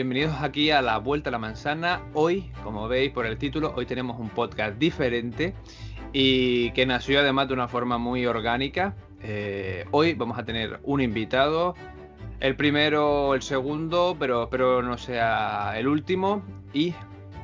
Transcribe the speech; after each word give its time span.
bienvenidos 0.00 0.40
aquí 0.40 0.70
a 0.70 0.80
La 0.80 0.96
Vuelta 0.96 1.28
a 1.28 1.32
la 1.32 1.38
Manzana. 1.38 2.00
Hoy, 2.14 2.50
como 2.64 2.88
veis 2.88 3.12
por 3.12 3.26
el 3.26 3.36
título, 3.36 3.74
hoy 3.76 3.84
tenemos 3.84 4.18
un 4.18 4.30
podcast 4.30 4.78
diferente 4.78 5.52
y 6.10 6.70
que 6.70 6.86
nació 6.86 7.20
además 7.20 7.48
de 7.48 7.52
una 7.52 7.68
forma 7.68 7.98
muy 7.98 8.24
orgánica. 8.24 8.96
Eh, 9.22 9.84
hoy 9.90 10.14
vamos 10.14 10.38
a 10.38 10.44
tener 10.46 10.80
un 10.84 11.02
invitado, 11.02 11.74
el 12.40 12.56
primero, 12.56 13.34
el 13.34 13.42
segundo, 13.42 14.16
pero 14.18 14.44
espero 14.44 14.80
no 14.82 14.96
sea 14.96 15.74
el 15.76 15.86
último 15.86 16.42
y 16.72 16.94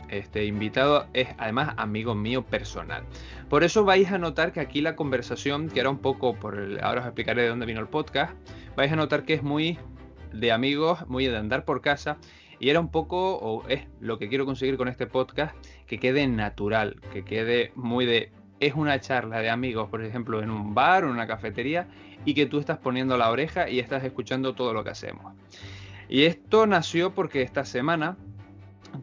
este 0.08 0.46
invitado 0.46 1.08
es 1.12 1.28
además 1.36 1.74
amigo 1.76 2.14
mío 2.14 2.42
personal. 2.42 3.04
Por 3.50 3.64
eso 3.64 3.84
vais 3.84 4.10
a 4.10 4.16
notar 4.16 4.52
que 4.52 4.60
aquí 4.60 4.80
la 4.80 4.96
conversación, 4.96 5.68
que 5.68 5.80
era 5.80 5.90
un 5.90 5.98
poco 5.98 6.34
por 6.36 6.58
el, 6.58 6.82
ahora 6.82 7.02
os 7.02 7.06
explicaré 7.06 7.42
de 7.42 7.48
dónde 7.48 7.66
vino 7.66 7.80
el 7.80 7.88
podcast, 7.88 8.32
vais 8.76 8.90
a 8.90 8.96
notar 8.96 9.24
que 9.24 9.34
es 9.34 9.42
muy 9.42 9.78
de 10.32 10.52
amigos, 10.52 11.06
muy 11.06 11.26
de 11.26 11.36
andar 11.36 11.66
por 11.66 11.80
casa. 11.80 12.16
Y 12.58 12.70
era 12.70 12.80
un 12.80 12.90
poco, 12.90 13.36
o 13.36 13.66
es 13.68 13.86
lo 14.00 14.18
que 14.18 14.28
quiero 14.28 14.46
conseguir 14.46 14.76
con 14.76 14.88
este 14.88 15.06
podcast, 15.06 15.54
que 15.86 15.98
quede 15.98 16.26
natural, 16.26 17.00
que 17.12 17.24
quede 17.24 17.72
muy 17.74 18.06
de... 18.06 18.32
Es 18.58 18.74
una 18.74 18.98
charla 19.00 19.40
de 19.40 19.50
amigos, 19.50 19.90
por 19.90 20.02
ejemplo, 20.02 20.42
en 20.42 20.50
un 20.50 20.74
bar 20.74 21.04
o 21.04 21.08
en 21.08 21.12
una 21.12 21.26
cafetería, 21.26 21.88
y 22.24 22.32
que 22.32 22.46
tú 22.46 22.58
estás 22.58 22.78
poniendo 22.78 23.18
la 23.18 23.30
oreja 23.30 23.68
y 23.68 23.78
estás 23.78 24.02
escuchando 24.04 24.54
todo 24.54 24.72
lo 24.72 24.82
que 24.82 24.90
hacemos. 24.90 25.34
Y 26.08 26.22
esto 26.22 26.66
nació 26.66 27.14
porque 27.14 27.42
esta 27.42 27.64
semana 27.64 28.16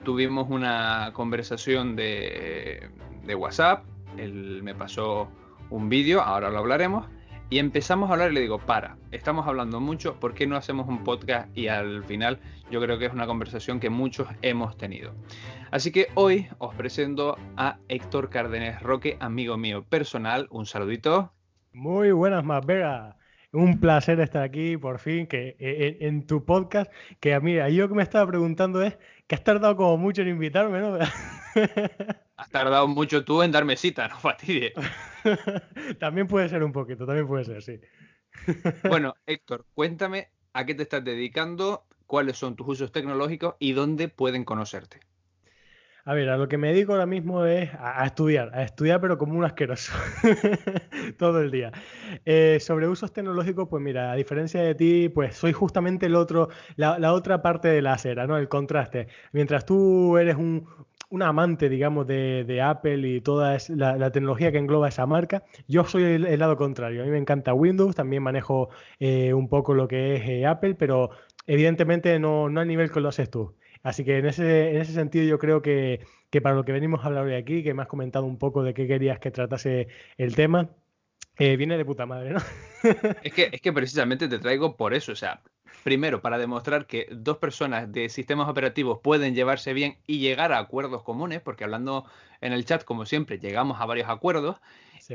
tuvimos 0.04 0.50
una 0.50 1.12
conversación 1.14 1.96
de, 1.96 2.90
de 3.26 3.36
WhatsApp, 3.36 3.86
él 4.18 4.62
me 4.64 4.74
pasó 4.74 5.30
un 5.70 5.90
vídeo, 5.90 6.22
ahora 6.22 6.50
lo 6.50 6.60
hablaremos, 6.60 7.08
y 7.54 7.60
empezamos 7.60 8.10
a 8.10 8.14
hablar 8.14 8.32
y 8.32 8.34
le 8.34 8.42
digo, 8.42 8.58
para, 8.58 8.98
estamos 9.12 9.46
hablando 9.46 9.80
mucho, 9.80 10.20
¿por 10.20 10.34
qué 10.34 10.48
no 10.48 10.56
hacemos 10.56 10.88
un 10.88 11.04
podcast? 11.04 11.56
Y 11.56 11.68
al 11.68 12.04
final 12.04 12.40
yo 12.72 12.82
creo 12.82 12.98
que 12.98 13.06
es 13.06 13.14
una 13.14 13.28
conversación 13.28 13.80
que 13.80 13.92
muchos 13.92 14.28
hemos 14.42 14.76
tenido. 14.76 15.14
Así 15.70 15.92
que 15.92 16.08
hoy 16.16 16.48
os 16.58 16.74
presento 16.74 17.38
a 17.56 17.78
Héctor 17.90 18.32
Cárdenas 18.32 18.82
Roque, 18.82 19.18
amigo 19.20 19.56
mío 19.56 19.86
personal. 19.88 20.48
Un 20.50 20.66
saludito. 20.66 21.32
Muy 21.74 22.12
buenas, 22.12 22.44
más 22.44 22.66
Vega. 22.66 23.18
Un 23.52 23.80
placer 23.80 24.20
estar 24.20 24.42
aquí, 24.42 24.76
por 24.76 24.98
fin, 24.98 25.28
que 25.28 25.56
e, 25.60 25.98
e, 26.00 26.08
en, 26.08 26.26
tu 26.26 26.44
podcast, 26.46 26.92
que 27.20 27.36
a 27.36 27.40
mí, 27.40 27.54
yo 27.72 27.88
que 27.88 27.94
me 27.94 28.02
estaba 28.02 28.26
preguntando 28.26 28.82
es 28.82 28.98
que 29.34 29.36
has 29.36 29.44
tardado 29.44 29.76
como 29.76 29.98
mucho 29.98 30.22
en 30.22 30.28
invitarme, 30.28 30.80
¿no? 30.80 30.96
Has 32.38 32.50
tardado 32.52 32.88
mucho 32.88 33.26
tú 33.26 33.42
en 33.42 33.52
darme 33.52 33.76
cita, 33.78 34.08
no 34.08 34.20
fastidie. 34.20 34.74
también 36.00 36.28
puede 36.28 36.50
ser 36.50 36.64
un 36.64 36.72
poquito, 36.72 37.08
también 37.08 37.26
puede 37.26 37.44
ser, 37.44 37.64
sí. 37.64 37.80
bueno, 38.88 39.16
Héctor, 39.26 39.66
cuéntame 39.74 40.30
a 40.54 40.68
qué 40.68 40.76
te 40.76 40.84
estás 40.84 41.04
dedicando, 41.04 41.88
cuáles 42.06 42.38
son 42.38 42.56
tus 42.56 42.68
usos 42.68 42.92
tecnológicos 42.92 43.56
y 43.58 43.72
dónde 43.72 44.08
pueden 44.08 44.46
conocerte. 44.46 45.00
A 46.06 46.14
ver, 46.14 46.30
a 46.30 46.36
lo 46.38 46.50
que 46.50 46.58
me 46.58 46.68
dedico 46.68 46.92
ahora 46.92 47.06
mismo 47.06 47.46
es 47.46 47.70
a, 47.80 48.06
estudiar, 48.06 48.52
a 48.54 48.64
estudiar 48.64 49.00
pero 49.00 49.18
como 49.18 49.38
un 49.38 49.46
asqueroso, 49.46 49.94
todo 51.18 51.40
el 51.40 51.50
día. 51.50 51.72
Eh, 52.26 52.58
sobre 52.60 52.90
usos 52.90 53.14
tecnológicos, 53.14 53.70
pues 53.70 53.82
mira, 53.82 54.12
a 54.12 54.16
diferencia 54.16 54.62
de 54.62 54.76
ti, 54.76 55.08
pues 55.08 55.38
soy 55.38 55.54
justamente 55.54 56.08
el 56.08 56.16
otro, 56.16 56.50
la, 56.76 57.14
otra 57.14 57.42
parte 57.42 57.70
de 57.70 57.82
la 57.82 57.94
acera, 57.94 58.28
¿no? 58.28 58.38
El 58.38 58.50
contraste. 58.50 59.08
Mientras 59.32 59.66
tú 59.66 60.18
eres 60.18 60.36
un, 60.36 60.68
un 61.10 61.22
amante, 61.22 61.70
digamos, 61.70 62.06
de, 62.06 62.62
Apple 62.62 63.08
y 63.08 63.22
toda 63.22 63.58
la, 63.70 64.12
tecnología 64.12 64.52
que 64.52 64.58
engloba 64.58 64.90
esa 64.90 65.06
marca. 65.06 65.44
Yo 65.70 65.86
soy 65.86 66.04
el, 66.04 66.40
lado 66.40 66.58
contrario. 66.58 67.04
A 67.04 67.06
mí 67.06 67.12
me 67.12 67.18
encanta 67.18 67.54
Windows, 67.54 67.96
también 67.96 68.24
manejo 68.24 68.70
eh, 69.00 69.34
un 69.34 69.48
poco 69.48 69.74
lo 69.74 69.88
que 69.88 70.16
es 70.16 70.28
eh, 70.28 70.46
Apple, 70.46 70.76
pero 70.76 71.12
evidentemente 71.48 72.20
no, 72.20 72.50
no 72.50 72.60
al 72.60 72.68
nivel 72.68 72.92
que 72.92 73.00
lo 73.00 73.08
haces 73.08 73.30
tú. 73.30 73.56
Así 73.84 74.04
que 74.04 74.18
en 74.18 74.26
ese, 74.26 74.72
en 74.72 74.78
ese 74.78 74.94
sentido 74.94 75.26
yo 75.26 75.38
creo 75.38 75.62
que, 75.62 76.06
para 76.42 76.56
lo 76.56 76.66
que 76.66 76.72
venimos 76.72 77.04
a 77.04 77.08
hablar 77.08 77.26
hoy 77.26 77.36
aquí, 77.36 77.64
que 77.64 77.74
me 77.74 77.84
has 77.84 77.88
comentado 77.88 78.26
un 78.26 78.38
poco 78.38 78.64
de 78.64 78.74
qué 78.74 78.88
querías 78.88 79.20
que 79.20 79.30
tratase 79.30 79.88
el 80.18 80.36
tema, 80.36 80.70
eh, 81.38 81.58
viene 81.58 81.78
de 81.78 81.86
puta 81.86 82.06
madre, 82.06 82.32
¿no? 82.32 82.40
es, 83.24 83.34
que, 83.34 83.50
es 83.52 83.62
que 83.62 83.74
precisamente 83.74 84.28
te 84.28 84.40
traigo 84.40 84.78
por 84.78 84.94
eso, 84.94 85.12
o 85.12 85.16
sea, 85.16 85.42
Primero, 85.84 86.22
para 86.22 86.38
demostrar 86.38 86.88
que 86.88 87.08
dos 87.12 87.38
personas 87.38 87.92
de 87.92 88.08
sistemas 88.08 88.48
operativos 88.48 89.00
pueden 89.04 89.36
llevarse 89.36 89.74
bien 89.74 89.98
y 90.08 90.20
llegar 90.20 90.54
a 90.54 90.60
acuerdos 90.60 91.04
comunes, 91.04 91.42
porque 91.42 91.66
hablando 91.66 92.06
en 92.40 92.54
el 92.54 92.64
chat, 92.64 92.86
como 92.86 93.06
siempre, 93.06 93.38
llegamos 93.38 93.82
a 93.82 93.86
varios 93.86 94.10
acuerdos. 94.10 94.62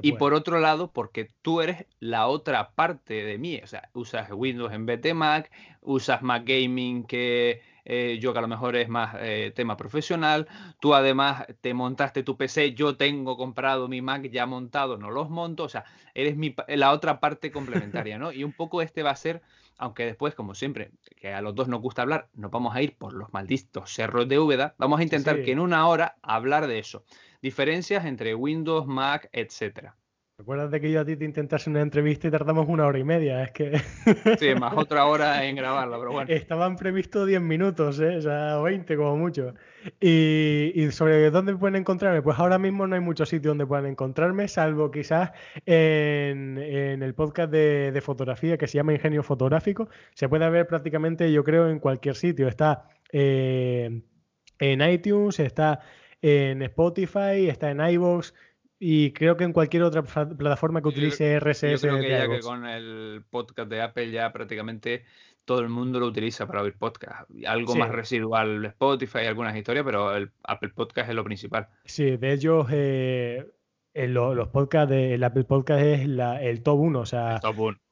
y 0.02 0.12
por 0.12 0.34
otro 0.34 0.60
lado, 0.60 0.92
porque 0.92 1.30
tú 1.40 1.62
eres 1.62 1.86
la 2.00 2.26
otra 2.26 2.72
parte 2.72 3.24
de 3.24 3.38
mí. 3.38 3.58
O 3.64 3.66
sea, 3.66 3.88
usas 3.94 4.28
Windows 4.30 4.72
en 4.72 4.84
vez 4.84 5.00
de 5.00 5.14
Mac, 5.14 5.50
usas 5.80 6.20
Mac 6.20 6.42
Gaming 6.44 7.04
que 7.04 7.62
eh, 7.88 8.18
yo 8.20 8.32
que 8.32 8.38
a 8.38 8.42
lo 8.42 8.48
mejor 8.48 8.76
es 8.76 8.88
más 8.88 9.16
eh, 9.18 9.50
tema 9.56 9.76
profesional. 9.76 10.46
Tú 10.78 10.94
además 10.94 11.46
te 11.62 11.72
montaste 11.74 12.22
tu 12.22 12.36
PC, 12.36 12.74
yo 12.74 12.96
tengo 12.96 13.36
comprado 13.36 13.88
mi 13.88 14.02
Mac 14.02 14.28
ya 14.30 14.46
montado, 14.46 14.98
no 14.98 15.10
los 15.10 15.30
monto. 15.30 15.64
O 15.64 15.68
sea, 15.68 15.84
eres 16.14 16.36
mi, 16.36 16.54
la 16.68 16.92
otra 16.92 17.18
parte 17.18 17.50
complementaria, 17.50 18.18
¿no? 18.18 18.30
Y 18.30 18.44
un 18.44 18.52
poco 18.52 18.82
este 18.82 19.02
va 19.02 19.10
a 19.10 19.16
ser 19.16 19.42
aunque 19.78 20.04
después, 20.04 20.34
como 20.34 20.54
siempre, 20.54 20.90
que 21.16 21.32
a 21.32 21.40
los 21.40 21.54
dos 21.54 21.68
nos 21.68 21.80
gusta 21.80 22.02
hablar, 22.02 22.28
nos 22.34 22.50
vamos 22.50 22.74
a 22.74 22.82
ir 22.82 22.96
por 22.96 23.12
los 23.12 23.32
malditos 23.32 23.94
cerros 23.94 24.28
de 24.28 24.38
Úbeda, 24.40 24.74
vamos 24.76 24.98
a 24.98 25.04
intentar 25.04 25.42
que 25.44 25.52
en 25.52 25.60
una 25.60 25.86
hora 25.86 26.16
hablar 26.20 26.66
de 26.66 26.80
eso. 26.80 27.04
Diferencias 27.40 28.04
entre 28.04 28.34
Windows, 28.34 28.88
Mac, 28.88 29.28
etcétera. 29.32 29.94
Recuerda 30.38 30.78
que 30.78 30.92
yo 30.92 31.00
a 31.00 31.04
ti 31.04 31.16
te 31.16 31.24
intentase 31.24 31.68
una 31.68 31.80
entrevista 31.80 32.28
y 32.28 32.30
tardamos 32.30 32.68
una 32.68 32.86
hora 32.86 32.96
y 32.96 33.02
media, 33.02 33.42
es 33.42 33.50
que... 33.50 33.76
sí, 34.38 34.54
más 34.54 34.72
otra 34.76 35.04
hora 35.06 35.44
en 35.44 35.56
grabarla, 35.56 35.98
pero 35.98 36.12
bueno. 36.12 36.32
Estaban 36.32 36.76
previstos 36.76 37.26
10 37.26 37.40
minutos, 37.40 37.98
¿eh? 37.98 38.18
o 38.18 38.22
sea, 38.22 38.56
20 38.58 38.96
como 38.96 39.16
mucho. 39.16 39.54
Y, 40.00 40.86
sobre 40.92 41.32
dónde 41.32 41.56
pueden 41.56 41.74
encontrarme, 41.74 42.22
pues 42.22 42.38
ahora 42.38 42.56
mismo 42.56 42.86
no 42.86 42.94
hay 42.94 43.00
mucho 43.00 43.26
sitio 43.26 43.50
donde 43.50 43.66
puedan 43.66 43.86
encontrarme, 43.86 44.46
salvo 44.46 44.92
quizás 44.92 45.32
en, 45.66 46.56
el 46.56 47.14
podcast 47.16 47.50
de, 47.50 48.00
fotografía 48.00 48.56
que 48.56 48.68
se 48.68 48.78
llama 48.78 48.92
Ingenio 48.92 49.24
Fotográfico. 49.24 49.88
Se 50.14 50.28
puede 50.28 50.48
ver 50.50 50.68
prácticamente, 50.68 51.32
yo 51.32 51.42
creo, 51.42 51.68
en 51.68 51.80
cualquier 51.80 52.14
sitio. 52.14 52.46
Está 52.46 52.84
eh, 53.12 54.02
en 54.60 54.80
iTunes, 54.88 55.40
está 55.40 55.80
en 56.22 56.62
Spotify, 56.62 57.48
está 57.48 57.72
en 57.72 57.80
iVoox 57.80 58.32
y 58.78 59.12
creo 59.12 59.36
que 59.36 59.44
en 59.44 59.52
cualquier 59.52 59.82
otra 59.82 60.02
plataforma 60.02 60.80
que 60.80 60.88
utilice 60.88 61.38
RSS. 61.40 61.72
Yo 61.72 61.78
creo 61.80 62.00
que 62.00 62.08
ya 62.08 62.28
que 62.28 62.40
con 62.40 62.66
el 62.66 63.24
podcast 63.28 63.70
de 63.70 63.82
Apple 63.82 64.10
ya 64.10 64.32
prácticamente 64.32 65.04
todo 65.44 65.60
el 65.60 65.68
mundo 65.68 65.98
lo 65.98 66.06
utiliza 66.06 66.46
para 66.46 66.62
oír 66.62 66.74
podcast. 66.78 67.28
Algo 67.46 67.74
más 67.74 67.90
residual 67.90 68.66
Spotify, 68.66 69.20
algunas 69.26 69.56
historias, 69.56 69.84
pero 69.84 70.14
el 70.14 70.30
Apple 70.44 70.68
Podcast 70.74 71.08
es 71.08 71.14
lo 71.14 71.24
principal. 71.24 71.68
Sí, 71.86 72.18
de 72.18 72.34
hecho, 72.34 72.66
eh, 72.70 73.46
los 73.94 74.48
podcasts 74.48 74.90
del 74.90 75.24
Apple 75.24 75.44
Podcast 75.44 75.82
es 75.82 76.00
el 76.02 76.62
top 76.62 76.78
1. 76.78 77.00
O 77.00 77.06
sea, 77.06 77.40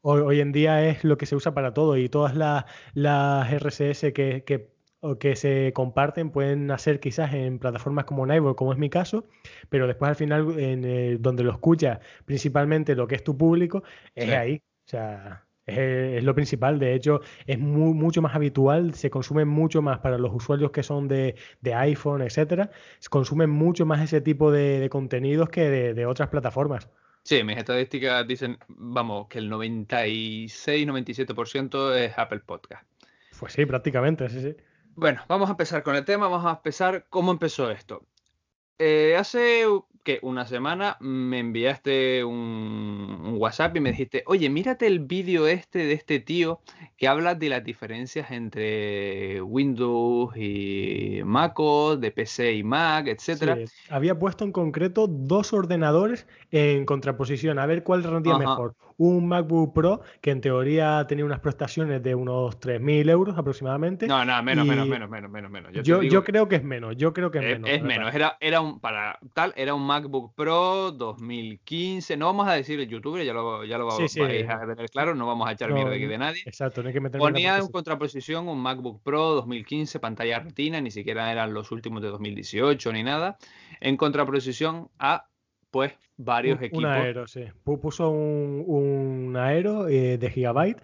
Hoy, 0.03 0.41
en 0.41 0.53
día 0.53 0.87
es 0.87 1.03
lo 1.03 1.17
que 1.17 1.27
se 1.27 1.35
usa 1.35 1.55
para 1.55 1.73
todo 1.73 1.97
y 1.97 2.09
todas 2.11 2.37
las, 2.37 2.67
las 2.93 3.51
RSS 3.51 4.13
que, 4.13 4.45
que 4.47 4.76
que 5.19 5.37
se 5.37 5.73
comparten 5.73 6.31
pueden 6.31 6.71
hacer 6.71 7.01
quizás 7.01 7.33
en 7.33 7.59
plataformas 7.59 8.05
como 8.05 8.27
Naivo, 8.27 8.57
como 8.57 8.73
es 8.73 8.79
mi 8.79 8.91
caso, 8.91 9.27
pero 9.69 9.87
después 9.87 10.11
al 10.11 10.17
final 10.17 10.59
en 10.59 11.23
donde 11.23 11.43
lo 11.43 11.53
escuchas 11.53 12.01
principalmente 12.25 12.95
lo 12.95 13.07
que 13.07 13.15
es 13.15 13.25
tu 13.25 13.37
público 13.37 13.83
es 14.15 14.33
ahí, 14.33 14.63
o 14.87 14.89
sea, 14.89 15.47
es, 15.67 16.23
lo 16.23 16.35
principal, 16.35 16.79
de 16.79 16.95
hecho 16.95 17.21
es 17.47 17.59
mucho 17.59 18.23
más 18.23 18.37
habitual, 18.37 18.95
se 18.95 19.11
consume 19.11 19.45
mucho 19.45 19.83
más 19.83 19.99
para 19.99 20.17
los 20.17 20.33
usuarios 20.33 20.71
que 20.71 20.85
son 20.85 21.09
de, 21.09 21.35
iPhone, 21.65 22.23
etcétera, 22.23 22.71
se 23.01 23.09
consumen 23.09 23.51
mucho 23.51 23.85
más 23.85 24.01
ese 24.01 24.21
tipo 24.21 24.53
de, 24.53 24.89
contenidos 24.91 25.49
que 25.49 25.69
de, 25.95 26.07
otras 26.07 26.29
plataformas. 26.29 26.89
Sí, 27.25 27.43
mis 27.43 27.57
estadísticas 27.57 28.25
dicen, 28.29 28.59
vamos, 28.69 29.27
que 29.27 29.41
el 29.41 29.51
96-97% 29.51 31.97
es 31.97 32.17
Apple 32.17 32.43
Podcast. 32.47 32.87
Pues 33.41 33.53
sí, 33.53 33.67
prácticamente, 33.67 34.29
sí, 34.29 34.41
sí. 34.41 34.55
Bueno, 34.97 35.23
vamos 35.29 35.49
a 35.49 35.53
empezar 35.53 35.83
con 35.83 35.95
el 35.95 36.07
tema, 36.07 36.27
vamos 36.27 36.47
a 36.47 36.57
empezar 36.57 37.07
cómo 37.11 37.31
empezó 37.31 37.71
esto. 37.71 38.07
Eh, 38.79 39.15
hace 39.19 39.65
que 40.07 40.21
una 40.23 40.47
semana 40.47 40.97
me 41.01 41.41
enviaste 41.41 42.23
un, 42.23 43.35
WhatsApp 43.39 43.77
y 43.77 43.81
me 43.81 43.91
dijiste, 43.91 44.23
oye, 44.27 44.49
mírate 44.49 44.87
el 44.87 45.01
vídeo 45.01 45.49
este 45.49 45.81
de 45.81 45.95
este 45.95 46.21
tío 46.21 46.61
que 46.97 47.09
habla 47.09 47.35
de 47.35 47.49
las 47.49 47.65
diferencias 47.65 48.31
entre 48.31 49.43
Windows 49.43 50.35
y 50.37 51.21
MacOS, 51.25 52.01
de 52.01 52.13
PC 52.13 52.55
y 52.55 52.63
Mac, 52.63 53.09
etcétera. 53.09 53.59
Había 53.91 54.17
puesto 54.17 54.45
en 54.45 54.53
concreto 54.53 55.09
dos 55.09 55.53
ordenadores 55.53 56.29
en 56.53 56.87
contraposición, 56.87 57.59
a 57.59 57.67
ver 57.67 57.83
cuál 57.83 58.05
rendía 58.05 58.39
mejor. 58.39 58.77
Un 58.99 59.29
MacBook 59.29 59.75
Pro, 59.75 60.01
que 60.23 60.31
en 60.31 60.41
teoría 60.41 61.05
tenía 61.07 61.25
unas 61.25 61.41
prestaciones 61.41 62.03
de 62.03 62.15
unos 62.15 62.59
3.000 62.61 63.11
euros 63.11 63.37
aproximadamente. 63.37 64.07
No, 64.07 64.25
no, 64.25 64.43
menos, 64.43 64.67
menos, 64.67 64.89
menos, 64.89 65.11
menos, 65.11 65.51
menos, 65.51 65.73
Yo, 65.83 66.03
yo, 66.03 66.25
creo 66.25 66.49
que 66.49 66.57
es 66.57 66.65
menos, 66.65 66.97
yo 66.97 67.13
creo 67.13 67.31
que 67.31 67.39
es, 67.39 67.45
menos. 67.45 67.69
Es 67.69 67.83
menos, 67.83 68.15
era, 68.15 68.39
era 68.41 68.63
un, 68.63 68.81
para 68.81 69.19
tal, 69.35 69.53
era 69.57 69.75
un 69.75 69.83
MacBook 69.97 70.35
Pro 70.35 70.93
2015. 70.93 72.17
No 72.17 72.27
vamos 72.27 72.49
a 72.49 72.53
decir 72.53 72.79
el 72.79 72.89
youtuber, 72.89 73.25
ya 73.25 73.33
lo, 73.33 73.65
ya 73.65 73.79
lo 73.79 73.87
vais 73.87 74.17
a 74.19 74.65
ver 74.67 74.91
claro, 74.91 75.15
no 75.15 75.27
vamos 75.27 75.49
a 75.49 75.53
echar 75.53 75.73
mierda 75.73 75.95
aquí 75.95 76.07
de 76.07 76.19
nadie. 76.19 76.43
Exacto, 76.45 76.83
no 76.83 76.89
hay 76.89 76.95
que 76.95 77.01
meter 77.01 77.19
Ponía 77.19 77.57
en 77.57 77.69
contraposición 77.69 78.49
un 78.49 78.61
MacBook 78.61 79.03
Pro 79.03 79.35
2015, 79.35 79.99
pantalla 80.01 80.41
retina, 80.41 80.81
ni 80.81 80.91
siquiera 80.91 81.33
eran 81.33 81.55
los 81.55 81.73
últimos 81.73 82.03
de 82.03 82.09
2018 82.09 82.93
ni 82.93 83.03
nada. 83.03 83.39
En 83.81 83.97
contraposición 83.97 84.89
a 84.99 85.29
pues 85.71 85.93
varios 86.17 86.61
equipos. 86.61 86.85
Un 86.85 86.87
aero, 86.87 87.27
sí. 87.27 87.45
Puso 87.65 88.11
un, 88.11 88.65
un 88.67 89.37
aero 89.37 89.89
eh, 89.89 90.19
de 90.19 90.31
Gigabyte 90.31 90.83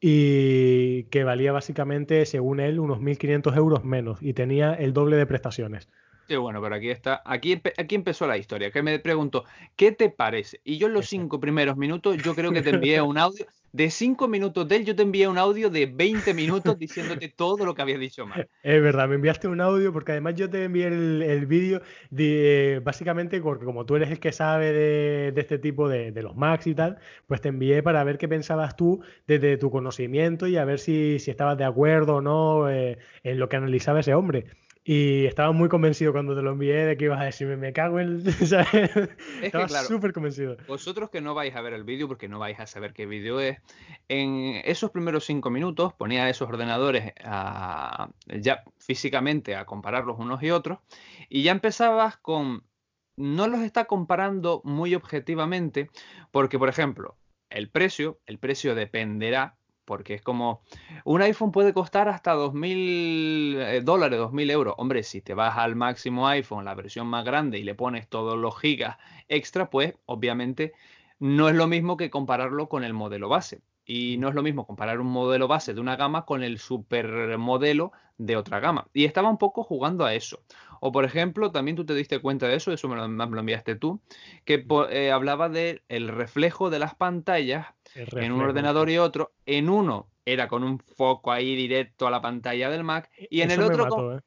y 0.00 1.04
que 1.04 1.24
valía 1.24 1.52
básicamente, 1.52 2.26
según 2.26 2.58
él, 2.58 2.80
unos 2.80 2.98
1.500 2.98 3.56
euros 3.56 3.84
menos 3.84 4.18
y 4.22 4.32
tenía 4.32 4.74
el 4.74 4.92
doble 4.92 5.16
de 5.16 5.26
prestaciones. 5.26 5.88
Bueno, 6.36 6.60
pero 6.62 6.74
aquí 6.74 6.90
está, 6.90 7.22
aquí, 7.24 7.60
aquí 7.76 7.94
empezó 7.94 8.26
la 8.26 8.36
historia, 8.36 8.70
que 8.70 8.82
me 8.82 8.98
pregunto, 8.98 9.44
¿qué 9.76 9.92
te 9.92 10.10
parece? 10.10 10.60
Y 10.64 10.78
yo 10.78 10.86
en 10.86 10.94
los 10.94 11.08
cinco 11.08 11.40
primeros 11.40 11.76
minutos, 11.76 12.16
yo 12.18 12.34
creo 12.34 12.52
que 12.52 12.62
te 12.62 12.70
envié 12.70 13.00
un 13.02 13.18
audio, 13.18 13.46
de 13.72 13.90
cinco 13.90 14.26
minutos 14.26 14.66
de 14.66 14.76
él, 14.76 14.84
yo 14.84 14.96
te 14.96 15.02
envié 15.02 15.28
un 15.28 15.38
audio 15.38 15.70
de 15.70 15.86
20 15.86 16.34
minutos 16.34 16.76
diciéndote 16.78 17.28
todo 17.28 17.64
lo 17.64 17.74
que 17.74 17.82
había 17.82 17.98
dicho 17.98 18.26
mal. 18.26 18.48
Es 18.62 18.82
verdad, 18.82 19.08
me 19.08 19.14
enviaste 19.14 19.48
un 19.48 19.60
audio 19.60 19.92
porque 19.92 20.12
además 20.12 20.34
yo 20.34 20.50
te 20.50 20.64
envié 20.64 20.88
el, 20.88 21.46
vídeo 21.46 21.80
de, 22.10 22.80
básicamente 22.84 23.40
porque 23.40 23.64
como 23.64 23.86
tú 23.86 23.96
eres 23.96 24.10
el 24.10 24.18
que 24.18 24.32
sabe 24.32 24.72
de, 24.72 25.40
este 25.40 25.58
tipo 25.58 25.88
de, 25.88 26.10
los 26.20 26.36
Macs 26.36 26.66
y 26.66 26.74
tal, 26.74 26.98
pues 27.26 27.40
te 27.40 27.48
envié 27.48 27.82
para 27.82 28.02
ver 28.04 28.18
qué 28.18 28.28
pensabas 28.28 28.76
tú 28.76 29.02
desde 29.26 29.56
tu 29.56 29.70
conocimiento 29.70 30.46
y 30.46 30.56
a 30.56 30.64
ver 30.64 30.78
si, 30.78 31.18
si 31.18 31.30
estabas 31.30 31.56
de 31.56 31.64
acuerdo 31.64 32.16
o 32.16 32.20
no 32.20 32.68
eh, 32.68 32.98
en 33.22 33.38
lo 33.38 33.48
que 33.48 33.56
analizaba 33.56 34.00
ese 34.00 34.14
hombre. 34.14 34.46
Y 34.82 35.26
estaba 35.26 35.52
muy 35.52 35.68
convencido 35.68 36.12
cuando 36.12 36.34
te 36.34 36.40
lo 36.40 36.52
envié 36.52 36.86
de 36.86 36.96
que 36.96 37.04
ibas 37.04 37.20
a 37.20 37.24
decirme, 37.24 37.56
me 37.56 37.72
cago 37.72 38.00
en... 38.00 38.22
estaba 39.42 39.68
súper 39.68 40.14
convencido. 40.14 40.56
Vosotros 40.66 41.10
que 41.10 41.20
no 41.20 41.34
vais 41.34 41.54
a 41.54 41.60
ver 41.60 41.74
el 41.74 41.84
vídeo, 41.84 42.08
porque 42.08 42.28
no 42.28 42.38
vais 42.38 42.58
a 42.58 42.66
saber 42.66 42.94
qué 42.94 43.04
vídeo 43.04 43.40
es, 43.40 43.58
en 44.08 44.62
esos 44.64 44.90
primeros 44.90 45.26
cinco 45.26 45.50
minutos 45.50 45.92
ponía 45.92 46.30
esos 46.30 46.48
ordenadores 46.48 47.12
ya 48.40 48.64
físicamente 48.78 49.54
a 49.54 49.66
compararlos 49.66 50.18
unos 50.18 50.42
y 50.42 50.50
otros, 50.50 50.78
y 51.28 51.42
ya 51.42 51.52
empezabas 51.52 52.16
con... 52.16 52.64
No 53.16 53.48
los 53.48 53.60
está 53.60 53.84
comparando 53.84 54.62
muy 54.64 54.94
objetivamente, 54.94 55.90
porque, 56.30 56.58
por 56.58 56.70
ejemplo, 56.70 57.18
el 57.50 57.68
precio, 57.68 58.18
el 58.24 58.38
precio 58.38 58.74
dependerá 58.74 59.58
porque 59.90 60.14
es 60.14 60.22
como 60.22 60.62
un 61.04 61.20
iPhone 61.20 61.50
puede 61.50 61.74
costar 61.74 62.08
hasta 62.08 62.36
2.000 62.36 63.56
eh, 63.58 63.80
dólares, 63.82 64.20
2.000 64.20 64.48
euros. 64.52 64.74
Hombre, 64.78 65.02
si 65.02 65.20
te 65.20 65.34
vas 65.34 65.58
al 65.58 65.74
máximo 65.74 66.28
iPhone, 66.28 66.64
la 66.64 66.76
versión 66.76 67.08
más 67.08 67.24
grande, 67.24 67.58
y 67.58 67.64
le 67.64 67.74
pones 67.74 68.06
todos 68.06 68.38
los 68.38 68.56
gigas 68.56 68.98
extra, 69.26 69.68
pues 69.68 69.94
obviamente 70.06 70.74
no 71.18 71.48
es 71.48 71.56
lo 71.56 71.66
mismo 71.66 71.96
que 71.96 72.08
compararlo 72.08 72.68
con 72.68 72.84
el 72.84 72.92
modelo 72.92 73.28
base. 73.28 73.62
Y 73.84 74.18
no 74.18 74.28
es 74.28 74.34
lo 74.34 74.42
mismo 74.42 74.66
comparar 74.66 75.00
un 75.00 75.08
modelo 75.08 75.48
base 75.48 75.74
de 75.74 75.80
una 75.80 75.96
gama 75.96 76.24
con 76.24 76.42
el 76.42 76.58
supermodelo 76.58 77.92
de 78.18 78.36
otra 78.36 78.60
gama. 78.60 78.86
Y 78.92 79.04
estaba 79.04 79.30
un 79.30 79.38
poco 79.38 79.64
jugando 79.64 80.04
a 80.04 80.14
eso. 80.14 80.42
O 80.80 80.92
por 80.92 81.04
ejemplo, 81.04 81.50
también 81.50 81.76
tú 81.76 81.84
te 81.84 81.94
diste 81.94 82.20
cuenta 82.20 82.46
de 82.46 82.56
eso, 82.56 82.72
eso 82.72 82.88
me 82.88 82.96
lo, 82.96 83.04
enviaste 83.04 83.76
tú, 83.76 84.00
que 84.44 84.66
eh, 84.90 85.10
hablaba 85.10 85.48
del 85.48 86.08
reflejo 86.08 86.70
de 86.70 86.78
las 86.78 86.94
pantallas 86.94 87.66
en 87.94 88.32
un 88.32 88.42
ordenador 88.42 88.90
y 88.90 88.98
otro. 88.98 89.32
En 89.46 89.68
uno 89.68 90.08
era 90.24 90.48
con 90.48 90.64
un 90.64 90.78
foco 90.78 91.32
ahí 91.32 91.56
directo 91.56 92.06
a 92.06 92.10
la 92.10 92.20
pantalla 92.20 92.70
del 92.70 92.84
Mac 92.84 93.10
e, 93.16 93.28
y 93.30 93.40
en 93.40 93.50
el 93.50 93.62
otro 93.62 94.16
¿eh? 94.16 94.20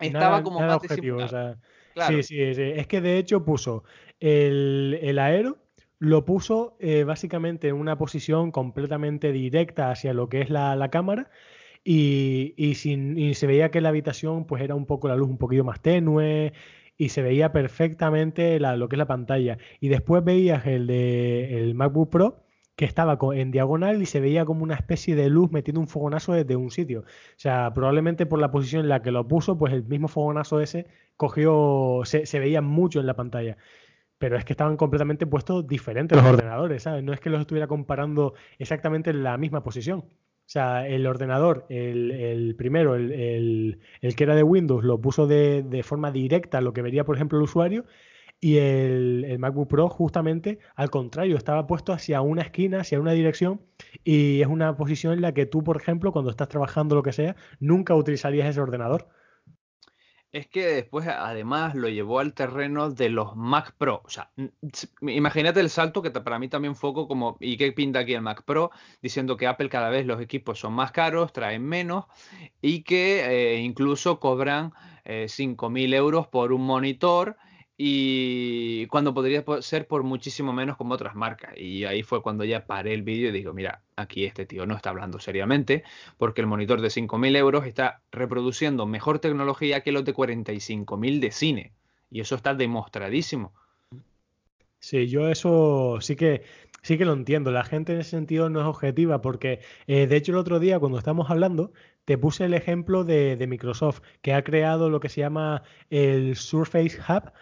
estaba 0.00 0.42
como 0.42 0.60
más 0.60 0.76
objetivo. 0.76 1.20
sí, 1.28 2.22
sí, 2.22 2.54
sí, 2.54 2.62
Es 2.62 2.86
que 2.86 3.00
de 3.00 3.18
hecho 3.18 3.44
puso 3.44 3.84
el, 4.20 4.98
el 5.00 5.18
aero 5.18 5.61
lo 6.02 6.24
puso 6.24 6.76
eh, 6.80 7.04
básicamente 7.04 7.68
en 7.68 7.76
una 7.76 7.96
posición 7.96 8.50
completamente 8.50 9.30
directa 9.30 9.92
hacia 9.92 10.12
lo 10.12 10.28
que 10.28 10.40
es 10.40 10.50
la, 10.50 10.88
cámara 10.90 11.30
y, 11.84 12.54
y, 12.56 12.74
sin, 12.74 13.32
se 13.36 13.46
veía 13.46 13.70
que 13.70 13.80
la 13.80 13.90
habitación 13.90 14.44
pues 14.44 14.62
era 14.62 14.74
un 14.74 14.84
poco 14.84 15.06
la 15.06 15.14
luz 15.14 15.28
un 15.28 15.38
poquito 15.38 15.62
más 15.62 15.80
tenue 15.80 16.54
y 16.96 17.10
se 17.10 17.22
veía 17.22 17.52
perfectamente 17.52 18.58
lo 18.58 18.88
que 18.88 18.96
es 18.96 18.98
la 18.98 19.06
pantalla. 19.06 19.58
Y 19.78 19.88
después 19.90 20.24
veías 20.24 20.66
el 20.66 20.88
de 20.88 21.58
el 21.58 21.76
MacBook 21.76 22.10
Pro 22.10 22.42
que 22.74 22.84
estaba 22.84 23.16
en 23.34 23.52
diagonal 23.52 24.02
y 24.02 24.06
se 24.06 24.18
veía 24.18 24.44
como 24.44 24.64
una 24.64 24.74
especie 24.74 25.14
de 25.14 25.28
luz 25.30 25.52
metiendo 25.52 25.80
un 25.80 25.86
fogonazo 25.86 26.32
desde 26.32 26.56
un 26.56 26.72
sitio. 26.72 27.02
O 27.02 27.04
sea, 27.36 27.72
probablemente 27.74 28.26
por 28.26 28.40
la 28.40 28.50
posición 28.50 28.82
en 28.82 28.88
la 28.88 29.02
que 29.02 29.12
lo 29.12 29.28
puso, 29.28 29.56
pues 29.56 29.72
el 29.72 29.84
mismo 29.84 30.08
fogonazo 30.08 30.60
ese 30.60 30.86
cogió, 31.16 32.00
se, 32.04 32.26
se 32.26 32.40
veía 32.40 32.60
mucho 32.60 32.98
en 32.98 33.06
la 33.06 33.14
pantalla 33.14 33.56
pero 34.22 34.36
es 34.36 34.44
que 34.44 34.52
estaban 34.52 34.76
completamente 34.76 35.26
puestos 35.26 35.66
diferentes 35.66 36.16
los 36.16 36.24
ordenadores, 36.24 36.84
¿sabes? 36.84 37.02
No 37.02 37.12
es 37.12 37.18
que 37.18 37.28
los 37.28 37.40
estuviera 37.40 37.66
comparando 37.66 38.34
exactamente 38.56 39.10
en 39.10 39.24
la 39.24 39.36
misma 39.36 39.64
posición. 39.64 39.98
O 39.98 40.46
sea, 40.46 40.86
el 40.86 41.08
ordenador, 41.08 41.66
el, 41.68 42.54
primero, 42.56 42.94
el, 42.94 43.80
que 44.00 44.22
era 44.22 44.36
de 44.36 44.44
Windows, 44.44 44.84
lo 44.84 45.00
puso 45.00 45.26
de, 45.26 45.82
forma 45.82 46.12
directa 46.12 46.58
a 46.58 46.60
lo 46.60 46.72
que 46.72 46.82
vería, 46.82 47.04
por 47.04 47.16
ejemplo, 47.16 47.36
el 47.36 47.42
usuario, 47.42 47.84
y 48.38 48.58
el, 48.58 49.36
MacBook 49.40 49.68
Pro 49.68 49.88
justamente 49.88 50.60
al 50.76 50.88
contrario, 50.88 51.36
estaba 51.36 51.66
puesto 51.66 51.92
hacia 51.92 52.20
una 52.20 52.42
esquina, 52.42 52.82
hacia 52.82 53.00
una 53.00 53.10
dirección, 53.10 53.60
y 54.04 54.40
es 54.40 54.46
una 54.46 54.76
posición 54.76 55.14
en 55.14 55.22
la 55.22 55.34
que 55.34 55.46
tú, 55.46 55.64
por 55.64 55.78
ejemplo, 55.78 56.12
cuando 56.12 56.30
estás 56.30 56.48
trabajando 56.48 56.94
lo 56.94 57.02
que 57.02 57.12
sea, 57.12 57.34
nunca 57.58 57.96
utilizarías 57.96 58.48
ese 58.48 58.60
ordenador 58.60 59.08
es 60.32 60.46
que 60.46 60.66
después 60.66 61.06
además 61.06 61.74
lo 61.74 61.88
llevó 61.88 62.18
al 62.18 62.32
terreno 62.32 62.90
de 62.90 63.10
los 63.10 63.36
Mac 63.36 63.74
Pro. 63.76 64.00
O 64.04 64.08
sea, 64.08 64.30
imagínate 65.02 65.60
el 65.60 65.68
salto 65.68 66.00
que 66.00 66.10
para 66.10 66.38
mí 66.38 66.48
también 66.48 66.74
fue 66.74 66.94
como, 66.94 67.36
¿y 67.38 67.58
qué 67.58 67.70
pinta 67.72 68.00
aquí 68.00 68.14
el 68.14 68.22
Mac 68.22 68.42
Pro? 68.44 68.70
Diciendo 69.02 69.36
que 69.36 69.46
Apple 69.46 69.68
cada 69.68 69.90
vez 69.90 70.06
los 70.06 70.20
equipos 70.22 70.58
son 70.58 70.72
más 70.72 70.90
caros, 70.90 71.34
traen 71.34 71.64
menos 71.64 72.06
y 72.62 72.82
que 72.82 73.24
eh, 73.24 73.60
incluso 73.60 74.20
cobran 74.20 74.72
eh, 75.04 75.26
5.000 75.28 75.94
euros 75.94 76.26
por 76.28 76.52
un 76.52 76.64
monitor 76.64 77.36
y 77.84 78.86
cuando 78.86 79.12
podría 79.12 79.44
ser 79.60 79.88
por 79.88 80.04
muchísimo 80.04 80.52
menos 80.52 80.76
como 80.76 80.94
otras 80.94 81.16
marcas. 81.16 81.54
Y 81.56 81.84
ahí 81.84 82.04
fue 82.04 82.22
cuando 82.22 82.44
ya 82.44 82.64
paré 82.64 82.94
el 82.94 83.02
vídeo 83.02 83.30
y 83.30 83.32
digo, 83.32 83.52
mira, 83.52 83.82
aquí 83.96 84.24
este 84.24 84.46
tío 84.46 84.66
no 84.66 84.76
está 84.76 84.90
hablando 84.90 85.18
seriamente, 85.18 85.82
porque 86.16 86.42
el 86.42 86.46
monitor 86.46 86.80
de 86.80 86.90
5.000 86.90 87.36
euros 87.36 87.66
está 87.66 88.00
reproduciendo 88.12 88.86
mejor 88.86 89.18
tecnología 89.18 89.80
que 89.80 89.90
los 89.90 90.04
de 90.04 90.14
45.000 90.14 91.18
de 91.18 91.32
cine. 91.32 91.72
Y 92.08 92.20
eso 92.20 92.36
está 92.36 92.54
demostradísimo. 92.54 93.52
Sí, 94.78 95.08
yo 95.08 95.28
eso 95.28 95.98
sí 96.00 96.14
que 96.14 96.42
sí 96.82 96.98
que 96.98 97.04
lo 97.04 97.14
entiendo. 97.14 97.50
La 97.50 97.64
gente 97.64 97.94
en 97.94 98.00
ese 98.00 98.10
sentido 98.10 98.48
no 98.48 98.60
es 98.60 98.66
objetiva, 98.66 99.20
porque 99.20 99.58
eh, 99.88 100.06
de 100.06 100.16
hecho 100.16 100.30
el 100.30 100.38
otro 100.38 100.60
día 100.60 100.78
cuando 100.78 100.98
estábamos 100.98 101.30
hablando, 101.30 101.72
te 102.04 102.18
puse 102.18 102.44
el 102.44 102.54
ejemplo 102.54 103.02
de, 103.04 103.36
de 103.36 103.46
Microsoft, 103.46 104.02
que 104.20 104.34
ha 104.34 104.42
creado 104.42 104.90
lo 104.90 105.00
que 105.00 105.08
se 105.08 105.20
llama 105.20 105.62
el 105.90 106.36
Surface 106.36 106.98
Hub, 107.08 107.32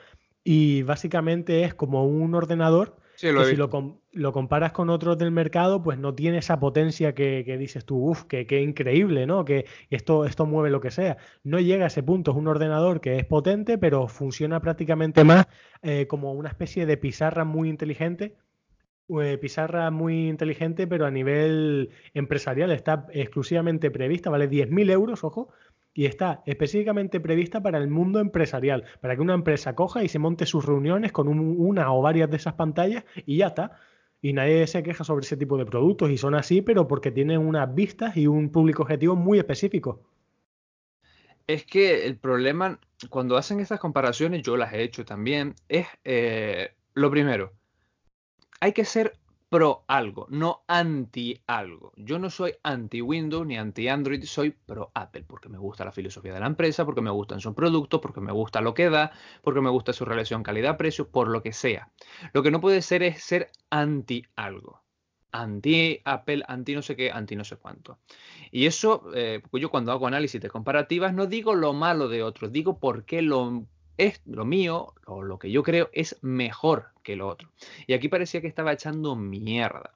y 0.44 0.82
básicamente 0.82 1.64
es 1.64 1.74
como 1.74 2.06
un 2.06 2.34
ordenador 2.34 2.96
que 3.20 3.44
si 3.44 3.56
lo, 4.12 4.32
comparas 4.32 4.72
con 4.72 4.88
otros 4.88 5.18
del 5.18 5.30
mercado, 5.30 5.82
pues 5.82 5.98
no 5.98 6.14
tiene 6.14 6.38
esa 6.38 6.58
potencia 6.58 7.14
que, 7.14 7.44
dices 7.58 7.84
tú, 7.84 8.10
uff, 8.10 8.24
que, 8.24 8.62
increíble, 8.62 9.26
¿no? 9.26 9.44
Que 9.44 9.66
esto, 9.90 10.24
esto 10.24 10.46
mueve 10.46 10.70
lo 10.70 10.80
que 10.80 10.90
sea. 10.90 11.18
No 11.44 11.60
llega 11.60 11.84
a 11.84 11.88
ese 11.88 12.02
punto, 12.02 12.30
es 12.30 12.36
un 12.38 12.48
ordenador 12.48 13.00
que 13.02 13.18
es 13.18 13.26
potente, 13.26 13.76
pero 13.76 14.08
funciona 14.08 14.60
prácticamente 14.60 15.22
más 15.24 15.46
eh, 15.82 16.06
como 16.06 16.32
una 16.32 16.48
especie 16.48 16.86
de 16.86 16.96
pizarra 16.96 17.44
muy 17.44 17.68
inteligente. 17.68 18.36
Eh, 19.20 19.38
pizarra 19.38 19.90
muy 19.90 20.28
inteligente, 20.28 20.86
pero 20.86 21.04
a 21.04 21.10
nivel 21.10 21.90
empresarial 22.14 22.70
está 22.70 23.06
exclusivamente 23.12 23.90
prevista, 23.90 24.30
vale 24.30 24.48
10.000 24.48 24.88
euros, 24.92 25.24
ojo, 25.24 25.52
y 25.92 26.06
está 26.06 26.42
específicamente 26.46 27.20
prevista 27.20 27.62
para 27.62 27.78
el 27.78 27.88
mundo 27.88 28.20
empresarial, 28.20 28.84
para 29.00 29.16
que 29.16 29.22
una 29.22 29.34
empresa 29.34 29.74
coja 29.74 30.04
y 30.04 30.08
se 30.08 30.18
monte 30.18 30.46
sus 30.46 30.64
reuniones 30.64 31.12
con 31.12 31.28
una 31.28 31.92
o 31.92 32.02
varias 32.02 32.30
de 32.30 32.36
esas 32.36 32.54
pantallas 32.54 33.04
y 33.26 33.38
ya 33.38 33.48
está. 33.48 33.78
Y 34.22 34.34
nadie 34.34 34.66
se 34.66 34.82
queja 34.82 35.02
sobre 35.02 35.24
ese 35.24 35.36
tipo 35.36 35.56
de 35.56 35.64
productos 35.64 36.10
y 36.10 36.18
son 36.18 36.34
así, 36.34 36.60
pero 36.60 36.86
porque 36.86 37.10
tienen 37.10 37.38
unas 37.38 37.74
vistas 37.74 38.16
y 38.16 38.26
un 38.26 38.50
público 38.50 38.82
objetivo 38.82 39.16
muy 39.16 39.38
específico. 39.38 40.02
Es 41.46 41.64
que 41.64 42.06
el 42.06 42.18
problema, 42.18 42.78
cuando 43.08 43.36
hacen 43.36 43.60
estas 43.60 43.80
comparaciones, 43.80 44.42
yo 44.42 44.56
las 44.56 44.72
he 44.74 44.82
hecho 44.82 45.04
también, 45.04 45.54
es 45.68 45.86
eh, 46.04 46.74
lo 46.94 47.10
primero, 47.10 47.54
hay 48.60 48.72
que 48.72 48.84
ser 48.84 49.14
pro 49.50 49.84
algo, 49.88 50.28
no 50.30 50.62
anti 50.68 51.42
algo. 51.48 51.92
Yo 51.96 52.20
no 52.20 52.30
soy 52.30 52.54
anti 52.62 53.02
Windows 53.02 53.44
ni 53.44 53.58
anti 53.58 53.88
Android, 53.88 54.22
soy 54.22 54.50
pro 54.50 54.92
Apple 54.94 55.24
porque 55.26 55.48
me 55.48 55.58
gusta 55.58 55.84
la 55.84 55.90
filosofía 55.90 56.32
de 56.32 56.38
la 56.40 56.46
empresa, 56.46 56.84
porque 56.84 57.00
me 57.00 57.10
gustan 57.10 57.40
sus 57.40 57.54
productos, 57.54 58.00
porque 58.00 58.20
me 58.20 58.30
gusta 58.30 58.60
lo 58.60 58.74
que 58.74 58.88
da, 58.88 59.10
porque 59.42 59.60
me 59.60 59.68
gusta 59.68 59.92
su 59.92 60.04
relación 60.04 60.44
calidad-precio, 60.44 61.10
por 61.10 61.28
lo 61.28 61.42
que 61.42 61.52
sea. 61.52 61.90
Lo 62.32 62.44
que 62.44 62.52
no 62.52 62.60
puede 62.60 62.80
ser 62.80 63.02
es 63.02 63.24
ser 63.24 63.50
anti 63.70 64.24
algo. 64.36 64.82
Anti 65.32 66.00
Apple, 66.04 66.44
anti 66.46 66.74
no 66.76 66.82
sé 66.82 66.94
qué, 66.94 67.10
anti 67.10 67.34
no 67.34 67.44
sé 67.44 67.56
cuánto. 67.56 67.98
Y 68.52 68.66
eso, 68.66 69.10
eh, 69.14 69.42
yo 69.52 69.70
cuando 69.70 69.90
hago 69.90 70.06
análisis 70.06 70.40
de 70.40 70.48
comparativas 70.48 71.12
no 71.12 71.26
digo 71.26 71.56
lo 71.56 71.72
malo 71.72 72.08
de 72.08 72.22
otros, 72.22 72.52
digo 72.52 72.78
por 72.78 73.04
qué 73.04 73.20
lo 73.20 73.64
es 74.00 74.22
lo 74.26 74.44
mío, 74.44 74.94
o 75.06 75.22
lo 75.22 75.38
que 75.38 75.50
yo 75.50 75.62
creo, 75.62 75.90
es 75.92 76.18
mejor 76.22 76.86
que 77.02 77.16
lo 77.16 77.28
otro. 77.28 77.50
Y 77.86 77.92
aquí 77.92 78.08
parecía 78.08 78.40
que 78.40 78.46
estaba 78.46 78.72
echando 78.72 79.14
mierda. 79.14 79.94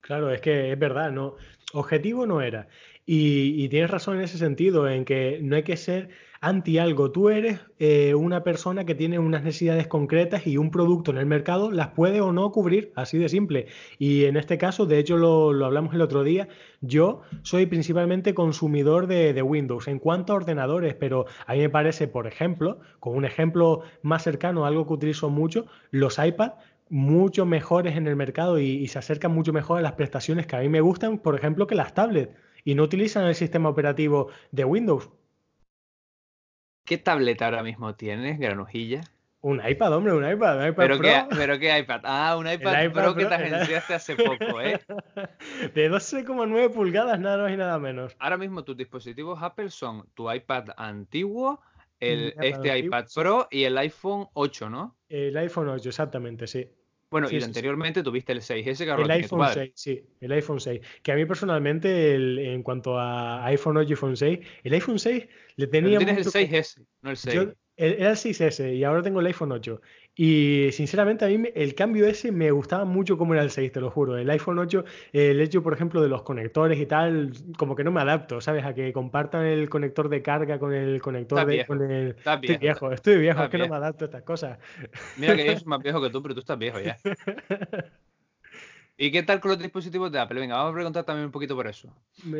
Claro, 0.00 0.30
es 0.30 0.40
que 0.40 0.72
es 0.72 0.78
verdad, 0.78 1.10
no, 1.10 1.36
objetivo 1.72 2.26
no 2.26 2.40
era. 2.40 2.68
Y, 3.06 3.64
y 3.64 3.68
tienes 3.68 3.90
razón 3.90 4.16
en 4.16 4.22
ese 4.22 4.38
sentido, 4.38 4.88
en 4.88 5.04
que 5.04 5.38
no 5.42 5.56
hay 5.56 5.62
que 5.62 5.76
ser 5.76 6.10
anti 6.40 6.78
algo. 6.78 7.10
Tú 7.10 7.30
eres 7.30 7.60
eh, 7.78 8.14
una 8.14 8.44
persona 8.44 8.84
que 8.84 8.94
tiene 8.94 9.18
unas 9.18 9.42
necesidades 9.42 9.86
concretas 9.86 10.46
y 10.46 10.56
un 10.56 10.70
producto 10.70 11.10
en 11.10 11.18
el 11.18 11.26
mercado 11.26 11.70
las 11.70 11.88
puede 11.88 12.20
o 12.20 12.32
no 12.32 12.50
cubrir, 12.52 12.92
así 12.94 13.18
de 13.18 13.28
simple. 13.28 13.66
Y 13.98 14.24
en 14.24 14.36
este 14.36 14.58
caso, 14.58 14.86
de 14.86 14.98
hecho 14.98 15.16
lo, 15.16 15.64
hablamos 15.64 15.94
el 15.94 16.00
otro 16.00 16.22
día, 16.22 16.48
yo 16.80 17.22
soy 17.42 17.66
principalmente 17.66 18.34
consumidor 18.34 19.06
de, 19.06 19.32
de, 19.32 19.42
Windows 19.42 19.88
en 19.88 19.98
cuanto 19.98 20.32
a 20.32 20.36
ordenadores, 20.36 20.94
pero 20.94 21.26
a 21.46 21.54
mí 21.54 21.60
me 21.60 21.70
parece, 21.70 22.08
por 22.08 22.26
ejemplo, 22.26 22.80
con 23.00 23.16
un 23.16 23.24
ejemplo 23.24 23.82
más 24.02 24.22
cercano, 24.22 24.66
algo 24.66 24.86
que 24.86 24.92
utilizo 24.92 25.30
mucho, 25.30 25.66
los 25.90 26.18
iPads 26.18 26.54
mucho 26.90 27.44
mejores 27.44 27.96
en 27.96 28.06
el 28.06 28.16
mercado 28.16 28.58
y, 28.58 28.64
y 28.64 28.88
se 28.88 28.98
acercan 28.98 29.32
mucho 29.32 29.52
mejor 29.52 29.78
a 29.78 29.82
las 29.82 29.92
prestaciones 29.92 30.46
que 30.46 30.56
a 30.56 30.60
mí 30.60 30.68
me 30.68 30.80
gustan, 30.80 31.18
por 31.18 31.36
ejemplo, 31.36 31.66
que 31.66 31.74
las 31.74 31.92
tablets 31.92 32.32
y 32.64 32.74
no 32.74 32.82
utilizan 32.82 33.24
el 33.26 33.34
sistema 33.34 33.68
operativo 33.68 34.28
de 34.52 34.64
Windows. 34.64 35.10
¿Qué 36.88 36.96
tableta 36.96 37.44
ahora 37.44 37.62
mismo 37.62 37.94
tienes, 37.96 38.38
Granujilla? 38.38 39.02
Un 39.42 39.60
iPad, 39.62 39.92
hombre, 39.92 40.14
un 40.14 40.26
iPad, 40.26 40.56
un 40.56 40.68
iPad 40.68 40.74
¿Pero 40.74 40.96
Pro. 40.96 41.06
Qué, 41.06 41.36
¿Pero 41.36 41.58
qué 41.58 41.78
iPad? 41.78 42.00
Ah, 42.04 42.34
un 42.38 42.50
iPad, 42.50 42.90
Pro, 42.92 43.14
que 43.14 43.26
te 43.26 43.34
agenciaste 43.34 43.92
hace 43.92 44.16
poco, 44.16 44.58
¿eh? 44.62 44.80
De 45.74 45.90
12,9 45.90 46.72
pulgadas, 46.72 47.20
nada 47.20 47.42
más 47.42 47.52
y 47.52 47.58
nada 47.58 47.78
menos. 47.78 48.16
Ahora 48.18 48.38
mismo 48.38 48.64
tus 48.64 48.74
dispositivos 48.74 49.38
Apple 49.42 49.68
son 49.68 50.08
tu 50.14 50.32
iPad 50.32 50.70
antiguo, 50.78 51.60
el, 52.00 52.34
este 52.40 52.78
iPad 52.78 53.04
Pro 53.14 53.48
y 53.50 53.64
el 53.64 53.76
iPhone 53.76 54.28
8, 54.32 54.70
¿no? 54.70 54.96
El 55.10 55.36
iPhone 55.36 55.68
8, 55.68 55.90
exactamente, 55.90 56.46
sí. 56.46 56.70
Bueno, 57.10 57.28
y 57.30 57.42
anteriormente 57.42 58.02
tuviste 58.02 58.32
el 58.32 58.40
6S 58.40 58.84
que 58.84 59.02
El 59.02 59.10
iPhone 59.10 59.48
6, 59.52 59.72
sí, 59.74 60.02
el 60.20 60.32
iPhone 60.32 60.60
6. 60.60 60.80
Que 61.02 61.12
a 61.12 61.14
mí 61.14 61.24
personalmente, 61.24 62.52
en 62.52 62.62
cuanto 62.62 62.98
a 62.98 63.44
iPhone 63.46 63.78
8 63.78 63.88
y 63.88 63.92
iPhone 63.92 64.16
6, 64.16 64.38
el 64.64 64.72
iPhone 64.74 64.98
6 64.98 65.26
le 65.56 65.66
tenía. 65.68 65.98
Pero 65.98 66.12
tienes 66.12 66.34
el 66.34 66.48
6S, 66.48 66.84
no 67.02 67.10
el 67.10 67.16
6 67.16 67.48
era 67.78 68.10
el 68.10 68.16
6S 68.16 68.76
y 68.76 68.82
ahora 68.82 69.02
tengo 69.02 69.20
el 69.20 69.26
iPhone 69.26 69.52
8. 69.52 69.80
Y 70.20 70.70
sinceramente 70.72 71.24
a 71.24 71.28
mí 71.28 71.48
el 71.54 71.76
cambio 71.76 72.04
ese 72.08 72.32
me 72.32 72.50
gustaba 72.50 72.84
mucho 72.84 73.16
como 73.16 73.34
era 73.34 73.42
el 73.44 73.52
6, 73.52 73.70
te 73.70 73.80
lo 73.80 73.88
juro. 73.88 74.18
El 74.18 74.28
iPhone 74.30 74.58
8, 74.58 74.84
el 75.12 75.40
hecho, 75.40 75.62
por 75.62 75.72
ejemplo, 75.72 76.02
de 76.02 76.08
los 76.08 76.22
conectores 76.22 76.80
y 76.80 76.86
tal, 76.86 77.32
como 77.56 77.76
que 77.76 77.84
no 77.84 77.92
me 77.92 78.00
adapto, 78.00 78.40
¿sabes? 78.40 78.64
A 78.64 78.74
que 78.74 78.92
compartan 78.92 79.46
el 79.46 79.68
conector 79.70 80.08
de 80.08 80.20
carga 80.20 80.58
con 80.58 80.74
el 80.74 81.00
conector 81.00 81.46
de... 81.46 81.64
Con 81.64 81.88
el... 81.88 82.08
Estás 82.08 82.40
viejo. 82.40 82.52
Estoy 82.52 82.58
viejo, 82.58 82.92
estoy 82.92 83.18
viejo, 83.18 83.44
es 83.44 83.48
que 83.48 83.58
no 83.58 83.68
me 83.68 83.76
adapto 83.76 84.06
a 84.06 84.06
estas 84.06 84.22
cosas. 84.24 84.58
Mira 85.18 85.36
que 85.36 85.46
yo 85.46 85.52
soy 85.56 85.66
más 85.66 85.80
viejo 85.84 86.02
que 86.02 86.10
tú, 86.10 86.20
pero 86.20 86.34
tú 86.34 86.40
estás 86.40 86.58
viejo 86.58 86.80
ya. 86.80 86.98
¿Y 89.00 89.12
qué 89.12 89.22
tal 89.22 89.38
con 89.38 89.52
los 89.52 89.60
dispositivos 89.60 90.10
de 90.10 90.18
Apple? 90.18 90.40
Venga, 90.40 90.56
vamos 90.56 90.72
a 90.72 90.74
preguntar 90.74 91.04
también 91.04 91.26
un 91.26 91.30
poquito 91.30 91.54
por 91.54 91.68
eso. 91.68 91.88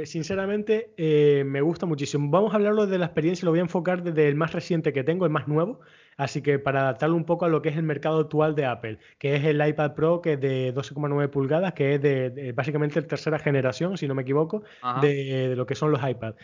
Sinceramente, 0.04 0.92
eh, 0.96 1.44
me 1.46 1.60
gusta 1.60 1.86
muchísimo. 1.86 2.28
Vamos 2.30 2.52
a 2.52 2.56
hablarlo 2.56 2.88
de 2.88 2.98
la 2.98 3.04
experiencia, 3.06 3.44
lo 3.46 3.52
voy 3.52 3.60
a 3.60 3.62
enfocar 3.62 4.02
desde 4.02 4.26
el 4.26 4.34
más 4.34 4.52
reciente 4.52 4.92
que 4.92 5.04
tengo, 5.04 5.24
el 5.24 5.30
más 5.30 5.46
nuevo. 5.46 5.78
Así 6.16 6.42
que 6.42 6.58
para 6.58 6.80
adaptarlo 6.80 7.14
un 7.14 7.24
poco 7.24 7.44
a 7.44 7.48
lo 7.48 7.62
que 7.62 7.68
es 7.68 7.76
el 7.76 7.84
mercado 7.84 8.18
actual 8.18 8.56
de 8.56 8.66
Apple, 8.66 8.98
que 9.20 9.36
es 9.36 9.44
el 9.44 9.64
iPad 9.64 9.94
Pro, 9.94 10.20
que 10.20 10.32
es 10.32 10.40
de 10.40 10.74
12,9 10.74 11.30
pulgadas, 11.30 11.74
que 11.74 11.94
es 11.94 12.02
de, 12.02 12.52
básicamente 12.56 13.00
la 13.00 13.06
tercera 13.06 13.38
generación, 13.38 13.96
si 13.96 14.08
no 14.08 14.16
me 14.16 14.22
equivoco, 14.22 14.64
de, 15.00 15.48
de, 15.50 15.54
lo 15.54 15.64
que 15.64 15.76
son 15.76 15.92
los 15.92 16.02
iPads. 16.02 16.36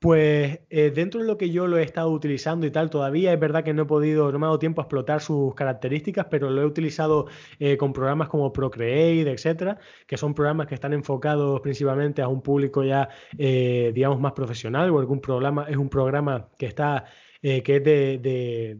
Pues 0.00 0.60
eh, 0.70 0.90
dentro 0.94 1.20
de 1.20 1.26
lo 1.26 1.36
que 1.36 1.50
yo 1.50 1.66
lo 1.66 1.76
he 1.76 1.82
estado 1.82 2.08
utilizando 2.10 2.66
y 2.66 2.70
tal, 2.70 2.88
todavía 2.88 3.34
es 3.34 3.38
verdad 3.38 3.62
que 3.62 3.74
no 3.74 3.82
he 3.82 3.84
podido, 3.84 4.32
no 4.32 4.38
me 4.38 4.46
ha 4.46 4.48
dado 4.48 4.58
tiempo 4.58 4.80
a 4.80 4.84
explotar 4.84 5.20
sus 5.20 5.54
características, 5.54 6.26
pero 6.30 6.48
lo 6.48 6.62
he 6.62 6.64
utilizado 6.64 7.26
eh, 7.58 7.76
con 7.76 7.92
programas 7.92 8.30
como 8.30 8.50
Procreate, 8.50 9.30
etcétera, 9.30 9.78
que 10.06 10.16
son 10.16 10.32
programas 10.32 10.68
que 10.68 10.74
están 10.74 10.94
enfocados 10.94 11.60
principalmente 11.60 12.22
a 12.22 12.28
un 12.28 12.40
público 12.40 12.82
ya, 12.82 13.10
eh, 13.36 13.92
digamos, 13.94 14.18
más 14.18 14.32
profesional, 14.32 14.88
o 14.88 14.98
algún 14.98 15.20
programa, 15.20 15.66
es 15.68 15.76
un 15.76 15.90
programa 15.90 16.48
que 16.56 16.66
está 16.66 17.04
que 17.42 17.62
es 17.76 17.84
de, 17.84 18.78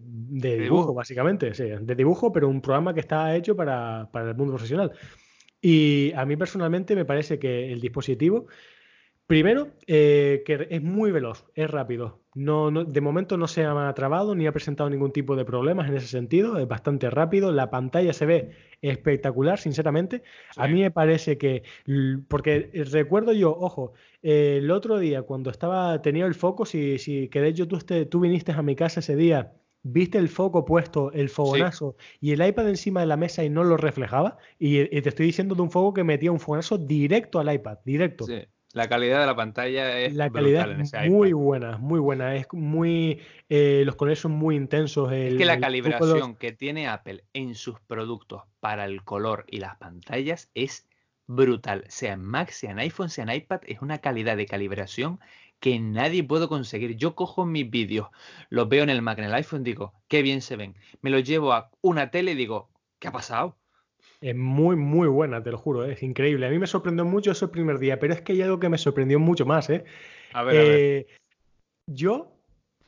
dibujo, 0.59 0.93
básicamente, 0.93 1.55
sí, 1.55 1.65
de 1.65 1.95
dibujo, 1.95 2.31
pero 2.31 2.49
un 2.49 2.61
programa 2.61 2.93
que 2.93 3.01
está 3.01 3.35
hecho 3.35 3.57
para, 3.57 4.09
para, 4.13 4.31
el 4.31 4.37
mundo 4.37 4.53
profesional. 4.53 4.93
Y 5.63 6.13
a 6.15 6.27
mí 6.27 6.37
personalmente 6.37 6.95
me 6.95 7.07
parece 7.07 7.39
que 7.39 7.73
el 7.73 7.81
dispositivo 7.81 8.47
Primero, 9.31 9.69
eh, 9.87 10.43
que 10.45 10.67
es 10.71 10.83
muy 10.83 11.13
veloz, 11.13 11.45
es 11.55 11.71
rápido. 11.71 12.19
No, 12.35 12.69
de 12.73 13.01
momento 13.01 13.37
no 13.37 13.47
se 13.47 13.65
ha 13.65 13.95
trabado 13.95 14.35
ni 14.35 14.49
ha 14.49 14.53
presentado 14.53 14.91
ningún 14.91 15.13
tipo 15.13 15.37
de 15.37 15.45
problemas 15.45 15.89
en 15.89 15.97
ese 15.97 16.09
sentido. 16.09 16.59
Es 16.59 16.67
bastante 16.67 17.09
rápido. 17.11 17.53
La 17.53 17.71
pantalla 17.71 18.13
se 18.13 18.27
ve 18.27 18.51
espectacular, 18.83 19.61
sinceramente. 19.61 20.25
A 20.57 20.67
mí 20.67 20.81
me 20.81 20.91
parece 20.91 21.39
que, 21.39 21.63
porque 22.27 22.73
recuerdo 22.91 23.33
yo, 23.33 23.57
ojo, 23.57 23.93
el 24.21 24.69
otro 24.73 24.99
día 24.99 25.23
cuando 25.23 25.51
estaba 25.51 26.03
tenía 26.03 26.27
el 26.27 26.35
foco, 26.35 26.67
si, 26.67 26.99
si 26.99 27.29
que 27.29 27.41
de 27.41 27.51
hecho 27.51 27.69
tú, 27.69 27.79
tú 28.11 28.19
viniste 28.19 28.51
a 28.51 28.63
mi 28.63 28.75
casa 28.75 28.99
ese 28.99 29.15
día 29.15 29.53
viste 29.85 30.19
el 30.19 30.29
foco 30.29 30.65
puesto, 30.65 31.13
el 31.13 31.29
fogonazo 31.29 31.97
y 32.21 32.33
el 32.33 32.45
iPad 32.45 32.69
encima 32.69 33.01
de 33.01 33.07
la 33.07 33.17
mesa 33.17 33.45
y 33.45 33.49
no 33.49 33.63
lo 33.63 33.77
reflejaba. 33.77 34.39
Y, 34.59 34.85
te 34.87 35.09
estoy 35.09 35.27
diciendo 35.27 35.55
de 35.55 35.63
un 35.63 35.71
foco 35.71 35.95
que 35.95 36.03
metía 36.03 36.33
un 36.33 36.41
fogonazo 36.41 36.79
directo 36.79 37.39
al 37.39 37.55
iPad, 37.55 37.79
directo. 37.85 38.25
Sí. 38.25 38.43
La 38.73 38.89
calidad 38.89 39.21
de 39.21 39.27
la 39.27 39.35
pantalla 39.35 39.99
es 39.99 40.15
la 40.15 40.31
calidad 40.31 40.71
en 40.71 41.13
muy 41.13 41.33
buena, 41.33 41.77
muy 41.79 41.99
buena. 41.99 42.37
Es 42.37 42.47
muy 42.53 43.21
eh, 43.49 43.83
los 43.85 43.97
colores 43.97 44.21
son 44.21 44.33
muy 44.33 44.55
intensos. 44.55 45.13
es 45.13 45.35
que 45.35 45.45
la 45.45 45.59
calibración 45.59 46.37
que 46.37 46.53
tiene 46.53 46.87
Apple 46.87 47.25
en 47.33 47.57
sus 47.57 47.81
productos 47.81 48.43
para 48.61 48.85
el 48.85 49.03
color 49.03 49.45
y 49.49 49.59
las 49.59 49.77
pantallas 49.77 50.51
es 50.55 50.87
brutal. 51.27 51.85
Sea 51.89 52.13
en 52.13 52.23
Mac, 52.23 52.51
sea 52.51 52.71
en 52.71 52.79
iPhone, 52.79 53.11
sea 53.11 53.25
en 53.25 53.31
iPad, 53.31 53.61
es 53.67 53.83
una 53.83 53.99
calidad 53.99 54.37
de 54.37 54.47
calibración 54.47 55.19
que 55.59 55.79
nadie 55.79 56.25
puede 56.25 56.49
conseguir. 56.49 56.97
Yo 56.97 57.15
cojo 57.15 57.45
mis 57.47 57.69
vídeos, 57.69 58.09
los 58.49 58.69
veo 58.69 58.83
en 58.83 58.91
el 58.91 59.03
Mac, 59.03 59.19
en 59.19 59.27
el 59.27 59.35
iPhone, 59.35 59.63
digo, 59.65 59.95
qué 60.09 60.23
bien 60.23 60.43
se 60.43 60.57
ven. 60.57 60.77
Me 61.03 61.11
los 61.11 61.25
llevo 61.25 61.53
a 61.53 61.71
una 61.83 62.11
tele 62.11 62.33
y 62.33 62.37
digo, 62.37 62.71
¿qué 62.99 63.09
ha 63.09 63.13
pasado? 63.13 63.57
Es 64.21 64.37
muy, 64.37 64.77
muy 64.77 65.09
buena, 65.09 65.43
te 65.43 65.51
lo 65.51 65.59
juro, 65.59 65.85
es 65.85 66.03
increíble. 66.03 66.47
A 66.47 66.51
mí 66.51 66.59
me 66.59 66.67
sorprendió 66.67 67.05
mucho 67.05 67.31
ese 67.31 67.49
primer 67.49 67.79
día, 67.79 67.99
pero 67.99 68.13
es 68.13 68.21
que 68.21 68.33
hay 68.33 68.43
algo 68.43 68.61
que 68.61 68.69
me 68.69 68.77
sorprendió 68.77 69.19
mucho 69.19 69.47
más, 69.47 69.71
¿eh? 69.71 69.85
A 70.33 70.43
ver, 70.43 70.57
a 70.57 70.63
ver. 70.63 70.79
Eh, 70.79 71.07
yo 71.87 72.41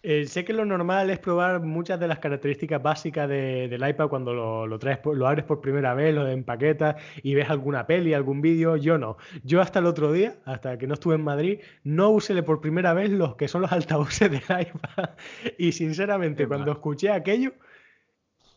eh, 0.04 0.26
sé 0.26 0.44
que 0.44 0.52
lo 0.52 0.64
normal 0.64 1.10
es 1.10 1.20
probar 1.20 1.60
muchas 1.62 2.00
de 2.00 2.08
las 2.08 2.18
características 2.18 2.82
básicas 2.82 3.28
del 3.28 3.88
iPad 3.88 4.08
cuando 4.08 4.34
lo, 4.66 4.78
traes, 4.80 4.98
lo 5.04 5.28
abres 5.28 5.44
por 5.44 5.60
primera 5.60 5.94
vez, 5.94 6.12
lo 6.12 6.26
empaquetas 6.26 6.96
y 7.22 7.34
ves 7.34 7.48
alguna 7.48 7.86
peli, 7.86 8.12
algún 8.12 8.40
vídeo. 8.40 8.76
Yo 8.76 8.98
no. 8.98 9.16
Yo 9.44 9.60
hasta 9.60 9.78
el 9.78 9.86
otro 9.86 10.10
día, 10.12 10.34
hasta 10.44 10.76
que 10.76 10.88
no 10.88 10.94
estuve 10.94 11.14
en 11.14 11.22
Madrid, 11.22 11.60
no 11.84 12.10
usé 12.10 12.42
por 12.42 12.60
primera 12.60 12.94
vez 12.94 13.10
los 13.10 13.36
que 13.36 13.46
son 13.46 13.62
los 13.62 13.70
altavoces 13.70 14.28
del 14.30 14.42
iPad. 14.42 15.10
Y 15.56 15.70
sinceramente, 15.70 16.48
cuando 16.48 16.72
escuché 16.72 17.10
aquello, 17.10 17.52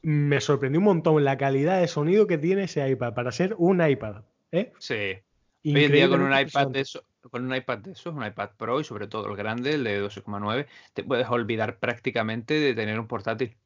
me 0.05 0.39
sorprendió 0.39 0.79
un 0.79 0.85
montón 0.85 1.23
la 1.23 1.35
calidad 1.35 1.81
de 1.81 1.87
sonido 1.87 2.27
que 2.27 2.37
tiene 2.37 2.65
ese 2.65 2.87
iPad 2.87 3.15
para 3.15 3.31
ser 3.31 3.55
un 3.57 3.83
iPad. 3.83 4.23
¿eh? 4.51 4.71
Sí. 4.77 4.93
Hoy 4.93 5.83
en 5.83 5.91
día 5.91 6.07
con 6.07 6.21
un 6.21 6.37
iPad 6.37 6.67
de 6.67 6.81
eso, 6.81 7.03
con 7.31 7.43
un 7.43 7.55
iPad 7.55 7.79
de 7.79 7.93
esos, 7.93 8.13
un 8.13 8.23
iPad 8.23 8.51
Pro 8.55 8.79
y 8.79 8.83
sobre 8.83 9.07
todo 9.07 9.27
el 9.27 9.35
grande, 9.35 9.73
el 9.73 9.83
de 9.83 10.03
12,9, 10.03 10.67
te 10.93 11.03
puedes 11.03 11.27
olvidar 11.27 11.79
prácticamente 11.79 12.53
de 12.53 12.75
tener 12.75 12.99
un 12.99 13.07
portátil. 13.07 13.57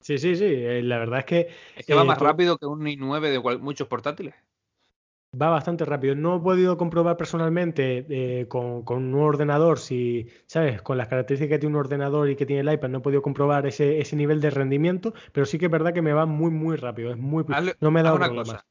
Sí, 0.00 0.18
sí, 0.18 0.34
sí. 0.34 0.44
Eh, 0.44 0.82
la 0.82 0.98
verdad 0.98 1.20
es 1.20 1.24
que. 1.24 1.48
Es 1.76 1.86
que 1.86 1.94
va 1.94 2.02
eh, 2.02 2.06
más 2.06 2.18
rápido 2.18 2.58
que 2.58 2.66
un 2.66 2.80
i9 2.80 3.20
de 3.30 3.58
muchos 3.58 3.86
portátiles 3.86 4.34
va 5.40 5.50
bastante 5.50 5.84
rápido. 5.84 6.14
No 6.14 6.36
he 6.36 6.40
podido 6.40 6.76
comprobar 6.76 7.16
personalmente 7.16 8.06
eh, 8.08 8.46
con, 8.48 8.84
un 8.86 9.14
ordenador, 9.14 9.78
si, 9.78 10.28
¿sabes? 10.46 10.82
Con 10.82 10.98
las 10.98 11.08
características 11.08 11.56
que 11.56 11.58
tiene 11.60 11.74
un 11.74 11.80
ordenador 11.80 12.30
y 12.30 12.36
que 12.36 12.46
tiene 12.46 12.62
el 12.62 12.72
iPad, 12.72 12.88
no 12.88 12.98
he 12.98 13.02
podido 13.02 13.22
comprobar 13.22 13.66
ese, 13.66 14.00
ese 14.00 14.16
nivel 14.16 14.40
de 14.40 14.50
rendimiento, 14.50 15.14
pero 15.32 15.46
sí 15.46 15.58
que 15.58 15.66
es 15.66 15.70
verdad 15.70 15.92
que 15.92 16.02
me 16.02 16.12
va 16.12 16.26
muy, 16.26 16.50
muy 16.50 16.76
rápido. 16.76 17.10
Es 17.10 17.18
muy, 17.18 17.44
no 17.80 17.90
me 17.90 18.02
da 18.02 18.14
una 18.14 18.28
cosa. 18.28 18.64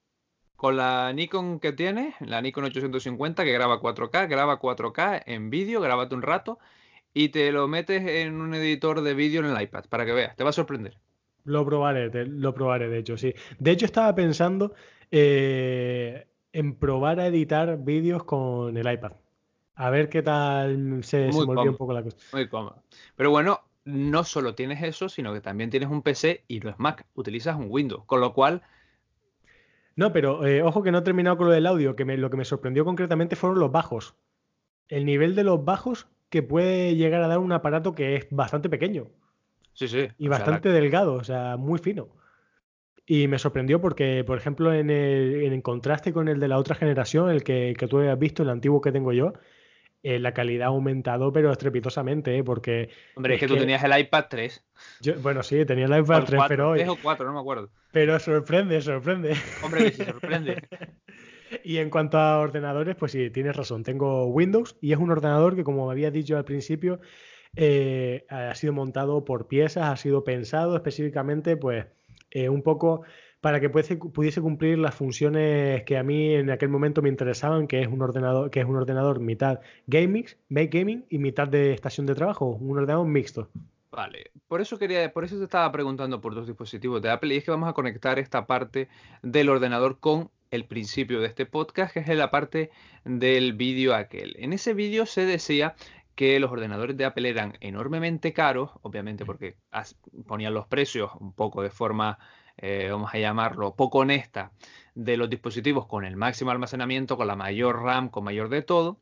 Con 0.56 0.78
la 0.78 1.12
Nikon 1.12 1.60
que 1.60 1.74
tiene, 1.74 2.16
la 2.22 2.42
Nikon 2.42 2.64
850, 2.64 3.44
que 3.44 3.52
graba 3.52 3.82
4K, 3.82 4.30
graba 4.30 4.60
4K 4.60 5.24
en 5.26 5.50
vídeo, 5.50 5.82
grábate 5.82 6.16
un 6.16 6.22
rato 6.22 6.58
y 7.14 7.30
te 7.30 7.52
lo 7.52 7.68
metes 7.68 8.02
en 8.08 8.40
un 8.40 8.54
editor 8.54 9.02
de 9.02 9.14
vídeo 9.14 9.42
en 9.42 9.48
el 9.48 9.62
iPad 9.62 9.86
para 9.90 10.06
que 10.06 10.14
veas, 10.14 10.36
te 10.36 10.44
va 10.44 10.52
a 10.52 10.54
sorprender. 10.54 10.98
Lo 11.46 11.66
probaré, 11.66 12.10
lo 12.26 12.54
probaré, 12.54 12.88
de 12.88 13.00
hecho, 13.00 13.18
sí. 13.18 13.34
De 13.60 13.72
hecho, 13.72 13.86
estaba 13.86 14.16
pensando 14.16 14.74
eh, 15.12 16.26
en 16.54 16.76
probar 16.76 17.20
a 17.20 17.28
editar 17.28 17.78
vídeos 17.84 18.24
con 18.24 18.78
el 18.78 18.92
iPad. 18.92 19.14
A 19.76 19.90
ver 19.90 20.08
qué 20.08 20.22
tal 20.22 21.04
se, 21.04 21.32
se 21.32 21.38
un 21.38 21.76
poco 21.76 21.94
la 21.94 22.04
cosa. 22.04 22.18
Muy 22.32 22.48
cómodo. 22.48 22.84
Pero 23.16 23.32
bueno, 23.32 23.62
no 23.86 24.24
solo 24.24 24.56
tienes 24.56 24.82
eso, 24.84 25.10
sino 25.10 25.34
que 25.34 25.42
también 25.42 25.72
tienes 25.72 25.90
un 25.90 26.04
PC 26.04 26.46
y 26.48 26.60
no 26.60 26.70
es 26.70 26.80
Mac, 26.80 27.06
utilizas 27.16 27.58
un 27.58 27.68
Windows, 27.70 28.06
con 28.06 28.22
lo 28.22 28.34
cual... 28.34 28.62
No, 29.96 30.14
pero 30.14 30.46
eh, 30.46 30.64
ojo 30.64 30.82
que 30.82 30.92
no 30.92 31.00
he 31.00 31.04
terminado 31.04 31.38
con 31.38 31.48
lo 31.48 31.54
del 31.54 31.68
audio, 31.68 31.96
que 31.96 32.06
lo 32.06 32.30
que 32.30 32.38
me 32.38 32.46
sorprendió 32.46 32.86
concretamente 32.86 33.36
fueron 33.36 33.60
los 33.60 33.72
bajos. 33.72 34.16
El 34.88 35.06
nivel 35.06 35.36
de 35.36 35.44
los 35.44 35.66
bajos 35.66 36.08
que 36.30 36.42
puede 36.42 36.96
llegar 36.96 37.22
a 37.22 37.28
dar 37.28 37.40
un 37.40 37.52
aparato 37.52 37.94
que 37.94 38.16
es 38.16 38.28
bastante 38.32 38.70
pequeño. 38.70 39.10
Sí, 39.74 39.88
sí. 39.88 40.08
Y 40.18 40.28
bastante 40.28 40.70
delgado, 40.70 41.14
o 41.14 41.24
sea, 41.24 41.58
muy 41.58 41.80
fino. 41.80 42.10
Y 43.06 43.28
me 43.28 43.38
sorprendió 43.38 43.82
porque, 43.82 44.24
por 44.26 44.38
ejemplo, 44.38 44.74
en, 44.74 44.90
el, 44.90 45.62
contraste 45.62 46.14
con 46.14 46.30
el 46.30 46.40
de 46.40 46.48
la 46.48 46.58
otra 46.58 46.76
generación, 46.76 47.30
el 47.30 47.44
que, 47.44 47.76
tú 47.90 48.00
habías 48.00 48.18
visto, 48.18 48.44
el 48.44 48.50
antiguo 48.50 48.80
que 48.80 48.94
tengo 48.94 49.12
yo, 49.12 49.34
eh, 50.04 50.20
la 50.20 50.34
calidad 50.34 50.68
ha 50.68 50.70
aumentado, 50.70 51.34
pero 51.34 51.52
estrepitosamente, 51.52 52.38
¿eh? 52.38 52.44
porque... 52.44 52.90
Hombre, 53.16 53.36
es, 53.36 53.40
que, 53.42 53.48
tú 53.48 53.58
tenías 53.58 53.84
el 53.84 53.98
iPad 53.98 54.26
3. 54.30 54.66
bueno, 55.22 55.44
sí, 55.44 55.66
tenía 55.66 55.86
el 55.86 56.00
iPad 56.00 56.24
3, 56.26 56.42
pero 56.48 56.70
hoy... 56.72 56.80
3 56.80 56.90
o 56.90 56.98
4, 57.02 57.26
no 57.26 57.34
me 57.34 57.40
acuerdo. 57.40 57.70
Pero 57.92 58.18
sorprende, 58.20 58.82
sorprende. 58.82 59.36
Hombre, 59.64 59.86
que 59.86 59.92
sí, 59.92 60.06
sorprende. 60.06 60.68
y 61.64 61.78
en 61.78 61.90
cuanto 61.90 62.18
a 62.18 62.40
ordenadores, 62.40 62.96
pues 62.96 63.12
sí, 63.12 63.30
tienes 63.32 63.56
razón. 63.56 63.84
Tengo 63.84 64.28
Windows 64.28 64.78
y 64.80 64.94
es 64.94 65.00
un 65.00 65.12
ordenador 65.12 65.56
que, 65.56 65.66
como 65.66 65.92
había 65.92 66.10
dicho 66.10 66.38
al 66.38 66.46
principio, 66.46 67.02
eh, 67.56 68.26
ha 68.30 68.56
sido 68.56 68.72
montado 68.74 69.26
por 69.26 69.48
piezas, 69.48 69.86
ha 69.86 69.98
sido 69.98 70.24
pensado 70.24 70.76
específicamente, 70.76 71.58
pues 71.58 71.86
eh, 72.34 72.50
un 72.50 72.64
poco 72.64 73.04
para 73.42 73.60
que 73.60 73.70
pudiese, 73.70 74.42
cumplir 74.42 74.80
las 74.80 74.96
funciones 74.96 75.84
que 75.84 75.98
a 75.98 76.04
mí 76.04 76.34
en 76.34 76.50
aquel 76.50 76.70
momento 76.70 77.02
me 77.02 77.10
interesaban, 77.10 77.68
que 77.68 77.82
es 77.82 77.88
un 77.88 78.02
ordenador, 78.02 78.50
que 78.50 78.62
es 78.62 78.66
un 78.66 78.76
ordenador 78.76 79.20
mitad 79.20 79.60
gaming, 79.86 80.26
gaming 80.50 81.06
y 81.10 81.18
mitad 81.18 81.48
de 81.48 81.74
estación 81.74 82.06
de 82.06 82.16
trabajo, 82.16 82.46
un 82.46 82.78
ordenador 82.78 83.06
mixto. 83.06 83.50
Vale, 83.92 84.32
por 84.48 84.62
eso 84.62 84.80
quería, 84.80 85.14
por 85.14 85.26
eso 85.26 85.38
te 85.38 85.44
estaba 85.44 85.72
preguntando 85.72 86.20
por 86.22 86.34
dos 86.34 86.48
dispositivos 86.48 87.02
de 87.02 87.12
Apple 87.12 87.36
y 87.36 87.38
es 87.38 87.44
que 87.44 87.52
vamos 87.52 87.70
a 87.70 87.74
conectar 87.74 88.18
esta 88.18 88.48
parte 88.48 88.88
del 89.22 89.50
ordenador 89.50 90.00
con 90.00 90.32
el 90.50 90.66
principio 90.66 91.20
de 91.20 91.28
este 91.28 91.46
podcast, 91.46 91.94
que 91.94 92.00
es 92.00 92.08
la 92.08 92.32
parte 92.32 92.72
del 93.04 93.54
vídeo 93.54 93.94
aquel. 93.94 94.36
En 94.40 94.54
ese 94.54 94.74
vídeo 94.74 95.06
se 95.06 95.26
decía 95.26 95.76
que 96.16 96.40
los 96.40 96.52
ordenadores 96.52 96.96
de 96.96 97.06
Apple 97.06 97.30
eran 97.30 97.58
enormemente 97.60 98.34
caros, 98.34 98.72
obviamente 98.82 99.26
porque 99.26 99.58
ponían 100.28 100.54
los 100.54 100.68
precios 100.68 101.12
un 101.20 101.34
poco 101.34 101.62
de 101.62 101.70
forma, 101.70 102.20
eh, 102.58 102.90
vamos 102.92 103.14
a 103.14 103.18
llamarlo, 103.18 103.76
poco 103.76 104.00
honesta, 104.00 104.52
de 104.96 105.18
los 105.18 105.30
dispositivos 105.30 105.88
con 105.88 106.06
el 106.06 106.16
máximo 106.16 106.52
almacenamiento, 106.52 107.18
con 107.18 107.28
la 107.28 107.36
mayor 107.36 107.82
RAM, 107.82 108.10
con 108.10 108.24
mayor 108.24 108.50
de 108.50 108.62
todo, 108.62 109.00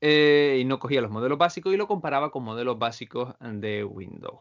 eh, 0.00 0.58
y 0.60 0.64
no 0.64 0.78
cogía 0.78 1.00
los 1.00 1.10
modelos 1.10 1.38
básicos 1.38 1.72
y 1.74 1.76
lo 1.76 1.86
comparaba 1.86 2.30
con 2.30 2.44
modelos 2.44 2.78
básicos 2.78 3.34
de 3.40 3.84
Windows. 3.84 4.40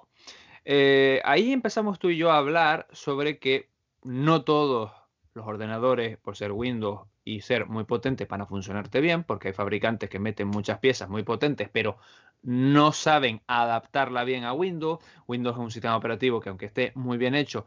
Eh, 0.66 1.22
ahí 1.26 1.52
empezamos 1.52 2.00
tú 2.00 2.10
y 2.10 2.18
yo 2.18 2.32
a 2.32 2.38
hablar 2.38 2.88
sobre 2.92 3.40
que 3.40 3.70
no 4.04 4.44
todos 4.44 4.92
los 5.34 5.48
ordenadores, 5.48 6.18
por 6.18 6.36
ser 6.36 6.52
Windows, 6.52 7.08
y 7.24 7.42
ser 7.42 7.68
muy 7.68 7.86
potente 7.86 8.26
para 8.26 8.46
funcionarte 8.46 9.02
bien, 9.02 9.24
porque 9.24 9.50
hay 9.50 9.54
fabricantes 9.54 10.10
que 10.10 10.20
meten 10.20 10.48
muchas 10.48 10.80
piezas 10.80 11.10
muy 11.10 11.24
potentes, 11.24 11.70
pero 11.72 11.98
no 12.42 12.92
saben 12.92 13.42
adaptarla 13.48 14.24
bien 14.24 14.44
a 14.44 14.54
Windows. 14.54 15.00
Windows 15.28 15.56
es 15.56 15.62
un 15.62 15.72
sistema 15.72 15.96
operativo 15.96 16.40
que 16.40 16.50
aunque 16.50 16.66
esté 16.66 16.92
muy 16.96 17.18
bien 17.18 17.36
hecho, 17.36 17.66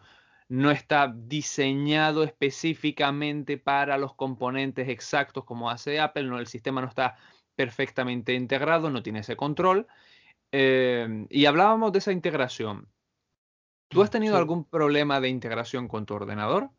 no 0.48 0.70
está 0.70 1.12
diseñado 1.14 2.22
específicamente 2.22 3.58
para 3.58 3.98
los 3.98 4.14
componentes 4.14 4.88
exactos 4.88 5.44
como 5.44 5.70
hace 5.70 5.98
Apple, 5.98 6.24
no, 6.24 6.38
el 6.38 6.46
sistema 6.46 6.80
no 6.80 6.88
está 6.88 7.16
perfectamente 7.56 8.34
integrado, 8.34 8.90
no 8.90 9.02
tiene 9.02 9.20
ese 9.20 9.36
control. 9.36 9.86
Eh, 10.52 11.26
y 11.30 11.46
hablábamos 11.46 11.92
de 11.92 11.98
esa 11.98 12.12
integración. 12.12 12.88
¿Tú 13.88 14.02
has 14.02 14.10
tenido 14.10 14.36
algún 14.36 14.64
problema 14.64 15.20
de 15.20 15.28
integración 15.28 15.88
con 15.88 16.06
tu 16.06 16.14
ordenador? 16.14 16.70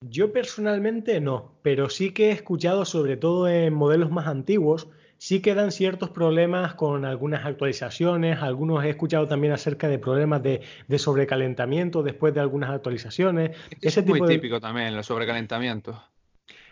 Yo 0.00 0.32
personalmente 0.32 1.20
no, 1.20 1.52
pero 1.62 1.90
sí 1.90 2.12
que 2.12 2.28
he 2.28 2.30
escuchado, 2.30 2.84
sobre 2.84 3.16
todo 3.16 3.48
en 3.48 3.74
modelos 3.74 4.10
más 4.10 4.26
antiguos, 4.26 4.88
sí 5.18 5.42
que 5.42 5.54
dan 5.54 5.72
ciertos 5.72 6.10
problemas 6.10 6.74
con 6.74 7.04
algunas 7.04 7.44
actualizaciones, 7.44 8.40
algunos 8.40 8.84
he 8.84 8.90
escuchado 8.90 9.26
también 9.26 9.52
acerca 9.52 9.88
de 9.88 9.98
problemas 9.98 10.42
de, 10.42 10.62
sobrecalentamiento 10.98 12.02
después 12.02 12.32
de 12.32 12.40
algunas 12.40 12.70
actualizaciones. 12.70 13.56
Ese 13.80 14.00
es 14.00 14.06
muy 14.06 14.20
típico 14.26 14.60
también, 14.60 14.94
el 14.94 15.04
sobrecalentamiento. 15.04 16.00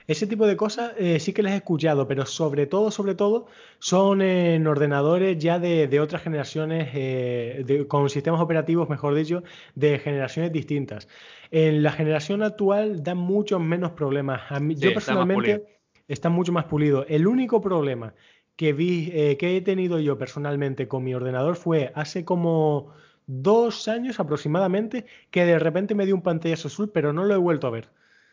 Ese 0.07 0.27
tipo 0.27 0.47
de 0.47 0.57
cosas 0.57 0.93
eh, 0.99 1.19
sí 1.19 1.33
que 1.33 1.43
las 1.43 1.53
he 1.53 1.57
escuchado, 1.57 2.07
pero 2.07 2.27
sobre 2.27 2.67
todo, 2.67 2.91
sobre 2.91 3.15
todo, 3.15 3.47
son 3.79 4.23
en 4.23 4.67
ordenadores 4.67 5.37
ya 5.39 5.59
de, 5.59 6.01
otras 6.01 6.23
generaciones, 6.23 6.91
eh, 6.95 7.85
con 7.89 8.09
sistemas 8.09 8.41
operativos, 8.41 8.89
mejor 8.89 9.15
dicho, 9.15 9.43
de 9.75 9.99
generaciones 9.99 10.53
distintas. 10.53 11.09
En 11.51 11.83
la 11.83 11.91
generación 11.93 12.43
actual 12.43 13.03
dan 13.03 13.19
muchos 13.19 13.61
menos 13.61 13.93
problemas. 13.93 14.43
yo 14.77 14.95
personalmente 14.95 15.81
está, 16.07 16.29
mucho 16.29 16.53
más 16.53 16.67
pulido. 16.67 17.05
El 17.09 17.27
único 17.27 17.61
problema 17.61 18.15
que 18.55 18.73
vi, 18.73 19.11
eh, 19.13 19.37
que 19.37 19.57
he 19.57 19.61
tenido 19.61 19.99
yo 19.99 20.19
personalmente 20.19 20.89
con 20.89 21.05
mi 21.05 21.15
ordenador 21.15 21.57
fue 21.57 21.93
hace 21.95 22.25
como 22.25 22.93
dos 23.27 23.89
años 23.89 24.21
aproximadamente 24.21 25.05
que 25.31 25.45
de 25.45 25.59
repente 25.59 25.95
me 25.95 26.07
dio 26.07 26.15
un 26.15 26.23
pantallazo 26.23 26.69
azul, 26.69 26.91
pero 26.91 27.13
no 27.13 27.25
lo 27.25 27.35
he 27.35 27.39
vuelto 27.39 27.67
a 27.67 27.71
ver. 27.71 27.89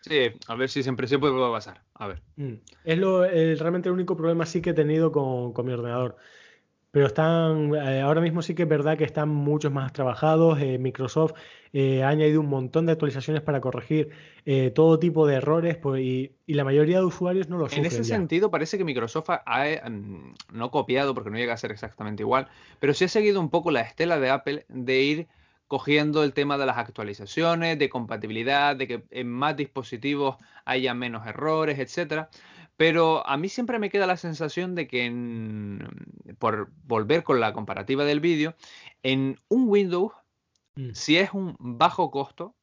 Sí, 0.06 0.32
a 0.48 0.56
ver 0.56 0.70
si 0.70 0.84
siempre 0.84 1.08
se 1.08 1.18
puede 1.18 1.34
pasar. 1.52 1.82
A 1.96 2.08
ver. 2.08 2.22
Mm. 2.36 2.56
Es 2.84 2.98
lo, 2.98 3.24
realmente 3.24 3.88
el 3.88 3.94
único 3.94 4.18
problema 4.18 4.46
sí 4.46 4.62
que 4.62 4.72
he 4.72 4.74
tenido 4.74 5.12
con, 5.12 5.66
mi 5.66 5.72
ordenador. 5.72 6.18
Pero 6.92 7.08
están, 7.08 7.74
eh, 7.74 8.02
ahora 8.02 8.22
mismo 8.22 8.42
sí 8.42 8.54
que 8.54 8.64
es 8.64 8.70
verdad 8.70 8.98
que 8.98 9.06
están 9.06 9.30
muchos 9.30 9.72
más 9.72 9.94
trabajados. 9.94 10.60
Eh, 10.62 10.78
Microsoft 10.78 11.34
eh, 11.72 12.04
ha 12.04 12.10
añadido 12.10 12.42
un 12.42 12.50
montón 12.50 12.86
de 12.86 12.92
actualizaciones 12.92 13.42
para 13.42 13.62
corregir 13.62 14.10
todo 14.76 15.00
tipo 15.00 15.26
de 15.26 15.36
errores 15.36 15.78
pues, 15.78 16.02
y, 16.02 16.36
la 16.48 16.66
mayoría 16.66 17.00
de 17.00 17.06
usuarios 17.06 17.48
no 17.48 17.58
lo 17.58 17.66
sufren. 17.66 17.86
En 17.86 17.88
ese 17.88 18.04
sentido, 18.04 18.52
parece 18.52 18.78
que 18.78 18.84
Microsoft 18.84 19.30
ha, 19.30 19.90
mm, 19.90 20.36
no 20.52 20.70
copiado, 20.70 21.16
porque 21.16 21.30
no 21.30 21.38
llega 21.38 21.54
a 21.54 21.58
ser 21.58 21.72
exactamente 21.72 22.24
igual, 22.24 22.50
pero 22.80 22.94
sí 22.94 23.06
ha 23.06 23.08
seguido 23.08 23.40
un 23.40 23.50
poco 23.50 23.72
la 23.72 23.82
estela 23.82 24.20
de 24.20 24.30
Apple 24.30 24.66
de 24.68 25.02
ir 25.02 25.28
cogiendo 25.68 26.24
el 26.24 26.34
tema 26.34 26.58
de 26.58 26.66
las 26.66 26.78
actualizaciones, 26.78 27.80
de 27.80 27.90
compatibilidad, 27.90 28.76
de 28.76 28.88
que 28.88 29.04
en 29.10 29.30
más 29.30 29.56
dispositivos 29.56 30.38
haya 30.66 30.94
menos 30.94 31.26
errores, 31.26 31.80
etcétera. 31.80 32.30
Pero 32.78 33.26
a 33.28 33.38
mí 33.38 33.50
siempre 33.50 33.80
me 33.80 33.90
queda 33.90 34.08
la 34.08 34.18
sensación 34.18 34.76
de 34.76 34.88
que, 34.88 35.12
por 36.40 36.72
volver 36.84 37.24
con 37.24 37.40
la 37.40 37.54
comparativa 37.54 38.04
del 38.04 38.20
vídeo, 38.20 38.56
en 39.04 39.38
un 39.48 39.68
Windows, 39.68 40.12
mm. 40.76 40.92
si 40.94 41.18
es 41.18 41.32
un 41.34 41.56
bajo 41.60 42.10
costo, 42.10 42.56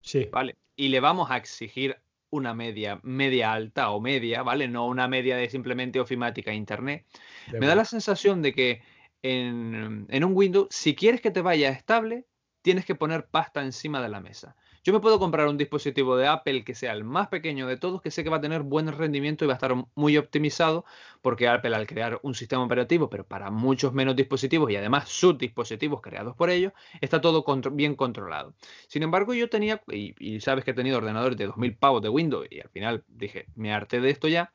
sí. 0.00 0.28
¿vale? 0.32 0.56
Y 0.76 0.88
le 0.88 1.00
vamos 1.00 1.30
a 1.30 1.36
exigir 1.36 1.98
una 2.30 2.54
media, 2.54 3.00
media 3.02 3.52
alta 3.52 3.90
o 3.90 4.00
media, 4.00 4.42
¿vale? 4.42 4.68
No 4.68 4.86
una 4.86 5.08
media 5.08 5.36
de 5.36 5.50
simplemente 5.50 6.00
ofimática 6.00 6.54
internet. 6.54 7.04
me 7.52 7.66
da 7.66 7.74
la 7.74 7.84
sensación 7.84 8.40
de 8.40 8.54
que 8.54 8.82
en, 9.22 10.06
en, 10.08 10.24
un 10.24 10.32
Windows, 10.34 10.68
si 10.70 10.94
quieres 10.94 11.20
que 11.20 11.30
te 11.30 11.42
vaya 11.42 11.68
estable, 11.70 12.24
tienes 12.62 12.84
que 12.84 12.94
poner 12.94 13.26
pasta 13.26 13.62
encima 13.62 14.02
de 14.02 14.08
la 14.08 14.20
mesa. 14.20 14.56
Yo 14.82 14.92
me 14.94 15.00
puedo 15.00 15.18
comprar 15.18 15.46
un 15.46 15.58
dispositivo 15.58 16.16
de 16.16 16.26
Apple 16.26 16.64
que 16.64 16.74
sea 16.74 16.92
el 16.92 17.04
más 17.04 17.28
pequeño 17.28 17.66
de 17.66 17.76
todos, 17.76 18.00
que 18.00 18.10
sé 18.10 18.24
que 18.24 18.30
va 18.30 18.38
a 18.38 18.40
tener 18.40 18.62
buen 18.62 18.90
rendimiento 18.90 19.44
y 19.44 19.48
va 19.48 19.54
a 19.54 19.56
estar 19.56 19.74
muy 19.94 20.16
optimizado, 20.16 20.86
porque 21.20 21.48
Apple 21.48 21.74
al 21.74 21.86
crear 21.86 22.18
un 22.22 22.34
sistema 22.34 22.64
operativo, 22.64 23.10
pero 23.10 23.26
para 23.26 23.50
muchos 23.50 23.92
menos 23.92 24.16
dispositivos 24.16 24.70
y 24.70 24.76
además 24.76 25.08
sus 25.08 25.36
dispositivos 25.36 26.00
creados 26.00 26.34
por 26.34 26.48
ellos, 26.48 26.72
está 27.00 27.20
todo 27.20 27.44
bien 27.72 27.94
controlado. 27.94 28.54
Sin 28.88 29.02
embargo, 29.02 29.34
yo 29.34 29.50
tenía, 29.50 29.82
y, 29.88 30.40
sabes 30.40 30.64
que 30.64 30.70
he 30.70 30.74
tenido 30.74 30.98
ordenadores 30.98 31.36
de 31.36 31.46
2000 31.46 31.76
pavos 31.76 32.02
de 32.02 32.08
Windows 32.08 32.46
y 32.50 32.60
al 32.60 32.70
final 32.70 33.04
dije, 33.08 33.46
me 33.54 33.72
harté 33.72 34.00
de 34.00 34.10
esto 34.10 34.28
ya, 34.28 34.52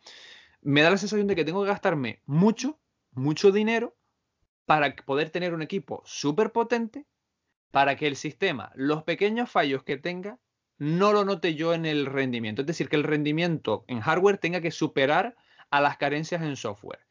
me 0.62 0.82
da 0.82 0.90
la 0.90 0.98
sensación 0.98 1.28
de 1.28 1.36
que 1.36 1.46
tengo 1.46 1.62
que 1.64 1.70
gastarme 1.70 2.22
mucho, 2.26 2.80
mucho 3.12 3.52
dinero 3.52 3.96
para 4.66 4.96
poder 4.96 5.30
tener 5.30 5.54
un 5.54 5.62
equipo 5.62 6.02
súper 6.06 6.52
potente 6.52 7.06
para 7.76 7.98
que 7.98 8.08
el 8.08 8.16
sistema, 8.16 8.72
los 8.76 9.04
pequeños 9.04 9.52
fallos 9.52 9.84
que 9.84 9.98
tenga, 9.98 10.40
no 10.78 11.12
lo 11.12 11.26
note 11.26 11.56
yo 11.56 11.74
en 11.74 11.86
el 11.86 12.06
rendimiento. 12.06 12.62
Es 12.62 12.68
decir, 12.68 12.88
que 12.88 12.96
el 12.96 13.04
rendimiento 13.04 13.84
en 13.90 14.00
hardware 14.00 14.38
tenga 14.38 14.62
que 14.62 14.72
superar 14.72 15.36
a 15.72 15.82
las 15.82 15.98
carencias 15.98 16.42
en 16.42 16.56
software, 16.56 17.02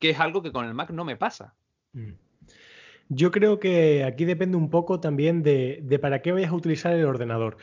que 0.00 0.10
es 0.10 0.18
algo 0.18 0.42
que 0.42 0.50
con 0.50 0.66
el 0.66 0.74
Mac 0.74 0.90
no 0.90 1.04
me 1.04 1.16
pasa. 1.16 1.54
Mm. 1.92 2.14
Yo 3.10 3.30
creo 3.30 3.60
que 3.60 4.02
aquí 4.02 4.24
depende 4.24 4.56
un 4.56 4.70
poco 4.70 4.98
también 4.98 5.44
de, 5.44 5.78
de 5.84 6.00
para 6.00 6.20
qué 6.20 6.32
vayas 6.32 6.50
a 6.50 6.56
utilizar 6.56 6.92
el 6.92 7.04
ordenador. 7.04 7.58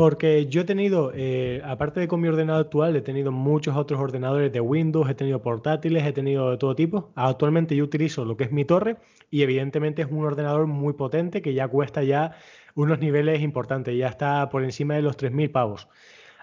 Porque 0.00 0.46
yo 0.46 0.62
he 0.62 0.64
tenido, 0.64 1.12
eh, 1.14 1.60
aparte 1.62 2.00
de 2.00 2.08
con 2.08 2.22
mi 2.22 2.28
ordenador 2.28 2.64
actual, 2.64 2.96
he 2.96 3.02
tenido 3.02 3.32
muchos 3.32 3.76
otros 3.76 4.00
ordenadores 4.00 4.50
de 4.50 4.58
Windows, 4.58 5.10
he 5.10 5.14
tenido 5.14 5.42
portátiles, 5.42 6.06
he 6.06 6.12
tenido 6.14 6.50
de 6.50 6.56
todo 6.56 6.74
tipo. 6.74 7.12
Actualmente 7.16 7.76
yo 7.76 7.84
utilizo 7.84 8.24
lo 8.24 8.34
que 8.34 8.44
es 8.44 8.50
mi 8.50 8.64
torre 8.64 8.96
y 9.30 9.42
evidentemente 9.42 10.00
es 10.00 10.08
un 10.10 10.24
ordenador 10.24 10.66
muy 10.66 10.94
potente 10.94 11.42
que 11.42 11.52
ya 11.52 11.68
cuesta 11.68 12.02
ya 12.02 12.34
unos 12.74 12.98
niveles 12.98 13.42
importantes, 13.42 13.94
ya 13.94 14.08
está 14.08 14.48
por 14.48 14.64
encima 14.64 14.94
de 14.94 15.02
los 15.02 15.18
3.000 15.18 15.52
pavos. 15.52 15.86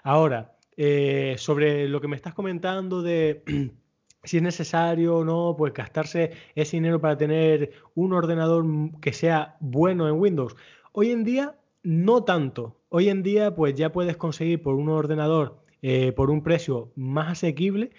Ahora, 0.04 0.52
eh, 0.76 1.34
sobre 1.36 1.88
lo 1.88 2.00
que 2.00 2.06
me 2.06 2.14
estás 2.14 2.34
comentando 2.34 3.02
de 3.02 3.42
si 4.22 4.36
es 4.36 4.42
necesario 4.44 5.16
o 5.16 5.24
no, 5.24 5.56
pues 5.58 5.74
gastarse 5.74 6.30
ese 6.54 6.76
dinero 6.76 7.00
para 7.00 7.16
tener 7.16 7.72
un 7.96 8.12
ordenador 8.12 8.64
que 9.00 9.12
sea 9.12 9.56
bueno 9.58 10.06
en 10.06 10.14
Windows. 10.14 10.54
Hoy 10.92 11.10
en 11.10 11.24
día 11.24 11.56
no 11.88 12.22
tanto. 12.22 12.76
Hoy 12.90 13.08
en 13.08 13.22
día, 13.22 13.54
pues 13.54 13.74
ya 13.74 13.92
puedes 13.92 14.18
conseguir 14.18 14.62
por 14.62 14.74
un 14.74 14.90
ordenador, 14.90 15.62
eh, 15.80 16.12
por 16.12 16.30
un 16.30 16.42
precio 16.42 16.92
más 16.96 17.32
asequible, 17.32 17.92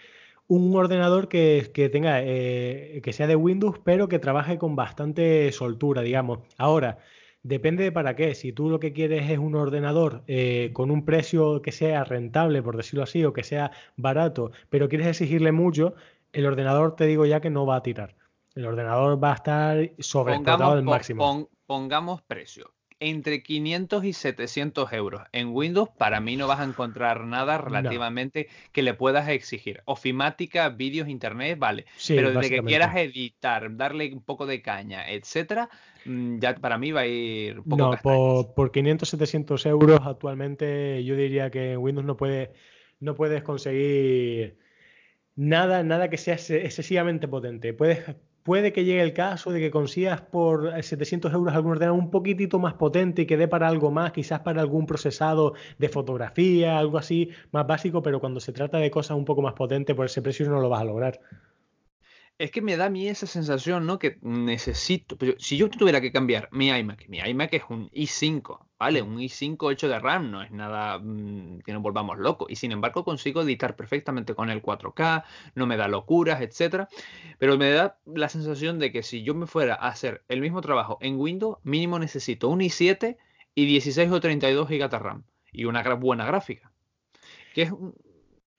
un 0.48 0.76
ordenador 0.76 1.28
que, 1.28 1.90
tenga, 1.92 2.22
eh, 2.22 3.02
que 3.04 3.14
sea 3.14 3.26
de 3.26 3.36
Windows, 3.36 3.80
pero 3.84 4.08
que 4.08 4.20
trabaje 4.20 4.60
con 4.60 4.76
bastante 4.76 5.52
soltura, 5.52 6.04
digamos. 6.04 6.42
Ahora, 6.60 7.00
depende 7.42 7.84
de 7.84 7.92
para 7.92 8.16
qué. 8.16 8.36
Si 8.36 8.54
tú 8.54 8.70
lo 8.70 8.80
que 8.80 8.94
quieres 8.94 9.28
es 9.32 9.40
un 9.40 9.56
ordenador 9.56 10.22
eh, 10.28 10.70
con 10.74 10.92
un 10.92 11.04
precio 11.04 11.64
que 11.64 11.72
sea 11.72 12.04
rentable, 12.04 12.62
por 12.62 12.78
decirlo 12.78 13.02
así, 13.02 13.26
o 13.26 13.34
que 13.34 13.44
sea 13.44 13.72
barato, 13.98 14.52
pero 14.70 14.88
quieres 14.88 15.08
exigirle 15.08 15.52
mucho, 15.52 15.96
el 16.32 16.46
ordenador 16.46 16.96
te 16.96 17.08
digo 17.08 17.26
ya 17.26 17.42
que 17.42 17.50
no 17.50 17.66
va 17.66 17.78
a 17.78 17.84
tirar. 17.84 18.16
El 18.54 18.68
ordenador 18.68 19.24
va 19.24 19.32
a 19.32 19.36
estar 19.36 19.92
sobreexplotado 19.98 20.74
al 20.74 20.84
máximo. 20.84 21.50
pongamos 21.66 22.22
precio 22.22 22.72
entre 23.00 23.42
500 23.44 24.04
y 24.04 24.14
700 24.14 24.92
euros. 24.94 25.22
En 25.32 25.50
Windows 25.50 25.90
para 25.98 26.20
mí 26.20 26.36
no 26.36 26.48
vas 26.48 26.60
a 26.60 26.66
encontrar 26.66 27.26
nada 27.26 27.58
relativamente 27.58 28.48
que 28.72 28.84
le 28.84 28.94
puedas 28.94 29.30
exigir. 29.30 29.82
Ofimática, 29.86 30.70
vídeos, 30.70 31.08
internet, 31.08 31.58
vale. 31.58 31.86
Pero 32.08 32.32
desde 32.32 32.50
que 32.50 32.64
quieras 32.64 32.96
editar, 32.98 33.76
darle 33.76 34.14
un 34.14 34.22
poco 34.22 34.46
de 34.46 34.62
caña, 34.62 35.10
etcétera, 35.10 35.70
mm, 36.06 36.40
ya 36.40 36.56
para 36.56 36.78
mí 36.78 36.92
va 36.92 37.02
a 37.02 37.08
ir 37.08 37.60
un 37.60 37.66
poco 37.66 37.92
No, 37.92 37.98
por, 38.02 38.54
por, 38.54 38.72
500, 38.72 39.10
700 39.10 39.66
euros 39.66 40.02
actualmente 40.04 41.04
yo 41.04 41.16
diría 41.16 41.50
que 41.50 41.74
en 41.74 41.80
Windows 41.80 42.06
no, 42.06 42.18
puede, 42.18 42.52
no 43.00 43.16
puedes 43.16 43.44
conseguir 43.44 44.58
nada, 45.36 45.84
nada 45.84 46.10
que 46.10 46.18
sea 46.18 46.36
excesivamente 46.36 47.28
potente. 47.28 47.74
Puedes 47.74 48.04
puede 48.44 48.74
que 48.74 48.84
llegue 48.86 49.02
el 49.02 49.14
caso 49.14 49.52
de 49.52 49.60
que 49.60 49.72
consigas 49.72 50.22
por 50.22 50.72
700 50.82 51.34
euros 51.34 51.54
algún 51.54 51.72
ordenador 51.72 52.00
un 52.00 52.12
poquitito 52.12 52.60
más 52.60 52.74
potente 52.74 53.24
y 53.24 53.26
que 53.26 53.38
dé 53.38 53.48
para 53.48 53.68
algo 53.68 53.92
más, 53.92 54.12
quizás 54.12 54.40
para 54.42 54.62
algún 54.62 54.86
procesado 54.86 55.54
de 55.78 55.90
fotografía, 55.90 56.78
algo 56.78 56.98
así 56.98 57.30
más 57.52 57.68
básico, 57.68 58.02
pero 58.02 58.20
cuando 58.20 58.40
se 58.40 58.54
trata 58.54 58.78
de 58.78 58.92
cosas 58.92 59.18
un 59.18 59.26
poco 59.26 59.42
más 59.42 59.54
potentes, 59.54 59.96
por 59.96 60.06
ese 60.06 60.22
precio 60.22 60.50
no 60.50 60.60
lo 60.60 60.70
vas 60.70 60.82
a 60.82 60.86
lograr. 60.86 61.20
Es 62.38 62.52
que 62.52 62.62
me 62.62 62.78
da 62.78 62.86
a 62.86 62.90
mí 62.90 63.10
esa 63.10 63.28
sensación, 63.28 63.86
¿no? 63.86 64.00
Que 64.00 64.18
necesito. 64.22 65.18
Si 65.38 65.58
yo 65.58 65.70
tuviera 65.70 66.00
que 66.00 66.14
cambiar 66.14 66.48
mi 66.52 66.70
iMac, 66.70 67.10
mi 67.10 67.20
iMac 67.20 67.54
es 67.54 67.64
un 67.70 67.90
i5, 67.90 68.69
¿vale? 68.80 69.02
Un 69.02 69.20
i5 69.20 69.58
8 69.60 69.90
de 69.90 70.00
RAM 70.00 70.32
no 70.32 70.42
es 70.42 70.52
nada 70.52 70.98
mm, 71.00 71.60
que 71.60 71.74
nos 71.74 71.82
volvamos 71.84 72.18
locos. 72.18 72.50
Y 72.50 72.56
sin 72.56 72.72
embargo 72.72 73.04
consigo 73.04 73.42
editar 73.42 73.76
perfectamente 73.76 74.34
con 74.34 74.50
el 74.50 74.62
4K, 74.64 75.24
no 75.56 75.68
me 75.68 75.78
da 75.78 75.88
locuras, 75.88 76.42
etcétera. 76.42 76.88
Pero 77.38 77.58
me 77.58 77.72
da 77.72 78.00
la 78.06 78.30
sensación 78.30 78.80
de 78.80 78.92
que 78.92 79.04
si 79.04 79.24
yo 79.24 79.36
me 79.36 79.48
fuera 79.48 79.76
a 79.76 79.90
hacer 79.90 80.24
el 80.30 80.42
mismo 80.42 80.62
trabajo 80.62 80.98
en 81.02 81.20
Windows, 81.20 81.58
mínimo 81.64 82.00
necesito 82.00 82.48
un 82.50 82.62
i7 82.62 83.18
y 83.54 83.66
16 83.66 84.12
o 84.12 84.20
32 84.20 84.68
GB 84.68 84.90
de 84.90 85.00
RAM. 85.00 85.24
Y 85.52 85.66
una 85.66 85.84
buena 85.96 86.26
gráfica. 86.26 86.72
Que 87.54 87.64
es 87.64 87.74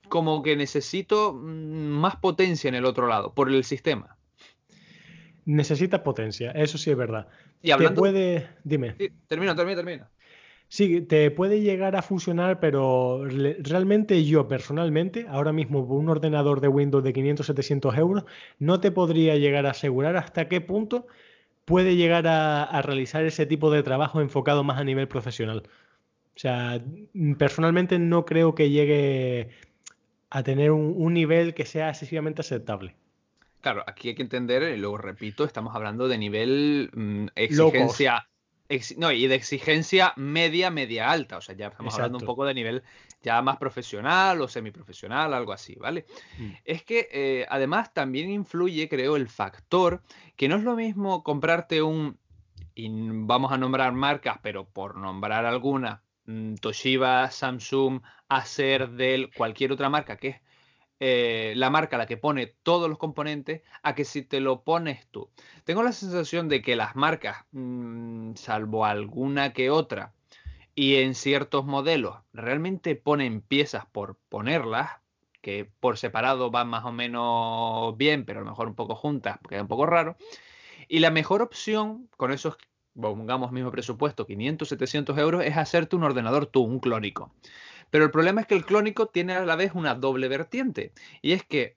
como 0.09 0.43
que 0.43 0.57
necesito 0.57 1.33
mm, 1.33 1.89
más 1.89 2.17
potencia 2.17 2.69
en 2.69 2.75
el 2.75 2.85
otro 2.85 3.07
lado, 3.07 3.33
por 3.35 3.49
el 3.49 3.65
sistema. 3.65 4.19
Necesitas 5.45 6.01
potencia, 6.01 6.51
eso 6.53 6.79
sí 6.79 6.91
es 6.91 6.97
verdad. 6.97 7.29
Y 7.63 7.71
hablando... 7.71 7.95
Te 7.95 8.01
puede... 8.01 8.49
Dime. 8.65 8.95
Sí, 8.99 9.11
termina, 9.27 9.55
termina, 9.55 9.77
termina. 9.77 10.11
Sí, 10.69 11.01
te 11.01 11.33
puede 11.33 11.63
llegar 11.63 11.97
a 11.97 12.03
funcionar, 12.03 12.61
pero 12.61 13.25
realmente 13.25 14.25
yo 14.25 14.47
personalmente, 14.47 15.27
ahora 15.29 15.53
mismo 15.53 15.81
un 15.81 16.09
ordenador 16.09 16.61
de 16.61 16.69
Windows 16.69 17.03
de 17.03 17.13
500-700 17.13 17.99
euros, 17.99 18.25
no 18.61 18.79
te 18.81 18.93
podría 18.93 19.37
llegar 19.37 19.67
a 19.67 19.71
asegurar 19.71 20.17
hasta 20.17 20.47
qué 20.47 20.61
punto 20.61 21.09
puede 21.65 21.97
llegar 21.97 22.27
a, 22.27 22.83
realizar 22.83 23.25
ese 23.25 23.47
tipo 23.47 23.71
de 23.71 23.83
trabajo 23.83 24.21
enfocado 24.21 24.65
más 24.65 24.79
a 24.79 24.85
nivel 24.85 25.09
profesional. 25.09 25.65
O 26.37 26.39
sea, 26.39 26.83
personalmente 27.39 27.99
no 27.99 28.25
creo 28.25 28.55
que 28.55 28.71
llegue 28.71 29.51
a 30.31 30.43
tener 30.43 30.71
un, 30.71 31.13
nivel 31.15 31.55
que 31.55 31.67
sea 31.67 31.91
excesivamente 31.91 32.43
aceptable. 32.43 32.95
Claro, 33.61 33.85
aquí 33.87 34.09
hay 34.09 34.15
que 34.15 34.23
entender, 34.23 34.63
y 34.75 34.77
luego 34.79 34.99
repito, 34.99 35.45
estamos 35.45 35.75
hablando 35.75 36.09
de 36.09 36.19
nivel 36.19 36.91
mm, 36.95 37.27
exigencia. 37.35 38.27
no, 38.97 39.13
y 39.13 39.27
de 39.27 39.35
exigencia 39.35 40.13
media, 40.17 40.71
media 40.71 41.11
alta. 41.11 41.37
O 41.37 41.41
sea, 41.41 41.55
ya 41.55 41.69
estamos 41.69 41.95
hablando 41.95 42.19
un 42.19 42.25
poco 42.25 42.45
de 42.45 42.55
nivel 42.55 42.83
ya 43.23 43.43
más 43.43 43.59
profesional 43.59 44.41
o 44.41 44.49
semiprofesional, 44.49 45.35
algo 45.35 45.53
así, 45.53 45.75
¿vale? 45.75 46.07
Mm. 46.39 46.51
Es 46.65 46.83
que 46.85 47.09
eh, 47.13 47.47
además 47.51 47.93
también 47.93 48.31
influye, 48.31 48.89
creo, 48.89 49.17
el 49.17 49.29
factor 49.29 50.03
que 50.37 50.49
no 50.49 50.57
es 50.57 50.63
lo 50.63 50.75
mismo 50.75 51.23
comprarte 51.23 51.83
un. 51.83 52.19
Y 52.75 52.89
vamos 52.91 53.53
a 53.53 53.59
nombrar 53.59 53.93
marcas, 53.93 54.39
pero 54.43 54.65
por 54.65 54.97
nombrar 54.97 55.45
alguna, 55.45 56.03
Mm, 56.31 56.55
Toshiba, 56.57 57.31
Samsung, 57.31 58.03
Acer, 58.29 58.91
Dell, 58.91 59.31
cualquier 59.35 59.73
otra 59.73 59.89
marca 59.89 60.17
que 60.17 60.29
es 60.29 60.41
eh, 61.01 61.55
la 61.57 61.71
marca 61.71 61.99
la 61.99 62.07
que 62.07 62.19
pone 62.19 62.55
todos 62.63 62.89
los 62.89 62.99
componentes, 62.99 63.63
a 63.83 63.95
que 63.95 64.05
si 64.05 64.23
te 64.23 64.41
lo 64.41 64.63
pones 64.63 65.07
tú. 65.11 65.31
Tengo 65.65 65.83
la 65.83 65.93
sensación 65.93 66.49
de 66.49 66.63
que 66.63 66.77
las 66.77 66.95
marcas, 66.95 67.47
mm, 67.53 68.35
salvo 68.35 68.85
alguna 68.85 69.53
que 69.53 69.71
otra, 69.71 70.13
y 70.75 70.97
en 70.97 71.15
ciertos 71.15 71.65
modelos 71.65 72.19
realmente 72.33 72.97
ponen 72.97 73.41
piezas 73.41 73.87
por 73.87 74.17
ponerlas, 74.29 74.91
que 75.43 75.71
por 75.81 75.99
separado 75.99 76.51
van 76.51 76.69
más 76.69 76.85
o 76.85 76.93
menos 76.93 77.97
bien, 77.97 78.25
pero 78.25 78.41
a 78.41 78.45
lo 78.45 78.51
mejor 78.51 78.69
un 78.69 78.75
poco 78.75 78.95
juntas, 78.95 79.39
porque 79.41 79.57
es 79.57 79.63
un 79.63 79.69
poco 79.69 79.87
raro. 79.87 80.17
Y 80.89 81.01
la 81.01 81.11
mejor 81.11 81.43
opción 81.43 82.09
con 82.17 82.33
esos 82.33 82.57
pongamos 83.01 83.53
mismo 83.53 83.71
presupuesto, 83.71 84.27
500, 84.27 84.69
700 84.69 85.19
euros, 85.19 85.45
es 85.45 85.57
hacerte 85.57 85.97
un 85.97 86.05
ordenador 86.05 86.47
tú, 86.47 86.63
un 86.63 86.81
clónico. 86.81 87.33
Pero 87.91 88.05
el 88.05 88.11
problema 88.11 88.41
es 88.41 88.47
que 88.47 88.55
el 88.55 88.65
clónico 88.65 89.07
tiene 89.07 89.35
a 89.35 89.45
la 89.45 89.57
vez 89.57 89.73
una 89.75 89.95
doble 89.95 90.29
vertiente. 90.29 90.93
Y 91.23 91.33
es 91.33 91.45
que 91.45 91.77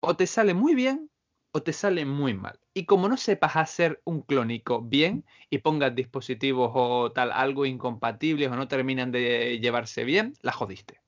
o 0.00 0.16
te 0.16 0.26
sale 0.26 0.54
muy 0.54 0.74
bien 0.74 1.10
o 1.52 1.62
te 1.62 1.72
sale 1.72 2.04
muy 2.04 2.34
mal. 2.34 2.58
Y 2.74 2.84
como 2.84 3.08
no 3.08 3.16
sepas 3.16 3.56
hacer 3.56 4.00
un 4.04 4.22
clónico 4.22 4.82
bien 4.82 5.24
y 5.50 5.58
pongas 5.58 5.94
dispositivos 5.94 6.72
o 6.74 7.12
tal 7.12 7.30
algo 7.30 7.64
incompatibles 7.64 8.50
o 8.50 8.56
no 8.56 8.68
terminan 8.68 9.12
de 9.12 9.60
llevarse 9.60 10.04
bien, 10.04 10.34
la 10.42 10.52
jodiste. 10.52 11.00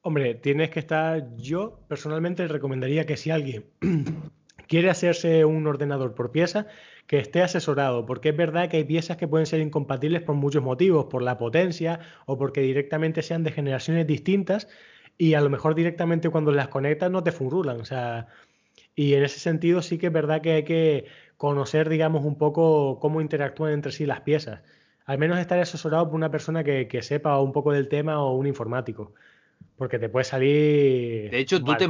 Hombre, 0.00 0.34
tienes 0.34 0.70
que 0.70 0.80
estar, 0.80 1.36
yo 1.36 1.78
personalmente 1.88 2.48
recomendaría 2.48 3.06
que 3.06 3.16
si 3.16 3.30
alguien 3.30 3.70
quiere 4.68 4.90
hacerse 4.90 5.44
un 5.44 5.66
ordenador 5.66 6.14
por 6.14 6.30
pieza, 6.30 6.66
que 7.06 7.18
esté 7.18 7.42
asesorado, 7.42 8.06
porque 8.06 8.30
es 8.30 8.36
verdad 8.36 8.68
que 8.68 8.78
hay 8.78 8.84
piezas 8.84 9.16
que 9.16 9.28
pueden 9.28 9.46
ser 9.46 9.60
incompatibles 9.60 10.22
por 10.22 10.34
muchos 10.34 10.62
motivos, 10.62 11.06
por 11.06 11.22
la 11.22 11.38
potencia 11.38 12.00
o 12.26 12.38
porque 12.38 12.60
directamente 12.60 13.22
sean 13.22 13.44
de 13.44 13.52
generaciones 13.52 14.06
distintas 14.06 14.68
y 15.18 15.34
a 15.34 15.40
lo 15.40 15.50
mejor 15.50 15.74
directamente 15.74 16.30
cuando 16.30 16.52
las 16.52 16.68
conectas 16.68 17.10
no 17.10 17.22
te 17.22 17.32
furulan, 17.32 17.80
o 17.80 17.84
sea, 17.84 18.28
y 18.94 19.14
en 19.14 19.24
ese 19.24 19.40
sentido 19.40 19.82
sí 19.82 19.98
que 19.98 20.08
es 20.08 20.12
verdad 20.12 20.40
que 20.40 20.52
hay 20.52 20.64
que 20.64 21.06
conocer, 21.36 21.88
digamos, 21.88 22.24
un 22.24 22.38
poco 22.38 22.98
cómo 23.00 23.20
interactúan 23.20 23.72
entre 23.72 23.92
sí 23.92 24.06
las 24.06 24.20
piezas. 24.20 24.60
Al 25.04 25.18
menos 25.18 25.38
estar 25.38 25.58
asesorado 25.58 26.06
por 26.06 26.14
una 26.14 26.30
persona 26.30 26.62
que, 26.62 27.02
sepa 27.02 27.40
un 27.40 27.52
poco 27.52 27.72
del 27.72 27.88
tema 27.88 28.22
o 28.22 28.36
un 28.36 28.46
informático, 28.46 29.12
porque 29.76 29.98
te 29.98 30.08
puede 30.08 30.24
salir... 30.24 31.30
De 31.30 31.38
hecho, 31.40 31.62
tú 31.62 31.74
te 31.74 31.88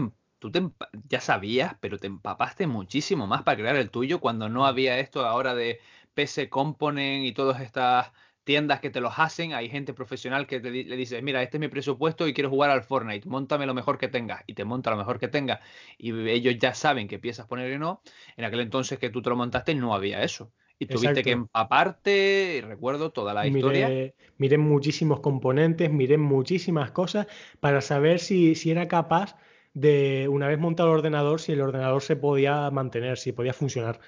tú 0.50 0.72
ya 1.08 1.20
sabías, 1.20 1.76
pero 1.78 1.98
te 1.98 2.08
empapaste 2.08 2.66
muchísimo 2.66 3.28
más 3.28 3.44
para 3.44 3.56
crear 3.56 3.76
el 3.76 3.90
tuyo 3.90 4.18
cuando 4.18 4.48
no 4.48 4.66
había 4.66 4.98
esto 4.98 5.24
ahora 5.24 5.54
de 5.54 5.78
PC 6.14 6.48
Component 6.48 7.24
y 7.24 7.32
todas 7.32 7.60
estas 7.60 8.10
tiendas 8.42 8.80
que 8.80 8.90
te 8.90 9.00
los 9.00 9.20
hacen. 9.20 9.54
Hay 9.54 9.68
gente 9.68 9.94
profesional 9.94 10.48
que 10.48 10.58
le 10.58 10.96
dice, 10.96 11.22
mira, 11.22 11.44
este 11.44 11.58
es 11.58 11.60
mi 11.60 11.68
presupuesto 11.68 12.26
y 12.26 12.34
quiero 12.34 12.50
jugar 12.50 12.70
al 12.70 12.82
Fortnite, 12.82 13.28
montame 13.28 13.66
lo 13.66 13.74
mejor 13.74 13.98
que 13.98 14.08
tengas 14.08 14.42
y 14.48 14.54
te 14.54 14.64
monta 14.64 14.90
lo 14.90 14.96
mejor 14.96 15.20
que 15.20 15.28
tengas 15.28 15.60
y 15.96 16.10
ellos 16.28 16.56
ya 16.58 16.74
saben 16.74 17.06
qué 17.06 17.20
piezas 17.20 17.46
poner 17.46 17.72
y 17.72 17.78
no. 17.78 18.02
En 18.36 18.44
aquel 18.44 18.60
entonces 18.60 18.98
que 18.98 19.10
tú 19.10 19.22
te 19.22 19.30
lo 19.30 19.36
montaste 19.36 19.76
no 19.76 19.94
había 19.94 20.24
eso. 20.24 20.52
Y 20.80 20.86
tuviste 20.86 21.22
que 21.22 21.30
empaparte, 21.30 22.56
y 22.56 22.60
recuerdo 22.62 23.12
toda 23.12 23.32
la 23.32 23.46
historia. 23.46 24.12
Miré 24.38 24.58
muchísimos 24.58 25.20
componentes, 25.20 25.92
miré 25.92 26.18
muchísimas 26.18 26.90
cosas 26.90 27.28
para 27.60 27.80
saber 27.80 28.18
si, 28.18 28.56
si 28.56 28.72
era 28.72 28.88
capaz 28.88 29.36
de 29.74 30.28
una 30.28 30.48
vez 30.48 30.58
montado 30.58 30.90
el 30.90 30.96
ordenador, 30.98 31.40
si 31.40 31.52
el 31.52 31.60
ordenador 31.60 32.02
se 32.02 32.16
podía 32.16 32.70
mantener, 32.70 33.18
si 33.18 33.32
podía 33.32 33.52
funcionar. 33.52 34.00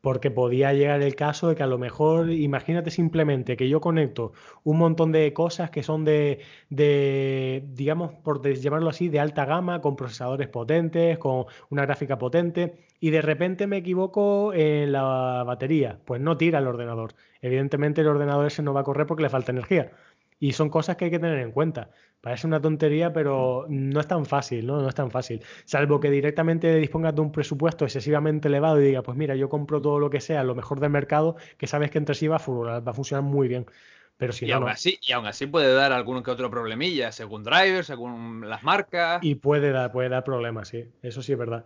Porque 0.00 0.30
podía 0.30 0.72
llegar 0.72 1.02
el 1.02 1.14
caso 1.14 1.48
de 1.48 1.56
que 1.56 1.62
a 1.62 1.66
lo 1.66 1.76
mejor, 1.76 2.30
imagínate 2.30 2.90
simplemente 2.90 3.56
que 3.56 3.68
yo 3.68 3.82
conecto 3.82 4.32
un 4.64 4.78
montón 4.78 5.12
de 5.12 5.32
cosas 5.34 5.70
que 5.70 5.82
son 5.82 6.04
de, 6.06 6.40
de 6.70 7.64
digamos, 7.74 8.12
por 8.24 8.42
llamarlo 8.42 8.88
así, 8.88 9.10
de 9.10 9.20
alta 9.20 9.44
gama, 9.44 9.82
con 9.82 9.96
procesadores 9.96 10.48
potentes, 10.48 11.18
con 11.18 11.44
una 11.68 11.82
gráfica 11.84 12.16
potente, 12.18 12.78
y 12.98 13.10
de 13.10 13.20
repente 13.22 13.66
me 13.66 13.78
equivoco 13.78 14.54
en 14.54 14.92
la 14.92 15.44
batería. 15.46 16.00
Pues 16.06 16.20
no 16.20 16.36
tira 16.38 16.60
el 16.60 16.66
ordenador. 16.66 17.14
Evidentemente 17.42 18.00
el 18.00 18.08
ordenador 18.08 18.46
ese 18.46 18.62
no 18.62 18.72
va 18.74 18.80
a 18.80 18.84
correr 18.84 19.06
porque 19.06 19.24
le 19.24 19.28
falta 19.30 19.52
energía. 19.52 19.92
Y 20.40 20.52
son 20.52 20.70
cosas 20.70 20.96
que 20.96 21.04
hay 21.04 21.10
que 21.10 21.18
tener 21.18 21.38
en 21.38 21.52
cuenta. 21.52 21.90
Parece 22.20 22.46
una 22.46 22.60
tontería, 22.60 23.12
pero 23.12 23.66
no 23.68 24.00
es 24.00 24.06
tan 24.08 24.26
fácil, 24.26 24.66
¿no? 24.66 24.80
No 24.80 24.88
es 24.88 24.94
tan 24.94 25.10
fácil. 25.10 25.42
Salvo 25.64 26.00
que 26.00 26.10
directamente 26.10 26.74
dispongas 26.76 27.14
de 27.14 27.20
un 27.20 27.30
presupuesto 27.30 27.84
excesivamente 27.84 28.48
elevado 28.48 28.80
y 28.80 28.86
diga, 28.86 29.02
pues 29.02 29.16
mira, 29.16 29.36
yo 29.36 29.48
compro 29.48 29.80
todo 29.80 29.98
lo 29.98 30.10
que 30.10 30.20
sea, 30.20 30.42
lo 30.42 30.54
mejor 30.54 30.80
del 30.80 30.90
mercado, 30.90 31.36
que 31.58 31.66
sabes 31.66 31.90
que 31.90 31.98
entre 31.98 32.14
sí 32.14 32.26
va 32.26 32.36
a, 32.36 32.80
va 32.80 32.90
a 32.90 32.94
funcionar 32.94 33.22
muy 33.22 33.48
bien. 33.48 33.66
Pero 34.16 34.32
si 34.34 34.44
y, 34.44 34.48
no, 34.48 34.56
aún 34.56 34.68
así, 34.68 34.98
y 35.00 35.12
aún 35.12 35.26
así 35.26 35.46
puede 35.46 35.72
dar 35.72 35.92
alguno 35.92 36.22
que 36.22 36.30
otro 36.30 36.50
problemilla, 36.50 37.10
según 37.10 37.42
drivers, 37.42 37.86
según 37.86 38.48
las 38.48 38.62
marcas. 38.62 39.22
Y 39.22 39.36
puede 39.36 39.72
dar, 39.72 39.92
puede 39.92 40.10
dar 40.10 40.24
problemas, 40.24 40.68
sí. 40.68 40.84
Eso 41.02 41.22
sí 41.22 41.32
es 41.32 41.38
verdad. 41.38 41.64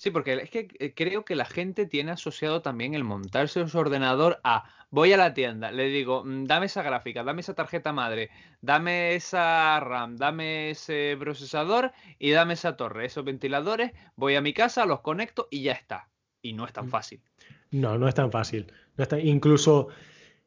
Sí, 0.00 0.10
porque 0.10 0.32
es 0.32 0.48
que 0.48 0.68
eh, 0.78 0.94
creo 0.94 1.26
que 1.26 1.34
la 1.36 1.44
gente 1.44 1.84
tiene 1.84 2.12
asociado 2.12 2.62
también 2.62 2.94
el 2.94 3.04
montarse 3.04 3.68
su 3.68 3.76
ordenador 3.78 4.40
a 4.44 4.64
voy 4.88 5.12
a 5.12 5.18
la 5.18 5.34
tienda, 5.34 5.70
le 5.72 5.88
digo, 5.88 6.24
"Mm, 6.24 6.46
dame 6.46 6.66
esa 6.66 6.82
gráfica, 6.82 7.22
dame 7.22 7.42
esa 7.42 7.52
tarjeta 7.52 7.92
madre, 7.92 8.30
dame 8.62 9.14
esa 9.14 9.78
RAM, 9.78 10.16
dame 10.16 10.70
ese 10.70 11.16
procesador 11.20 11.92
y 12.18 12.30
dame 12.30 12.54
esa 12.54 12.78
torre, 12.78 13.04
esos 13.04 13.26
ventiladores, 13.26 13.92
voy 14.16 14.36
a 14.36 14.40
mi 14.40 14.54
casa, 14.54 14.86
los 14.86 15.00
conecto 15.00 15.48
y 15.50 15.64
ya 15.64 15.72
está. 15.72 16.08
Y 16.40 16.54
no 16.54 16.64
es 16.64 16.72
tan 16.72 16.86
Mm. 16.86 16.90
fácil. 16.90 17.20
No, 17.70 17.98
no 17.98 18.08
es 18.08 18.14
tan 18.14 18.32
fácil. 18.32 18.72
No 18.96 19.02
es 19.02 19.08
tan- 19.08 19.20
Incluso 19.20 19.88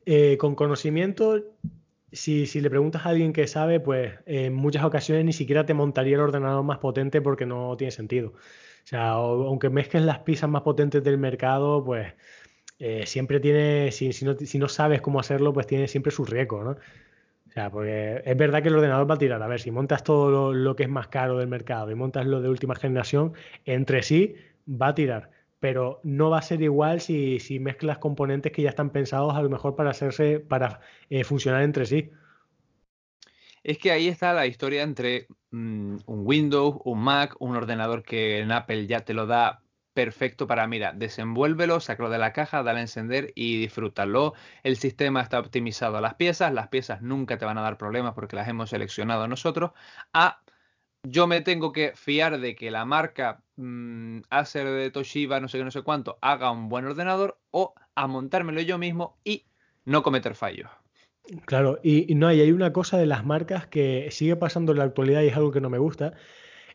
eh, 0.08 0.36
con 0.40 0.56
conocimiento, 0.56 1.44
si, 2.12 2.48
si 2.48 2.60
le 2.60 2.72
preguntas 2.72 3.06
a 3.06 3.10
alguien 3.10 3.34
que 3.34 3.46
sabe, 3.46 3.80
pues 3.80 4.14
en 4.26 4.56
muchas 4.56 4.84
ocasiones 4.84 5.26
ni 5.26 5.32
siquiera 5.34 5.64
te 5.68 5.76
montaría 5.76 6.16
el 6.16 6.22
ordenador 6.22 6.64
más 6.64 6.80
potente 6.80 7.22
porque 7.22 7.46
no 7.46 7.78
tiene 7.78 7.92
sentido. 7.92 8.34
O 8.84 8.88
sea, 8.88 9.12
aunque 9.12 9.70
mezcles 9.70 10.04
las 10.04 10.20
piezas 10.20 10.50
más 10.50 10.62
potentes 10.64 11.04
del 11.04 11.18
mercado, 11.18 11.84
pues 11.84 12.14
eh, 12.80 13.06
siempre 13.08 13.40
tiene, 13.40 13.92
si, 13.92 14.10
no, 14.26 14.36
si 14.36 14.60
no 14.60 14.68
sabes 14.70 15.02
cómo 15.02 15.20
hacerlo, 15.20 15.54
pues 15.54 15.68
tiene 15.68 15.88
siempre 15.88 16.12
su 16.12 16.26
riesgo, 16.26 16.64
¿no? 16.64 16.72
O 16.72 17.52
sea, 17.54 17.70
porque 17.72 18.22
es 18.26 18.38
verdad 18.38 18.62
que 18.64 18.70
el 18.70 18.76
ordenador 18.76 19.10
va 19.10 19.16
a 19.16 19.18
tirar. 19.18 19.42
A 19.44 19.48
ver, 19.48 19.60
si 19.62 19.72
montas 19.72 20.04
todo 20.04 20.32
lo, 20.32 20.54
lo 20.54 20.76
que 20.76 20.84
es 20.84 20.90
más 20.90 21.08
caro 21.08 21.38
del 21.38 21.48
mercado 21.48 21.92
y 21.92 21.96
montas 21.96 22.26
lo 22.26 22.42
de 22.42 22.50
última 22.50 22.76
generación, 22.76 23.34
entre 23.66 24.04
sí 24.04 24.36
va 24.68 24.90
a 24.90 24.96
tirar. 24.96 25.32
Pero 25.60 26.02
no 26.04 26.30
va 26.30 26.40
a 26.40 26.42
ser 26.42 26.62
igual 26.62 27.00
si, 27.02 27.40
si 27.40 27.60
mezclas 27.60 28.00
componentes 28.00 28.52
que 28.52 28.64
ya 28.64 28.70
están 28.70 28.90
pensados 28.92 29.36
a 29.36 29.42
lo 29.42 29.50
mejor 29.50 29.76
para 29.76 29.92
hacerse, 29.92 30.40
para 30.40 30.82
eh, 31.10 31.24
funcionar 31.24 31.64
entre 31.64 31.86
sí. 31.86 32.12
Es 33.64 33.78
que 33.78 33.92
ahí 33.92 34.08
está 34.08 34.34
la 34.34 34.46
historia 34.46 34.84
entre 34.84 35.28
mm, 35.52 35.98
un 36.06 36.28
Windows, 36.28 36.78
un 36.84 37.00
Mac, 37.04 37.36
un 37.40 37.56
ordenador 37.56 38.04
que 38.04 38.40
en 38.40 38.52
Apple 38.52 38.88
ya 38.88 39.02
te 39.02 39.14
lo 39.14 39.26
da 39.26 39.64
perfecto 39.94 40.48
para, 40.48 40.68
mira, 40.68 40.92
desenvuélvelo, 40.94 41.80
sácalo 41.80 42.10
de 42.10 42.18
la 42.18 42.34
caja, 42.34 42.64
dale 42.64 42.80
a 42.80 42.82
encender 42.82 43.32
y 43.36 43.60
disfrútalo. 43.60 44.34
El 44.64 44.78
sistema 44.78 45.22
está 45.22 45.40
optimizado 45.40 45.98
a 45.98 46.02
las 46.02 46.16
piezas, 46.16 46.54
las 46.54 46.68
piezas 46.70 47.02
nunca 47.02 47.38
te 47.38 47.46
van 47.46 47.58
a 47.58 47.62
dar 47.62 47.78
problemas 47.78 48.14
porque 48.14 48.36
las 48.36 48.48
hemos 48.48 48.70
seleccionado 48.72 49.28
nosotros. 49.28 49.72
A 50.14 50.42
yo 51.04 51.28
me 51.28 51.42
tengo 51.42 51.72
que 51.74 51.94
fiar 51.96 52.40
de 52.40 52.56
que 52.56 52.72
la 52.72 52.86
marca 52.86 53.44
mm, 53.58 54.22
Acer 54.30 54.68
de 54.70 54.92
Toshiba, 54.92 55.40
no 55.40 55.48
sé 55.48 55.58
qué, 55.60 55.64
no 55.64 55.72
sé 55.72 55.84
cuánto, 55.84 56.18
haga 56.22 56.52
un 56.52 56.70
buen 56.70 56.86
ordenador 56.86 57.40
o 57.52 57.74
a 57.96 58.08
montármelo 58.08 58.62
yo 58.62 58.78
mismo 58.78 59.18
y 59.24 59.46
no 59.86 60.04
cometer 60.04 60.36
fallos. 60.36 60.70
Claro, 61.46 61.80
y, 61.84 62.14
no, 62.16 62.32
y 62.34 62.42
hay 62.42 62.52
una 62.52 62.74
cosa 62.74 62.98
de 62.98 63.06
las 63.06 63.26
marcas 63.26 63.66
que 63.68 64.10
sigue 64.12 64.36
pasando 64.36 64.74
en 64.74 64.80
la 64.80 64.84
actualidad 64.84 65.22
y 65.22 65.28
es 65.28 65.36
algo 65.38 65.52
que 65.52 65.62
no 65.62 65.70
me 65.70 65.78
gusta. 65.78 66.14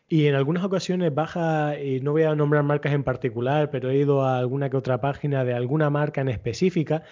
Y 0.07 0.27
en 0.27 0.35
algunas 0.35 0.63
ocasiones 0.63 1.13
baja, 1.13 1.79
y 1.81 2.01
no 2.01 2.13
voy 2.13 2.23
a 2.23 2.35
nombrar 2.35 2.63
marcas 2.63 2.93
en 2.93 3.03
particular, 3.03 3.69
pero 3.71 3.89
he 3.91 3.97
ido 3.97 4.23
a 4.23 4.39
alguna 4.39 4.69
que 4.69 4.77
otra 4.77 5.01
página 5.01 5.45
de 5.45 5.53
alguna 5.53 5.89
marca 5.91 6.21
en 6.21 6.29
específica, 6.29 7.03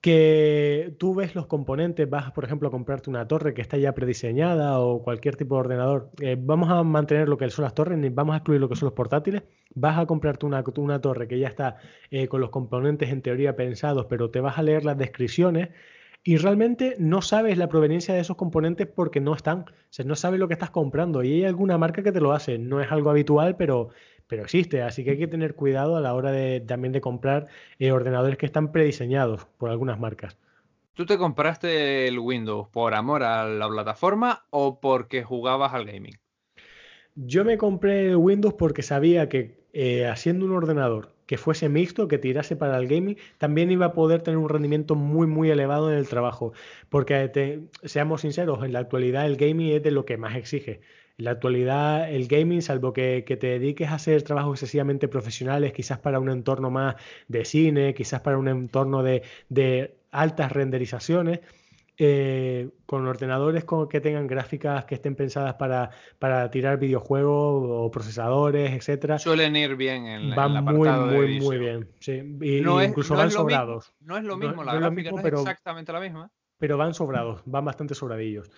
que 0.00 0.94
tú 0.98 1.14
ves 1.14 1.34
los 1.34 1.46
componentes, 1.46 2.08
vas, 2.10 2.32
por 2.32 2.44
ejemplo, 2.44 2.68
a 2.68 2.70
comprarte 2.72 3.10
una 3.10 3.28
torre 3.28 3.54
que 3.54 3.62
está 3.62 3.76
ya 3.78 3.94
prediseñada 3.94 4.80
o 4.80 5.02
cualquier 5.02 5.36
tipo 5.36 5.56
de 5.56 5.60
ordenador. 5.60 6.12
Eh, 6.20 6.36
vamos 6.38 6.70
a 6.70 6.82
mantener 6.84 7.28
lo 7.28 7.38
que 7.38 7.50
son 7.50 7.64
las 7.64 7.74
torres, 7.74 7.98
vamos 8.14 8.34
a 8.34 8.38
excluir 8.38 8.60
lo 8.60 8.68
que 8.68 8.76
son 8.76 8.86
los 8.88 8.94
portátiles. 8.94 9.42
Vas 9.74 9.98
a 9.98 10.06
comprarte 10.06 10.46
una, 10.46 10.64
una 10.76 11.00
torre 11.00 11.28
que 11.28 11.38
ya 11.38 11.48
está 11.48 11.78
eh, 12.10 12.28
con 12.28 12.40
los 12.40 12.50
componentes 12.50 13.10
en 13.10 13.22
teoría 13.22 13.56
pensados, 13.56 14.06
pero 14.08 14.30
te 14.30 14.40
vas 14.40 14.58
a 14.58 14.62
leer 14.62 14.84
las 14.84 14.98
descripciones 14.98 15.70
y 16.26 16.38
realmente 16.38 16.96
no 16.98 17.22
sabes 17.22 17.56
la 17.56 17.68
proveniencia 17.68 18.12
de 18.12 18.18
esos 18.18 18.36
componentes 18.36 18.88
porque 18.88 19.20
no 19.20 19.32
están. 19.32 19.60
O 19.60 19.66
sea, 19.90 20.04
no 20.04 20.16
sabes 20.16 20.40
lo 20.40 20.48
que 20.48 20.54
estás 20.54 20.70
comprando. 20.70 21.22
Y 21.22 21.34
hay 21.34 21.44
alguna 21.44 21.78
marca 21.78 22.02
que 22.02 22.10
te 22.10 22.20
lo 22.20 22.32
hace. 22.32 22.58
No 22.58 22.80
es 22.80 22.90
algo 22.90 23.10
habitual, 23.10 23.54
pero, 23.56 23.90
pero 24.26 24.42
existe. 24.42 24.82
Así 24.82 25.04
que 25.04 25.10
hay 25.10 25.18
que 25.18 25.28
tener 25.28 25.54
cuidado 25.54 25.94
a 25.94 26.00
la 26.00 26.14
hora 26.14 26.32
de 26.32 26.58
también 26.58 26.90
de 26.92 27.00
comprar 27.00 27.46
eh, 27.78 27.92
ordenadores 27.92 28.38
que 28.38 28.46
están 28.46 28.72
prediseñados 28.72 29.46
por 29.56 29.70
algunas 29.70 30.00
marcas. 30.00 30.36
¿Tú 30.94 31.06
te 31.06 31.16
compraste 31.16 32.08
el 32.08 32.18
Windows 32.18 32.66
por 32.72 32.94
amor 32.94 33.22
a 33.22 33.46
la 33.46 33.68
plataforma 33.68 34.46
o 34.50 34.80
porque 34.80 35.22
jugabas 35.22 35.74
al 35.74 35.86
gaming? 35.86 36.18
Yo 37.14 37.44
me 37.44 37.56
compré 37.56 38.08
el 38.08 38.16
Windows 38.16 38.54
porque 38.54 38.82
sabía 38.82 39.28
que 39.28 39.60
eh, 39.72 40.08
haciendo 40.08 40.44
un 40.44 40.56
ordenador 40.56 41.15
que 41.26 41.38
fuese 41.38 41.68
mixto, 41.68 42.08
que 42.08 42.18
tirase 42.18 42.56
para 42.56 42.78
el 42.78 42.88
gaming, 42.88 43.16
también 43.38 43.70
iba 43.70 43.86
a 43.86 43.92
poder 43.92 44.22
tener 44.22 44.38
un 44.38 44.48
rendimiento 44.48 44.94
muy, 44.94 45.26
muy 45.26 45.50
elevado 45.50 45.90
en 45.92 45.98
el 45.98 46.08
trabajo. 46.08 46.52
Porque, 46.88 47.68
seamos 47.84 48.22
sinceros, 48.22 48.64
en 48.64 48.72
la 48.72 48.80
actualidad 48.80 49.26
el 49.26 49.36
gaming 49.36 49.72
es 49.72 49.82
de 49.82 49.90
lo 49.90 50.04
que 50.04 50.16
más 50.16 50.36
exige. 50.36 50.80
En 51.18 51.24
la 51.24 51.32
actualidad 51.32 52.10
el 52.10 52.28
gaming, 52.28 52.62
salvo 52.62 52.92
que, 52.92 53.24
que 53.26 53.36
te 53.36 53.46
dediques 53.48 53.88
a 53.88 53.94
hacer 53.94 54.22
trabajos 54.22 54.54
excesivamente 54.54 55.08
profesionales, 55.08 55.72
quizás 55.72 55.98
para 55.98 56.20
un 56.20 56.30
entorno 56.30 56.70
más 56.70 56.96
de 57.28 57.44
cine, 57.44 57.94
quizás 57.94 58.20
para 58.20 58.38
un 58.38 58.48
entorno 58.48 59.02
de, 59.02 59.22
de 59.48 59.96
altas 60.10 60.52
renderizaciones, 60.52 61.40
eh, 61.98 62.68
con 62.86 63.06
ordenadores 63.06 63.64
con, 63.64 63.88
que 63.88 64.00
tengan 64.00 64.26
gráficas 64.26 64.84
que 64.84 64.94
estén 64.96 65.14
pensadas 65.16 65.54
para, 65.54 65.90
para 66.18 66.50
tirar 66.50 66.78
videojuegos 66.78 67.64
o 67.68 67.90
procesadores, 67.90 68.72
etcétera. 68.72 69.18
Suelen 69.18 69.56
ir 69.56 69.76
bien 69.76 70.06
en, 70.06 70.34
van 70.34 70.52
en 70.56 70.56
el 70.68 70.74
muy, 70.74 70.88
muy, 70.90 71.40
muy 71.40 71.58
bien. 71.58 71.88
Sí. 72.00 72.22
Y, 72.42 72.60
No 72.60 72.80
es- 72.80 72.88
incluso 72.90 73.14
no 73.14 73.18
van 73.18 73.26
mismo, 73.28 73.40
sobrados. 73.42 73.94
No 74.00 74.16
es 74.16 74.24
lo 74.24 74.36
No- 74.36 74.46
mismo, 74.46 74.64
la 74.64 74.72
no 74.72 74.78
es 74.78 74.82
lo 74.82 74.86
gráfica 74.90 75.02
mismo, 75.10 75.16
no 75.18 75.22
pero- 75.22 75.36
es 75.38 75.42
exactamente 75.42 75.92
la 75.92 76.00
misma. 76.00 76.30
pero 76.58 76.76
van 76.76 76.94
sobrados, 76.94 77.42
van 77.46 77.64
bastante 77.64 77.94
sobradillos. 77.94 78.50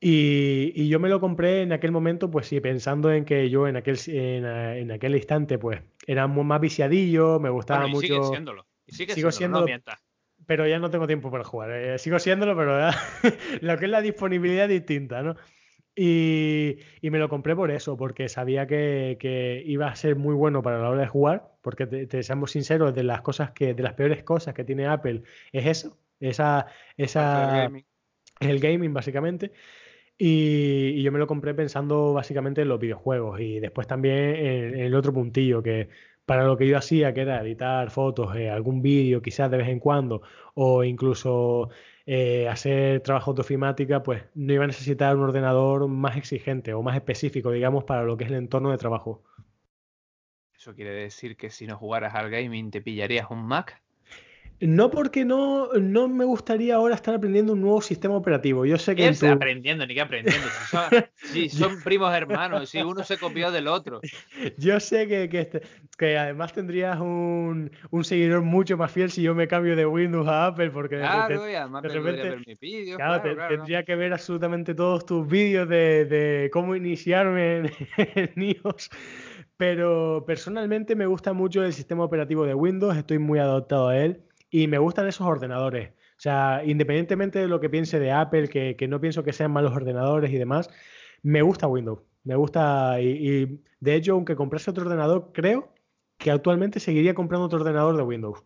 Y, 0.00 0.72
y 0.74 0.88
yo 0.88 0.98
me 0.98 1.08
lo 1.08 1.20
compré 1.20 1.62
en 1.62 1.72
aquel 1.72 1.92
momento, 1.92 2.28
pues 2.30 2.46
sí, 2.48 2.60
pensando 2.60 3.12
en 3.12 3.24
que 3.24 3.48
yo 3.50 3.68
en 3.68 3.76
aquel, 3.76 3.96
en, 4.08 4.44
en 4.44 4.90
aquel 4.90 5.14
instante, 5.14 5.58
pues 5.58 5.80
era 6.06 6.26
mu- 6.26 6.42
más 6.42 6.60
viciadillo, 6.60 7.38
me 7.38 7.50
gustaba 7.50 7.82
Bueno, 7.82 7.98
y 7.98 8.00
sigue 8.00 8.16
mucho, 8.18 8.28
siéndolo. 8.30 8.66
Y 8.86 8.92
sigue 8.92 9.14
sigo 9.14 9.28
no 9.28 9.32
siendo- 9.32 9.64
mientas. 9.64 10.02
Pero 10.46 10.66
ya 10.66 10.78
no 10.78 10.90
tengo 10.90 11.06
tiempo 11.06 11.30
para 11.30 11.44
jugar. 11.44 11.70
eh, 11.72 11.98
sigo 11.98 12.18
siéndolo, 12.18 12.56
pero 12.56 12.90
lo 13.60 13.78
que 13.78 13.84
es 13.84 13.90
la 13.90 14.00
disponibilidad 14.00 14.64
es 14.64 14.80
distinta, 14.80 15.22
¿no? 15.22 15.36
Y, 15.94 16.78
y 17.02 17.10
me 17.10 17.18
lo 17.18 17.28
compré 17.28 17.54
por 17.54 17.70
eso, 17.70 17.96
porque 17.98 18.28
sabía 18.28 18.66
que, 18.66 19.18
que 19.20 19.62
iba 19.66 19.88
a 19.88 19.94
ser 19.94 20.16
muy 20.16 20.34
bueno 20.34 20.62
para 20.62 20.80
la 20.80 20.88
hora 20.88 21.02
de 21.02 21.06
jugar, 21.06 21.52
porque 21.60 21.86
te, 21.86 22.06
te 22.06 22.22
seamos 22.22 22.52
sinceros, 22.52 22.94
de 22.94 23.02
las 23.02 23.20
cosas 23.20 23.50
que, 23.50 23.74
de 23.74 23.82
las 23.82 23.92
peores 23.94 24.22
cosas 24.24 24.54
que 24.54 24.64
tiene 24.64 24.86
Apple 24.86 25.22
es 25.52 25.66
eso, 25.66 25.98
esa, 26.18 26.66
esa, 26.96 27.64
gaming. 27.64 27.84
el 28.40 28.58
gaming 28.60 28.94
básicamente. 28.94 29.52
Y, 30.18 30.94
y 30.96 31.02
yo 31.02 31.12
me 31.12 31.18
lo 31.18 31.26
compré 31.26 31.54
pensando 31.54 32.12
básicamente 32.12 32.62
en 32.62 32.68
los 32.68 32.78
videojuegos 32.80 33.40
y 33.40 33.60
después 33.60 33.86
también 33.86 34.16
en, 34.16 34.74
en 34.74 34.80
el 34.80 34.94
otro 34.94 35.12
puntillo 35.12 35.62
que 35.62 35.88
para 36.26 36.44
lo 36.44 36.56
que 36.56 36.66
yo 36.66 36.76
hacía, 36.78 37.12
que 37.14 37.22
era 37.22 37.42
editar 37.42 37.90
fotos, 37.90 38.36
eh, 38.36 38.50
algún 38.50 38.82
vídeo 38.82 39.22
quizás 39.22 39.50
de 39.50 39.56
vez 39.58 39.68
en 39.68 39.80
cuando 39.80 40.22
o 40.54 40.84
incluso 40.84 41.70
eh, 42.06 42.48
hacer 42.48 43.00
trabajos 43.00 43.34
de 43.34 43.40
ofimática, 43.42 44.02
pues 44.02 44.24
no 44.34 44.52
iba 44.52 44.64
a 44.64 44.68
necesitar 44.68 45.16
un 45.16 45.22
ordenador 45.22 45.88
más 45.88 46.16
exigente 46.16 46.74
o 46.74 46.82
más 46.82 46.96
específico, 46.96 47.50
digamos, 47.50 47.84
para 47.84 48.04
lo 48.04 48.16
que 48.16 48.24
es 48.24 48.30
el 48.30 48.36
entorno 48.36 48.70
de 48.70 48.78
trabajo. 48.78 49.22
Eso 50.54 50.74
quiere 50.74 50.92
decir 50.92 51.36
que 51.36 51.50
si 51.50 51.66
no 51.66 51.76
jugaras 51.76 52.14
al 52.14 52.30
gaming 52.30 52.70
te 52.70 52.80
pillarías 52.80 53.30
un 53.30 53.44
Mac. 53.46 53.81
No 54.64 54.90
porque 54.92 55.24
no, 55.24 55.72
no 55.72 56.06
me 56.06 56.24
gustaría 56.24 56.76
ahora 56.76 56.94
estar 56.94 57.12
aprendiendo 57.16 57.52
un 57.54 57.60
nuevo 57.60 57.80
sistema 57.82 58.14
operativo. 58.14 58.64
Yo 58.64 58.78
sé 58.78 58.92
que 58.94 59.02
¿Qué 59.02 59.06
en 59.08 59.12
estoy 59.14 59.28
tu- 59.30 59.34
aprendiendo? 59.34 59.84
Ni 59.86 59.94
que 59.94 60.00
aprendiendo. 60.00 60.46
Si 60.48 60.66
son, 60.70 61.04
si 61.16 61.48
son 61.76 61.82
primos 61.82 62.14
hermanos, 62.14 62.68
si 62.70 62.80
uno 62.80 63.02
se 63.02 63.18
copió 63.18 63.50
del 63.50 63.66
otro. 63.66 64.00
Yo 64.58 64.78
sé 64.78 65.08
que, 65.08 65.28
que, 65.28 65.40
este- 65.40 65.62
que 65.98 66.16
además 66.16 66.52
tendrías 66.52 67.00
un, 67.00 67.72
un 67.90 68.04
seguidor 68.04 68.42
mucho 68.42 68.76
más 68.76 68.92
fiel 68.92 69.10
si 69.10 69.22
yo 69.22 69.34
me 69.34 69.48
cambio 69.48 69.74
de 69.74 69.84
Windows 69.84 70.28
a 70.28 70.46
Apple, 70.46 70.70
porque 70.70 70.98
Claro, 70.98 71.42
además 71.42 71.82
de 71.82 71.88
repente- 71.88 72.22
ver 72.22 72.46
mis 72.46 72.60
vídeos. 72.60 72.96
claro, 72.98 73.20
Claro, 73.20 73.22
te- 73.30 73.34
claro, 73.34 73.54
tendría 73.56 73.82
que 73.84 73.96
ver 73.96 74.12
absolutamente 74.12 74.74
todos 74.76 75.04
tus 75.04 75.26
vídeos 75.26 75.68
de, 75.68 76.04
de 76.04 76.50
cómo 76.52 76.76
iniciarme 76.76 77.56
en, 77.56 77.70
en 78.36 78.42
iOS. 78.42 78.90
Pero 79.56 80.24
personalmente 80.26 80.96
me 80.96 81.06
gusta 81.06 81.32
mucho 81.32 81.62
el 81.64 81.72
sistema 81.72 82.04
operativo 82.04 82.44
de 82.46 82.54
Windows, 82.54 82.96
estoy 82.96 83.18
muy 83.18 83.38
adaptado 83.38 83.88
a 83.88 83.98
él 83.98 84.22
y 84.52 84.68
me 84.68 84.78
gustan 84.78 85.08
esos 85.08 85.26
ordenadores. 85.26 85.90
O 85.90 86.20
sea, 86.22 86.62
independientemente 86.64 87.40
de 87.40 87.48
lo 87.48 87.58
que 87.58 87.70
piense 87.70 87.98
de 87.98 88.12
Apple, 88.12 88.48
que, 88.48 88.76
que 88.76 88.86
no 88.86 89.00
pienso 89.00 89.24
que 89.24 89.32
sean 89.32 89.50
malos 89.50 89.74
ordenadores 89.74 90.30
y 90.30 90.36
demás, 90.36 90.70
me 91.22 91.42
gusta 91.42 91.66
Windows. 91.66 92.00
Me 92.22 92.36
gusta 92.36 93.00
y, 93.00 93.08
y, 93.08 93.64
de 93.80 93.94
hecho, 93.96 94.12
aunque 94.12 94.36
comprase 94.36 94.70
otro 94.70 94.84
ordenador, 94.84 95.30
creo 95.32 95.72
que 96.18 96.30
actualmente 96.30 96.78
seguiría 96.78 97.14
comprando 97.14 97.46
otro 97.46 97.60
ordenador 97.60 97.96
de 97.96 98.02
Windows. 98.04 98.44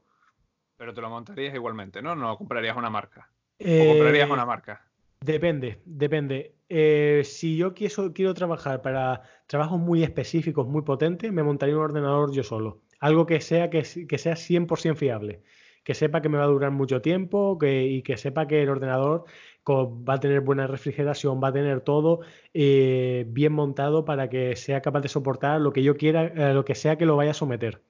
Pero 0.78 0.94
te 0.94 1.00
lo 1.00 1.10
montarías 1.10 1.54
igualmente, 1.54 2.00
¿no? 2.00 2.14
No 2.14 2.38
comprarías 2.38 2.76
una 2.76 2.88
marca. 2.88 3.28
O 3.58 3.64
Eh, 3.64 3.88
comprarías 3.88 4.30
una 4.30 4.46
marca. 4.46 4.86
Depende, 5.20 5.82
depende. 5.84 6.54
Eh, 6.68 7.22
si 7.24 7.56
yo 7.56 7.74
quiero, 7.74 8.12
quiero 8.14 8.32
trabajar 8.32 8.80
para 8.80 9.22
trabajos 9.48 9.80
muy 9.80 10.04
específicos, 10.04 10.68
muy 10.68 10.82
potentes, 10.82 11.32
me 11.32 11.42
montaría 11.42 11.76
un 11.76 11.82
ordenador 11.82 12.32
yo 12.32 12.44
solo. 12.44 12.82
Algo 13.00 13.26
que 13.26 13.40
sea, 13.40 13.70
que, 13.70 13.82
que 13.82 14.18
sea 14.18 14.34
100% 14.34 14.94
fiable. 14.94 15.42
Que 15.86 15.94
sepa 15.94 16.20
que 16.20 16.28
me 16.28 16.36
va 16.36 16.44
a 16.44 16.48
durar 16.48 16.72
mucho 16.72 17.00
tiempo 17.00 17.56
y 17.62 18.02
que 18.02 18.16
sepa 18.16 18.48
que 18.48 18.60
el 18.62 18.68
ordenador 18.70 19.24
va 19.68 20.14
a 20.14 20.20
tener 20.20 20.40
buena 20.40 20.66
refrigeración, 20.66 21.40
va 21.42 21.48
a 21.48 21.52
tener 21.52 21.80
todo 21.80 22.22
eh, 22.54 23.24
bien 23.28 23.52
montado 23.52 24.04
para 24.04 24.28
que 24.28 24.56
sea 24.56 24.80
capaz 24.82 25.00
de 25.02 25.08
soportar 25.08 25.60
lo 25.60 25.72
que 25.72 25.84
yo 25.84 25.96
quiera, 25.96 26.24
eh, 26.24 26.54
lo 26.54 26.64
que 26.64 26.74
sea 26.74 26.98
que 26.98 27.06
lo 27.06 27.14
vaya 27.16 27.30
a 27.30 27.34
someter. 27.34 27.82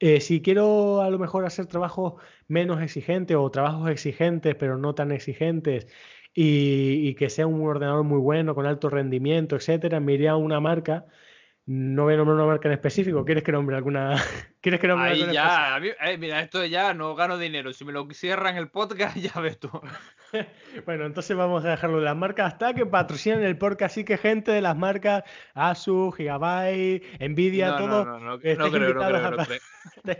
Eh, 0.00 0.20
si 0.20 0.42
quiero 0.42 1.00
a 1.02 1.10
lo 1.10 1.18
mejor 1.20 1.46
hacer 1.46 1.66
trabajos 1.66 2.14
menos 2.48 2.82
exigentes 2.82 3.36
o 3.36 3.50
trabajos 3.50 3.88
exigentes 3.90 4.56
pero 4.56 4.76
no 4.76 4.94
tan 4.96 5.12
exigentes 5.12 5.86
y, 6.34 7.14
que 7.14 7.30
sea 7.30 7.46
un 7.46 7.62
ordenador 7.66 8.04
muy 8.04 8.18
bueno, 8.18 8.54
con 8.54 8.66
alto 8.66 8.90
rendimiento, 8.90 9.54
etcétera, 9.56 10.00
me 10.00 10.28
a 10.28 10.36
una 10.36 10.60
marca 10.60 11.06
no 11.64 12.04
voy 12.04 12.14
a 12.14 12.16
nombrar 12.16 12.36
una 12.36 12.46
marca 12.46 12.68
en 12.68 12.74
específico. 12.74 13.24
¿Quieres 13.24 13.44
que 13.44 13.52
nombre 13.52 13.76
alguna? 13.76 14.16
¿Quieres 14.60 14.80
que 14.80 14.88
nombre 14.88 15.10
Ahí 15.10 15.32
ya, 15.32 15.78
eh, 15.78 16.18
mira, 16.18 16.40
esto 16.40 16.64
ya 16.64 16.92
no 16.92 17.14
gano 17.14 17.38
dinero. 17.38 17.72
Si 17.72 17.84
me 17.84 17.92
lo 17.92 18.08
cierran 18.10 18.56
el 18.56 18.68
podcast, 18.68 19.16
ya 19.34 19.40
ves 19.40 19.60
tú. 19.60 19.70
bueno, 20.86 21.06
entonces 21.06 21.36
vamos 21.36 21.64
a 21.64 21.70
dejarlo 21.70 21.98
de 21.98 22.04
las 22.04 22.16
marcas 22.16 22.54
hasta 22.54 22.74
que 22.74 22.84
patrocinen 22.84 23.44
el 23.44 23.56
podcast. 23.58 23.92
Así 23.92 24.04
que 24.04 24.18
gente 24.18 24.50
de 24.50 24.60
las 24.60 24.76
marcas 24.76 25.22
Asus, 25.54 26.16
Gigabyte, 26.16 27.04
Nvidia, 27.20 27.76
todo. 27.76 28.04
No, 28.04 28.18
no, 28.18 28.30
no, 28.30 28.38
creo, 28.40 28.58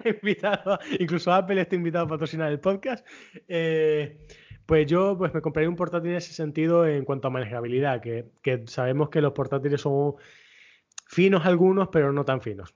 invitado, 0.05 0.79
incluso 0.99 1.33
Apple 1.33 1.61
está 1.61 1.75
invitado 1.75 2.05
a 2.05 2.09
patrocinar 2.09 2.53
el 2.53 2.61
podcast. 2.61 3.05
Eh, 3.49 4.19
pues 4.67 4.87
yo 4.87 5.17
pues 5.19 5.35
me 5.35 5.41
compraría 5.41 5.69
un 5.69 5.77
portátil 5.77 6.11
en 6.11 6.17
ese 6.17 6.33
sentido 6.33 6.87
en 6.87 7.05
cuanto 7.05 7.29
a 7.29 7.31
manejabilidad, 7.31 8.01
que, 8.01 8.27
que 8.43 8.63
sabemos 8.67 9.11
que 9.11 9.21
los 9.21 9.33
portátiles 9.33 9.81
son 9.81 10.15
Finos 11.13 11.45
algunos, 11.45 11.89
pero 11.89 12.11
no 12.11 12.25
tan 12.25 12.41
finos. 12.41 12.75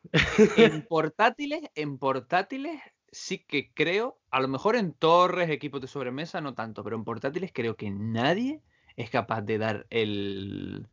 En 0.58 0.82
portátiles, 0.90 1.62
en 1.74 1.96
portátiles 1.96 2.82
sí 3.10 3.38
que 3.38 3.72
creo, 3.72 4.18
a 4.30 4.42
lo 4.42 4.48
mejor 4.48 4.76
en 4.76 4.92
torres, 4.92 5.48
equipos 5.48 5.80
de 5.80 5.86
sobremesa, 5.86 6.42
no 6.42 6.52
tanto, 6.52 6.84
pero 6.84 6.96
en 6.96 7.04
portátiles 7.04 7.50
creo 7.54 7.76
que 7.76 7.90
nadie 7.90 8.60
es 8.96 9.08
capaz 9.08 9.40
de 9.40 9.56
dar 9.56 9.86
el, 9.88 10.86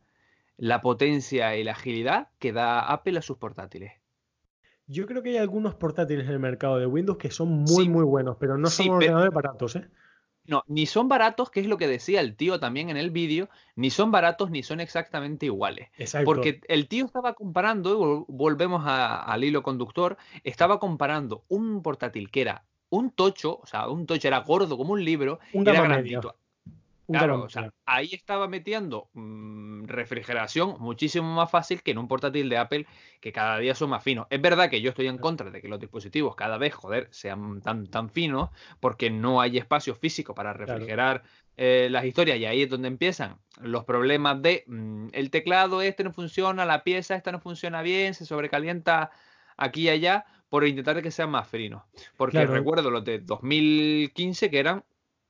la 0.56 0.80
potencia 0.80 1.54
y 1.58 1.64
la 1.64 1.72
agilidad 1.72 2.28
que 2.38 2.54
da 2.54 2.80
Apple 2.80 3.18
a 3.18 3.22
sus 3.22 3.36
portátiles. 3.36 3.92
Yo 4.86 5.04
creo 5.06 5.22
que 5.22 5.28
hay 5.28 5.36
algunos 5.36 5.74
portátiles 5.74 6.26
en 6.26 6.32
el 6.32 6.40
mercado 6.40 6.78
de 6.78 6.86
Windows 6.86 7.18
que 7.18 7.30
son 7.30 7.50
muy, 7.50 7.90
muy 7.90 8.04
buenos, 8.04 8.38
pero 8.40 8.56
no 8.56 8.70
son 8.70 8.88
ordenadores 8.88 9.34
baratos, 9.34 9.76
¿eh? 9.76 9.90
No, 10.46 10.62
ni 10.66 10.86
son 10.86 11.08
baratos, 11.08 11.50
que 11.50 11.60
es 11.60 11.66
lo 11.66 11.78
que 11.78 11.86
decía 11.86 12.20
el 12.20 12.36
tío 12.36 12.60
también 12.60 12.90
en 12.90 12.96
el 12.96 13.10
vídeo, 13.10 13.48
ni 13.76 13.90
son 13.90 14.10
baratos 14.10 14.50
ni 14.50 14.62
son 14.62 14.80
exactamente 14.80 15.46
iguales. 15.46 15.88
Exacto. 15.96 16.26
Porque 16.26 16.60
el 16.68 16.86
tío 16.86 17.06
estaba 17.06 17.34
comparando, 17.34 18.26
volvemos 18.28 18.82
al 18.86 19.42
hilo 19.42 19.62
conductor, 19.62 20.18
estaba 20.42 20.78
comparando 20.78 21.44
un 21.48 21.82
portátil 21.82 22.30
que 22.30 22.42
era 22.42 22.64
un 22.90 23.10
tocho, 23.10 23.58
o 23.62 23.66
sea, 23.66 23.88
un 23.88 24.06
tocho 24.06 24.28
era 24.28 24.38
gordo 24.38 24.76
como 24.76 24.92
un 24.92 25.04
libro, 25.04 25.40
un 25.52 25.66
era 25.66 25.82
grandito. 25.82 26.36
Claro, 27.06 27.42
o 27.42 27.48
sea, 27.50 27.70
ahí 27.84 28.10
estaba 28.12 28.48
metiendo 28.48 29.10
mm, 29.12 29.84
refrigeración 29.84 30.76
muchísimo 30.78 31.34
más 31.34 31.50
fácil 31.50 31.82
que 31.82 31.90
en 31.90 31.98
un 31.98 32.08
portátil 32.08 32.48
de 32.48 32.56
Apple 32.56 32.86
que 33.20 33.32
cada 33.32 33.58
día 33.58 33.74
son 33.74 33.90
más 33.90 34.02
finos. 34.02 34.26
Es 34.30 34.40
verdad 34.40 34.70
que 34.70 34.80
yo 34.80 34.90
estoy 34.90 35.08
en 35.08 35.18
contra 35.18 35.50
de 35.50 35.60
que 35.60 35.68
los 35.68 35.78
dispositivos 35.78 36.34
cada 36.34 36.56
vez, 36.56 36.74
joder, 36.74 37.08
sean 37.10 37.60
tan, 37.60 37.88
tan 37.88 38.08
finos 38.08 38.50
porque 38.80 39.10
no 39.10 39.40
hay 39.40 39.58
espacio 39.58 39.94
físico 39.94 40.34
para 40.34 40.54
refrigerar 40.54 41.22
eh, 41.56 41.88
las 41.90 42.06
historias. 42.06 42.38
Y 42.38 42.46
ahí 42.46 42.62
es 42.62 42.70
donde 42.70 42.88
empiezan 42.88 43.38
los 43.60 43.84
problemas 43.84 44.40
de 44.40 44.64
mm, 44.66 45.08
el 45.12 45.30
teclado 45.30 45.82
este 45.82 46.04
no 46.04 46.12
funciona, 46.12 46.64
la 46.64 46.84
pieza 46.84 47.16
esta 47.16 47.32
no 47.32 47.40
funciona 47.40 47.82
bien, 47.82 48.14
se 48.14 48.24
sobrecalienta 48.24 49.10
aquí 49.58 49.82
y 49.82 49.88
allá 49.90 50.24
por 50.48 50.66
intentar 50.66 51.02
que 51.02 51.10
sean 51.10 51.30
más 51.30 51.48
finos. 51.48 51.82
Porque 52.16 52.46
recuerdo 52.46 52.90
los 52.90 53.04
de 53.04 53.18
2015 53.18 54.50
que 54.50 54.58
eran 54.58 54.84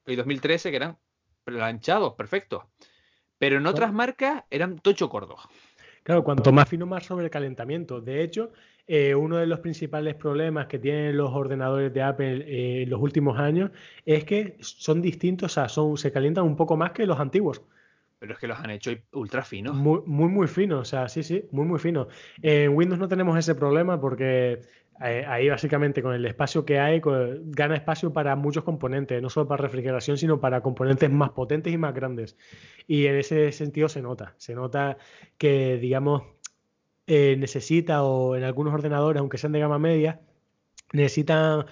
y 0.06 0.16
2013 0.16 0.70
que 0.70 0.76
eran 0.76 0.98
planchados, 1.44 2.14
perfecto. 2.14 2.70
Pero 3.38 3.59
en 3.59 3.66
otras 3.66 3.92
marcas 3.92 4.44
eran 4.50 4.78
tocho 4.78 5.09
cordo. 5.09 5.37
Claro, 6.02 6.22
cuanto 6.22 6.52
más 6.52 6.68
fino, 6.68 6.87
más 6.87 7.07
sobrecalentamiento. 7.07 8.00
De 8.00 8.22
hecho, 8.22 8.52
eh, 8.87 9.14
uno 9.14 9.38
de 9.38 9.46
los 9.46 9.61
principales 9.61 10.14
problemas 10.14 10.66
que 10.66 10.78
tienen 10.78 11.16
los 11.16 11.33
ordenadores 11.33 11.92
de 11.92 12.02
Apple 12.02 12.44
eh, 12.46 12.83
en 12.83 12.90
los 12.90 13.00
últimos 13.00 13.38
años 13.38 13.70
es 14.04 14.24
que 14.24 14.57
son 14.61 15.00
distintos, 15.00 15.52
o 15.52 15.54
sea, 15.54 15.68
son, 15.68 15.96
se 15.96 16.12
calientan 16.12 16.44
un 16.44 16.57
poco 16.57 16.76
más 16.76 16.92
que 16.92 17.07
los 17.07 17.18
antiguos. 17.18 17.62
Pero 18.18 18.33
es 18.33 18.38
que 18.38 18.46
los 18.46 18.59
han 18.59 18.70
hecho 18.70 18.90
ultra 19.12 19.42
finos. 19.42 19.74
Muy, 19.74 20.00
muy, 20.07 20.29
muy 20.29 20.46
finos, 20.46 20.81
o 20.81 20.85
sea, 20.85 21.09
sí, 21.09 21.22
sí, 21.22 21.44
muy, 21.50 21.66
muy 21.66 21.79
finos. 21.79 22.09
En 22.42 22.74
Windows 22.74 22.98
no 22.98 23.09
tenemos 23.09 23.38
ese 23.38 23.55
problema 23.55 24.00
porque 24.00 24.61
eh, 25.03 25.24
ahí 25.27 25.48
básicamente 25.48 26.03
con 26.03 26.14
el 26.14 26.24
espacio 26.24 26.64
que 26.64 26.79
hay 26.79 27.03
gana 27.46 27.74
espacio 27.74 28.12
para 28.12 28.37
muchos 28.37 28.62
componentes, 28.62 29.20
no 29.20 29.29
solo 29.29 29.48
para 29.48 29.62
refrigeración, 29.62 30.16
sino 30.16 30.40
para 30.40 30.61
componentes 30.62 31.11
más 31.11 31.31
potentes 31.31 31.72
y 31.72 31.79
más 31.79 31.94
grandes. 31.94 32.37
Y 32.87 33.07
en 33.07 33.16
ese 33.16 33.50
sentido 33.53 33.88
se 33.88 34.03
nota, 34.03 34.35
se 34.38 34.55
nota 34.55 34.96
que, 35.37 35.79
digamos, 35.79 36.22
eh, 37.07 37.37
necesita 37.38 38.05
o 38.05 38.37
en 38.37 38.44
algunos 38.44 38.72
ordenadores, 38.72 39.20
aunque 39.20 39.37
sean 39.37 39.53
de 39.53 39.61
gama 39.61 39.79
media, 39.79 40.20
necesitan 40.92 41.66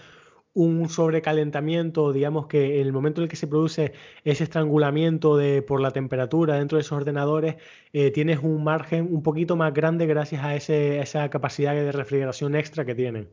un 0.55 0.89
sobrecalentamiento, 0.89 2.13
digamos 2.13 2.47
que 2.47 2.81
en 2.81 2.87
el 2.87 2.93
momento 2.93 3.21
en 3.21 3.25
el 3.25 3.29
que 3.31 3.37
se 3.37 3.47
produce 3.47 3.95
ese 4.25 4.45
estrangulamiento 4.45 5.37
de, 5.37 5.63
por 5.63 5.81
la 5.81 5.93
temperatura 5.93 6.57
dentro 6.57 6.77
de 6.77 6.83
esos 6.83 6.93
ordenadores, 6.93 7.57
eh, 7.93 8.11
tienes 8.11 8.41
un 8.41 8.63
margen 8.63 9.09
un 9.11 9.23
poquito 9.23 9.57
más 9.57 9.73
grande 9.73 10.07
gracias 10.07 10.45
a, 10.45 10.55
esa 10.55 11.31
capacidad 11.31 11.73
de 11.75 11.91
refrigeración 11.91 12.55
extra 12.55 12.85
que 12.85 12.95
tienen. 12.95 13.29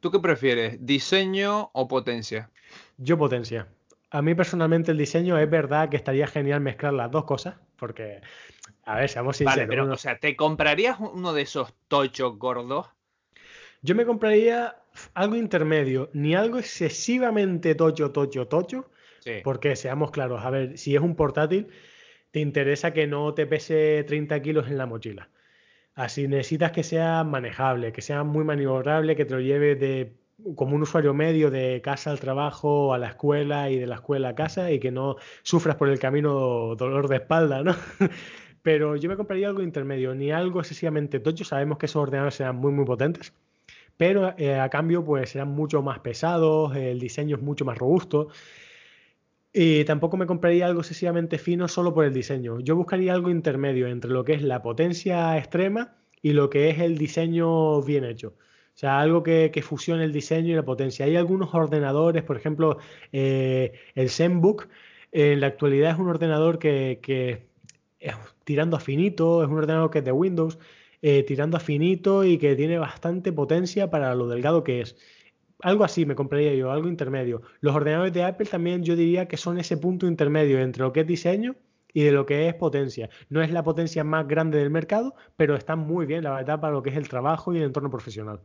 ¿Tú 0.00 0.10
qué 0.10 0.20
prefieres, 0.20 0.84
diseño 0.84 1.70
o 1.72 1.86
potencia? 1.88 2.50
Yo 2.96 3.18
potencia. 3.18 3.68
A 4.10 4.22
mí 4.22 4.34
personalmente 4.34 4.92
el 4.92 4.98
diseño 4.98 5.38
es 5.38 5.50
verdad 5.50 5.88
que 5.88 5.96
estaría 5.96 6.26
genial 6.26 6.60
mezclar 6.60 6.92
las 6.92 7.10
dos 7.10 7.24
cosas, 7.24 7.56
porque, 7.76 8.20
a 8.84 8.96
ver, 8.96 9.08
seamos 9.08 9.36
sinceros. 9.36 9.66
Vale, 9.66 9.68
pero, 9.68 9.92
o 9.92 9.96
sea, 9.96 10.18
¿te 10.18 10.36
comprarías 10.36 10.98
uno 11.00 11.32
de 11.32 11.42
esos 11.42 11.74
tochos 11.88 12.38
gordos? 12.38 12.86
Yo 13.82 13.94
me 13.94 14.06
compraría 14.06 14.76
algo 15.14 15.36
intermedio, 15.36 16.10
ni 16.12 16.34
algo 16.34 16.58
excesivamente 16.58 17.74
tocho, 17.74 18.10
tocho, 18.12 18.46
tocho, 18.46 18.90
porque 19.42 19.74
seamos 19.76 20.10
claros, 20.10 20.44
a 20.44 20.50
ver, 20.50 20.76
si 20.78 20.94
es 20.94 21.00
un 21.00 21.16
portátil, 21.16 21.68
te 22.30 22.40
interesa 22.40 22.92
que 22.92 23.06
no 23.06 23.32
te 23.34 23.46
pese 23.46 24.04
30 24.06 24.42
kilos 24.42 24.68
en 24.68 24.78
la 24.78 24.86
mochila. 24.86 25.30
Así 25.94 26.26
necesitas 26.28 26.72
que 26.72 26.82
sea 26.82 27.24
manejable, 27.24 27.92
que 27.92 28.02
sea 28.02 28.24
muy 28.24 28.44
maniobrable, 28.44 29.16
que 29.16 29.24
te 29.24 29.34
lo 29.34 29.40
lleve 29.40 29.76
de 29.76 30.16
como 30.56 30.74
un 30.74 30.82
usuario 30.82 31.14
medio 31.14 31.50
de 31.50 31.80
casa 31.82 32.10
al 32.10 32.18
trabajo, 32.18 32.92
a 32.92 32.98
la 32.98 33.06
escuela 33.08 33.70
y 33.70 33.78
de 33.78 33.86
la 33.86 33.94
escuela 33.96 34.30
a 34.30 34.34
casa 34.34 34.72
y 34.72 34.80
que 34.80 34.90
no 34.90 35.16
sufras 35.42 35.76
por 35.76 35.88
el 35.88 36.00
camino 36.00 36.74
dolor 36.74 37.08
de 37.08 37.16
espalda, 37.16 37.62
¿no? 37.62 37.76
Pero 38.62 38.96
yo 38.96 39.08
me 39.08 39.16
compraría 39.16 39.48
algo 39.48 39.62
intermedio, 39.62 40.14
ni 40.14 40.32
algo 40.32 40.60
excesivamente 40.60 41.20
tocho. 41.20 41.44
Sabemos 41.44 41.78
que 41.78 41.86
esos 41.86 42.02
ordenadores 42.02 42.34
serán 42.34 42.56
muy, 42.56 42.72
muy 42.72 42.84
potentes 42.84 43.32
pero 43.96 44.34
eh, 44.38 44.58
a 44.58 44.68
cambio 44.68 45.04
pues 45.04 45.30
serán 45.30 45.48
mucho 45.50 45.82
más 45.82 46.00
pesados, 46.00 46.74
el 46.76 46.98
diseño 46.98 47.36
es 47.36 47.42
mucho 47.42 47.64
más 47.64 47.78
robusto. 47.78 48.28
Y 49.52 49.84
tampoco 49.84 50.16
me 50.16 50.26
compraría 50.26 50.66
algo 50.66 50.80
excesivamente 50.80 51.38
fino 51.38 51.68
solo 51.68 51.94
por 51.94 52.04
el 52.04 52.12
diseño. 52.12 52.58
Yo 52.60 52.74
buscaría 52.74 53.14
algo 53.14 53.30
intermedio 53.30 53.86
entre 53.86 54.10
lo 54.10 54.24
que 54.24 54.32
es 54.32 54.42
la 54.42 54.62
potencia 54.62 55.38
extrema 55.38 55.96
y 56.20 56.32
lo 56.32 56.50
que 56.50 56.70
es 56.70 56.80
el 56.80 56.98
diseño 56.98 57.80
bien 57.82 58.04
hecho. 58.04 58.34
O 58.74 58.76
sea, 58.76 58.98
algo 58.98 59.22
que, 59.22 59.52
fusione 59.62 60.02
el 60.02 60.12
diseño 60.12 60.52
y 60.52 60.56
la 60.56 60.64
potencia. 60.64 61.06
Hay 61.06 61.14
algunos 61.14 61.54
ordenadores, 61.54 62.24
por 62.24 62.36
ejemplo, 62.36 62.78
eh, 63.12 63.72
el 63.94 64.10
ZenBook, 64.10 64.68
en 65.12 65.40
la 65.40 65.46
actualidad 65.46 65.92
es 65.92 65.98
un 66.00 66.08
ordenador 66.08 66.58
que, 66.58 66.98
que 67.00 67.46
tirando 68.42 68.76
a 68.76 68.80
finito, 68.80 69.44
es 69.44 69.48
un 69.48 69.58
ordenador 69.58 69.90
que 69.90 69.98
es 70.00 70.04
de 70.04 70.10
Windows, 70.10 70.58
eh, 71.06 71.22
tirando 71.22 71.58
a 71.58 71.60
finito 71.60 72.24
y 72.24 72.38
que 72.38 72.56
tiene 72.56 72.78
bastante 72.78 73.30
potencia 73.30 73.90
para 73.90 74.14
lo 74.14 74.26
delgado 74.26 74.64
que 74.64 74.80
es. 74.80 74.96
Algo 75.60 75.84
así 75.84 76.06
me 76.06 76.14
compraría 76.14 76.54
yo, 76.54 76.72
algo 76.72 76.88
intermedio. 76.88 77.42
Los 77.60 77.74
ordenadores 77.76 78.14
de 78.14 78.24
Apple 78.24 78.46
también 78.46 78.82
yo 78.84 78.96
diría 78.96 79.28
que 79.28 79.36
son 79.36 79.58
ese 79.58 79.76
punto 79.76 80.06
intermedio 80.06 80.60
entre 80.60 80.82
lo 80.82 80.94
que 80.94 81.00
es 81.00 81.06
diseño 81.06 81.56
y 81.92 82.04
de 82.04 82.12
lo 82.12 82.24
que 82.24 82.48
es 82.48 82.54
potencia. 82.54 83.10
No 83.28 83.42
es 83.42 83.50
la 83.50 83.62
potencia 83.62 84.02
más 84.02 84.26
grande 84.26 84.56
del 84.56 84.70
mercado, 84.70 85.14
pero 85.36 85.56
está 85.56 85.76
muy 85.76 86.06
bien, 86.06 86.24
la 86.24 86.32
verdad, 86.36 86.58
para 86.58 86.72
lo 86.72 86.82
que 86.82 86.88
es 86.88 86.96
el 86.96 87.06
trabajo 87.06 87.52
y 87.52 87.58
el 87.58 87.64
entorno 87.64 87.90
profesional. 87.90 88.40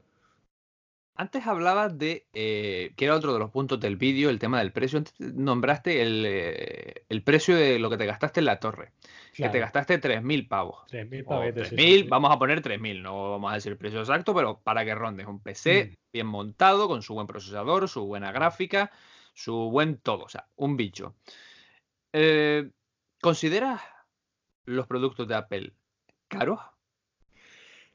Antes 1.19 1.45
hablabas 1.45 1.97
de, 1.97 2.27
eh, 2.31 2.93
que 2.95 3.03
era 3.03 3.13
otro 3.13 3.33
de 3.33 3.39
los 3.39 3.49
puntos 3.49 3.77
del 3.77 3.97
vídeo, 3.97 4.29
el 4.29 4.39
tema 4.39 4.59
del 4.59 4.71
precio. 4.71 4.99
Antes 4.99 5.19
nombraste 5.19 6.01
el, 6.01 6.23
eh, 6.25 7.03
el, 7.09 7.23
precio 7.23 7.57
de 7.57 7.77
lo 7.77 7.89
que 7.89 7.97
te 7.97 8.05
gastaste 8.05 8.39
en 8.39 8.45
la 8.45 8.61
torre 8.61 8.93
que 9.33 9.49
te 9.49 9.59
gastaste 9.59 9.99
3.000 9.99 10.47
pavos. 10.47 10.85
3.000 10.89 11.25
pavos. 11.25 12.09
vamos 12.09 12.31
a 12.31 12.39
poner 12.39 12.61
3.000, 12.61 13.01
no 13.01 13.31
vamos 13.31 13.51
a 13.51 13.55
decir 13.55 13.73
el 13.73 13.77
precio 13.77 13.99
exacto, 13.99 14.33
pero 14.33 14.61
para 14.61 14.85
que 14.85 14.95
rondes 14.95 15.27
un 15.27 15.41
PC 15.41 15.91
mm. 15.91 15.95
bien 16.13 16.27
montado, 16.27 16.87
con 16.87 17.01
su 17.01 17.13
buen 17.13 17.27
procesador, 17.27 17.89
su 17.89 18.05
buena 18.05 18.31
gráfica, 18.31 18.89
su 19.33 19.69
buen 19.69 19.97
todo, 19.97 20.23
o 20.23 20.29
sea, 20.29 20.47
un 20.55 20.77
bicho. 20.77 21.15
Eh, 22.13 22.69
¿Consideras 23.21 23.81
los 24.63 24.87
productos 24.87 25.27
de 25.27 25.35
Apple 25.35 25.73
caros? 26.29 26.61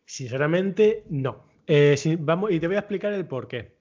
Sinceramente, 0.04 1.04
no. 1.08 1.53
Eh, 1.66 1.96
vamos, 2.20 2.50
y 2.50 2.60
te 2.60 2.66
voy 2.66 2.76
a 2.76 2.80
explicar 2.80 3.12
el 3.12 3.26
por 3.26 3.48
qué. 3.48 3.76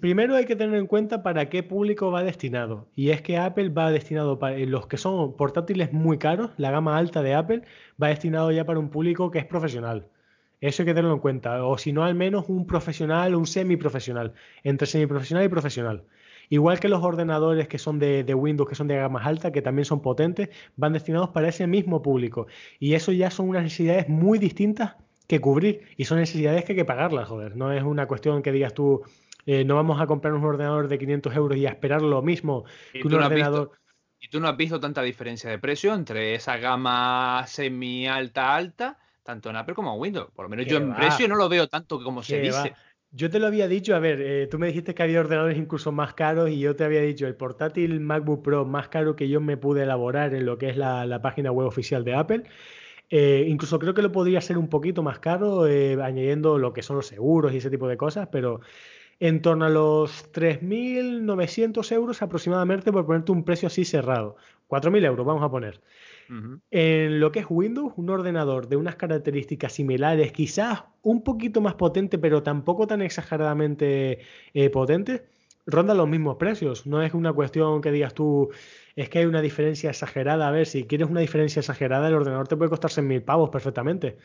primero 0.00 0.36
hay 0.36 0.46
que 0.46 0.56
tener 0.56 0.78
en 0.78 0.86
cuenta 0.86 1.22
para 1.22 1.48
qué 1.48 1.62
público 1.62 2.10
va 2.10 2.22
destinado. 2.22 2.88
Y 2.94 3.10
es 3.10 3.22
que 3.22 3.36
Apple 3.38 3.70
va 3.70 3.90
destinado 3.90 4.38
para 4.38 4.58
los 4.58 4.86
que 4.86 4.96
son 4.96 5.36
portátiles 5.36 5.92
muy 5.92 6.18
caros, 6.18 6.50
la 6.56 6.70
gama 6.70 6.96
alta 6.96 7.22
de 7.22 7.34
Apple 7.34 7.62
va 8.02 8.08
destinado 8.08 8.50
ya 8.52 8.64
para 8.64 8.78
un 8.78 8.90
público 8.90 9.30
que 9.30 9.38
es 9.40 9.46
profesional. 9.46 10.08
Eso 10.60 10.82
hay 10.82 10.86
que 10.86 10.94
tenerlo 10.94 11.14
en 11.14 11.20
cuenta. 11.20 11.64
O 11.64 11.78
si 11.78 11.92
no, 11.92 12.04
al 12.04 12.14
menos 12.14 12.48
un 12.48 12.66
profesional 12.66 13.34
o 13.34 13.38
un 13.38 13.46
semiprofesional. 13.46 14.34
Entre 14.64 14.86
semiprofesional 14.86 15.44
y 15.44 15.48
profesional. 15.48 16.04
Igual 16.50 16.80
que 16.80 16.88
los 16.88 17.02
ordenadores 17.02 17.68
que 17.68 17.78
son 17.78 17.98
de, 17.98 18.24
Windows, 18.34 18.68
que 18.68 18.74
son 18.74 18.88
de 18.88 18.96
gama 18.96 19.22
alta, 19.22 19.52
que 19.52 19.62
también 19.62 19.84
son 19.84 20.00
potentes, 20.02 20.48
van 20.76 20.94
destinados 20.94 21.30
para 21.30 21.48
ese 21.48 21.66
mismo 21.66 22.02
público. 22.02 22.46
Y 22.80 22.94
eso 22.94 23.12
ya 23.12 23.30
son 23.30 23.50
unas 23.50 23.64
necesidades 23.64 24.08
muy 24.08 24.38
distintas 24.38 24.96
que 25.28 25.40
cubrir. 25.40 25.82
Y 25.96 26.06
son 26.06 26.18
necesidades 26.18 26.64
que 26.64 26.72
hay 26.72 26.76
que 26.78 26.84
pagarlas, 26.84 27.28
joder. 27.28 27.54
No 27.54 27.72
es 27.72 27.84
una 27.84 28.06
cuestión 28.06 28.42
que 28.42 28.50
digas 28.50 28.74
tú, 28.74 29.02
eh, 29.46 29.64
no 29.64 29.76
vamos 29.76 30.00
a 30.00 30.06
comprar 30.06 30.34
un 30.34 30.44
ordenador 30.44 30.88
de 30.88 30.98
500 30.98 31.36
euros 31.36 31.56
y 31.56 31.66
a 31.66 31.70
esperar 31.70 32.02
lo 32.02 32.20
mismo 32.22 32.64
que 32.92 33.06
un 33.06 33.14
ordenador. 33.14 33.70
¿Y 34.20 34.28
tú 34.28 34.40
no 34.40 34.48
has 34.48 34.56
visto 34.56 34.80
tanta 34.80 35.02
diferencia 35.02 35.48
de 35.48 35.58
precio 35.58 35.94
entre 35.94 36.34
esa 36.34 36.56
gama 36.56 37.44
semi-alta 37.46 38.56
alta, 38.56 38.98
tanto 39.22 39.50
en 39.50 39.56
Apple 39.56 39.74
como 39.74 39.94
en 39.94 40.00
Windows? 40.00 40.30
Por 40.34 40.46
lo 40.46 40.48
menos 40.48 40.66
yo 40.66 40.78
en 40.78 40.92
precio 40.92 41.28
no 41.28 41.36
lo 41.36 41.48
veo 41.48 41.68
tanto 41.68 42.02
como 42.02 42.22
se 42.22 42.40
dice. 42.40 42.74
Yo 43.10 43.30
te 43.30 43.38
lo 43.38 43.46
había 43.46 43.68
dicho, 43.68 43.94
a 43.94 44.00
ver, 44.00 44.20
eh, 44.20 44.48
tú 44.48 44.58
me 44.58 44.66
dijiste 44.66 44.94
que 44.94 45.02
había 45.02 45.20
ordenadores 45.20 45.56
incluso 45.56 45.92
más 45.92 46.12
caros 46.12 46.50
y 46.50 46.58
yo 46.58 46.76
te 46.76 46.84
había 46.84 47.00
dicho 47.00 47.26
el 47.26 47.36
portátil 47.36 48.00
MacBook 48.00 48.42
Pro 48.42 48.66
más 48.66 48.88
caro 48.88 49.16
que 49.16 49.30
yo 49.30 49.40
me 49.40 49.56
pude 49.56 49.84
elaborar 49.84 50.34
en 50.34 50.44
lo 50.44 50.58
que 50.58 50.68
es 50.68 50.76
la, 50.76 51.20
página 51.22 51.50
web 51.50 51.66
oficial 51.66 52.04
de 52.04 52.14
Apple. 52.14 52.42
Eh, 53.10 53.46
incluso 53.48 53.78
creo 53.78 53.94
que 53.94 54.02
lo 54.02 54.12
podría 54.12 54.40
ser 54.40 54.58
un 54.58 54.68
poquito 54.68 55.02
más 55.02 55.18
caro, 55.18 55.62
añadiendo 55.62 56.58
lo 56.58 56.72
que 56.72 56.82
son 56.82 56.96
los 56.96 57.06
seguros 57.06 57.52
y 57.52 57.58
ese 57.58 57.70
tipo 57.70 57.88
de 57.88 57.96
cosas, 57.96 58.28
pero 58.30 58.60
en 59.20 59.42
torno 59.42 59.64
a 59.64 59.68
los 59.68 60.30
3.900 60.32 61.92
euros 61.92 62.22
aproximadamente 62.22 62.92
por 62.92 63.06
ponerte 63.06 63.32
un 63.32 63.44
precio 63.44 63.66
así 63.66 63.84
cerrado. 63.84 64.36
4.000 64.68 65.04
euros, 65.06 65.26
vamos 65.26 65.42
a 65.42 65.50
poner. 65.50 65.80
En 66.70 67.20
lo 67.20 67.32
que 67.32 67.40
es 67.40 67.46
Windows, 67.48 67.94
un 67.96 68.10
ordenador 68.10 68.68
de 68.68 68.76
unas 68.76 68.96
características 68.96 69.72
similares, 69.72 70.30
quizás 70.30 70.84
un 71.02 71.22
poquito 71.24 71.62
más 71.62 71.74
potente, 71.74 72.18
pero 72.18 72.42
tampoco 72.42 72.86
tan 72.86 73.00
exageradamente 73.00 74.18
eh, 74.52 74.68
potente, 74.68 75.24
ronda 75.64 75.94
los 75.94 76.06
mismos 76.06 76.36
precios. 76.36 76.86
No 76.86 77.02
es 77.02 77.14
una 77.14 77.32
cuestión 77.32 77.80
que 77.80 77.90
digas 77.90 78.12
tú, 78.12 78.50
es 78.98 79.08
que 79.08 79.20
hay 79.20 79.26
una 79.26 79.40
diferencia 79.40 79.90
exagerada. 79.90 80.48
A 80.48 80.50
ver, 80.50 80.66
si 80.66 80.84
quieres 80.84 81.08
una 81.08 81.20
diferencia 81.20 81.60
exagerada, 81.60 82.08
el 82.08 82.14
ordenador 82.14 82.48
te 82.48 82.56
puede 82.56 82.68
costar 82.68 82.90
6.000 82.90 83.24
pavos 83.24 83.48
perfectamente. 83.50 84.18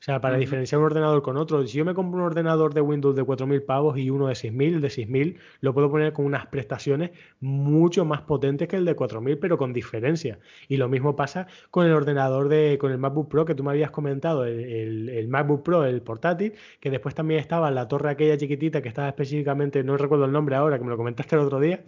O 0.00 0.02
sea, 0.02 0.20
para 0.20 0.36
diferenciar 0.36 0.80
un 0.80 0.86
ordenador 0.86 1.22
con 1.22 1.36
otro, 1.36 1.64
si 1.66 1.76
yo 1.76 1.84
me 1.84 1.94
compro 1.94 2.18
un 2.18 2.26
ordenador 2.26 2.74
de 2.74 2.80
Windows 2.80 3.14
de 3.14 3.22
4.000 3.22 3.64
pavos 3.66 3.98
y 3.98 4.10
uno 4.10 4.26
de 4.26 4.32
6.000, 4.32 4.74
el 4.74 4.80
de 4.80 4.88
6.000 4.88 5.36
lo 5.60 5.74
puedo 5.74 5.90
poner 5.90 6.12
con 6.12 6.24
unas 6.24 6.46
prestaciones 6.46 7.10
mucho 7.38 8.04
más 8.04 8.22
potentes 8.22 8.66
que 8.66 8.76
el 8.76 8.84
de 8.84 8.96
4.000, 8.96 9.38
pero 9.40 9.58
con 9.58 9.72
diferencia. 9.72 10.40
Y 10.68 10.78
lo 10.78 10.88
mismo 10.88 11.14
pasa 11.14 11.46
con 11.70 11.86
el 11.86 11.92
ordenador 11.92 12.48
de, 12.48 12.78
con 12.80 12.90
el 12.90 12.98
MacBook 12.98 13.28
Pro 13.28 13.44
que 13.44 13.54
tú 13.54 13.62
me 13.62 13.70
habías 13.70 13.90
comentado, 13.92 14.44
el, 14.44 15.28
MacBook 15.28 15.62
Pro, 15.62 15.84
el 15.84 16.02
portátil, 16.02 16.54
que 16.80 16.90
después 16.90 17.14
también 17.14 17.38
estaba 17.38 17.70
la 17.70 17.86
torre 17.86 18.10
aquella 18.10 18.36
chiquitita 18.36 18.82
que 18.82 18.88
estaba 18.88 19.08
específicamente, 19.08 19.84
no 19.84 19.96
recuerdo 19.96 20.24
el 20.24 20.32
nombre 20.32 20.56
ahora, 20.56 20.78
que 20.78 20.84
me 20.84 20.90
lo 20.90 20.96
comentaste 20.96 21.36
el 21.36 21.42
otro 21.42 21.60
día, 21.60 21.84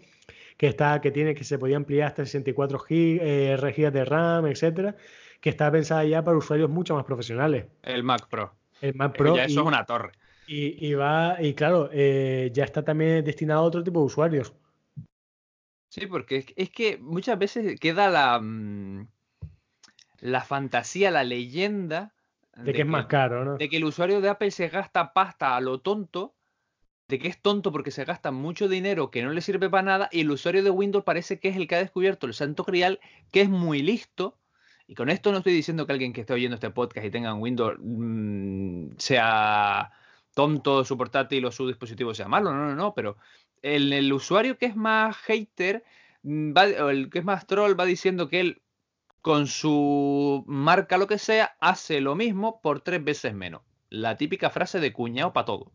que 0.56 0.66
está, 0.66 1.00
que 1.00 1.10
tiene, 1.10 1.34
que 1.34 1.44
se 1.44 1.58
podía 1.58 1.76
ampliar 1.76 2.08
hasta 2.08 2.24
64 2.24 2.78
GB, 2.78 3.90
de 3.92 4.04
RAM, 4.04 4.46
etcétera 4.46 4.96
que 5.42 5.50
está 5.50 5.70
pensada 5.72 6.04
ya 6.04 6.22
para 6.22 6.38
usuarios 6.38 6.70
mucho 6.70 6.94
más 6.94 7.04
profesionales. 7.04 7.66
El 7.82 8.04
Mac 8.04 8.28
Pro. 8.28 8.54
El 8.80 8.94
Mac 8.94 9.16
Pro. 9.16 9.36
eso 9.36 9.60
es 9.60 9.66
una 9.66 9.84
torre. 9.84 10.12
Y, 10.46 10.92
va, 10.94 11.36
y 11.40 11.54
claro, 11.54 11.88
eh, 11.92 12.50
ya 12.52 12.64
está 12.64 12.84
también 12.84 13.24
destinado 13.24 13.60
a 13.60 13.64
otro 13.64 13.82
tipo 13.82 14.00
de 14.00 14.06
usuarios. 14.06 14.52
Sí, 15.88 16.06
porque 16.06 16.44
es, 16.54 16.70
que 16.70 16.98
muchas 16.98 17.38
veces 17.38 17.80
queda 17.80 18.10
la, 18.10 18.38
mm, 18.38 19.08
la 20.20 20.42
fantasía, 20.42 21.10
la 21.10 21.24
leyenda. 21.24 22.12
De, 22.54 22.72
que 22.72 22.82
es 22.82 22.86
más 22.86 23.06
caro, 23.06 23.44
¿no? 23.44 23.56
De 23.56 23.68
que 23.68 23.78
el 23.78 23.84
usuario 23.84 24.20
de 24.20 24.28
Apple 24.28 24.50
se 24.50 24.68
gasta 24.68 25.12
pasta 25.12 25.56
a 25.56 25.60
lo 25.60 25.80
tonto, 25.80 26.34
de 27.12 27.18
que 27.18 27.28
es 27.28 27.40
tonto 27.40 27.72
porque 27.72 27.90
se 27.90 28.06
gasta 28.06 28.30
mucho 28.30 28.68
dinero 28.68 29.10
que 29.10 29.22
no 29.22 29.30
le 29.32 29.42
sirve 29.42 29.68
para 29.68 29.82
nada, 29.82 30.08
y 30.10 30.20
el 30.20 30.30
usuario 30.30 30.62
de 30.62 30.70
Windows 30.70 31.04
parece 31.04 31.38
que 31.38 31.48
es 31.48 31.56
el 31.56 31.68
que 31.68 31.74
ha 31.74 31.78
descubierto 31.78 32.26
el 32.26 32.32
santo 32.32 32.64
grial, 32.64 33.00
que 33.30 33.42
es 33.42 33.50
muy 33.50 33.82
listo 33.82 34.38
y 34.86 34.94
con 34.94 35.10
esto 35.10 35.30
no 35.30 35.38
estoy 35.38 35.52
diciendo 35.52 35.86
que 35.86 35.92
alguien 35.92 36.14
que 36.14 36.22
esté 36.22 36.32
oyendo 36.32 36.54
este 36.54 36.70
podcast 36.70 37.06
y 37.06 37.10
tenga 37.10 37.34
un 37.34 37.42
Windows 37.42 37.76
mm, 37.80 38.92
sea 38.96 39.92
tonto, 40.34 40.84
su 40.86 40.96
portátil 40.96 41.44
o 41.44 41.52
su 41.52 41.68
dispositivo 41.68 42.14
sea 42.14 42.28
malo, 42.28 42.50
no, 42.54 42.66
no, 42.66 42.74
no, 42.74 42.94
pero 42.94 43.18
el, 43.60 44.10
usuario 44.10 44.56
que 44.56 44.66
es 44.66 44.76
más 44.76 45.14
hater, 45.18 45.84
mm, 46.22 46.52
o 46.80 46.88
el 46.88 47.10
que 47.10 47.18
es 47.18 47.24
más 47.26 47.46
troll, 47.46 47.78
va 47.78 47.84
diciendo 47.84 48.28
que 48.28 48.40
él 48.40 48.62
con 49.20 49.46
su 49.46 50.44
marca 50.46 50.96
lo 50.96 51.06
que 51.06 51.18
sea, 51.18 51.56
hace 51.60 52.00
lo 52.00 52.14
mismo 52.14 52.62
por 52.62 52.80
tres 52.80 53.04
veces 53.04 53.34
menos. 53.34 53.60
La 53.90 54.16
típica 54.16 54.48
frase 54.50 54.80
de 54.80 54.92
cuñado 54.94 55.34
para 55.34 55.44
todo. 55.44 55.72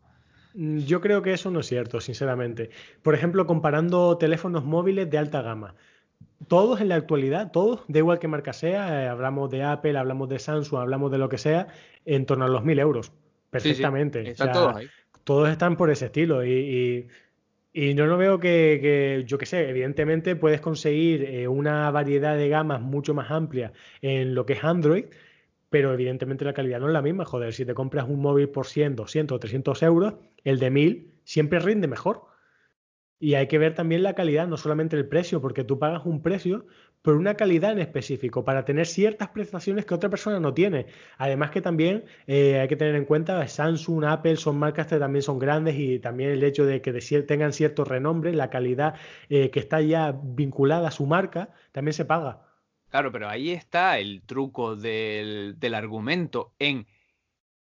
Mm, 0.54 0.78
yo 0.78 1.00
creo 1.00 1.22
que 1.22 1.32
eso 1.32 1.50
no 1.50 1.60
es 1.60 1.66
cierto, 1.66 2.00
sinceramente. 2.00 2.70
Por 3.02 3.14
ejemplo, 3.14 3.46
comparando 3.46 4.16
teléfonos 4.18 4.64
móviles 4.64 5.10
de 5.10 5.18
alta 5.18 5.42
gama 5.42 5.74
todos 6.46 6.80
en 6.80 6.88
la 6.88 6.94
actualidad, 6.94 7.50
todos, 7.50 7.80
da 7.88 7.98
igual 7.98 8.18
que 8.18 8.28
marca 8.28 8.52
sea, 8.52 9.04
eh, 9.04 9.08
hablamos 9.08 9.50
de 9.50 9.64
Apple, 9.64 9.98
hablamos 9.98 10.28
de 10.28 10.38
Samsung, 10.38 10.80
hablamos 10.80 11.10
de 11.10 11.18
lo 11.18 11.28
que 11.28 11.38
sea, 11.38 11.68
en 12.04 12.26
torno 12.26 12.44
a 12.44 12.48
los 12.48 12.64
mil 12.64 12.78
euros. 12.78 13.12
Perfectamente. 13.50 14.30
Están 14.30 14.52
todos 14.52 14.76
ahí. 14.76 14.86
Todos 15.24 15.48
están 15.48 15.76
por 15.76 15.90
ese 15.90 16.06
estilo 16.06 16.44
y, 16.44 17.06
no 17.74 18.06
lo 18.06 18.16
veo 18.16 18.40
que, 18.40 19.24
yo 19.26 19.36
qué 19.36 19.46
sé, 19.46 19.68
evidentemente 19.68 20.36
puedes 20.36 20.60
conseguir 20.60 21.24
eh, 21.24 21.48
una 21.48 21.90
variedad 21.90 22.36
de 22.36 22.48
gamas 22.48 22.80
mucho 22.80 23.14
más 23.14 23.30
amplia 23.30 23.72
en 24.00 24.34
lo 24.34 24.46
que 24.46 24.54
es 24.54 24.64
Android, 24.64 25.04
pero 25.70 25.92
evidentemente 25.92 26.44
la 26.44 26.54
calidad 26.54 26.80
no 26.80 26.86
es 26.86 26.92
la 26.92 27.02
misma. 27.02 27.24
Joder, 27.24 27.52
si 27.52 27.64
te 27.64 27.74
compras 27.74 28.06
un 28.08 28.20
móvil 28.20 28.48
por 28.48 28.66
100, 28.66 28.96
200, 28.96 29.40
300 29.40 29.82
euros, 29.82 30.14
el 30.44 30.58
de 30.58 30.70
1000 30.70 31.14
siempre 31.24 31.58
rinde 31.58 31.88
mejor. 31.88 32.26
Y 33.20 33.34
hay 33.34 33.48
que 33.48 33.58
ver 33.58 33.74
también 33.74 34.04
la 34.04 34.14
calidad, 34.14 34.46
no 34.46 34.56
solamente 34.56 34.96
el 34.96 35.08
precio, 35.08 35.40
porque 35.40 35.64
tú 35.64 35.78
pagas 35.78 36.06
un 36.06 36.22
precio 36.22 36.66
por 37.02 37.14
una 37.16 37.34
calidad 37.34 37.72
en 37.72 37.80
específico, 37.80 38.44
para 38.44 38.64
tener 38.64 38.86
ciertas 38.86 39.28
prestaciones 39.30 39.86
que 39.86 39.94
otra 39.94 40.10
persona 40.10 40.40
no 40.40 40.54
tiene. 40.54 40.86
Además 41.16 41.50
que 41.50 41.60
también 41.60 42.04
eh, 42.26 42.60
hay 42.60 42.68
que 42.68 42.76
tener 42.76 42.94
en 42.94 43.04
cuenta, 43.04 43.46
Samsung, 43.46 44.04
Apple 44.04 44.36
son 44.36 44.58
marcas 44.58 44.86
que 44.86 44.98
también 44.98 45.22
son 45.22 45.38
grandes 45.38 45.76
y 45.76 45.98
también 45.98 46.30
el 46.30 46.44
hecho 46.44 46.64
de 46.64 46.80
que 46.80 46.92
tengan 47.22 47.52
cierto 47.52 47.84
renombre, 47.84 48.32
la 48.34 48.50
calidad 48.50 48.94
eh, 49.28 49.50
que 49.50 49.60
está 49.60 49.80
ya 49.80 50.12
vinculada 50.22 50.88
a 50.88 50.90
su 50.92 51.06
marca, 51.06 51.50
también 51.72 51.92
se 51.94 52.04
paga. 52.04 52.47
Claro, 52.90 53.12
pero 53.12 53.28
ahí 53.28 53.50
está 53.50 53.98
el 53.98 54.22
truco 54.22 54.74
del, 54.74 55.56
argumento 55.74 56.54
en 56.58 56.86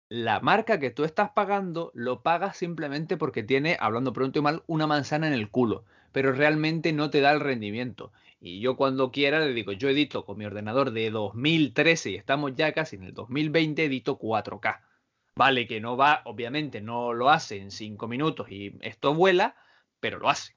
la 0.09 0.39
marca 0.39 0.79
que 0.79 0.89
tú 0.89 1.03
estás 1.03 1.31
pagando 1.31 1.91
lo 1.93 2.21
pagas 2.21 2.57
simplemente 2.57 3.17
porque 3.17 3.43
tiene, 3.43 3.77
hablando 3.79 4.13
pronto 4.13 4.39
y 4.39 4.41
mal, 4.41 4.63
una 4.67 4.87
manzana 4.87 5.27
en 5.27 5.33
el 5.33 5.49
culo, 5.49 5.85
pero 6.11 6.31
realmente 6.31 6.93
no 6.93 7.09
te 7.09 7.21
da 7.21 7.31
el 7.31 7.41
rendimiento. 7.41 8.11
Y 8.39 8.61
yo 8.61 8.75
cuando 8.77 9.11
quiera 9.11 9.39
le 9.39 9.53
digo, 9.53 9.73
yo 9.73 9.89
edito 9.89 10.25
con 10.25 10.37
mi 10.37 10.45
ordenador 10.45 10.91
de 10.91 11.11
2013 11.11 12.11
y 12.11 12.15
estamos 12.15 12.55
ya 12.55 12.71
casi 12.73 12.95
en 12.95 13.03
el 13.03 13.13
2020, 13.13 13.85
edito 13.85 14.17
4K. 14.17 14.81
Vale, 15.35 15.67
que 15.67 15.81
no 15.81 15.97
va, 15.97 16.21
obviamente 16.25 16.81
no 16.81 17.13
lo 17.13 17.29
hace 17.29 17.57
en 17.57 17.71
5 17.71 18.07
minutos 18.07 18.49
y 18.51 18.77
esto 18.81 19.13
vuela, 19.13 19.55
pero 19.99 20.19
lo 20.19 20.29
hace. 20.29 20.55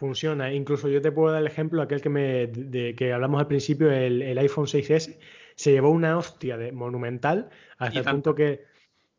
Funciona. 0.00 0.50
Incluso 0.50 0.88
yo 0.88 1.02
te 1.02 1.12
puedo 1.12 1.30
dar 1.30 1.42
el 1.42 1.46
ejemplo, 1.46 1.82
aquel 1.82 2.00
que, 2.00 2.08
me, 2.08 2.46
de, 2.46 2.94
que 2.94 3.12
hablamos 3.12 3.38
al 3.38 3.46
principio, 3.46 3.92
el, 3.92 4.22
el 4.22 4.38
iPhone 4.38 4.64
6S 4.64 5.18
se 5.54 5.72
llevó 5.72 5.90
una 5.90 6.16
hostia 6.16 6.56
de 6.56 6.72
monumental 6.72 7.50
hasta 7.76 7.98
el 7.98 8.04
punto 8.06 8.34
que 8.34 8.64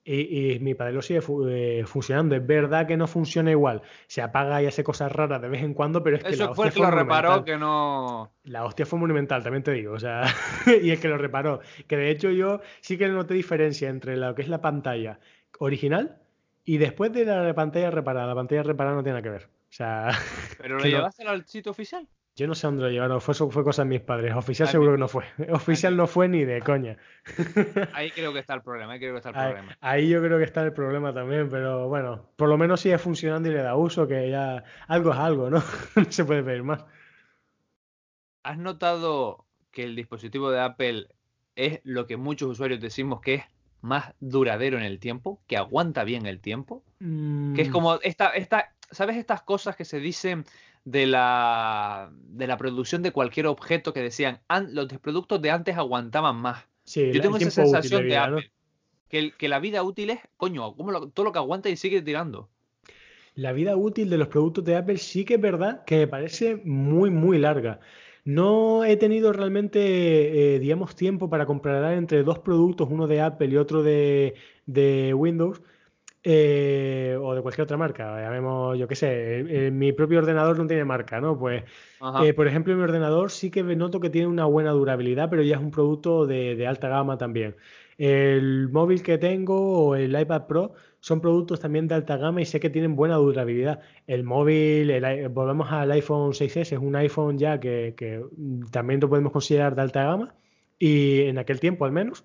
y, 0.04 0.58
mi 0.60 0.74
padre 0.74 0.94
lo 0.94 1.04
sigue 1.04 1.22
eh, 1.52 1.84
funcionando. 1.86 2.36
Es 2.36 2.48
verdad 2.48 2.88
que 2.88 2.98
no 2.98 3.06
funciona 3.06 3.52
igual. 3.52 3.84
Se 4.08 4.24
apaga 4.24 4.60
y 4.64 4.66
hace 4.66 4.84
cosas 4.84 5.12
raras 5.12 5.40
de 5.40 5.50
vez 5.50 5.62
en 5.62 5.76
cuando, 5.76 6.02
pero 6.02 6.18
es 6.18 6.24
que 6.24 6.36
la 6.36 6.46
hostia 6.46 6.56
fue 6.56 6.68
el 6.70 6.74
que 6.74 6.80
lo 6.80 6.90
reparó 6.90 7.46
que 7.46 7.58
no. 7.60 8.32
La 8.46 8.66
hostia 8.66 8.88
fue 8.88 8.98
monumental, 8.98 9.44
también 9.44 9.62
te 9.62 9.74
digo. 9.74 9.94
O 9.94 10.00
sea, 10.00 10.24
y 10.82 10.90
es 10.90 11.00
que 11.00 11.10
lo 11.10 11.20
reparó. 11.20 11.60
Que 11.86 11.96
de 11.96 12.10
hecho 12.10 12.32
yo 12.32 12.62
sí 12.80 12.98
que 12.98 13.08
noté 13.08 13.36
diferencia 13.36 13.88
entre 13.88 14.18
lo 14.18 14.34
que 14.34 14.42
es 14.42 14.48
la 14.48 14.62
pantalla 14.62 15.20
original 15.60 16.18
y 16.66 16.80
después 16.80 17.14
de 17.14 17.24
la 17.24 17.54
pantalla 17.54 17.92
reparada. 17.92 18.26
La 18.26 18.36
pantalla 18.36 18.64
reparada 18.64 18.96
no 18.96 19.04
tiene 19.04 19.20
nada 19.20 19.22
que 19.22 19.30
ver. 19.30 19.61
O 19.72 19.74
sea. 19.74 20.10
¿Pero 20.58 20.78
lo 20.78 20.84
llevaste 20.84 21.24
al 21.24 21.46
sitio 21.46 21.72
oficial? 21.72 22.08
Yo 22.36 22.48
no 22.48 22.56
sé 22.56 22.68
dónde 22.68 22.84
lo 22.84 22.90
llevaron, 22.90 23.20
fue, 23.20 23.34
fue 23.34 23.64
cosa 23.64 23.84
de 23.84 23.90
mis 23.90 24.02
padres. 24.02 24.34
Oficial 24.36 24.68
seguro 24.68 24.94
que 24.94 24.98
no 24.98 25.08
fue. 25.08 25.26
Oficial 25.52 25.96
no 25.96 26.08
fue 26.08 26.28
ni 26.28 26.44
de 26.44 26.62
coña. 26.62 26.98
Ahí 27.94 28.12
creo 28.12 28.34
que 28.34 28.40
está 28.40 28.54
el 28.54 28.62
problema, 28.62 28.94
ahí 28.94 29.00
creo 29.00 29.14
que 29.14 29.18
está 29.18 29.30
el 29.30 29.36
problema. 29.36 29.78
Ahí, 29.82 30.10
yo 30.10 30.22
creo 30.22 30.38
que 30.38 30.46
está 30.46 30.64
el 30.64 30.74
problema 30.74 31.14
también, 31.14 31.50
pero 31.50 31.88
bueno, 31.88 32.30
por 32.38 32.50
lo 32.50 32.58
menos 32.58 32.82
sigue 32.82 32.98
funcionando 32.98 33.50
y 33.50 33.54
le 33.54 33.62
da 33.62 33.76
uso, 33.76 34.08
que 34.08 34.30
ya 34.30 34.64
algo 34.88 35.12
es 35.12 35.18
algo, 35.18 35.50
¿no? 35.50 35.62
no 35.96 36.12
se 36.12 36.26
puede 36.26 36.44
pedir 36.44 36.64
más. 36.64 36.86
¿Has 38.44 38.58
notado 38.58 39.46
que 39.72 39.84
el 39.84 39.96
dispositivo 39.96 40.52
de 40.52 40.62
Apple 40.62 41.08
es 41.56 41.82
lo 41.84 42.08
que 42.08 42.18
muchos 42.18 42.50
usuarios 42.50 42.80
decimos 42.80 43.22
que 43.22 43.36
es 43.36 43.44
más 43.82 44.14
duradero 44.20 44.78
en 44.78 44.84
el 44.84 45.00
tiempo, 45.00 45.42
que 45.48 45.58
aguanta 45.58 46.04
bien 46.04 46.26
el 46.26 46.40
tiempo? 46.40 46.84
Que 46.98 47.62
es 47.62 47.70
Mm, 47.70 47.72
como 47.72 47.96
esta, 48.02 48.30
esta, 48.30 48.74
¿sabes 48.92 49.18
estas 49.18 49.44
cosas 49.44 49.76
que 49.76 49.86
se 49.86 50.00
dicen 50.00 50.46
de 50.86 51.06
la, 51.08 52.12
de 52.14 52.48
la 52.48 52.58
producción 52.58 53.02
de 53.04 53.12
cualquier 53.12 53.48
objeto 53.48 53.94
que 53.94 54.02
decían, 54.02 54.42
"An- 54.48 54.74
los 54.76 54.88
productos 55.00 55.42
de 55.42 55.52
antes 55.52 55.78
aguantaban 55.78 56.38
más? 56.38 56.66
sí, 56.84 57.12
Yo 57.12 57.22
tengo 57.22 57.38
esa 57.38 57.46
de 57.46 57.52
sensación 57.52 58.08
de. 58.08 58.18
Apple, 58.18 58.52
que, 59.10 59.20
el- 59.20 59.38
que 59.38 59.50
la 59.50 59.60
vida 59.60 59.84
útil 59.84 60.10
es, 60.12 60.20
coño, 60.38 60.76
como 60.76 60.92
lo- 60.92 61.10
todo 61.10 61.26
lo 61.26 61.32
que 61.32 61.40
aguanta 61.40 61.70
y 61.70 61.78
sigue 61.78 62.02
tirando. 62.02 62.50
La 63.36 63.54
vida 63.54 63.76
útil 63.78 64.10
de 64.10 64.18
los 64.18 64.28
productos 64.28 64.66
de 64.66 64.76
Apple 64.76 64.98
sí 64.98 65.26
que 65.26 65.36
es 65.36 65.42
verdad 65.42 65.84
que 65.86 65.98
me 65.98 66.08
parece 66.08 66.58
muy, 66.66 67.10
muy 67.10 67.38
larga. 67.38 67.80
No 68.24 68.84
he 68.84 68.98
tenido 68.98 69.34
realmente, 69.34 70.56
eh, 70.56 70.60
digamos, 70.60 70.96
tiempo 70.96 71.30
para 71.30 71.46
comparar 71.46 71.94
entre 71.94 72.24
dos 72.24 72.40
productos, 72.40 72.90
uno 72.92 73.08
de 73.08 73.22
Apple 73.22 73.48
y 73.50 73.58
otro 73.58 73.82
de, 73.84 74.36
de 74.66 75.14
Windows, 75.14 75.62
eh, 76.24 77.18
o 77.20 77.34
de 77.34 77.42
cualquier 77.42 77.64
otra 77.64 77.78
marca. 77.78 78.22
Llamemos, 78.22 78.78
yo 78.78 78.88
qué 78.88 78.96
sé, 78.96 79.08
eh, 79.10 79.68
eh, 79.68 79.72
mi 79.72 79.92
propio 79.92 80.20
ordenador 80.20 80.58
no 80.58 80.68
tiene 80.68 80.86
marca, 80.86 81.20
¿no? 81.20 81.38
Pues, 81.38 81.64
eh, 82.24 82.34
por 82.34 82.48
ejemplo, 82.48 82.76
mi 82.76 82.84
ordenador 82.84 83.32
sí 83.32 83.50
que 83.50 83.64
noto 83.64 84.00
que 84.00 84.10
tiene 84.10 84.28
una 84.28 84.46
buena 84.46 84.72
durabilidad, 84.72 85.30
pero 85.30 85.42
ya 85.42 85.56
es 85.56 85.62
un 85.62 85.72
producto 85.72 86.26
de, 86.28 86.56
de 86.56 86.68
alta 86.68 86.90
gama 86.90 87.18
también. 87.18 87.56
El 87.98 88.70
móvil 88.70 89.04
que 89.04 89.18
tengo 89.18 89.88
o 89.88 89.96
el 89.96 90.20
iPad 90.20 90.48
Pro 90.48 90.74
son 91.00 91.22
productos 91.22 91.60
también 91.60 91.88
de 91.88 91.96
alta 91.96 92.18
gama 92.18 92.42
y 92.42 92.46
sé 92.46 92.60
que 92.60 92.70
tienen 92.70 92.96
buena 92.96 93.16
durabilidad. 93.16 93.82
El 94.08 94.24
móvil, 94.24 94.90
el 94.92 95.30
volvemos 95.30 95.72
al 95.72 95.92
iPhone 95.92 96.32
6S, 96.32 96.62
es 96.62 96.80
un 96.80 96.96
iPhone 96.96 97.38
ya 97.38 97.60
que, 97.60 97.94
que, 97.98 98.24
también 98.72 99.00
lo 99.00 99.10
podemos 99.10 99.32
considerar 99.32 99.76
de 99.76 99.82
alta 99.82 100.04
gama 100.04 100.36
y 100.80 101.22
en 101.24 101.38
aquel 101.38 101.60
tiempo 101.60 101.86
al 101.86 101.92
menos. 101.92 102.24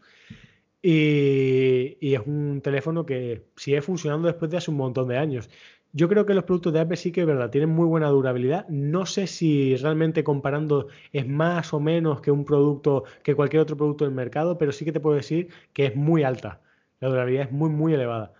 Y, 0.82 1.96
y 2.00 2.14
es 2.14 2.20
un 2.26 2.60
teléfono 2.62 3.04
que 3.06 3.46
sigue 3.56 3.82
funcionando 3.82 4.28
después 4.28 4.50
de 4.50 4.58
hace 4.58 4.70
un 4.70 4.76
montón 4.76 5.08
de 5.08 5.18
años. 5.18 5.48
Yo 5.92 6.08
creo 6.08 6.26
que 6.26 6.34
los 6.34 6.44
productos 6.44 6.74
de 6.74 6.80
Apple 6.80 6.96
sí 6.98 7.10
que 7.10 7.22
es 7.22 7.26
verdad, 7.26 7.50
tienen 7.50 7.70
muy 7.70 7.86
buena 7.86 8.08
durabilidad. 8.08 8.68
No 8.68 9.06
sé 9.06 9.26
si 9.26 9.76
realmente 9.76 10.22
comparando 10.24 10.88
es 11.12 11.26
más 11.26 11.72
o 11.72 11.80
menos 11.80 12.20
que 12.20 12.30
un 12.30 12.44
producto, 12.44 13.04
que 13.22 13.34
cualquier 13.34 13.62
otro 13.62 13.78
producto 13.78 14.04
del 14.04 14.12
mercado, 14.12 14.58
pero 14.58 14.72
sí 14.72 14.84
que 14.84 14.92
te 14.92 15.00
puedo 15.00 15.16
decir 15.16 15.48
que 15.72 15.86
es 15.86 15.96
muy 15.96 16.22
alta. 16.22 16.60
La 17.00 17.08
durabilidad 17.08 17.46
es 17.46 17.52
muy, 17.52 17.70
muy 17.70 17.94
elevada. 17.94 18.34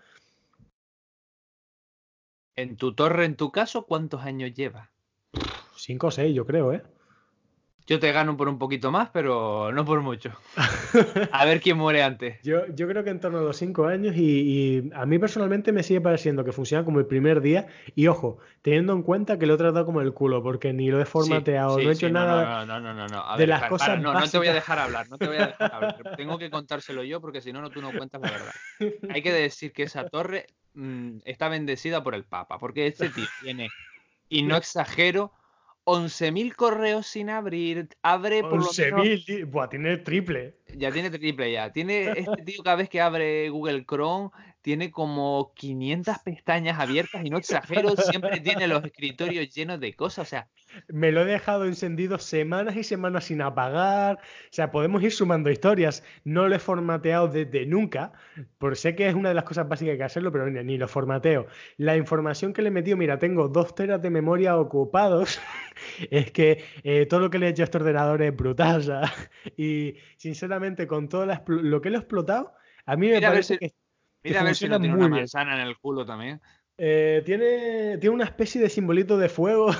En 2.55 2.77
tu 2.77 2.93
torre, 2.93 3.25
en 3.25 3.35
tu 3.35 3.51
caso, 3.51 3.87
¿cuántos 3.87 4.21
años 4.21 4.53
lleva? 4.53 4.91
5 5.75 6.07
o 6.07 6.11
6, 6.11 6.35
yo 6.35 6.45
creo, 6.45 6.73
¿eh? 6.73 6.83
Yo 7.87 7.99
te 7.99 8.11
gano 8.11 8.35
por 8.35 8.49
un 8.49 8.59
poquito 8.59 8.91
más, 8.91 9.09
pero 9.13 9.71
no 9.71 9.85
por 9.85 10.01
mucho. 10.01 10.33
A 11.31 11.45
ver 11.45 11.61
quién 11.61 11.77
muere 11.77 12.03
antes. 12.03 12.37
Yo, 12.43 12.67
yo 12.75 12.85
creo 12.85 13.05
que 13.05 13.11
en 13.11 13.21
torno 13.21 13.39
a 13.39 13.41
los 13.41 13.55
5 13.55 13.85
años 13.85 14.13
y, 14.17 14.21
y 14.21 14.89
a 14.93 15.05
mí 15.05 15.17
personalmente 15.19 15.71
me 15.71 15.83
sigue 15.83 16.01
pareciendo 16.01 16.43
que 16.43 16.51
funciona 16.51 16.83
como 16.83 16.99
el 16.99 17.05
primer 17.05 17.39
día 17.39 17.67
y 17.95 18.07
ojo, 18.07 18.39
teniendo 18.61 18.91
en 18.91 19.03
cuenta 19.03 19.39
que 19.39 19.45
lo 19.45 19.53
he 19.53 19.57
tratado 19.57 19.85
como 19.85 20.01
el 20.01 20.13
culo 20.13 20.43
porque 20.43 20.73
ni 20.73 20.89
lo 20.89 20.99
he 20.99 21.05
formateado, 21.05 21.77
Sí, 21.77 21.85
no 21.85 21.89
he 21.89 21.93
hecho 21.93 22.07
sí, 22.07 22.11
no, 22.11 22.19
nada. 22.19 22.65
No, 22.65 22.79
no, 22.79 22.79
no, 22.81 22.93
no, 22.93 23.07
no. 23.07 23.25
A 23.25 23.37
de 23.37 23.43
ver, 23.43 23.49
las 23.49 23.59
para, 23.61 23.69
cosas 23.69 23.87
para, 23.87 24.01
no, 24.01 24.13
no 24.13 24.27
te 24.27 24.37
voy 24.37 24.47
a 24.47 24.53
dejar 24.53 24.79
hablar, 24.79 25.09
no 25.09 25.17
te 25.17 25.27
voy 25.27 25.37
a 25.37 25.47
dejar 25.47 25.73
hablar. 25.73 26.15
Tengo 26.17 26.37
que 26.37 26.49
contárselo 26.51 27.03
yo 27.03 27.21
porque 27.21 27.39
si 27.39 27.53
no, 27.53 27.61
no 27.61 27.69
tú 27.69 27.81
no 27.81 27.93
cuentas 27.93 28.19
la 28.19 28.31
verdad. 28.31 28.53
Hay 29.15 29.21
que 29.21 29.31
decir 29.31 29.71
que 29.71 29.83
esa 29.83 30.09
torre 30.09 30.47
mm, 30.73 31.19
está 31.23 31.47
bendecida 31.47 32.03
por 32.03 32.15
el 32.15 32.25
Papa, 32.25 32.57
porque 32.57 32.85
este 32.85 33.07
tío 33.07 33.27
tiene, 33.41 33.69
y 34.27 34.43
no 34.43 34.57
exagero, 34.57 35.31
11.000 35.87 36.53
correos 36.53 37.07
sin 37.07 37.29
abrir, 37.29 37.87
abre 38.01 38.41
por 38.41 38.51
lo 38.51 38.57
menos 38.57 38.77
11.000, 38.77 39.25
tío. 39.25 39.47
Buah, 39.47 39.69
tiene 39.69 39.95
triple. 39.97 40.53
ya 40.75 40.91
tiene 40.91 41.09
triple 41.09 41.49
ya. 41.49 41.71
Tiene 41.71 42.11
este 42.11 42.43
tío 42.45 42.61
cada 42.61 42.75
vez 42.75 42.89
que 42.89 42.99
abre 42.99 43.47
Google 43.49 43.85
Chrome 43.85 44.29
tiene 44.67 44.91
como 44.91 45.53
500 45.55 46.17
pestañas 46.25 46.77
abiertas 46.77 47.23
y 47.23 47.29
no 47.29 47.37
exagero, 47.37 47.95
siempre 47.95 48.41
tiene 48.41 48.67
los 48.67 48.83
escritorios 48.83 49.47
llenos 49.55 49.79
de 49.79 49.93
cosas, 49.93 50.27
o 50.27 50.29
sea, 50.29 50.49
Me 50.89 51.13
lo 51.13 51.21
he 51.21 51.25
dejado 51.25 51.63
encendido 51.63 52.19
semanas 52.19 52.75
y 52.75 52.83
semanas 52.83 53.23
sin 53.23 53.41
apagar. 53.41 54.17
O 54.17 54.51
sea, 54.51 54.69
podemos 54.69 55.01
ir 55.03 55.13
sumando 55.13 55.49
historias. 55.49 56.03
No 56.25 56.49
lo 56.49 56.55
he 56.55 56.59
formateado 56.59 57.29
desde 57.29 57.65
nunca. 57.65 58.11
Por 58.57 58.75
sé 58.75 58.93
que 58.93 59.07
es 59.07 59.15
una 59.15 59.29
de 59.29 59.35
las 59.35 59.45
cosas 59.45 59.69
básicas 59.69 59.95
que 59.95 60.03
hacerlo, 60.03 60.33
pero 60.33 60.49
ni, 60.49 60.61
ni 60.65 60.77
lo 60.77 60.89
formateo. 60.89 61.47
La 61.77 61.95
información 61.95 62.51
que 62.51 62.61
le 62.61 62.67
he 62.67 62.71
metido, 62.71 62.97
mira, 62.97 63.17
tengo 63.19 63.47
dos 63.47 63.73
teras 63.73 64.01
de 64.01 64.09
memoria 64.09 64.57
ocupados. 64.57 65.39
es 66.11 66.29
que 66.33 66.65
eh, 66.83 67.05
todo 67.05 67.21
lo 67.21 67.29
que 67.29 67.39
le 67.39 67.45
he 67.47 67.49
hecho 67.51 67.63
a 67.63 67.65
este 67.65 67.77
ordenador 67.77 68.21
es 68.21 68.35
brutal. 68.35 68.81
o 68.81 68.83
sea, 68.83 69.13
y 69.55 69.95
sinceramente, 70.17 70.87
con 70.87 71.07
todo 71.07 71.25
la 71.25 71.41
lo 71.47 71.79
que 71.79 71.89
le 71.89 71.95
he 71.95 71.99
explotado, 71.99 72.51
a 72.85 72.97
mí 72.97 73.07
me 73.07 73.15
Mira 73.15 73.29
parece 73.29 73.53
si- 73.53 73.59
que 73.59 73.73
mira 74.27 74.41
a 74.41 74.43
ver 74.43 74.55
si 74.55 74.67
no 74.67 74.79
tiene 74.79 74.95
una 74.95 75.07
bien. 75.07 75.19
manzana 75.19 75.55
en 75.55 75.67
el 75.67 75.77
culo 75.77 76.05
también. 76.05 76.41
Eh, 76.79 77.23
tiene, 77.25 77.97
tiene 77.97 78.13
una 78.13 78.25
especie 78.25 78.61
de 78.61 78.69
simbolito 78.69 79.17
de 79.17 79.29
fuego. 79.29 79.71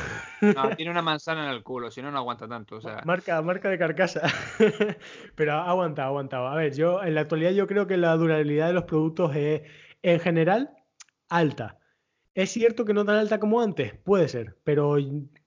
No, 0.42 0.70
tiene 0.76 0.90
una 0.90 1.04
manzana 1.04 1.46
en 1.46 1.52
el 1.52 1.62
culo, 1.64 1.92
si 1.92 2.02
no, 2.02 2.10
no 2.12 2.18
aguanta 2.18 2.48
tanto. 2.48 2.78
O 2.78 2.82
sea, 2.82 3.02
Marca, 3.06 3.40
marca 3.44 3.70
de 3.70 3.78
carcasa. 3.78 4.22
Pero 5.36 5.54
ha 5.54 5.70
aguantado, 5.70 6.08
ha 6.08 6.10
aguantado. 6.10 6.48
A 6.48 6.56
ver, 6.56 6.76
yo 6.76 7.04
en 7.04 7.14
la 7.14 7.22
actualidad 7.22 7.52
yo 7.52 7.68
creo 7.68 7.86
que 7.86 7.98
la 7.98 8.16
durabilidad 8.16 8.68
de 8.68 8.74
los 8.74 8.86
productos 8.86 9.36
es 9.36 9.62
en 10.02 10.20
general 10.20 10.72
alta. 11.30 11.78
¿Es 12.34 12.52
cierto 12.52 12.86
que 12.86 12.94
no 12.94 13.06
tan 13.06 13.16
alta 13.16 13.40
como 13.40 13.62
antes? 13.62 13.96
Puede 14.04 14.28
ser, 14.28 14.58
pero 14.64 14.98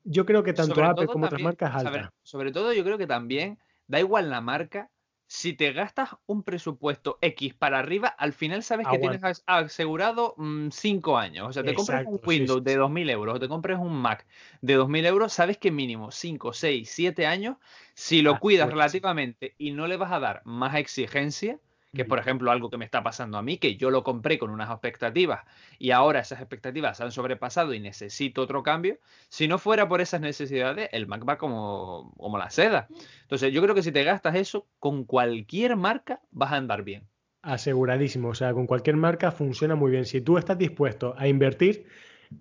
yo 0.05 0.27
creo 0.27 0.43
que 0.43 0.53
tanto 0.53 0.75
sobre 0.75 0.87
Apple 0.89 1.07
como 1.07 1.27
otras 1.27 1.41
marcas 1.41 1.75
es 1.77 1.83
sobre, 1.83 1.99
alta. 2.01 2.15
sobre 2.23 2.53
todo 2.53 2.73
yo 2.73 2.83
creo 2.83 2.99
que 2.99 3.07
también, 3.07 3.59
da 3.87 4.01
igual 4.01 4.29
la 4.29 4.41
marca, 4.41 4.91
si 5.33 5.53
te 5.55 5.73
gastas 5.73 6.11
un 6.27 6.43
presupuesto 6.43 7.19
X 7.23 7.55
para 7.55 7.79
arriba, 7.79 8.09
al 8.09 8.33
final 8.33 8.65
sabes 8.65 8.89
que 8.89 8.99
tienes 8.99 9.23
asegurado 9.47 10.35
5 10.73 11.19
años. 11.19 11.49
O 11.49 11.53
sea, 11.53 11.63
te 11.63 11.73
compras 11.73 12.03
un 12.05 12.15
Exacto, 12.15 12.27
sí, 12.27 12.27
Windows 12.27 12.49
sí, 12.49 12.65
de 12.65 12.75
sí. 12.75 12.77
2.000 12.77 13.09
euros 13.11 13.37
o 13.37 13.39
te 13.39 13.47
compras 13.47 13.79
un 13.79 13.95
Mac 14.03 14.27
de 14.61 14.75
2.000 14.75 15.07
euros, 15.07 15.33
sabes 15.33 15.57
que 15.57 15.71
mínimo 15.71 16.11
5, 16.11 16.53
6, 16.53 16.91
7 16.91 17.27
años, 17.27 17.59
si 17.95 18.23
lo 18.23 18.41
cuidas 18.41 18.69
Asegura, 18.69 18.83
sí. 18.83 19.01
relativamente 19.03 19.55
y 19.57 19.71
no 19.71 19.87
le 19.87 19.97
vas 19.97 20.11
a 20.11 20.19
dar 20.19 20.43
más 20.45 20.75
exigencia, 20.75 21.61
que 21.93 22.03
es 22.03 22.09
por 22.09 22.19
ejemplo 22.19 22.51
algo 22.51 22.71
que 22.71 22.77
me 22.77 22.85
está 22.85 23.03
pasando 23.03 23.39
a 23.39 23.43
mí, 23.43 23.59
que 23.59 23.77
yo 23.77 23.91
lo 23.91 24.05
compré 24.05 24.39
con 24.39 24.51
unas 24.51 24.71
expectativas 24.71 25.41
y 25.79 25.91
ahora 25.91 26.21
esas 26.21 26.41
expectativas 26.41 26.97
se 26.97 27.03
han 27.03 27.13
sobrepasado 27.13 27.75
y 27.75 27.81
necesito 27.81 28.43
otro 28.43 28.63
cambio, 28.63 28.99
si 29.29 29.49
no 29.49 29.59
fuera 29.59 29.89
por 29.89 30.01
esas 30.01 30.21
necesidades, 30.21 30.89
el 30.93 31.07
Mac 31.07 31.29
va 31.29 31.39
como, 31.39 32.13
como 32.17 32.39
la 32.39 32.51
seda. 32.51 32.89
Entonces 33.23 33.53
yo 33.53 33.63
creo 33.63 33.75
que 33.75 33.83
si 33.83 33.93
te 33.93 34.05
gastas 34.05 34.37
eso, 34.37 34.67
con 34.79 35.05
cualquier 35.05 35.77
marca 35.77 36.21
vas 36.31 36.53
a 36.53 36.57
andar 36.57 36.83
bien. 36.83 37.09
Aseguradísimo. 37.43 38.29
O 38.29 38.35
sea, 38.35 38.53
con 38.53 38.67
cualquier 38.67 38.97
marca 38.97 39.33
funciona 39.33 39.75
muy 39.75 39.91
bien. 39.91 40.05
Si 40.05 40.21
tú 40.21 40.37
estás 40.37 40.59
dispuesto 40.59 41.15
a 41.17 41.27
invertir, 41.27 41.87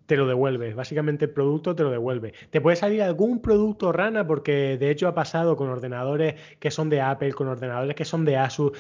te 0.06 0.18
lo 0.18 0.28
devuelve. 0.28 0.74
Básicamente 0.74 1.26
el 1.26 1.32
producto 1.32 1.76
te 1.76 1.84
lo 1.84 1.90
devuelve. 1.90 2.34
Te 2.50 2.62
puede 2.62 2.76
salir 2.76 3.02
algún 3.02 3.42
producto 3.42 3.92
rana, 3.92 4.26
porque 4.28 4.78
de 4.78 4.92
hecho 4.92 5.08
ha 5.08 5.16
pasado 5.16 5.56
con 5.56 5.70
ordenadores 5.70 6.36
que 6.60 6.72
son 6.72 6.90
de 6.90 7.02
Apple, 7.02 7.34
con 7.34 7.48
ordenadores 7.48 7.96
que 7.96 8.06
son 8.06 8.26
de 8.26 8.38
Asus. 8.38 8.72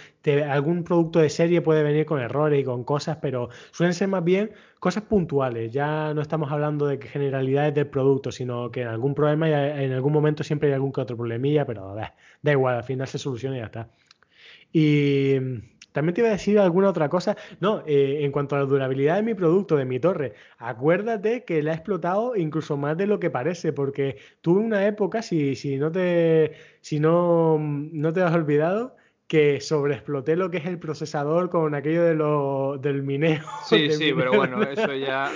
Algún 0.47 0.83
producto 0.83 1.19
de 1.19 1.29
serie 1.29 1.61
puede 1.61 1.83
venir 1.83 2.05
con 2.05 2.19
errores 2.19 2.61
y 2.61 2.63
con 2.63 2.83
cosas, 2.83 3.17
pero 3.21 3.49
suelen 3.71 3.93
ser 3.93 4.07
más 4.07 4.23
bien 4.23 4.51
cosas 4.79 5.03
puntuales. 5.03 5.71
Ya 5.71 6.13
no 6.13 6.21
estamos 6.21 6.51
hablando 6.51 6.87
de 6.87 6.99
generalidades 6.99 7.73
del 7.73 7.87
producto, 7.87 8.31
sino 8.31 8.71
que 8.71 8.81
en 8.81 8.87
algún 8.87 9.15
problema, 9.15 9.49
en 9.49 9.93
algún 9.93 10.13
momento 10.13 10.43
siempre 10.43 10.69
hay 10.69 10.75
algún 10.75 10.91
que 10.91 11.01
otro 11.01 11.17
problemilla, 11.17 11.65
pero 11.65 11.95
da, 11.95 12.15
da 12.41 12.51
igual, 12.51 12.75
al 12.75 12.83
final 12.83 13.07
se 13.07 13.17
soluciona 13.17 13.57
y 13.57 13.59
ya 13.59 13.65
está. 13.65 13.89
Y 14.71 15.35
también 15.91 16.13
te 16.13 16.21
iba 16.21 16.29
a 16.29 16.33
decir 16.33 16.59
alguna 16.59 16.89
otra 16.89 17.09
cosa. 17.09 17.35
No, 17.59 17.83
eh, 17.85 18.19
en 18.23 18.31
cuanto 18.31 18.55
a 18.55 18.59
la 18.59 18.65
durabilidad 18.65 19.15
de 19.15 19.23
mi 19.23 19.33
producto, 19.33 19.75
de 19.75 19.85
mi 19.85 19.99
torre, 19.99 20.33
acuérdate 20.57 21.43
que 21.45 21.63
la 21.63 21.71
he 21.71 21.75
explotado 21.75 22.35
incluso 22.35 22.77
más 22.77 22.97
de 22.97 23.07
lo 23.07 23.19
que 23.19 23.29
parece, 23.29 23.73
porque 23.73 24.17
tuve 24.41 24.61
una 24.61 24.85
época, 24.87 25.21
si, 25.21 25.55
si 25.55 25.77
no 25.77 25.91
te, 25.91 26.53
si 26.81 26.99
no, 26.99 27.57
mm, 27.59 27.89
no 27.93 28.13
te 28.13 28.21
has 28.21 28.33
olvidado, 28.33 28.95
que 29.29 29.61
sobreexploté 29.61 30.35
lo 30.35 30.49
que 30.49 30.57
es 30.57 30.65
el 30.65 30.79
procesador 30.79 31.51
con 31.51 31.75
aquello 31.75 32.03
de 32.03 32.15
lo, 32.15 32.79
del 32.79 33.03
mineo. 33.03 33.43
Sí, 33.63 33.87
del 33.87 33.91
sí, 33.93 34.11
pero 34.11 34.33
bueno, 34.33 34.63
eso 34.63 34.91
ya 34.95 35.31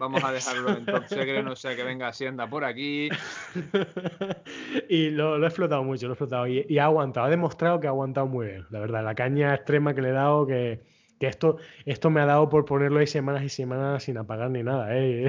vamos 0.00 0.24
a 0.24 0.32
dejarlo 0.32 0.76
en 0.76 0.84
top 0.84 1.06
secret, 1.06 1.44
no 1.44 1.54
sea 1.54 1.76
que 1.76 1.84
venga 1.84 2.08
Hacienda 2.08 2.50
por 2.50 2.64
aquí. 2.64 3.08
y 4.88 5.10
lo, 5.10 5.38
lo 5.38 5.44
he 5.44 5.48
explotado 5.48 5.84
mucho, 5.84 6.08
lo 6.08 6.12
he 6.12 6.14
explotado 6.14 6.48
y, 6.48 6.66
y 6.68 6.78
ha 6.78 6.86
aguantado, 6.86 7.26
ha 7.26 7.30
demostrado 7.30 7.78
que 7.78 7.86
ha 7.86 7.90
aguantado 7.90 8.26
muy 8.26 8.48
bien, 8.48 8.66
la 8.68 8.80
verdad, 8.80 9.04
la 9.04 9.14
caña 9.14 9.54
extrema 9.54 9.94
que 9.94 10.02
le 10.02 10.08
he 10.08 10.12
dado, 10.12 10.44
que, 10.44 10.80
que 11.20 11.28
esto, 11.28 11.58
esto 11.84 12.10
me 12.10 12.20
ha 12.20 12.26
dado 12.26 12.48
por 12.48 12.64
ponerlo 12.64 12.98
ahí 12.98 13.06
semanas 13.06 13.44
y 13.44 13.48
semanas 13.48 14.02
sin 14.02 14.18
apagar 14.18 14.50
ni 14.50 14.64
nada, 14.64 14.88
¿eh? 14.96 15.28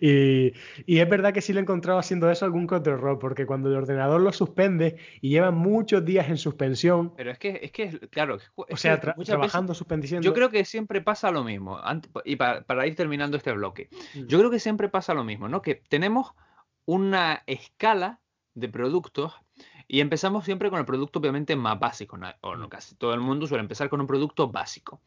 Y, 0.00 0.52
y 0.86 0.98
es 0.98 1.08
verdad 1.08 1.32
que 1.32 1.40
sí 1.40 1.52
le 1.52 1.60
he 1.60 1.62
encontrado 1.62 1.98
haciendo 1.98 2.30
eso 2.30 2.44
algún 2.44 2.66
error, 2.70 3.18
porque 3.18 3.46
cuando 3.46 3.68
el 3.70 3.76
ordenador 3.76 4.20
lo 4.20 4.32
suspende 4.32 4.96
y 5.20 5.30
lleva 5.30 5.50
muchos 5.50 6.04
días 6.04 6.28
en 6.28 6.36
suspensión, 6.36 7.14
Pero 7.16 7.30
es 7.30 7.38
que, 7.38 7.60
es 7.62 7.72
que, 7.72 7.98
claro, 8.10 8.36
es 8.36 8.50
o 8.56 8.76
sea, 8.76 9.00
tra- 9.00 9.16
muchas 9.16 9.16
veces 9.16 9.26
trabajando, 9.26 9.74
suspendiendo. 9.74 10.24
Yo 10.26 10.34
creo 10.34 10.50
que 10.50 10.64
siempre 10.64 11.00
pasa 11.00 11.30
lo 11.30 11.44
mismo. 11.44 11.80
Y 12.24 12.36
para, 12.36 12.62
para 12.64 12.86
ir 12.86 12.94
terminando 12.94 13.36
este 13.36 13.52
bloque, 13.52 13.88
Mm. 14.14 14.26
yo 14.26 14.38
creo 14.38 14.50
que 14.50 14.60
siempre 14.60 14.88
pasa 14.88 15.14
lo 15.14 15.24
mismo, 15.24 15.48
¿no? 15.48 15.62
Que 15.62 15.76
tenemos 15.88 16.32
una 16.84 17.42
escala 17.46 18.20
de 18.54 18.68
productos 18.68 19.34
Y 19.88 20.00
empezamos 20.00 20.44
siempre 20.44 20.68
con 20.68 20.80
el 20.80 20.84
producto 20.84 21.18
obviamente 21.20 21.54
más 21.56 21.78
básico, 21.78 22.18
o 22.40 22.56
no, 22.56 22.68
casi 22.68 22.96
todo 22.96 23.14
el 23.14 23.20
mundo 23.20 23.46
suele 23.46 23.62
empezar 23.62 23.88
con 23.88 24.00
un 24.00 24.06
producto 24.06 24.48
básico. 24.50 25.00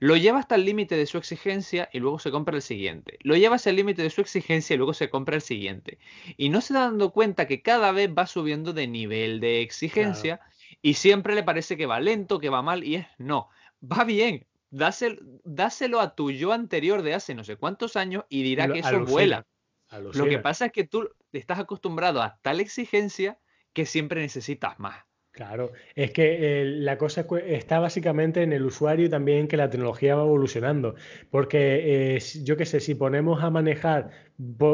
Lo 0.00 0.16
lleva 0.16 0.38
hasta 0.38 0.54
el 0.54 0.64
límite 0.64 0.96
de 0.96 1.06
su 1.06 1.18
exigencia 1.18 1.88
y 1.92 1.98
luego 2.00 2.18
se 2.18 2.30
compra 2.30 2.56
el 2.56 2.62
siguiente. 2.62 3.18
Lo 3.22 3.36
lleva 3.36 3.56
hasta 3.56 3.70
el 3.70 3.76
límite 3.76 4.02
de 4.02 4.10
su 4.10 4.20
exigencia 4.20 4.74
y 4.74 4.76
luego 4.76 4.94
se 4.94 5.10
compra 5.10 5.36
el 5.36 5.42
siguiente. 5.42 5.98
Y 6.36 6.48
no 6.48 6.60
se 6.60 6.74
da 6.74 6.80
dando 6.80 7.10
cuenta 7.10 7.46
que 7.46 7.62
cada 7.62 7.92
vez 7.92 8.10
va 8.10 8.26
subiendo 8.26 8.72
de 8.72 8.86
nivel 8.86 9.40
de 9.40 9.60
exigencia 9.62 10.40
y 10.82 10.94
siempre 10.94 11.34
le 11.34 11.42
parece 11.42 11.76
que 11.76 11.86
va 11.86 12.00
lento, 12.00 12.38
que 12.38 12.48
va 12.48 12.62
mal 12.62 12.84
y 12.84 12.96
es 12.96 13.06
no, 13.18 13.48
va 13.82 14.04
bien. 14.04 14.46
Dáselo, 14.70 15.20
dáselo 15.44 16.00
a 16.00 16.16
tu 16.16 16.30
yo 16.32 16.52
anterior 16.52 17.02
de 17.02 17.14
hace 17.14 17.34
no 17.34 17.44
sé 17.44 17.56
cuántos 17.56 17.96
años 17.96 18.24
y 18.28 18.42
dirá 18.42 18.68
que 18.68 18.80
eso 18.80 19.04
vuela. 19.04 19.46
Lo 20.14 20.26
que 20.26 20.38
pasa 20.38 20.66
es 20.66 20.72
que 20.72 20.84
tú 20.84 21.10
estás 21.32 21.58
acostumbrado 21.58 22.22
a 22.22 22.38
tal 22.42 22.60
exigencia 22.60 23.38
que 23.72 23.86
siempre 23.86 24.20
necesitas 24.20 24.78
más. 24.78 25.04
Claro, 25.34 25.72
es 25.96 26.12
que 26.12 26.62
eh, 26.62 26.64
la 26.64 26.96
cosa 26.96 27.26
está 27.44 27.80
básicamente 27.80 28.44
en 28.44 28.52
el 28.52 28.64
usuario 28.64 29.06
y 29.06 29.08
también 29.08 29.48
que 29.48 29.56
la 29.56 29.68
tecnología 29.68 30.14
va 30.14 30.22
evolucionando. 30.22 30.94
Porque 31.28 32.14
eh, 32.14 32.20
yo 32.44 32.56
qué 32.56 32.64
sé, 32.64 32.78
si 32.78 32.94
ponemos 32.94 33.42
a 33.42 33.50
manejar, 33.50 34.10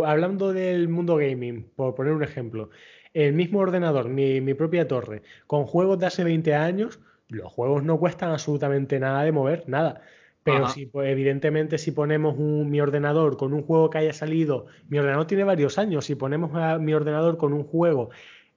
hablando 0.04 0.52
del 0.52 0.90
mundo 0.90 1.16
gaming, 1.16 1.64
por 1.74 1.94
poner 1.94 2.12
un 2.12 2.22
ejemplo, 2.22 2.68
el 3.14 3.32
mismo 3.32 3.60
ordenador, 3.60 4.10
mi, 4.10 4.42
mi 4.42 4.52
propia 4.52 4.86
torre, 4.86 5.22
con 5.46 5.64
juegos 5.64 5.98
de 5.98 6.06
hace 6.06 6.24
20 6.24 6.54
años, 6.54 7.00
los 7.28 7.50
juegos 7.50 7.82
no 7.82 7.98
cuestan 7.98 8.30
absolutamente 8.30 9.00
nada 9.00 9.22
de 9.22 9.32
mover, 9.32 9.64
nada. 9.66 10.02
Pero 10.42 10.68
si, 10.68 10.84
pues, 10.84 11.08
evidentemente, 11.08 11.78
si 11.78 11.92
ponemos 11.92 12.36
mi 12.36 12.82
ordenador 12.82 13.38
con 13.38 13.54
un 13.54 13.62
juego 13.62 13.88
que 13.88 13.96
haya 13.96 14.12
salido, 14.12 14.66
mi 14.88 14.98
ordenador 14.98 15.26
tiene 15.26 15.44
varios 15.44 15.78
años, 15.78 16.04
si 16.04 16.16
ponemos 16.16 16.54
a 16.54 16.78
mi 16.78 16.92
ordenador 16.92 17.38
con 17.38 17.54
un 17.54 17.64
juego 17.64 18.10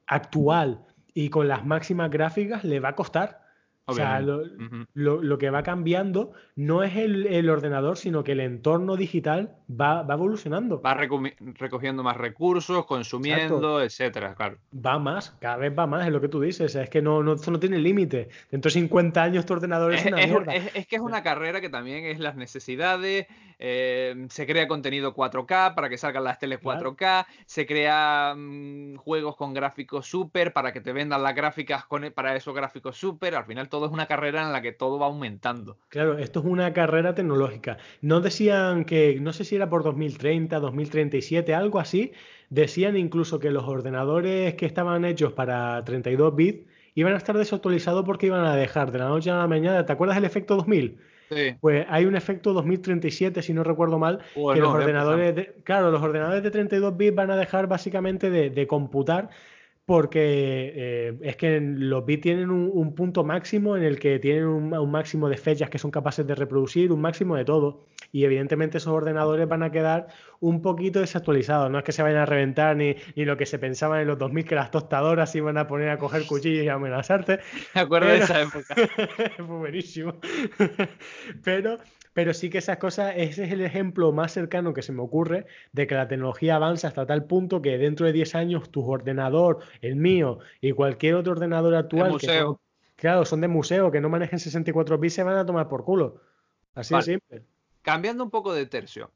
actual 0.06 0.82
y 1.14 1.30
con 1.30 1.48
las 1.48 1.66
máximas 1.66 2.10
gráficas, 2.10 2.64
le 2.64 2.80
va 2.80 2.90
a 2.90 2.96
costar. 2.96 3.44
O 3.86 3.94
sea, 3.94 4.22
lo, 4.22 5.38
que 5.38 5.50
va 5.50 5.62
cambiando 5.62 6.32
no 6.56 6.84
es 6.84 6.96
el, 6.96 7.50
ordenador, 7.50 7.98
sino 7.98 8.24
que 8.24 8.32
el 8.32 8.40
entorno 8.40 8.96
digital 8.96 9.58
va, 9.70 10.06
evolucionando. 10.10 10.82
Va 10.82 10.94
recogiendo 10.94 12.02
más 12.02 12.16
recursos, 12.16 12.86
consumiendo, 12.86 13.82
etcétera, 13.82 14.36
claro. 14.36 14.58
Va 14.74 15.00
más, 15.00 15.36
cada 15.42 15.58
vez 15.58 15.78
va 15.78 15.86
más, 15.86 16.06
es 16.06 16.14
lo 16.14 16.22
que 16.22 16.30
tú 16.30 16.40
dices. 16.40 16.74
Es 16.76 16.90
que 16.90 17.02
no, 17.02 17.24
no, 17.24 17.36
no 17.36 17.60
tiene 17.60 17.78
límite. 17.78 18.30
Dentro 18.50 18.70
de 18.70 18.74
50 18.74 19.22
años 19.22 19.46
tu 19.46 19.52
ordenador 19.54 19.94
es, 19.94 20.06
una 20.06 20.18
mierda. 20.18 20.56
Es, 20.56 20.88
que 20.88 20.96
es 20.96 21.02
una 21.02 21.22
carrera 21.22 21.60
que 21.60 21.70
también 21.70 22.06
es 22.06 22.20
las 22.20 22.38
necesidades. 22.38 23.28
Eh, 23.66 24.28
se 24.30 24.46
crea 24.46 24.68
contenido 24.68 25.16
4K 25.16 25.74
para 25.74 25.88
que 25.88 25.98
salgan 25.98 26.26
las 26.26 26.38
teles 26.38 26.60
4K. 26.60 27.26
Se 27.46 27.66
crea 27.66 28.36
mm, 28.36 28.96
juegos 28.98 29.38
con 29.38 29.54
gráficos 29.54 30.06
super 30.06 30.52
para 30.52 30.74
que 30.74 30.82
te 30.82 30.92
vendan 30.92 31.24
las 31.24 31.34
gráficas 31.34 31.86
con, 31.86 32.12
para 32.12 32.36
esos 32.36 32.54
gráficos 32.54 32.98
super. 32.98 33.36
Al 33.36 33.46
final 33.46 33.70
todo 33.70 33.86
es 33.86 33.94
una 33.94 34.06
carrera 34.06 34.42
en 34.44 34.52
la 34.52 34.62
que 34.62 34.74
todo 34.74 35.00
va 35.00 35.06
aumentando. 35.06 35.78
Claro, 35.88 36.18
esto 36.18 36.42
es 36.42 36.46
una 36.46 36.74
carrera 36.74 37.16
tecnológica. 37.16 37.78
No 38.02 38.20
decían 38.20 38.84
que, 38.84 39.18
no 39.22 39.32
sé 39.32 39.46
si 39.46 39.56
era 39.56 39.70
por 39.70 39.84
2030, 39.84 40.60
2037, 40.60 41.54
algo 41.54 41.80
así, 41.80 42.12
decían 42.50 42.98
incluso 42.98 43.40
que 43.40 43.50
los 43.50 43.64
ordenadores 43.64 44.56
que 44.56 44.66
estaban 44.66 45.06
hechos 45.06 45.32
para 45.32 45.82
32 45.86 46.36
bits 46.36 46.68
iban 46.96 47.14
a 47.14 47.18
estar 47.18 47.38
desactualizados 47.38 48.04
porque 48.04 48.26
iban 48.26 48.44
a 48.44 48.58
dejar 48.58 48.92
de 48.92 49.00
la 49.00 49.08
noche 49.08 49.32
a 49.32 49.38
la 49.38 49.48
mañana. 49.48 49.86
¿Te 49.86 49.94
acuerdas 49.94 50.18
del 50.18 50.26
efecto 50.26 50.58
2000? 50.58 51.13
Sí. 51.30 51.56
Pues 51.60 51.86
hay 51.90 52.06
un 52.06 52.16
efecto 52.16 52.54
2037, 52.54 53.42
si 53.42 53.54
no 53.54 53.64
recuerdo 53.64 54.00
mal, 54.00 54.20
que 54.34 54.60
los 54.60 54.74
ordenadores, 54.74 55.36
de, 55.36 55.56
claro, 55.64 55.92
los 55.92 56.02
ordenadores 56.02 56.44
de 56.44 56.52
32 56.52 56.96
bits 56.98 57.16
van 57.16 57.32
a 57.32 57.38
dejar 57.38 57.68
básicamente 57.68 58.30
de 58.30 58.68
computar 58.68 59.30
porque 59.86 60.72
eh, 60.76 61.18
es 61.22 61.36
que 61.36 61.60
los 61.60 62.06
bits 62.06 62.22
tienen 62.22 62.50
un, 62.50 62.96
punto 62.96 63.26
máximo 63.26 63.76
en 63.76 63.84
el 63.84 64.00
que 64.00 64.18
tienen 64.18 64.46
un, 64.46 64.92
máximo 64.92 65.28
de 65.28 65.36
fechas 65.36 65.70
que 65.70 65.78
son 65.78 65.92
capaces 65.92 66.26
de 66.26 66.36
reproducir, 66.36 66.92
un 66.92 67.02
máximo 67.02 67.36
de 67.36 67.44
todo. 67.44 67.86
Y 68.12 68.24
evidentemente 68.24 68.78
esos 68.78 68.94
ordenadores 68.94 69.48
van 69.48 69.64
a 69.64 69.72
quedar 69.72 70.08
un 70.40 70.62
poquito 70.62 71.02
desactualizados. 71.02 71.70
No 71.70 71.80
es 71.80 71.84
que 71.84 71.92
se 71.92 72.02
vayan 72.02 72.20
a 72.20 72.26
reventar 72.26 72.78
ni, 72.78 72.96
ni 73.16 73.26
lo 73.26 73.36
que 73.36 73.46
se 73.46 73.60
pensaba 73.60 74.02
en 74.02 74.08
los 74.08 74.18
2000 74.20 74.46
que 74.46 74.56
las 74.56 74.72
tostadoras 74.72 75.36
iban 75.36 75.58
a 75.58 75.68
poner 75.68 75.90
a 75.90 75.98
coger 75.98 76.26
cuchillos 76.28 76.64
y 76.64 76.70
a 76.70 76.76
amenazarte. 76.76 77.40
Me 77.76 77.82
acuerdo 77.82 78.08
de 78.08 78.20
esa 78.20 78.42
época. 78.42 78.76
Fue 79.36 79.58
buenísimo. 79.58 80.14
Pero 81.44 81.78
pero 82.14 82.34
sí 82.34 82.50
que 82.50 82.60
esas 82.60 82.78
cosas, 82.78 83.14
ese 83.18 83.44
es 83.46 83.52
el 83.52 83.62
ejemplo 83.62 84.12
más 84.12 84.32
cercano 84.32 84.74
que 84.74 84.82
se 84.82 84.92
me 84.92 85.02
ocurre 85.02 85.46
de 85.72 85.88
que 85.88 85.96
la 85.96 86.08
tecnología 86.08 86.56
avanza 86.56 86.88
hasta 86.88 87.06
tal 87.06 87.26
punto 87.26 87.62
que 87.62 87.78
dentro 87.78 88.06
de 88.06 88.14
10 88.14 88.36
años 88.36 88.70
tu 88.70 88.88
ordenador, 88.90 89.60
el 89.82 89.96
mío 89.96 90.40
y 90.62 90.72
cualquier 90.72 91.16
otro 91.16 91.34
ordenador 91.34 91.76
actual, 91.76 92.12
museo. 92.12 92.62
claro, 92.96 93.26
son 93.26 93.42
de 93.42 93.48
museo, 93.48 93.92
que 93.92 94.02
no 94.02 94.10
manejen 94.10 94.40
64 94.40 94.98
bits, 94.98 95.16
se 95.16 95.24
van 95.24 95.38
a 95.38 95.46
tomar 95.46 95.68
por 95.68 95.84
culo. 95.84 96.22
Así 96.76 96.96
de 96.96 97.02
simple. 97.02 97.44
Cambiando 97.82 98.24
un 98.24 98.30
poco 98.30 98.54
de 98.54 98.66
tercio. 98.66 99.12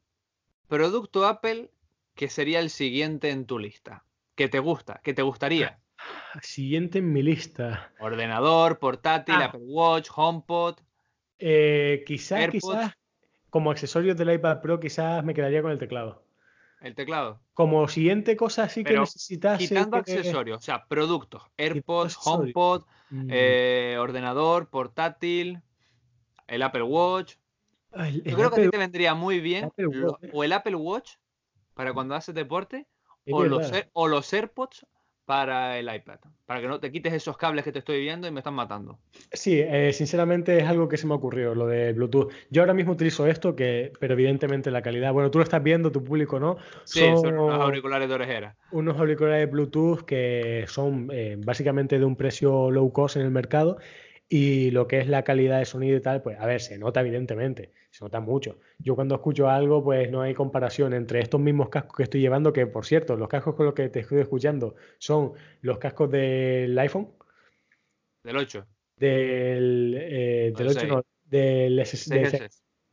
Producto 0.68 1.26
Apple 1.26 1.72
que 2.16 2.30
sería 2.30 2.60
el 2.60 2.70
siguiente 2.70 3.30
en 3.30 3.46
tu 3.46 3.60
lista. 3.60 4.04
¿Qué 4.36 4.50
te 4.50 4.60
gusta? 4.60 5.00
¿Qué 5.04 5.14
te 5.14 5.22
gustaría? 5.22 5.80
Siguiente 6.42 7.00
en 7.00 7.14
mi 7.14 7.24
lista. 7.24 7.92
Ordenador, 8.00 8.80
portátil, 8.80 9.36
ah. 9.36 9.46
Apple 9.46 9.62
Watch, 9.64 10.10
HomePod. 10.14 10.80
Eh, 11.40 12.04
quizás, 12.06 12.50
quizás, 12.50 12.94
como 13.50 13.72
accesorios 13.72 14.18
del 14.18 14.34
iPad 14.34 14.62
Pro, 14.62 14.80
quizás 14.80 15.24
me 15.24 15.34
quedaría 15.34 15.62
con 15.62 15.72
el 15.72 15.78
teclado. 15.78 16.24
El 16.82 16.94
teclado. 16.94 17.42
Como 17.54 17.88
siguiente 17.88 18.38
cosa 18.38 18.64
así 18.64 18.84
que 18.84 18.94
necesitas. 18.94 19.58
Quitando 19.58 19.98
accesorios, 19.98 20.60
o 20.60 20.62
sea, 20.62 20.86
productos, 20.86 21.44
AirPods, 21.58 22.18
HomePod, 22.24 22.86
mm. 23.10 23.30
eh, 23.32 23.98
ordenador, 24.00 24.70
portátil, 24.70 25.62
el 26.48 26.62
Apple 26.62 26.84
Watch. 26.84 27.36
Yo 28.24 28.36
creo 28.36 28.52
que 28.52 28.62
a 28.62 28.64
ti 28.66 28.70
te 28.70 28.78
vendría 28.78 29.16
muy 29.16 29.40
bien 29.40 29.72
o 30.34 30.44
el 30.44 30.54
Apple 30.54 30.76
Watch 30.76 31.16
para 31.74 31.94
cuando 31.94 32.14
haces 32.16 32.36
deporte 32.36 32.86
o 33.30 33.44
los, 33.44 33.72
o 33.94 34.08
los 34.08 34.32
AirPods 34.34 34.86
para 35.28 35.78
el 35.78 35.94
iPad, 35.94 36.20
para 36.46 36.62
que 36.62 36.70
no 36.70 36.80
te 36.80 36.90
quites 36.90 37.12
esos 37.12 37.36
cables 37.36 37.66
que 37.66 37.74
te 37.74 37.80
estoy 37.80 38.00
viendo 38.00 38.30
y 38.30 38.32
me 38.32 38.40
están 38.40 38.54
matando. 38.54 38.98
Sí, 39.34 39.60
eh, 39.60 39.92
sinceramente 39.92 40.58
es 40.58 40.64
algo 40.64 40.88
que 40.88 40.96
se 40.96 41.06
me 41.06 41.16
ocurrió, 41.16 41.54
lo 41.54 41.68
de 41.68 41.92
Bluetooth. 41.92 42.32
Yo 42.50 42.62
ahora 42.62 42.74
mismo 42.74 42.94
utilizo 42.94 43.28
esto, 43.28 43.54
que, 43.54 43.92
pero 44.00 44.14
evidentemente 44.14 44.72
la 44.72 44.82
calidad, 44.82 45.12
bueno, 45.12 45.30
tú 45.30 45.40
lo 45.40 45.44
estás 45.44 45.62
viendo, 45.62 45.92
tu 45.92 46.02
público 46.02 46.40
no. 46.40 46.56
Sí, 46.86 47.02
son, 47.02 47.38
unos 47.38 47.60
auriculares 47.60 48.08
de 48.08 48.16
orejera. 48.16 48.56
Unos 48.72 48.98
auriculares 48.98 49.52
Bluetooth 49.52 50.04
que 50.06 50.64
son 50.70 51.10
eh, 51.12 51.36
básicamente 51.38 52.00
de 52.00 52.06
un 52.06 52.16
precio 52.16 52.72
low 52.72 52.90
cost 52.94 53.18
en 53.18 53.24
el 53.24 53.32
mercado 53.32 53.80
y 54.30 54.72
lo 54.72 54.88
que 54.88 55.00
es 55.00 55.08
la 55.08 55.24
calidad 55.24 55.60
de 55.60 55.66
sonido 55.66 55.98
y 55.98 56.02
tal, 56.02 56.22
pues 56.22 56.38
a 56.40 56.46
ver, 56.46 56.60
se 56.60 56.78
nota 56.78 57.00
evidentemente, 57.00 57.72
se 57.92 58.04
nota 58.04 58.20
mucho. 58.20 58.60
Yo 58.78 58.96
cuando 58.96 59.16
escucho 59.16 59.50
algo, 59.50 59.84
pues 59.84 60.12
no 60.12 60.22
hay 60.22 60.34
comparación 60.34 60.94
entre 60.94 61.22
estos 61.22 61.40
mismos 61.40 61.70
cascos 61.70 61.96
que 61.96 62.04
estoy 62.04 62.22
llevando, 62.22 62.52
que 62.52 62.68
por 62.68 62.86
cierto, 62.86 63.16
los 63.16 63.30
cascos 63.30 63.56
con 63.56 63.66
los 63.66 63.74
que 63.74 63.88
te 63.90 64.02
estoy 64.02 64.20
escuchando 64.20 64.76
son 64.98 65.34
los 65.62 65.78
cascos 65.78 66.12
del 66.12 66.78
iPhone. 66.78 67.10
Del 68.24 68.38
8. 68.38 68.68
Del, 68.98 69.96
eh, 69.98 70.54
del 70.58 70.68
8, 70.68 70.88
no, 70.88 71.06
del, 71.24 71.80
S, 71.80 71.98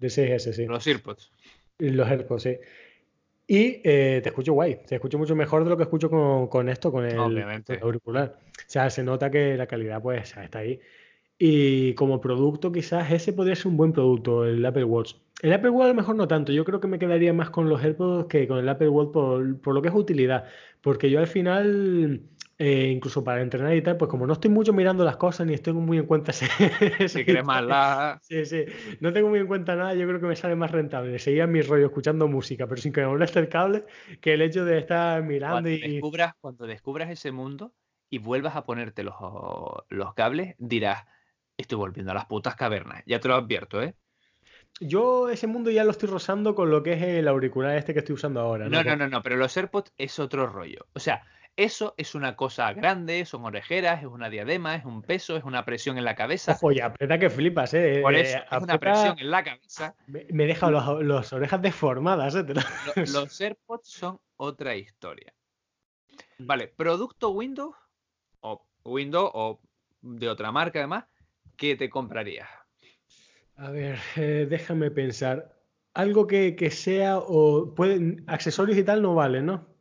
6S, 0.00 0.52
sí. 0.52 0.66
Los 0.66 0.86
AirPods. 0.86 1.32
Los 1.78 2.08
AirPods, 2.08 2.42
sí. 2.42 2.58
Y 3.46 3.80
eh, 3.84 4.20
te 4.22 4.28
escucho 4.28 4.52
guay, 4.52 4.80
te 4.86 4.94
escucho 4.94 5.18
mucho 5.18 5.34
mejor 5.34 5.64
de 5.64 5.70
lo 5.70 5.76
que 5.76 5.82
escucho 5.82 6.08
con, 6.08 6.46
con 6.46 6.68
esto, 6.68 6.92
con 6.92 7.04
el, 7.04 7.18
auricular. 7.82 8.38
O 8.38 8.70
sea, 8.70 8.88
se 8.88 9.02
nota 9.02 9.30
que 9.30 9.56
la 9.56 9.66
calidad 9.66 10.00
pues 10.00 10.34
está 10.36 10.60
ahí. 10.60 10.80
Y 11.38 11.94
como 11.94 12.20
producto, 12.20 12.70
quizás 12.70 13.10
ese 13.10 13.32
podría 13.32 13.56
ser 13.56 13.68
un 13.68 13.76
buen 13.76 13.92
producto, 13.92 14.44
el 14.44 14.64
Apple 14.64 14.84
Watch. 14.84 15.14
El 15.42 15.52
Apple 15.52 15.70
Watch 15.70 15.86
a 15.86 15.88
lo 15.88 15.94
mejor 15.94 16.14
no 16.14 16.28
tanto, 16.28 16.52
yo 16.52 16.64
creo 16.64 16.80
que 16.80 16.86
me 16.86 16.98
quedaría 16.98 17.32
más 17.32 17.50
con 17.50 17.68
los 17.68 17.82
AirPods 17.82 18.28
que 18.28 18.46
con 18.46 18.58
el 18.58 18.68
Apple 18.68 18.88
Watch 18.88 19.12
por, 19.12 19.74
lo 19.74 19.82
que 19.82 19.88
es 19.88 19.94
utilidad. 19.94 20.44
Porque 20.80 21.10
yo 21.10 21.18
al 21.18 21.26
final, 21.26 22.22
eh, 22.58 22.88
incluso 22.94 23.24
para 23.24 23.42
entrenar 23.42 23.74
y 23.74 23.82
tal, 23.82 23.96
pues 23.96 24.08
como 24.08 24.28
no 24.28 24.34
estoy 24.34 24.50
mucho 24.50 24.72
mirando 24.72 25.04
las 25.04 25.16
cosas 25.16 25.46
ni 25.46 25.54
estoy 25.54 25.72
muy 25.72 25.98
en 25.98 26.06
cuenta 26.06 26.30
ese, 26.30 27.08
si 27.08 27.24
quieres 27.24 27.44
más 27.44 27.64
la... 27.64 28.20
Sí, 28.22 28.44
sí, 28.46 28.64
no 29.00 29.12
tengo 29.12 29.28
muy 29.28 29.40
en 29.40 29.48
cuenta 29.48 29.74
nada, 29.74 29.92
yo 29.94 30.06
creo 30.06 30.20
que 30.20 30.26
me 30.26 30.36
sale 30.36 30.54
más 30.54 30.70
rentable 30.70 31.18
seguir 31.18 31.48
mi 31.48 31.62
rollo 31.62 31.86
escuchando 31.86 32.28
música, 32.28 32.68
pero 32.68 32.80
sin 32.80 32.92
que 32.92 33.00
me 33.00 33.08
moleste 33.08 33.40
el 33.40 33.48
cable, 33.48 33.84
que 34.20 34.34
el 34.34 34.42
hecho 34.42 34.64
de 34.64 34.78
estar 34.78 35.20
mirando 35.24 35.56
cuando 35.56 35.70
y... 35.70 35.80
Descubras, 35.80 36.34
cuando 36.40 36.66
descubras 36.66 37.10
ese 37.10 37.32
mundo 37.32 37.74
y 38.08 38.18
vuelvas 38.18 38.54
a 38.54 38.64
ponerte 38.64 39.02
los, 39.02 39.16
los 39.88 40.14
cables, 40.14 40.54
dirás 40.58 41.04
estoy 41.56 41.78
volviendo 41.78 42.12
a 42.12 42.14
las 42.14 42.26
putas 42.26 42.56
cavernas. 42.56 43.02
Ya 43.06 43.20
te 43.20 43.28
lo 43.28 43.34
advierto, 43.34 43.82
¿eh? 43.82 43.94
Yo 44.80 45.28
ese 45.28 45.46
mundo 45.46 45.70
ya 45.70 45.84
lo 45.84 45.92
estoy 45.92 46.08
rozando 46.08 46.54
con 46.54 46.70
lo 46.70 46.82
que 46.82 46.94
es 46.94 47.02
el 47.02 47.28
auricular 47.28 47.76
este 47.76 47.92
que 47.92 48.00
estoy 48.00 48.14
usando 48.14 48.40
ahora. 48.40 48.68
No, 48.68 48.82
no, 48.82 48.96
no, 48.96 49.08
no, 49.08 49.22
pero 49.22 49.36
los 49.36 49.56
AirPods 49.56 49.92
es 49.96 50.18
otro 50.18 50.48
rollo. 50.48 50.86
O 50.94 50.98
sea, 50.98 51.22
eso 51.56 51.94
es 51.96 52.16
una 52.16 52.34
cosa 52.34 52.72
grande, 52.72 53.24
son 53.24 53.44
orejeras, 53.44 54.00
es 54.02 54.08
una 54.08 54.28
diadema, 54.28 54.74
es 54.74 54.84
un 54.84 55.02
peso, 55.02 55.36
es 55.36 55.44
una 55.44 55.64
presión 55.64 55.96
en 55.96 56.04
la 56.04 56.16
cabeza. 56.16 56.58
Oye, 56.62 56.82
aprieta 56.82 57.18
que 57.18 57.30
flipas, 57.30 57.72
¿eh? 57.74 58.00
Por 58.02 58.14
eso, 58.14 58.38
es 58.38 58.62
una 58.62 58.78
presión 58.78 59.16
en 59.20 59.30
la 59.30 59.44
cabeza. 59.44 59.94
Me, 60.08 60.26
me 60.30 60.46
deja 60.46 60.68
las 60.72 61.32
orejas 61.32 61.62
deformadas, 61.62 62.34
¿eh? 62.34 62.44
Los 62.96 63.40
AirPods 63.40 63.88
son 63.88 64.20
otra 64.36 64.74
historia. 64.74 65.32
Vale, 66.38 66.66
producto 66.66 67.30
Windows 67.30 67.76
o 68.40 68.66
Windows 68.84 69.30
o 69.32 69.60
de 70.02 70.28
otra 70.28 70.50
marca 70.50 70.80
además, 70.80 71.04
¿qué 71.56 71.76
te 71.76 71.90
comprarías? 71.90 72.48
A 73.56 73.70
ver, 73.70 73.98
eh, 74.16 74.46
déjame 74.48 74.90
pensar. 74.90 75.54
Algo 75.94 76.26
que, 76.26 76.56
que 76.56 76.70
sea 76.70 77.18
o 77.18 77.74
pueden 77.74 78.24
accesorios 78.26 78.76
y 78.76 78.82
tal 78.82 79.00
no 79.00 79.14
vale, 79.14 79.42
¿no? 79.42 79.74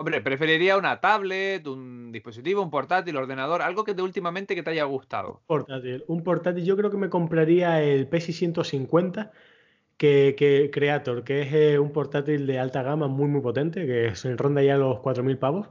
Hombre, 0.00 0.20
preferiría 0.20 0.76
una 0.78 1.00
tablet, 1.00 1.66
un 1.66 2.12
dispositivo, 2.12 2.62
un 2.62 2.70
portátil, 2.70 3.16
ordenador, 3.16 3.62
algo 3.62 3.82
que 3.82 3.94
de 3.94 4.02
últimamente 4.02 4.54
que 4.54 4.62
te 4.62 4.70
haya 4.70 4.84
gustado. 4.84 5.42
Portátil. 5.46 6.04
Un 6.06 6.22
portátil, 6.22 6.64
yo 6.64 6.76
creo 6.76 6.88
que 6.92 6.96
me 6.96 7.10
compraría 7.10 7.82
el 7.82 8.06
PSI 8.06 8.32
150 8.32 9.32
que, 9.96 10.36
que 10.38 10.70
Creator, 10.72 11.24
que 11.24 11.42
es 11.42 11.52
eh, 11.52 11.78
un 11.80 11.90
portátil 11.92 12.46
de 12.46 12.60
alta 12.60 12.84
gama 12.84 13.08
muy 13.08 13.26
muy 13.26 13.40
potente, 13.40 13.86
que 13.86 14.14
se 14.14 14.36
ronda 14.36 14.62
ya 14.62 14.76
los 14.76 14.98
4.000 14.98 15.36
pavos. 15.36 15.66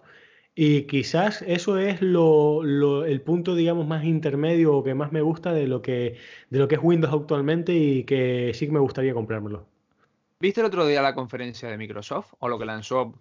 Y 0.58 0.84
quizás 0.88 1.42
eso 1.44 1.78
es 1.78 2.02
lo, 2.02 2.64
lo- 2.64 3.06
el 3.06 3.22
punto, 3.22 3.56
digamos, 3.56 3.88
más 3.88 4.04
intermedio 4.06 4.76
o 4.76 4.84
que 4.84 4.94
más 4.96 5.12
me 5.14 5.22
gusta 5.22 5.54
de 5.54 5.68
lo 5.68 5.82
que, 5.84 6.18
de 6.50 6.60
lo 6.60 6.68
que 6.68 6.76
es 6.76 6.82
Windows 6.84 7.14
actualmente 7.14 7.74
y 7.76 8.04
que 8.06 8.52
sí 8.56 8.66
que 8.66 8.72
me 8.74 8.80
gustaría 8.80 9.14
comprármelo. 9.14 9.68
¿Viste 10.40 10.62
el 10.62 10.66
otro 10.68 10.88
día 10.88 11.02
la 11.04 11.14
conferencia 11.14 11.70
de 11.70 11.78
Microsoft 11.78 12.34
o 12.40 12.48
lo 12.50 12.58
que 12.58 12.66
lanzó 12.66 13.14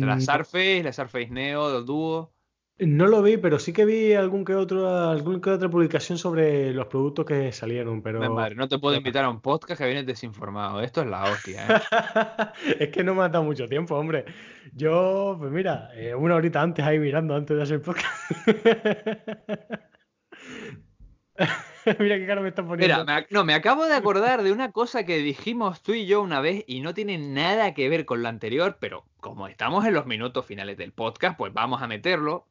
de 0.00 0.06
la 0.06 0.18
Mm, 0.20 0.26
Surface, 0.26 0.82
la 0.82 0.92
Surface 0.92 1.28
Neo, 1.30 1.70
del 1.72 1.84
Duo? 1.86 2.32
No 2.80 3.08
lo 3.08 3.22
vi, 3.22 3.36
pero 3.38 3.58
sí 3.58 3.72
que 3.72 3.84
vi 3.84 4.12
algún 4.14 4.44
que 4.44 4.54
otro, 4.54 4.88
algún 5.10 5.40
que 5.40 5.50
otra 5.50 5.68
publicación 5.68 6.16
sobre 6.16 6.72
los 6.72 6.86
productos 6.86 7.24
que 7.26 7.50
salieron, 7.50 8.02
pero 8.02 8.20
madre, 8.32 8.54
no 8.54 8.68
te 8.68 8.78
puedo 8.78 8.94
invitar 8.96 9.24
a 9.24 9.30
un 9.30 9.40
podcast 9.40 9.80
que 9.80 9.86
vienes 9.86 10.06
desinformado. 10.06 10.80
Esto 10.80 11.00
es 11.00 11.08
la 11.08 11.24
hostia, 11.24 11.66
¿eh? 11.66 11.80
es 12.78 12.88
que 12.90 13.02
no 13.02 13.16
me 13.16 13.22
ha 13.22 13.28
dado 13.30 13.42
mucho 13.44 13.66
tiempo, 13.66 13.96
hombre. 13.96 14.26
Yo, 14.74 15.34
pues 15.40 15.50
mira, 15.50 15.90
eh, 15.96 16.14
una 16.14 16.36
horita 16.36 16.62
antes 16.62 16.84
ahí 16.84 17.00
mirando 17.00 17.34
antes 17.34 17.56
de 17.56 17.62
hacer 17.64 17.82
podcast. 17.82 18.14
Mira 21.98 22.18
qué 22.18 22.26
cara 22.26 22.42
me 22.42 22.48
está 22.50 22.62
poniendo. 22.66 22.98
Mira, 22.98 23.04
me, 23.04 23.12
ac- 23.22 23.28
no, 23.30 23.44
me 23.44 23.54
acabo 23.54 23.86
de 23.86 23.94
acordar 23.94 24.42
de 24.42 24.52
una 24.52 24.72
cosa 24.72 25.04
que 25.06 25.18
dijimos 25.18 25.82
tú 25.82 25.94
y 25.94 26.04
yo 26.06 26.20
una 26.20 26.40
vez 26.40 26.64
y 26.66 26.80
no 26.80 26.92
tiene 26.92 27.16
nada 27.16 27.72
que 27.74 27.88
ver 27.88 28.04
con 28.04 28.22
lo 28.22 28.28
anterior, 28.28 28.76
pero 28.78 29.04
como 29.20 29.48
estamos 29.48 29.86
en 29.86 29.94
los 29.94 30.04
minutos 30.04 30.44
finales 30.44 30.76
del 30.76 30.92
podcast, 30.92 31.38
pues 31.38 31.52
vamos 31.54 31.80
a 31.80 31.86
meterlo. 31.86 32.46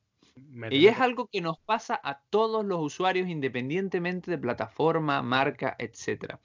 Y 0.70 0.88
es 0.88 1.00
algo 1.00 1.28
que 1.28 1.42
nos 1.42 1.60
pasa 1.60 2.00
a 2.04 2.22
todos 2.30 2.66
los 2.66 2.80
usuarios 2.82 3.28
independientemente 3.30 4.32
de 4.32 4.38
plataforma, 4.38 5.22
marca, 5.22 5.76
etcétera. 5.80 6.40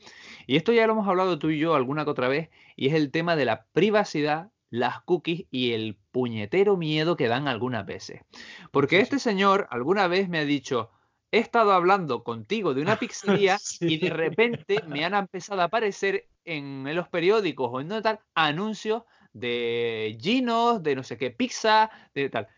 Y 0.46 0.56
esto 0.56 0.72
ya 0.72 0.86
lo 0.86 0.94
hemos 0.94 1.08
hablado 1.08 1.38
tú 1.38 1.50
y 1.50 1.58
yo 1.58 1.74
alguna 1.74 2.04
que 2.04 2.10
otra 2.10 2.28
vez, 2.28 2.50
y 2.76 2.88
es 2.88 2.94
el 2.94 3.10
tema 3.10 3.36
de 3.36 3.44
la 3.44 3.66
privacidad, 3.72 4.50
las 4.70 5.02
cookies 5.02 5.46
y 5.50 5.72
el 5.72 5.98
puñetero 6.10 6.76
miedo 6.76 7.16
que 7.16 7.28
dan 7.28 7.48
algunas 7.48 7.84
veces. 7.86 8.22
Porque 8.70 8.96
Sí, 8.96 9.04
sí. 9.04 9.14
este 9.14 9.18
señor 9.18 9.66
alguna 9.70 10.08
vez 10.08 10.28
me 10.28 10.38
ha 10.38 10.44
dicho, 10.44 10.90
he 11.30 11.38
estado 11.38 11.72
hablando 11.72 12.24
contigo 12.24 12.74
de 12.74 12.82
una 12.82 12.98
pizzería 12.98 13.58
y 13.80 13.98
de 13.98 14.10
repente 14.10 14.82
me 14.86 15.04
han 15.04 15.14
empezado 15.14 15.60
a 15.62 15.64
aparecer 15.64 16.28
en 16.44 16.84
los 16.94 17.08
periódicos 17.08 17.70
o 17.72 17.80
en 17.80 17.88
donde 17.88 18.02
tal 18.02 18.20
anuncios 18.34 19.02
de 19.32 20.16
Ginos, 20.20 20.82
de 20.82 20.94
no 20.94 21.02
sé 21.02 21.16
qué 21.16 21.30
pizza, 21.30 21.90
de 22.14 22.28
tal. 22.30 22.48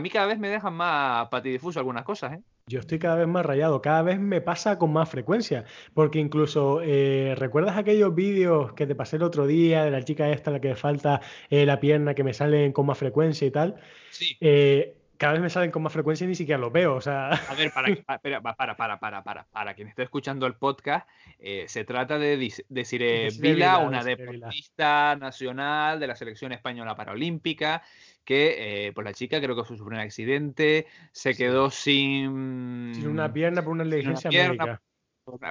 A 0.00 0.02
mí 0.04 0.10
cada 0.10 0.26
vez 0.26 0.38
me 0.38 0.48
dejan 0.48 0.74
más 0.74 1.28
patidifuso 1.28 1.80
algunas 1.80 2.04
cosas, 2.04 2.34
¿eh? 2.34 2.42
Yo 2.68 2.78
estoy 2.78 3.00
cada 3.00 3.16
vez 3.16 3.26
más 3.26 3.44
rayado, 3.44 3.82
cada 3.82 4.02
vez 4.02 4.20
me 4.20 4.40
pasa 4.40 4.78
con 4.78 4.92
más 4.92 5.08
frecuencia, 5.08 5.64
porque 5.92 6.20
incluso, 6.20 6.80
eh, 6.84 7.34
¿recuerdas 7.36 7.76
aquellos 7.76 8.14
vídeos 8.14 8.74
que 8.74 8.86
te 8.86 8.94
pasé 8.94 9.16
el 9.16 9.24
otro 9.24 9.48
día 9.48 9.82
de 9.82 9.90
la 9.90 10.04
chica 10.04 10.30
esta 10.30 10.50
a 10.50 10.52
la 10.52 10.60
que 10.60 10.76
falta 10.76 11.20
eh, 11.50 11.66
la 11.66 11.80
pierna, 11.80 12.14
que 12.14 12.22
me 12.22 12.32
salen 12.32 12.72
con 12.72 12.86
más 12.86 12.96
frecuencia 12.96 13.44
y 13.44 13.50
tal? 13.50 13.74
Sí. 14.10 14.36
Eh, 14.40 14.94
cada 15.18 15.34
vez 15.34 15.42
me 15.42 15.50
salen 15.50 15.70
con 15.70 15.82
más 15.82 15.92
frecuencia 15.92 16.24
y 16.24 16.28
ni 16.28 16.34
siquiera 16.34 16.58
los 16.58 16.72
veo, 16.72 16.94
o 16.94 17.00
sea, 17.00 17.28
A 17.32 17.54
ver, 17.54 17.70
para, 17.72 17.94
pa- 18.06 18.14
espera, 18.14 18.40
pa- 18.40 18.54
para, 18.54 18.76
para, 18.76 18.98
para, 18.98 19.22
para, 19.22 19.44
para 19.46 19.74
quien 19.74 19.88
esté 19.88 20.04
escuchando 20.04 20.46
el 20.46 20.54
podcast, 20.54 21.06
eh, 21.38 21.64
se 21.68 21.84
trata 21.84 22.18
de 22.18 22.36
Desiree 22.36 22.64
Desiree 22.68 23.30
Vila, 23.30 23.54
Vila, 23.54 23.78
una 23.78 23.98
Desiree 24.04 24.26
Vila. 24.32 24.32
deportista 24.46 25.16
nacional 25.16 26.00
de 26.00 26.06
la 26.06 26.16
selección 26.16 26.52
española 26.52 26.94
paralímpica, 26.94 27.82
que 28.24 28.86
eh, 28.86 28.92
pues 28.92 29.04
la 29.04 29.12
chica 29.12 29.40
creo 29.40 29.56
que 29.56 29.64
sufrió 29.66 29.86
un 29.86 29.94
accidente, 29.96 30.86
se 31.12 31.32
Sí. 31.32 31.38
quedó 31.38 31.70
sin, 31.70 32.92
sin 32.94 33.08
una 33.08 33.32
pierna 33.32 33.62
por 33.62 33.72
una 33.72 33.84
negligencia 33.84 34.30
médica. 34.30 34.80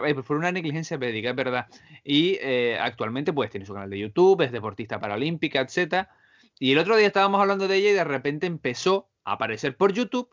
eh, 0.06 0.16
por 0.16 0.38
una 0.38 0.52
negligencia 0.52 0.98
médica, 0.98 1.30
es 1.32 1.36
verdad. 1.36 1.68
Y 2.04 2.38
eh, 2.42 2.78
actualmente 2.80 3.34
pues 3.34 3.50
tiene 3.50 3.66
su 3.66 3.74
canal 3.74 3.90
de 3.90 4.00
YouTube, 4.00 4.42
es 4.42 4.52
deportista 4.52 5.00
paralímpica, 5.00 5.60
etcétera. 5.62 6.10
Y 6.60 6.72
el 6.72 6.80
otro 6.80 6.96
día 6.98 7.08
estábamos 7.08 7.40
hablando 7.42 7.68
de 7.68 7.76
ella 7.78 7.90
y 7.92 7.94
de 7.94 8.04
repente 8.04 8.48
empezó 8.48 9.10
a 9.24 9.34
aparecer 9.34 9.76
por 9.78 9.94
YouTube 9.94 10.30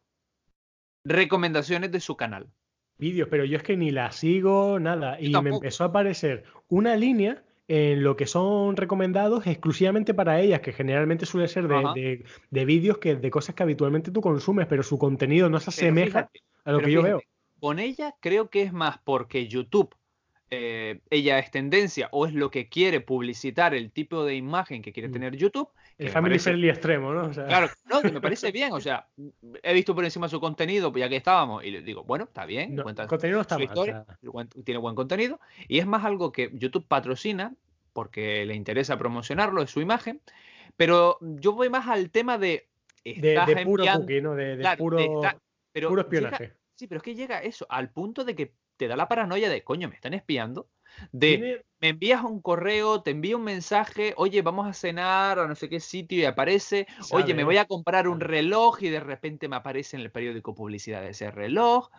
recomendaciones 1.04 1.92
de 1.92 2.00
su 2.00 2.16
canal. 2.16 2.48
Vídeos, 2.96 3.28
pero 3.30 3.44
yo 3.44 3.56
es 3.56 3.62
que 3.62 3.76
ni 3.76 3.90
la 3.90 4.10
sigo, 4.12 4.78
nada, 4.78 5.18
Yo 5.20 5.40
y 5.40 5.42
me 5.42 5.50
empezó 5.50 5.84
a 5.84 5.88
aparecer 5.88 6.44
una 6.68 6.96
línea 6.96 7.42
en 7.66 8.04
lo 8.04 8.16
que 8.16 8.26
son 8.26 8.76
recomendados 8.76 9.46
exclusivamente 9.46 10.14
para 10.14 10.40
ellas, 10.40 10.60
que 10.60 10.72
generalmente 10.72 11.26
suele 11.26 11.48
ser 11.48 11.66
de, 11.66 11.76
de- 11.94 12.24
de 12.50 12.64
vídeos 12.64 12.98
que 12.98 13.16
de 13.16 13.30
cosas 13.30 13.54
que 13.54 13.62
habitualmente 13.62 14.10
tú 14.10 14.20
consumes, 14.20 14.66
pero 14.66 14.82
su 14.82 14.98
contenido 14.98 15.48
no 15.50 15.58
se 15.60 15.70
asemeja 15.70 16.28
fíjate, 16.30 16.42
a 16.64 16.72
lo 16.72 16.78
que 16.80 16.90
yo 16.92 17.00
fíjate, 17.00 17.08
veo. 17.08 17.22
Con 17.58 17.78
ella 17.78 18.14
creo 18.20 18.48
que 18.50 18.62
es 18.62 18.72
más 18.72 18.98
porque 19.02 19.48
YouTube, 19.48 19.94
eh, 20.56 21.00
ella 21.10 21.38
es 21.38 21.50
tendencia 21.50 22.08
o 22.12 22.26
es 22.26 22.34
lo 22.34 22.50
que 22.50 22.68
quiere 22.68 23.00
publicitar 23.00 23.74
el 23.74 23.90
tipo 23.90 24.24
de 24.24 24.34
imagen 24.36 24.82
que 24.82 24.92
quiere 24.92 25.08
Mm. 25.08 25.12
tener 25.12 25.36
YouTube. 25.36 25.68
El 25.98 26.08
family 26.10 26.32
parece- 26.34 26.50
friendly 26.50 26.68
extremo, 26.70 27.12
¿no? 27.12 27.22
O 27.28 27.32
sea, 27.32 27.46
Claro, 27.46 27.68
no, 27.90 28.02
que 28.02 28.10
me 28.10 28.20
parece 28.36 28.50
bien, 28.52 28.72
o 28.72 28.80
sea, 28.80 29.06
he 29.62 29.72
visto 29.74 29.94
por 29.94 30.04
encima 30.04 30.28
su 30.28 30.40
contenido, 30.40 30.92
ya 30.94 31.08
que 31.08 31.16
estábamos, 31.16 31.64
y 31.64 31.70
le 31.70 31.82
digo, 31.82 32.02
bueno, 32.04 32.24
está 32.24 32.44
bien, 32.46 32.74
no, 32.74 32.82
cuenta 32.82 33.06
contenido 33.06 33.40
está 33.40 33.54
su 33.56 33.60
mal. 33.60 33.68
o 33.68 33.70
historia, 33.72 34.04
sea, 34.04 34.30
buen- 34.30 34.48
tiene 34.48 34.78
buen 34.78 34.94
contenido, 34.94 35.38
y 35.68 35.78
es 35.78 35.86
más 35.86 36.04
algo 36.04 36.32
que 36.32 36.50
YouTube 36.54 36.86
patrocina, 36.88 37.54
porque 37.92 38.44
le 38.44 38.54
interesa 38.54 38.98
promocionarlo, 38.98 39.62
es 39.62 39.70
su 39.70 39.80
imagen, 39.80 40.20
pero 40.76 41.18
yo 41.20 41.52
voy 41.52 41.68
más 41.70 41.86
al 41.88 42.10
tema 42.10 42.38
de... 42.38 42.68
de, 43.04 43.12
estás 43.34 43.46
de 43.46 43.64
puro 43.64 43.84
enviando- 43.84 44.00
cookie, 44.00 44.20
¿no? 44.20 44.34
De, 44.34 44.56
de 44.56 44.58
claro, 44.58 44.78
puro, 44.78 44.98
pero 45.72 45.88
puro 45.88 46.00
espionaje. 46.02 46.54
sí, 46.74 46.86
pero 46.88 46.96
es 46.98 47.02
que 47.04 47.14
llega 47.14 47.38
eso, 47.42 47.66
al 47.68 47.90
punto 47.90 48.24
de 48.24 48.34
que 48.34 48.54
te 48.76 48.88
da 48.88 48.96
la 48.96 49.08
paranoia 49.08 49.48
de, 49.48 49.62
coño, 49.62 49.88
me 49.88 49.94
están 49.94 50.14
espiando, 50.14 50.68
de 51.12 51.64
me 51.80 51.88
envías 51.90 52.22
un 52.22 52.40
correo, 52.40 53.02
te 53.02 53.10
envío 53.10 53.36
un 53.36 53.44
mensaje, 53.44 54.14
oye, 54.16 54.40
vamos 54.42 54.66
a 54.66 54.72
cenar 54.72 55.38
a 55.38 55.46
no 55.46 55.54
sé 55.54 55.68
qué 55.68 55.80
sitio 55.80 56.18
y 56.18 56.24
aparece, 56.24 56.86
oye, 57.10 57.34
me 57.34 57.44
voy 57.44 57.58
a 57.58 57.66
comprar 57.66 58.08
un 58.08 58.20
reloj 58.20 58.82
y 58.82 58.88
de 58.88 59.00
repente 59.00 59.48
me 59.48 59.56
aparece 59.56 59.96
en 59.96 60.02
el 60.02 60.10
periódico 60.10 60.54
publicidad 60.54 61.02
de 61.02 61.10
ese 61.10 61.30
reloj. 61.30 61.90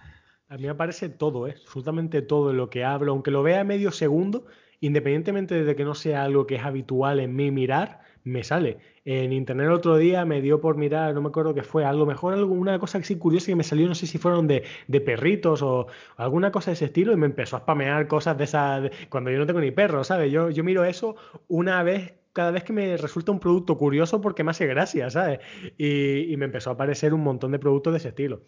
A 0.48 0.58
mí 0.58 0.68
me 0.68 0.76
parece 0.76 1.10
todo, 1.10 1.48
¿eh? 1.48 1.56
absolutamente 1.60 2.22
todo 2.22 2.54
lo 2.54 2.70
que 2.70 2.84
hablo, 2.84 3.12
aunque 3.12 3.32
lo 3.32 3.44
vea 3.44 3.64
medio 3.64 3.92
segundo, 3.92 4.46
independientemente 4.80 5.64
de 5.64 5.76
que 5.76 5.84
no 5.84 5.96
sea 5.96 6.24
algo 6.24 6.48
que 6.48 6.56
es 6.56 6.64
habitual 6.64 7.20
en 7.20 7.36
mí 7.36 7.52
mirar, 7.52 8.02
me 8.26 8.44
sale. 8.44 8.78
En 9.06 9.32
internet 9.32 9.68
el 9.68 9.72
otro 9.74 9.98
día 9.98 10.26
me 10.26 10.42
dio 10.42 10.60
por 10.60 10.76
mirar, 10.78 11.14
no 11.14 11.22
me 11.22 11.30
acuerdo 11.30 11.54
qué 11.54 11.64
fue, 11.64 11.86
algo 11.86 12.06
mejor, 12.06 12.34
algo, 12.34 12.54
una 12.54 12.80
cosa 12.80 12.98
así 12.98 13.18
curiosa 13.18 13.48
que 13.48 13.56
me 13.56 13.64
salió, 13.64 13.88
no 13.88 13.96
sé 13.96 14.08
si 14.08 14.18
fueron 14.18 14.48
de, 14.48 14.64
de 14.88 15.02
perritos 15.02 15.62
o 15.62 15.88
alguna 16.18 16.52
cosa 16.52 16.72
de 16.72 16.74
ese 16.74 16.86
estilo, 16.86 17.14
y 17.14 17.16
me 17.18 17.28
empezó 17.28 17.56
a 17.58 17.60
spamear 17.62 18.08
cosas 18.08 18.38
de 18.38 18.44
esas, 18.46 18.84
de- 18.84 18.92
cuando 19.10 19.32
yo 19.32 19.38
no 19.40 19.46
tengo 19.46 19.62
ni 19.62 19.72
perro, 19.72 20.04
¿sabes? 20.04 20.32
Yo, 20.32 20.50
yo 20.50 20.64
miro 20.64 20.84
eso 20.86 21.16
una 21.48 21.84
vez, 21.84 22.16
cada 22.34 22.52
vez 22.52 22.64
que 22.64 22.74
me 22.74 22.98
resulta 22.98 23.32
un 23.32 23.40
producto 23.40 23.78
curioso 23.78 24.20
porque 24.22 24.44
me 24.44 24.52
hace 24.52 24.66
gracia, 24.68 25.10
¿sabes? 25.10 25.40
Y, 25.78 26.34
y 26.34 26.38
me 26.38 26.46
empezó 26.46 26.72
a 26.72 26.74
aparecer 26.74 27.14
un 27.14 27.22
montón 27.24 27.52
de 27.52 27.60
productos 27.60 27.94
de 27.94 27.98
ese 27.98 28.10
estilo. 28.10 28.44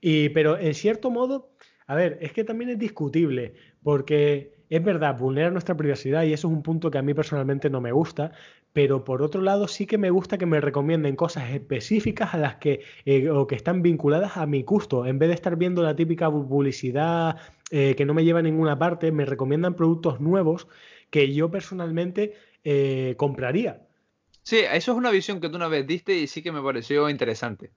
Y, 0.00 0.28
pero 0.30 0.58
en 0.58 0.74
cierto 0.74 1.10
modo, 1.10 1.50
a 1.86 1.94
ver, 1.94 2.18
es 2.20 2.32
que 2.32 2.44
también 2.44 2.70
es 2.70 2.78
discutible, 2.78 3.54
porque 3.82 4.54
es 4.76 4.82
verdad, 4.82 5.16
vulnera 5.16 5.50
nuestra 5.50 5.76
privacidad 5.76 6.24
y 6.24 6.32
eso 6.32 6.48
es 6.48 6.54
un 6.54 6.62
punto 6.62 6.90
que 6.90 6.98
a 6.98 7.02
mí 7.02 7.14
personalmente 7.14 7.70
no 7.70 7.80
me 7.80 7.92
gusta, 7.92 8.32
pero 8.72 9.04
por 9.04 9.22
otro 9.22 9.40
lado 9.40 9.68
sí 9.68 9.86
que 9.86 9.98
me 9.98 10.10
gusta 10.10 10.36
que 10.36 10.46
me 10.46 10.60
recomienden 10.60 11.14
cosas 11.14 11.50
específicas 11.50 12.34
a 12.34 12.38
las 12.38 12.56
que, 12.56 12.80
eh, 13.04 13.30
o 13.30 13.46
que 13.46 13.54
están 13.54 13.82
vinculadas 13.82 14.36
a 14.36 14.46
mi 14.46 14.62
gusto, 14.62 15.06
en 15.06 15.18
vez 15.18 15.28
de 15.28 15.34
estar 15.36 15.56
viendo 15.56 15.82
la 15.82 15.94
típica 15.94 16.28
publicidad 16.30 17.36
eh, 17.70 17.94
que 17.96 18.04
no 18.04 18.14
me 18.14 18.24
lleva 18.24 18.40
a 18.40 18.42
ninguna 18.42 18.76
parte, 18.78 19.12
me 19.12 19.24
recomiendan 19.24 19.74
productos 19.74 20.20
nuevos 20.20 20.66
que 21.10 21.32
yo 21.32 21.50
personalmente 21.50 22.34
eh, 22.64 23.14
compraría. 23.16 23.86
Sí, 24.42 24.58
eso 24.58 24.92
es 24.92 24.98
una 24.98 25.10
visión 25.10 25.40
que 25.40 25.48
tú 25.48 25.56
una 25.56 25.68
vez 25.68 25.86
diste 25.86 26.16
y 26.16 26.26
sí 26.26 26.42
que 26.42 26.50
me 26.50 26.60
pareció 26.60 27.08
interesante. 27.08 27.70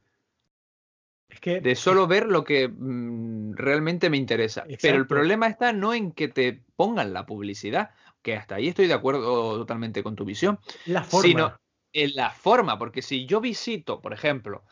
Es 1.30 1.40
que 1.40 1.60
De 1.60 1.76
solo 1.76 2.08
ver 2.08 2.28
lo 2.28 2.44
que 2.44 2.70
mm, 2.70 3.54
realmente 3.54 4.10
me 4.10 4.18
interesa. 4.18 4.66
Pero 4.82 4.98
el 4.98 5.08
problema 5.08 5.48
está 5.48 5.74
no 5.74 5.94
en 5.94 6.12
que 6.12 6.28
te 6.28 6.64
pongan 6.76 7.14
la 7.14 7.26
publicidad, 7.26 7.92
que 8.22 8.36
hasta 8.36 8.56
ahí 8.56 8.70
estoy 8.70 8.88
de 8.88 8.94
acuerdo 8.94 9.58
totalmente 9.58 10.04
con 10.04 10.16
tu 10.16 10.26
visión, 10.26 10.60
la 10.86 11.04
forma. 11.04 11.28
sino 11.28 11.58
en 11.94 12.16
la 12.16 12.32
forma, 12.32 12.78
porque 12.78 13.02
si 13.02 13.26
yo 13.26 13.42
visito, 13.42 14.02
por 14.02 14.14
ejemplo, 14.14 14.64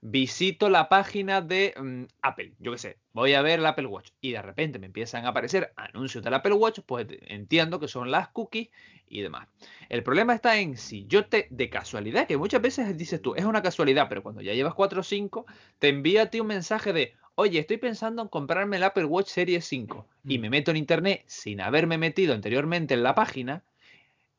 visito 0.00 0.70
la 0.70 0.88
página 0.88 1.42
de 1.42 1.74
mm, 1.76 2.04
Apple, 2.22 2.52
yo 2.58 2.72
qué 2.72 2.78
sé, 2.78 2.96
voy 3.12 3.34
a 3.34 3.42
ver 3.42 3.58
el 3.58 3.66
Apple 3.66 3.86
Watch 3.86 4.10
y 4.20 4.32
de 4.32 4.42
repente 4.42 4.78
me 4.78 4.86
empiezan 4.86 5.26
a 5.26 5.28
aparecer 5.28 5.72
anuncios 5.76 6.24
del 6.24 6.34
Apple 6.34 6.54
Watch, 6.54 6.80
pues 6.86 7.06
entiendo 7.26 7.78
que 7.78 7.88
son 7.88 8.10
las 8.10 8.28
cookies 8.28 8.70
y 9.08 9.20
demás. 9.20 9.48
El 9.88 10.02
problema 10.02 10.34
está 10.34 10.58
en 10.58 10.76
si 10.76 11.06
yo 11.06 11.26
te, 11.26 11.48
de 11.50 11.68
casualidad, 11.68 12.26
que 12.26 12.36
muchas 12.36 12.62
veces 12.62 12.96
dices 12.96 13.20
tú, 13.20 13.34
es 13.34 13.44
una 13.44 13.62
casualidad, 13.62 14.06
pero 14.08 14.22
cuando 14.22 14.40
ya 14.40 14.54
llevas 14.54 14.74
4 14.74 15.00
o 15.00 15.04
5, 15.04 15.46
te 15.78 15.88
envía 15.88 16.22
a 16.22 16.26
ti 16.26 16.40
un 16.40 16.46
mensaje 16.46 16.92
de, 16.92 17.14
oye, 17.34 17.58
estoy 17.58 17.76
pensando 17.76 18.22
en 18.22 18.28
comprarme 18.28 18.78
el 18.78 18.84
Apple 18.84 19.04
Watch 19.04 19.28
Series 19.28 19.66
5 19.66 20.06
y 20.24 20.38
mm. 20.38 20.40
me 20.40 20.50
meto 20.50 20.70
en 20.70 20.78
internet 20.78 21.24
sin 21.26 21.60
haberme 21.60 21.98
metido 21.98 22.32
anteriormente 22.32 22.94
en 22.94 23.02
la 23.02 23.14
página 23.14 23.64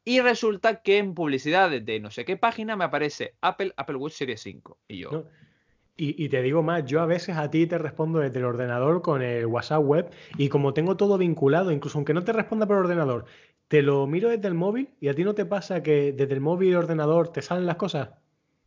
y 0.04 0.20
resulta 0.22 0.82
que 0.82 0.98
en 0.98 1.14
publicidad 1.14 1.70
de 1.70 2.00
no 2.00 2.10
sé 2.10 2.26
qué 2.26 2.36
página 2.36 2.76
me 2.76 2.86
aparece 2.86 3.36
Apple, 3.42 3.74
Apple 3.78 3.98
Watch 3.98 4.14
Series 4.14 4.42
5. 4.42 4.80
Y 4.88 4.98
yo. 4.98 5.28
Y, 6.04 6.30
te 6.30 6.42
digo 6.42 6.64
más, 6.64 6.84
yo 6.86 7.00
a 7.00 7.06
veces 7.06 7.38
a 7.38 7.52
ti 7.52 7.68
te 7.68 7.78
respondo 7.78 8.18
desde 8.18 8.40
el 8.40 8.46
ordenador 8.46 9.04
con 9.04 9.22
el 9.22 9.46
WhatsApp 9.46 9.84
web 9.84 10.10
y 10.36 10.50
como 10.50 10.74
tengo 10.74 10.98
todo 10.98 11.16
vinculado, 11.16 11.72
incluso 11.72 12.00
aunque 12.00 12.16
no 12.16 12.24
te 12.24 12.34
responda 12.34 12.66
por 12.66 12.78
ordenador, 12.78 13.26
te 13.68 13.84
lo 13.84 14.08
miro 14.08 14.30
desde 14.30 14.48
el 14.48 14.56
móvil 14.56 14.90
y 15.00 15.10
a 15.10 15.14
ti 15.14 15.24
no 15.24 15.36
te 15.36 15.46
pasa 15.46 15.84
que 15.84 16.12
desde 16.12 16.34
el 16.34 16.42
móvil 16.42 16.70
y 16.70 16.72
el 16.72 16.78
ordenador 16.78 17.28
te 17.28 17.44
salen 17.44 17.68
las 17.68 17.76
cosas. 17.76 18.10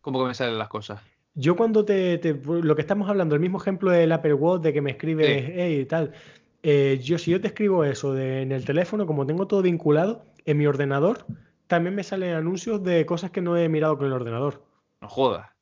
¿Cómo 0.01 0.21
que 0.21 0.29
me 0.29 0.35
salen 0.35 0.59
las 0.59 0.69
cosas? 0.69 1.03
Yo 1.35 1.57
cuando 1.57 1.85
te, 1.85 2.21
lo 2.47 2.77
que 2.77 2.83
estamos 2.83 3.11
hablando, 3.11 3.35
el 3.35 3.41
mismo 3.41 3.59
ejemplo 3.59 3.91
del 3.91 4.13
Apple 4.13 4.35
Watch 4.35 4.63
de 4.63 4.73
que 4.73 4.81
me 4.81 4.93
escribes, 4.93 5.51
hey, 5.57 5.81
y 5.81 5.85
tal, 5.87 6.13
eh, 6.63 7.01
yo 7.03 7.19
si 7.19 7.33
yo 7.33 7.41
te 7.41 7.49
escribo 7.49 7.83
eso 7.83 8.17
en 8.17 8.53
el 8.53 8.65
teléfono, 8.65 9.07
como 9.07 9.27
tengo 9.27 9.49
todo 9.49 9.61
vinculado, 9.61 10.25
en 10.45 10.57
mi 10.57 10.69
ordenador 10.69 11.27
también 11.67 11.97
me 11.97 12.05
salen 12.05 12.35
anuncios 12.35 12.81
de 12.85 13.05
cosas 13.07 13.33
que 13.33 13.41
no 13.41 13.57
he 13.57 13.69
mirado 13.69 13.99
con 13.99 14.07
el 14.07 14.13
ordenador. 14.13 14.63
No 15.01 15.09
jodas. 15.09 15.54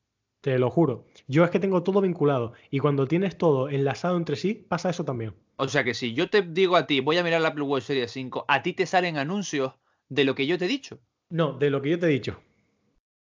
Te 0.43 0.59
lo 0.59 0.69
juro. 0.69 1.05
Yo 1.29 1.45
es 1.45 1.51
que 1.51 1.59
tengo 1.61 1.83
todo 1.83 2.01
vinculado. 2.01 2.51
Y 2.69 2.79
cuando 2.79 3.07
tienes 3.07 3.37
todo 3.37 3.69
enlazado 3.69 4.17
entre 4.17 4.35
sí, 4.35 4.53
pasa 4.53 4.89
eso 4.89 5.05
también. 5.05 5.33
O 5.55 5.69
sea 5.69 5.85
que 5.85 5.93
si 5.93 6.13
yo 6.13 6.29
te 6.29 6.41
digo 6.41 6.75
a 6.75 6.85
ti, 6.85 6.99
voy 6.99 7.17
a 7.17 7.23
mirar 7.23 7.39
la 7.39 7.47
Apple 7.47 7.63
Watch 7.63 7.83
Series 7.83 8.11
5, 8.11 8.43
a 8.49 8.61
ti 8.61 8.73
te 8.73 8.85
salen 8.85 9.17
anuncios 9.17 9.71
de 10.09 10.25
lo 10.25 10.35
que 10.35 10.45
yo 10.45 10.57
te 10.57 10.65
he 10.65 10.67
dicho. 10.67 10.99
No, 11.29 11.53
de 11.53 11.69
lo 11.69 11.81
que 11.81 11.91
yo 11.91 11.97
te 11.99 12.07
he 12.07 12.09
dicho. 12.09 12.41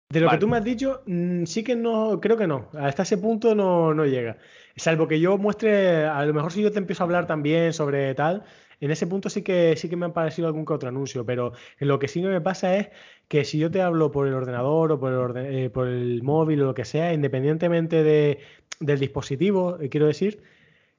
De 0.10 0.20
lo 0.20 0.32
que 0.32 0.40
tú 0.40 0.48
me 0.48 0.58
has 0.58 0.64
dicho, 0.64 1.04
mm, 1.06 1.44
sí 1.44 1.64
que 1.64 1.76
no, 1.76 2.20
creo 2.20 2.38
que 2.38 2.48
no. 2.48 2.70
Hasta 2.74 3.04
ese 3.04 3.20
punto 3.20 3.54
no, 3.54 3.94
no 3.94 4.04
llega. 4.08 4.40
Salvo 4.76 5.08
que 5.08 5.20
yo 5.20 5.38
muestre, 5.38 6.06
a 6.06 6.26
lo 6.26 6.34
mejor 6.34 6.52
si 6.52 6.64
yo 6.64 6.72
te 6.72 6.80
empiezo 6.80 7.04
a 7.04 7.06
hablar 7.06 7.28
también 7.28 7.72
sobre 7.72 8.16
tal, 8.16 8.46
en 8.82 8.92
ese 8.92 9.08
punto 9.08 9.30
sí 9.30 9.44
que 9.44 9.76
sí 9.78 9.88
que 9.88 9.96
me 9.96 10.08
ha 10.08 10.14
parecido 10.14 10.48
algún 10.48 10.66
que 10.66 10.74
otro 10.74 10.90
anuncio, 10.90 11.26
pero 11.26 11.54
en 11.80 11.88
lo 11.88 12.00
que 12.00 12.08
sí 12.08 12.22
que 12.22 12.28
me 12.28 12.42
pasa 12.42 12.76
es 12.76 12.90
que 13.28 13.46
si 13.46 13.60
yo 13.60 13.72
te 13.72 13.82
hablo 13.82 14.12
por 14.12 14.28
el 14.28 14.34
ordenador 14.34 14.92
o 14.92 15.00
por 15.00 15.38
el, 15.38 15.56
eh, 15.56 15.70
por 15.70 15.88
el 15.88 16.24
móvil 16.24 16.64
o 16.64 16.66
lo 16.66 16.74
que 16.74 16.84
sea, 16.84 17.14
independientemente 17.14 18.04
de, 18.04 18.40
del 18.80 19.00
dispositivo, 19.00 19.80
eh, 19.80 19.90
quiero 19.90 20.08
decir, 20.08 20.44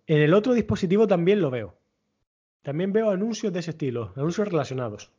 en 0.07 0.19
el 0.19 0.33
otro 0.33 0.55
dispositivo 0.55 1.07
también 1.09 1.43
lo 1.43 1.51
veo. 1.51 1.77
También 2.63 2.93
veo 2.93 3.11
anuncios 3.11 3.53
de 3.53 3.59
ese 3.59 3.73
estilo, 3.73 4.13
anuncios 4.17 4.47
relacionados. 4.47 5.11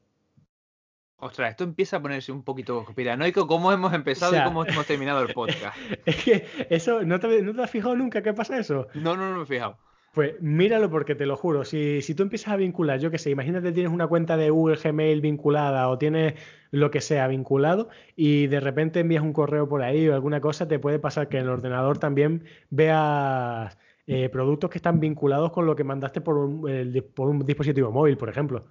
Ostras, 1.17 1.51
esto 1.51 1.65
empieza 1.65 1.97
a 1.97 2.01
ponerse 2.01 2.31
un 2.31 2.43
poquito 2.43 2.83
conspiranoico. 2.83 3.45
¿Cómo 3.47 3.71
hemos 3.71 3.93
empezado 3.93 4.35
y 4.35 4.43
cómo 4.43 4.65
hemos 4.65 4.85
terminado 4.85 5.21
el 5.21 5.33
podcast? 5.33 5.77
es 6.05 6.23
que 6.23 6.45
eso, 6.69 7.03
¿no 7.03 7.19
te, 7.19 7.41
¿no 7.41 7.53
te 7.53 7.61
has 7.61 7.71
fijado 7.71 7.95
nunca 7.95 8.21
qué 8.21 8.33
pasa 8.33 8.57
eso? 8.57 8.87
No, 8.93 9.17
no, 9.17 9.29
no 9.29 9.37
me 9.37 9.43
he 9.43 9.45
fijado. 9.45 9.77
Pues 10.13 10.39
míralo 10.41 10.91
porque 10.91 11.15
te 11.15 11.25
lo 11.25 11.35
juro, 11.35 11.65
si, 11.65 12.03
si 12.03 12.13
tú 12.13 12.21
empiezas 12.21 12.53
a 12.53 12.55
vincular, 12.55 12.99
yo 12.99 13.09
qué 13.09 13.17
sé, 13.17 13.31
imagínate 13.31 13.71
tienes 13.71 13.91
una 13.91 14.05
cuenta 14.05 14.37
de 14.37 14.51
Google 14.51 14.77
Gmail 14.77 15.21
vinculada 15.21 15.89
o 15.89 15.97
tienes 15.97 16.35
lo 16.69 16.91
que 16.91 17.01
sea 17.01 17.27
vinculado 17.27 17.89
y 18.15 18.45
de 18.45 18.59
repente 18.59 18.99
envías 18.99 19.23
un 19.23 19.33
correo 19.33 19.67
por 19.67 19.81
ahí 19.81 20.07
o 20.07 20.13
alguna 20.13 20.39
cosa, 20.39 20.67
te 20.67 20.77
puede 20.77 20.99
pasar 20.99 21.29
que 21.29 21.37
en 21.37 21.45
el 21.45 21.49
ordenador 21.49 21.97
también 21.97 22.43
veas 22.69 23.75
eh, 24.05 24.29
productos 24.29 24.69
que 24.69 24.77
están 24.77 24.99
vinculados 24.99 25.51
con 25.51 25.65
lo 25.65 25.75
que 25.75 25.83
mandaste 25.83 26.21
por 26.21 26.37
un, 26.37 27.03
por 27.15 27.29
un 27.29 27.43
dispositivo 27.43 27.91
móvil, 27.91 28.15
por 28.15 28.29
ejemplo. 28.29 28.65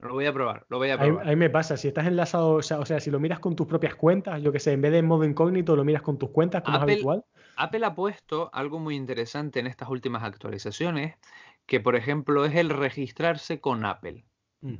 Lo 0.00 0.12
voy 0.12 0.26
a 0.26 0.34
probar, 0.34 0.66
lo 0.68 0.76
voy 0.76 0.90
a 0.90 0.98
probar. 0.98 1.26
Ahí, 1.26 1.36
me 1.36 1.48
pasa, 1.48 1.78
si 1.78 1.88
estás 1.88 2.06
enlazado, 2.06 2.56
o 2.56 2.62
sea, 2.62 3.00
si 3.00 3.10
lo 3.10 3.20
miras 3.20 3.38
con 3.38 3.56
tus 3.56 3.66
propias 3.66 3.94
cuentas, 3.94 4.42
yo 4.42 4.52
que 4.52 4.58
sé, 4.58 4.72
en 4.72 4.82
vez 4.82 4.92
de 4.92 4.98
en 4.98 5.06
modo 5.06 5.24
incógnito, 5.24 5.76
lo 5.76 5.84
miras 5.84 6.02
con 6.02 6.18
tus 6.18 6.28
cuentas, 6.28 6.62
como 6.62 6.76
es 6.76 6.82
habitual. 6.82 7.24
Apple 7.56 7.84
ha 7.84 7.94
puesto 7.94 8.50
algo 8.52 8.78
muy 8.78 8.96
interesante 8.96 9.60
en 9.60 9.66
estas 9.66 9.88
últimas 9.88 10.22
actualizaciones, 10.22 11.16
que 11.66 11.80
por 11.80 11.96
ejemplo 11.96 12.44
es 12.44 12.54
el 12.54 12.70
registrarse 12.70 13.60
con 13.60 13.84
Apple. 13.84 14.24
Mm. 14.60 14.76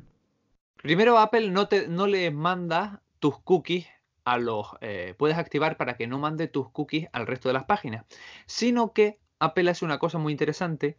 Primero, 0.76 1.18
Apple 1.18 1.50
no, 1.50 1.68
te, 1.68 1.88
no 1.88 2.06
le 2.06 2.30
manda 2.30 3.02
tus 3.18 3.38
cookies 3.40 3.86
a 4.24 4.38
los. 4.38 4.68
Eh, 4.80 5.14
puedes 5.18 5.36
activar 5.36 5.76
para 5.76 5.96
que 5.96 6.06
no 6.06 6.18
mande 6.18 6.48
tus 6.48 6.70
cookies 6.70 7.08
al 7.12 7.26
resto 7.26 7.48
de 7.48 7.54
las 7.54 7.64
páginas, 7.64 8.06
sino 8.46 8.92
que 8.92 9.18
Apple 9.38 9.70
hace 9.70 9.84
una 9.84 9.98
cosa 9.98 10.18
muy 10.18 10.32
interesante 10.32 10.98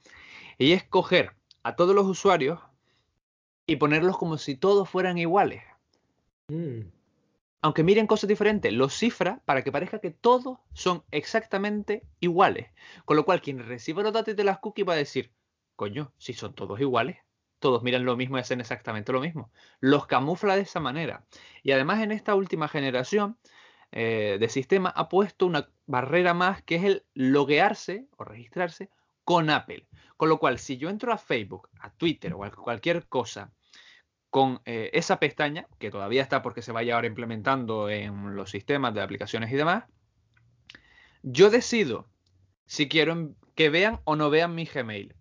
y 0.58 0.74
es 0.74 0.84
coger 0.84 1.36
a 1.64 1.76
todos 1.76 1.96
los 1.96 2.06
usuarios 2.06 2.60
y 3.66 3.78
ponerlos 3.78 4.18
como 4.18 4.38
si 4.38 4.56
todos 4.56 4.90
fueran 4.90 5.18
iguales. 5.18 5.64
Mm. 6.48 6.82
Aunque 7.62 7.84
miren 7.84 8.08
cosas 8.08 8.28
diferentes, 8.28 8.74
los 8.74 8.94
cifra 8.94 9.42
para 9.46 9.64
que 9.64 9.72
parezca 9.72 10.00
que 10.00 10.10
todos 10.10 10.58
son 10.74 11.04
exactamente 11.12 12.04
iguales. 12.20 12.72
Con 13.06 13.18
lo 13.18 13.26
cual, 13.26 13.42
quien 13.42 13.60
reciba 13.60 14.02
los 14.02 14.14
datos 14.14 14.36
de 14.36 14.44
las 14.44 14.60
cookies 14.60 14.88
va 14.88 14.94
a 14.94 14.98
decir, 14.98 15.32
coño, 15.76 16.12
si 16.18 16.34
son 16.34 16.56
todos 16.56 16.80
iguales, 16.80 17.18
todos 17.60 17.84
miran 17.84 18.04
lo 18.04 18.18
mismo 18.18 18.38
y 18.38 18.42
hacen 18.42 18.60
exactamente 18.62 19.12
lo 19.12 19.22
mismo. 19.22 19.52
Los 19.80 20.08
camufla 20.08 20.56
de 20.56 20.64
esa 20.64 20.80
manera. 20.80 21.26
Y 21.62 21.72
además 21.72 22.02
en 22.02 22.12
esta 22.12 22.34
última 22.34 22.68
generación 22.68 23.38
eh, 23.92 24.38
de 24.40 24.50
sistema 24.50 24.90
ha 24.90 25.08
puesto 25.08 25.46
una 25.46 25.70
barrera 25.86 26.34
más 26.34 26.64
que 26.64 26.76
es 26.78 26.84
el 26.84 27.06
loguearse 27.14 28.08
o 28.18 28.24
registrarse 28.24 28.90
con 29.24 29.52
Apple. 29.52 29.88
Con 30.18 30.30
lo 30.30 30.40
cual, 30.40 30.58
si 30.58 30.78
yo 30.78 30.90
entro 30.90 31.14
a 31.14 31.18
Facebook, 31.20 31.70
a 31.80 31.92
Twitter 31.92 32.34
o 32.34 32.44
a 32.44 32.50
cualquier 32.50 33.08
cosa 33.08 33.54
con 34.32 34.62
eh, 34.66 34.90
esa 34.94 35.20
pestaña, 35.20 35.68
que 35.78 35.92
todavía 35.92 36.24
está 36.24 36.42
porque 36.42 36.62
se 36.62 36.72
vaya 36.72 36.96
ahora 36.96 37.06
implementando 37.06 37.90
en 37.90 38.34
los 38.34 38.50
sistemas 38.50 38.94
de 38.94 39.02
aplicaciones 39.02 39.52
y 39.52 39.58
demás, 39.58 39.84
yo 41.22 41.50
decido 41.52 42.08
si 42.66 42.88
quiero 42.88 43.36
que 43.56 43.70
vean 43.70 44.00
o 44.06 44.16
no 44.16 44.30
vean 44.30 44.56
mi 44.56 44.66
Gmail, 44.66 45.14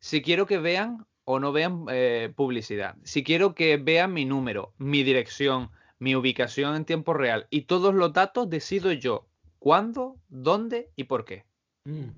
si 0.00 0.22
quiero 0.22 0.46
que 0.46 0.58
vean 0.58 1.06
o 1.24 1.38
no 1.40 1.52
vean 1.52 1.84
eh, 1.90 2.32
publicidad, 2.34 2.96
si 3.04 3.22
quiero 3.22 3.54
que 3.54 3.76
vean 3.76 4.14
mi 4.14 4.24
número, 4.24 4.72
mi 4.78 5.02
dirección, 5.02 5.70
mi 5.98 6.16
ubicación 6.16 6.74
en 6.74 6.86
tiempo 6.86 7.12
real 7.12 7.46
y 7.50 7.62
todos 7.62 7.94
los 7.94 8.14
datos 8.14 8.48
decido 8.48 8.92
yo 8.92 9.26
cuándo, 9.58 10.16
dónde 10.28 10.90
y 10.96 11.04
por 11.04 11.26
qué. 11.26 11.44
Mm, 11.84 12.08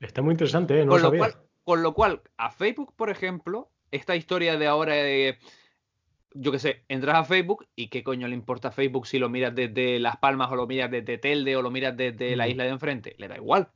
está 0.00 0.20
muy 0.20 0.32
interesante, 0.32 0.82
¿eh? 0.82 0.86
con, 0.86 1.00
lo 1.00 1.10
cual, 1.10 1.34
con 1.64 1.82
lo 1.82 1.94
cual, 1.94 2.20
a 2.36 2.50
Facebook, 2.50 2.92
por 2.94 3.08
ejemplo, 3.08 3.70
esta 3.90 4.16
historia 4.16 4.58
de 4.58 4.66
ahora 4.66 4.92
de 4.92 5.38
yo 6.34 6.52
qué 6.52 6.58
sé, 6.58 6.82
entras 6.88 7.16
a 7.16 7.24
Facebook 7.24 7.66
y 7.76 7.88
qué 7.88 8.02
coño 8.02 8.28
le 8.28 8.34
importa 8.34 8.68
a 8.68 8.72
Facebook 8.72 9.06
si 9.06 9.18
lo 9.18 9.28
miras 9.28 9.54
desde 9.54 9.98
Las 10.00 10.16
Palmas 10.16 10.50
o 10.50 10.56
lo 10.56 10.66
miras 10.66 10.90
desde 10.90 11.16
Telde 11.16 11.56
o 11.56 11.62
lo 11.62 11.70
miras 11.70 11.96
desde 11.96 12.36
la 12.36 12.48
isla 12.48 12.64
de 12.64 12.70
enfrente, 12.70 13.14
le 13.18 13.28
da 13.28 13.36
igual. 13.36 13.68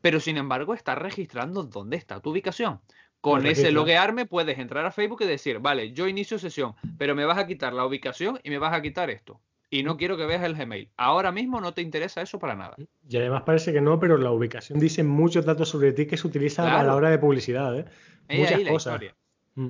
Pero 0.00 0.20
sin 0.20 0.36
embargo 0.36 0.74
está 0.74 0.96
registrando 0.96 1.62
dónde 1.62 1.96
está 1.96 2.20
tu 2.20 2.30
ubicación. 2.30 2.80
Con 3.20 3.46
ese 3.46 3.72
loguearme 3.72 4.26
puedes 4.26 4.58
entrar 4.58 4.84
a 4.84 4.90
Facebook 4.90 5.22
y 5.22 5.26
decir, 5.26 5.58
vale, 5.60 5.92
yo 5.92 6.06
inicio 6.08 6.38
sesión, 6.38 6.74
pero 6.98 7.14
me 7.14 7.24
vas 7.24 7.38
a 7.38 7.46
quitar 7.46 7.72
la 7.72 7.86
ubicación 7.86 8.38
y 8.42 8.50
me 8.50 8.58
vas 8.58 8.74
a 8.74 8.82
quitar 8.82 9.08
esto. 9.08 9.40
Y 9.70 9.82
no 9.82 9.96
quiero 9.96 10.18
que 10.18 10.26
veas 10.26 10.42
el 10.44 10.54
Gmail. 10.54 10.90
Ahora 10.98 11.32
mismo 11.32 11.60
no 11.60 11.72
te 11.72 11.80
interesa 11.80 12.20
eso 12.20 12.38
para 12.38 12.54
nada. 12.54 12.76
Y 13.08 13.16
además 13.16 13.44
parece 13.44 13.72
que 13.72 13.80
no, 13.80 13.98
pero 13.98 14.18
la 14.18 14.30
ubicación 14.30 14.78
dice 14.78 15.02
muchos 15.02 15.46
datos 15.46 15.70
sobre 15.70 15.92
ti 15.92 16.06
que 16.06 16.18
se 16.18 16.26
utilizan 16.26 16.68
a 16.68 16.82
la 16.82 16.94
hora 16.94 17.08
de 17.08 17.18
publicidad. 17.18 17.78
¿eh? 17.78 17.84
Muchas 18.28 18.60
cosas. 18.68 19.00
Mm. 19.54 19.68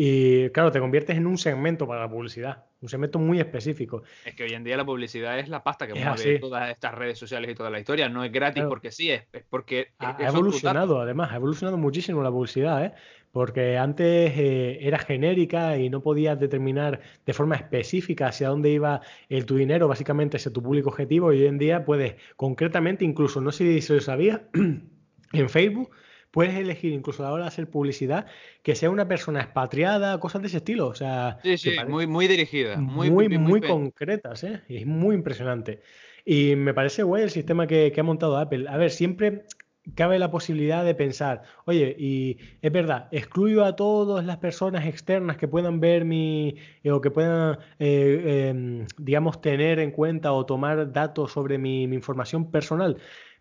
Y 0.00 0.50
claro, 0.50 0.70
te 0.70 0.78
conviertes 0.78 1.16
en 1.16 1.26
un 1.26 1.38
segmento 1.38 1.84
para 1.88 2.02
la 2.02 2.08
publicidad, 2.08 2.66
un 2.80 2.88
segmento 2.88 3.18
muy 3.18 3.40
específico. 3.40 4.04
Es 4.24 4.32
que 4.36 4.44
hoy 4.44 4.52
en 4.52 4.62
día 4.62 4.76
la 4.76 4.86
publicidad 4.86 5.36
es 5.40 5.48
la 5.48 5.64
pasta 5.64 5.88
que 5.88 5.94
mueve 5.94 6.38
todas 6.38 6.70
estas 6.70 6.94
redes 6.94 7.18
sociales 7.18 7.50
y 7.50 7.54
toda 7.56 7.68
la 7.68 7.80
historia. 7.80 8.08
No 8.08 8.22
es 8.22 8.30
gratis 8.30 8.62
porque 8.68 8.92
sí, 8.92 9.10
es, 9.10 9.24
porque. 9.50 9.88
Ha, 9.98 10.16
evolucionado, 10.28 11.00
además, 11.00 11.32
ha 11.32 11.34
evolucionado 11.34 11.78
muchísimo 11.78 12.22
la 12.22 12.30
publicidad, 12.30 12.84
¿eh? 12.84 12.92
porque 13.32 13.76
antes 13.76 14.34
eh, 14.38 14.78
era 14.82 15.00
genérica 15.00 15.76
y 15.76 15.90
no 15.90 16.00
podías 16.00 16.38
determinar 16.38 17.00
de 17.26 17.32
forma 17.32 17.56
específica 17.56 18.28
hacia 18.28 18.50
dónde 18.50 18.70
iba 18.70 19.00
el, 19.28 19.46
tu 19.46 19.56
dinero, 19.56 19.88
básicamente 19.88 20.36
hacia 20.36 20.52
tu 20.52 20.62
público 20.62 20.90
objetivo. 20.90 21.32
Y 21.32 21.40
hoy 21.40 21.46
en 21.46 21.58
día 21.58 21.84
puedes, 21.84 22.14
concretamente, 22.36 23.04
incluso, 23.04 23.40
no 23.40 23.50
sé 23.50 23.64
si 23.64 23.80
se 23.80 23.94
lo 23.94 24.00
sabía, 24.00 24.44
en 25.32 25.48
Facebook 25.48 25.90
puedes 26.30 26.54
elegir 26.54 26.92
incluso 26.92 27.22
a 27.22 27.26
la 27.26 27.32
hora 27.32 27.44
de 27.44 27.48
hacer 27.48 27.68
publicidad 27.68 28.26
que 28.62 28.74
sea 28.74 28.90
una 28.90 29.08
persona 29.08 29.40
expatriada, 29.40 30.20
cosas 30.20 30.42
de 30.42 30.48
ese 30.48 30.58
estilo. 30.58 30.86
O 30.88 30.94
sea, 30.94 31.38
sí, 31.42 31.58
sí, 31.58 31.76
muy, 31.88 32.06
muy 32.06 32.28
dirigida. 32.28 32.76
Muy, 32.76 33.10
muy, 33.10 33.28
muy, 33.28 33.60
concretas, 33.60 34.44
¿eh? 34.44 34.62
Y 34.68 34.78
es 34.78 34.86
muy 34.86 35.14
impresionante. 35.14 35.82
Y 36.24 36.56
me 36.56 36.74
parece 36.74 37.02
guay 37.02 37.22
el 37.22 37.30
sistema 37.30 37.66
que, 37.66 37.94
ha 37.96 38.02
montado 38.02 38.36
Apple. 38.36 38.66
A 38.68 38.76
ver, 38.76 38.90
siempre 38.90 39.44
cabe 39.94 40.18
la 40.18 40.30
posibilidad 40.30 40.84
de 40.84 40.94
pensar, 40.94 41.42
oye, 41.64 41.96
y 41.98 42.36
es 42.60 42.70
verdad, 42.70 43.08
excluyo 43.10 43.64
a 43.64 43.74
todas 43.74 44.26
las 44.26 44.36
personas 44.36 44.86
externas 44.86 45.38
que 45.38 45.48
puedan 45.48 45.80
ver 45.80 46.04
mi, 46.04 46.56
eh, 46.82 46.90
o 46.90 47.00
que 47.00 47.10
puedan, 47.10 47.58
eh, 47.78 48.50
em, 48.50 48.86
digamos, 48.98 49.40
tener 49.40 49.78
en 49.78 49.90
cuenta 49.90 50.32
o 50.32 50.44
tomar 50.44 50.92
datos 50.92 51.32
sobre 51.32 51.56
mi, 51.56 51.84
información 51.84 52.50
personal. 52.50 52.98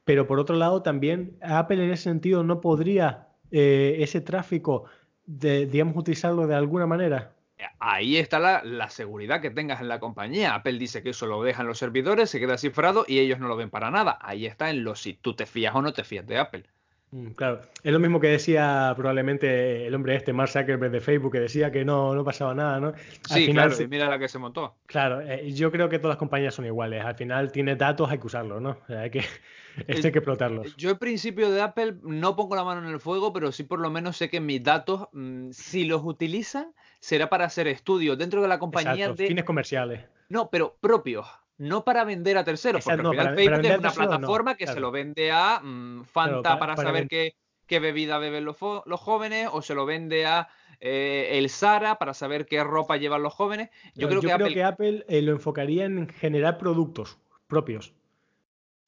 Pero 0.08 0.26
por 0.26 0.40
otro 0.40 0.56
lado, 0.56 0.82
también 0.84 1.38
Apple 1.42 1.84
en 1.84 1.92
ese 1.92 2.04
sentido 2.04 2.42
no 2.42 2.62
podría 2.62 3.28
eh, 3.52 3.98
ese 4.00 4.22
tráfico, 4.22 4.86
de, 5.26 5.66
digamos, 5.66 5.98
utilizarlo 5.98 6.48
de 6.48 6.56
alguna 6.56 6.88
manera. 6.88 7.34
Ahí 7.78 8.16
está 8.16 8.40
la, 8.40 8.90
seguridad 8.90 9.42
que 9.42 9.52
tengas 9.52 9.82
en 9.82 9.90
la 9.90 10.00
compañía. 10.00 10.56
Apple 10.56 10.80
dice 10.80 11.04
que 11.04 11.10
eso 11.10 11.26
lo 11.26 11.44
dejan 11.44 11.68
los 11.68 11.78
servidores, 11.78 12.30
se 12.30 12.40
queda 12.40 12.58
cifrado 12.58 13.04
y 13.06 13.20
ellos 13.20 13.40
no 13.40 13.50
lo 13.50 13.58
ven 13.58 13.70
para 13.70 13.92
nada. 13.92 14.18
Ahí 14.22 14.46
está 14.46 14.70
en 14.70 14.86
lo 14.86 14.96
si 14.96 15.14
tú 15.14 15.36
te 15.36 15.46
fías 15.46 15.76
o 15.76 15.82
no 15.82 15.92
te 15.92 16.06
fías 16.06 16.26
de 16.26 16.38
Apple. 16.38 16.64
Mm, 17.12 17.30
claro, 17.32 17.62
es 17.84 17.94
lo 17.94 18.00
mismo 18.00 18.20
que 18.20 18.28
decía 18.28 18.94
probablemente 18.98 19.88
el 19.88 19.96
hombre 19.96 20.16
este, 20.16 20.34
Mark 20.34 20.50
Zuckerberg 20.50 20.92
de 20.92 21.00
Facebook, 21.00 21.32
que 21.32 21.40
decía 21.40 21.72
que 21.72 21.86
no, 21.86 22.14
no 22.14 22.26
pasaba 22.26 22.54
nada, 22.54 22.82
¿no? 22.82 22.94
sí, 23.30 23.50
claro, 23.52 23.82
y 23.82 23.88
mira 23.88 24.10
la 24.10 24.20
que 24.20 24.28
se 24.28 24.38
montó. 24.38 24.76
Claro, 24.88 25.22
eh, 25.22 25.54
yo 25.54 25.72
creo 25.72 25.88
que 25.88 26.00
todas 26.00 26.16
las 26.16 26.18
compañías 26.18 26.54
son 26.54 26.66
iguales. 26.66 27.06
Al 27.06 27.16
final 27.16 27.52
tiene 27.52 27.78
datos, 27.78 28.10
hay 28.12 28.18
que 28.18 28.28
usarlos, 28.28 28.62
¿no? 28.62 28.78
hay 28.90 29.10
que, 29.10 29.20
hay 29.88 30.02
que 30.02 30.08
explotarlos. 30.10 30.76
Yo 30.76 30.90
al 30.90 30.98
principio 30.98 31.50
de 31.50 31.62
Apple 31.62 31.96
no 32.04 32.36
pongo 32.36 32.58
la 32.58 32.66
mano 32.66 32.86
en 32.86 32.94
el 32.94 33.00
fuego, 33.00 33.32
pero 33.32 33.54
sí 33.54 33.64
por 33.64 33.80
lo 33.80 33.90
menos 33.90 34.18
sé 34.18 34.30
que 34.30 34.42
mis 34.42 34.62
datos, 34.62 35.08
mm, 35.14 35.52
si 35.52 35.86
los 35.86 36.02
utilizan, 36.04 36.74
será 37.00 37.30
para 37.30 37.46
hacer 37.46 37.68
estudios 37.68 38.18
dentro 38.18 38.42
de 38.42 38.50
la 38.50 38.60
compañía 38.60 39.14
de 39.14 39.28
fines 39.28 39.46
comerciales. 39.46 40.04
No, 40.28 40.50
pero 40.50 40.76
propios. 40.82 41.26
No 41.58 41.84
para 41.84 42.04
vender 42.04 42.38
a 42.38 42.44
terceros, 42.44 42.84
porque 42.84 43.02
al 43.02 43.10
final 43.10 43.36
Facebook 43.36 43.66
es 43.66 43.80
una 43.80 43.92
plataforma 43.92 44.56
que 44.56 44.68
se 44.68 44.80
lo 44.80 44.92
vende 44.92 45.32
a 45.32 45.60
mm, 45.60 46.04
Fanta 46.04 46.60
para, 46.60 46.76
saber 46.76 47.08
qué, 47.08 47.34
bebida 47.80 48.20
beben 48.20 48.46
los, 48.46 48.58
jóvenes, 48.58 49.50
o 49.52 49.62
se 49.62 49.74
lo 49.74 49.86
vende 49.86 50.26
a 50.28 50.50
eh, 50.80 51.30
el 51.32 51.50
Sara 51.50 51.98
para 51.98 52.14
saber 52.14 52.46
qué 52.46 52.64
ropa 52.64 52.98
llevan 52.98 53.24
los 53.24 53.34
jóvenes. 53.34 53.70
Yo 53.96 54.08
creo, 54.08 54.22
que, 54.22 54.64
Apple... 54.64 55.04
Eh, 55.08 55.22
lo 55.24 55.32
enfocaría 55.32 55.86
en 55.86 56.08
generar 56.08 56.60
productos 56.60 57.18
propios. 57.48 57.94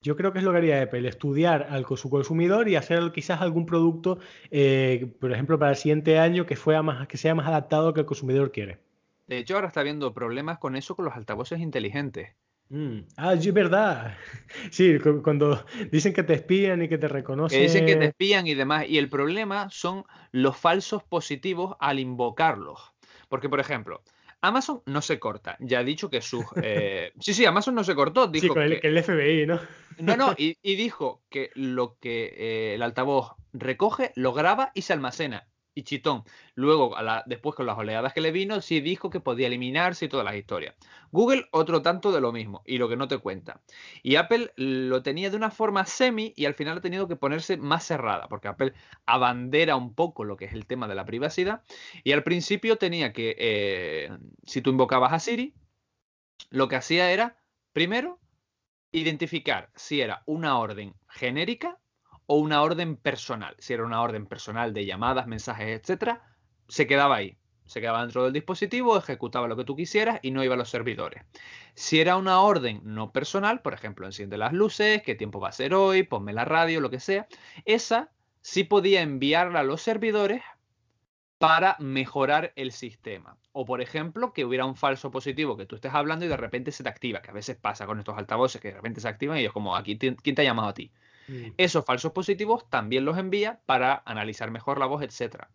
Yo 0.01 0.15
creo 0.15 0.31
que 0.31 0.39
es 0.39 0.45
lo 0.45 0.51
que 0.51 0.59
haría 0.59 0.81
Apple, 0.81 1.07
estudiar 1.09 1.67
al 1.69 1.85
su 1.97 2.09
consumidor 2.09 2.69
y 2.69 2.77
hacer 2.77 3.11
quizás 3.11 3.41
algún 3.41 3.65
producto, 3.65 4.19
eh, 4.49 5.13
por 5.19 5.31
ejemplo, 5.31 5.59
para 5.59 5.71
el 5.71 5.77
siguiente 5.77 6.19
año 6.19 6.45
que, 6.45 6.57
más, 6.83 7.07
que 7.07 7.17
sea 7.17 7.35
más 7.35 7.47
adaptado 7.47 7.83
a 7.83 7.85
lo 7.87 7.93
que 7.93 7.99
el 8.01 8.05
consumidor 8.05 8.51
quiere. 8.51 8.79
De 9.27 9.39
hecho, 9.39 9.55
ahora 9.55 9.67
está 9.67 9.81
habiendo 9.81 10.13
problemas 10.13 10.57
con 10.57 10.77
eso 10.77 10.95
con 10.95 11.03
los 11.03 11.15
altavoces 11.15 11.59
inteligentes. 11.59 12.29
Mm. 12.69 12.99
Ah, 13.17 13.33
es 13.33 13.53
verdad. 13.53 14.15
Sí, 14.71 14.97
cuando 15.23 15.63
dicen 15.91 16.11
que 16.11 16.23
te 16.23 16.33
espían 16.33 16.81
y 16.81 16.89
que 16.89 16.97
te 16.97 17.07
reconocen. 17.07 17.59
Que 17.59 17.63
dicen 17.63 17.85
que 17.85 17.95
te 17.95 18.05
espían 18.05 18.47
y 18.47 18.55
demás. 18.55 18.85
Y 18.87 18.97
el 18.97 19.07
problema 19.09 19.69
son 19.69 20.05
los 20.31 20.57
falsos 20.57 21.03
positivos 21.03 21.75
al 21.79 21.99
invocarlos. 21.99 22.93
Porque, 23.27 23.47
por 23.47 23.59
ejemplo, 23.59 24.01
Amazon 24.41 24.81
no 24.85 25.01
se 25.01 25.19
corta. 25.19 25.55
Ya 25.59 25.79
ha 25.79 25.83
dicho 25.83 26.09
que 26.09 26.21
sus. 26.21 26.45
Eh, 26.63 27.11
sí, 27.19 27.33
sí, 27.33 27.45
Amazon 27.45 27.75
no 27.75 27.83
se 27.83 27.93
cortó. 27.93 28.27
Dijo 28.27 28.43
sí, 28.43 28.49
con 28.49 28.63
el, 28.63 28.79
que... 28.79 28.87
el 28.87 29.03
FBI, 29.03 29.45
¿no? 29.45 29.59
No, 29.99 30.17
no, 30.17 30.33
y, 30.37 30.55
dijo 30.63 31.21
que 31.29 31.51
lo 31.55 31.97
que 31.99 32.33
eh, 32.37 32.75
el 32.75 32.81
altavoz 32.81 33.33
recoge, 33.53 34.11
lo 34.15 34.33
graba 34.33 34.71
y 34.73 34.83
se 34.83 34.93
almacena 34.93 35.47
y 35.73 35.83
chitón. 35.83 36.23
Luego, 36.55 36.95
después 37.25 37.55
con 37.55 37.65
las 37.65 37.77
oleadas 37.77 38.13
que 38.13 38.21
le 38.21 38.31
vino, 38.31 38.61
sí 38.61 38.81
dijo 38.81 39.09
que 39.09 39.19
podía 39.19 39.47
eliminarse 39.47 40.05
y 40.05 40.09
todas 40.09 40.25
las 40.25 40.35
historias. 40.35 40.75
Google, 41.11 41.47
otro 41.51 41.81
tanto 41.81 42.11
de 42.11 42.21
lo 42.21 42.31
mismo, 42.31 42.61
y 42.65 42.77
lo 42.77 42.89
que 42.89 42.97
no 42.97 43.07
te 43.07 43.17
cuenta. 43.17 43.61
Y 44.03 44.15
Apple 44.15 44.51
lo 44.55 45.01
tenía 45.03 45.29
de 45.29 45.37
una 45.37 45.51
forma 45.51 45.85
semi 45.85 46.33
y 46.35 46.45
al 46.45 46.53
final 46.53 46.77
ha 46.77 46.81
tenido 46.81 47.07
que 47.07 47.15
ponerse 47.15 47.57
más 47.57 47.85
cerrada, 47.85 48.27
porque 48.27 48.47
Apple 48.47 48.73
abandera 49.05 49.75
un 49.75 49.93
poco 49.93 50.23
lo 50.23 50.37
que 50.37 50.45
es 50.45 50.53
el 50.53 50.65
tema 50.65 50.87
de 50.87 50.95
la 50.95 51.05
privacidad. 51.05 51.63
Y 52.03 52.11
al 52.11 52.23
principio 52.23 52.77
tenía 52.77 53.13
que, 53.13 53.35
eh, 53.39 54.09
si 54.45 54.61
tú 54.61 54.69
invocabas 54.71 55.13
a 55.13 55.19
Siri, 55.19 55.53
lo 56.49 56.67
que 56.67 56.75
hacía 56.75 57.11
era, 57.11 57.37
primero, 57.73 58.19
identificar 58.91 59.69
si 59.75 60.01
era 60.01 60.23
una 60.25 60.57
orden 60.57 60.95
genérica 61.07 61.79
o 62.31 62.35
una 62.35 62.61
orden 62.61 62.95
personal. 62.95 63.55
Si 63.57 63.73
era 63.73 63.83
una 63.83 64.03
orden 64.03 64.27
personal 64.27 64.71
de 64.71 64.85
llamadas, 64.85 65.25
mensajes, 65.25 65.79
etcétera, 65.79 66.21
se 66.67 66.85
quedaba 66.85 67.15
ahí. 67.15 67.39
Se 67.65 67.81
quedaba 67.81 68.01
dentro 68.01 68.23
del 68.23 68.33
dispositivo, 68.33 68.95
ejecutaba 68.95 69.47
lo 69.47 69.57
que 69.57 69.63
tú 69.63 69.75
quisieras 69.75 70.19
y 70.21 70.29
no 70.29 70.43
iba 70.43 70.53
a 70.53 70.57
los 70.57 70.69
servidores. 70.69 71.23
Si 71.73 71.99
era 71.99 72.17
una 72.17 72.41
orden 72.41 72.81
no 72.83 73.11
personal, 73.11 73.63
por 73.63 73.73
ejemplo, 73.73 74.05
enciende 74.05 74.37
las 74.37 74.53
luces, 74.53 75.01
qué 75.01 75.15
tiempo 75.15 75.39
va 75.39 75.49
a 75.49 75.53
ser 75.53 75.73
hoy, 75.73 76.03
ponme 76.03 76.31
la 76.31 76.45
radio, 76.45 76.81
lo 76.81 76.91
que 76.91 76.99
sea, 76.99 77.27
esa 77.65 78.11
sí 78.41 78.63
podía 78.63 79.01
enviarla 79.01 79.61
a 79.61 79.63
los 79.63 79.81
servidores 79.81 80.43
para 81.39 81.77
mejorar 81.79 82.53
el 82.55 82.71
sistema. 82.73 83.39
O 83.53 83.65
por 83.65 83.81
ejemplo, 83.81 84.33
que 84.33 84.45
hubiera 84.45 84.65
un 84.65 84.75
falso 84.75 85.09
positivo 85.09 85.57
que 85.57 85.65
tú 85.65 85.77
estés 85.77 85.95
hablando 85.95 86.25
y 86.25 86.27
de 86.27 86.37
repente 86.37 86.71
se 86.71 86.83
te 86.83 86.89
activa, 86.89 87.23
que 87.23 87.31
a 87.31 87.33
veces 87.33 87.57
pasa 87.57 87.87
con 87.87 87.97
estos 87.97 88.15
altavoces 88.19 88.61
que 88.61 88.67
de 88.67 88.75
repente 88.75 89.01
se 89.01 89.07
activan 89.07 89.39
y 89.39 89.45
es 89.45 89.51
como, 89.51 89.75
aquí, 89.75 89.97
¿quién 89.97 90.15
te 90.15 90.41
ha 90.43 90.45
llamado 90.45 90.69
a 90.69 90.73
ti? 90.75 90.91
Mm. 91.29 91.53
Esos 91.57 91.85
falsos 91.85 92.11
positivos 92.11 92.69
también 92.69 93.05
los 93.05 93.17
envía 93.17 93.59
para 93.65 94.01
analizar 94.05 94.49
mejor 94.51 94.79
la 94.79 94.87
voz, 94.87 95.03
etc. 95.03 95.45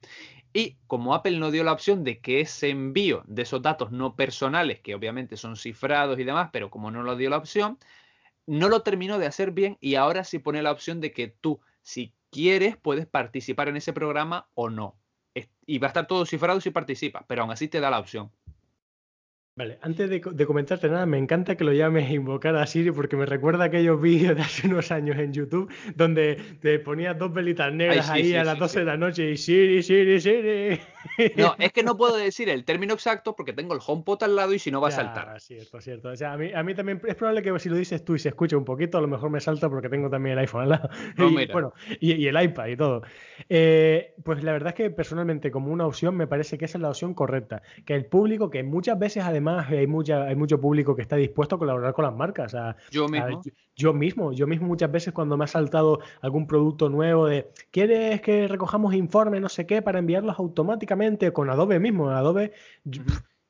Y 0.53 0.77
como 0.87 1.14
Apple 1.14 1.39
no 1.39 1.51
dio 1.51 1.64
la 1.64 1.72
opción 1.72 2.05
de 2.05 2.20
que 2.20 2.41
ese 2.41 2.70
envío 2.70 3.25
de 3.27 3.43
esos 3.43 3.61
datos 3.61 3.91
no 3.91 4.14
personales, 4.14 4.81
que 4.81 4.95
obviamente 4.95 5.37
son 5.37 5.57
cifrados 5.57 6.18
y 6.18 6.25
demás, 6.25 6.51
pero 6.53 6.70
como 6.70 6.91
no 6.91 7.03
lo 7.03 7.16
dio 7.16 7.29
la 7.29 7.39
opción, 7.39 7.79
no 8.47 8.68
lo 8.68 8.83
terminó 8.83 9.18
de 9.18 9.27
hacer 9.27 9.51
bien 9.51 9.77
y 9.81 9.97
ahora 9.97 10.22
sí 10.22 10.39
pone 10.39 10.62
la 10.62 10.70
opción 10.70 11.01
de 11.01 11.12
que 11.12 11.29
tú, 11.29 11.61
si 11.83 12.14
quieres, 12.31 12.77
puedes 12.77 13.07
participar 13.07 13.68
en 13.68 13.77
ese 13.77 13.93
programa 13.93 14.49
o 14.55 14.70
no. 14.70 14.97
Y 15.66 15.79
va 15.79 15.89
a 15.89 15.89
estar 15.89 16.07
todo 16.07 16.27
cifrado 16.27 16.61
si 16.61 16.70
participas, 16.70 17.25
pero 17.27 17.43
aún 17.43 17.51
así 17.51 17.66
te 17.68 17.81
da 17.81 17.91
la 17.91 17.99
opción. 17.99 18.31
Vale, 19.57 19.79
antes 19.83 20.11
de, 20.11 20.47
comentarte 20.47 20.89
nada, 20.89 21.07
me 21.07 21.17
encanta 21.17 21.57
que 21.57 21.63
lo 21.63 21.73
llames 21.73 22.11
invocar 22.11 22.57
a 22.57 22.67
Siri 22.67 22.91
porque 22.91 23.15
me 23.15 23.25
recuerda 23.25 23.67
aquellos 23.67 24.01
vídeos 24.01 24.35
de 24.35 24.43
hace 24.43 24.67
unos 24.67 24.91
años 24.91 25.17
en 25.17 25.33
YouTube 25.33 25.73
donde 25.95 26.43
te 26.61 26.81
ponías 26.81 27.17
dos 27.17 27.33
velitas 27.33 27.73
negras 27.73 28.11
ahí 28.11 28.35
a 28.35 28.43
las 28.43 28.59
12 28.59 28.81
de 28.81 28.85
la 28.85 28.97
noche 28.97 29.31
y 29.31 29.37
Siri, 29.37 29.81
Siri, 29.85 30.21
Siri. 30.21 30.81
No, 31.37 31.55
es 31.61 31.73
que 31.73 31.85
no 31.85 31.97
puedo 31.97 32.17
decir 32.17 32.49
el 32.49 32.65
término 32.65 32.95
exacto 32.95 33.37
porque 33.37 33.53
tengo 33.53 33.75
el 33.75 33.81
HomePod 33.87 34.25
al 34.25 34.35
lado 34.35 34.55
y 34.55 34.59
si 34.59 34.73
no 34.73 34.81
va 34.81 34.89
a 34.89 34.91
saltar. 34.91 35.41
Cierto, 35.41 35.81
cierto. 35.81 36.09
O 36.09 36.17
sea, 36.17 36.33
a 36.33 36.37
mí, 36.37 36.53
a 36.53 36.65
mí 36.65 36.75
también 36.75 37.01
es 37.07 37.15
probable 37.15 37.43
que 37.43 37.57
si 37.61 37.69
lo 37.69 37.77
dices 37.77 38.05
tú 38.05 38.17
y 38.17 38.19
se 38.19 38.31
escuche 38.31 38.57
un 38.57 38.65
poquito, 38.65 38.99
a 38.99 39.01
lo 39.01 39.07
mejor 39.07 39.31
me 39.31 39.39
salta 39.39 39.71
porque 39.71 39.89
tengo 39.89 40.11
también 40.11 40.33
el 40.33 40.41
iPhone 40.41 40.63
al 40.63 40.71
lado. 40.71 40.89
y, 41.17 41.53
bueno, 41.53 41.73
y, 42.01 42.27
el 42.27 42.43
iPad 42.43 42.67
y 42.67 42.77
todo. 42.77 43.03
Eh, 43.49 44.15
pues 44.25 44.43
la 44.43 44.51
verdad 44.51 44.71
es 44.71 44.75
que 44.75 44.91
personalmente 44.91 45.53
como 45.53 45.71
una 45.71 45.87
opción 45.87 46.17
me 46.17 46.27
parece 46.27 46.59
que 46.59 46.65
esa 46.65 46.79
es 46.79 46.83
la 46.83 46.89
opción 46.89 47.15
correcta. 47.15 47.63
Que 47.85 47.95
el 47.95 48.07
público, 48.07 48.51
que 48.51 48.65
muchas 48.65 48.99
veces 48.99 49.23
además 49.23 49.44
hay, 49.49 49.87
mucha, 49.87 50.25
hay 50.25 50.37
mucho 50.37 50.61
público 50.61 50.95
que 50.95 51.03
está 51.03 51.17
dispuesto 51.17 51.57
a 51.57 51.59
colaborar 51.59 51.93
con 51.93 52.05
las 52.05 52.15
marcas. 52.15 52.57
yo 52.91 53.09
mismo. 53.09 53.43
yo, 53.77 53.93
mismo, 53.93 54.33
yo 54.33 54.47
mismo 54.47 54.67
muchas 54.67 54.91
veces 54.91 55.13
cuando 55.13 55.37
me 55.37 55.45
ha 55.45 55.49
saltado 55.49 56.01
algún 56.21 56.47
producto 56.47 56.89
nuevo 56.89 57.27
de, 57.27 57.51
¿quieres 57.71 58.21
que 58.21 58.49
recojamos 58.49 58.95
informes, 58.95 59.41
no 59.41 59.49
sé 59.49 59.67
qué, 59.67 59.83
para 59.83 59.99
enviarlos 59.99 60.39
automáticamente 60.39 61.33
con 61.33 61.51
Adobe 61.51 61.81
mismo? 61.81 62.11
Adobe... 62.11 62.53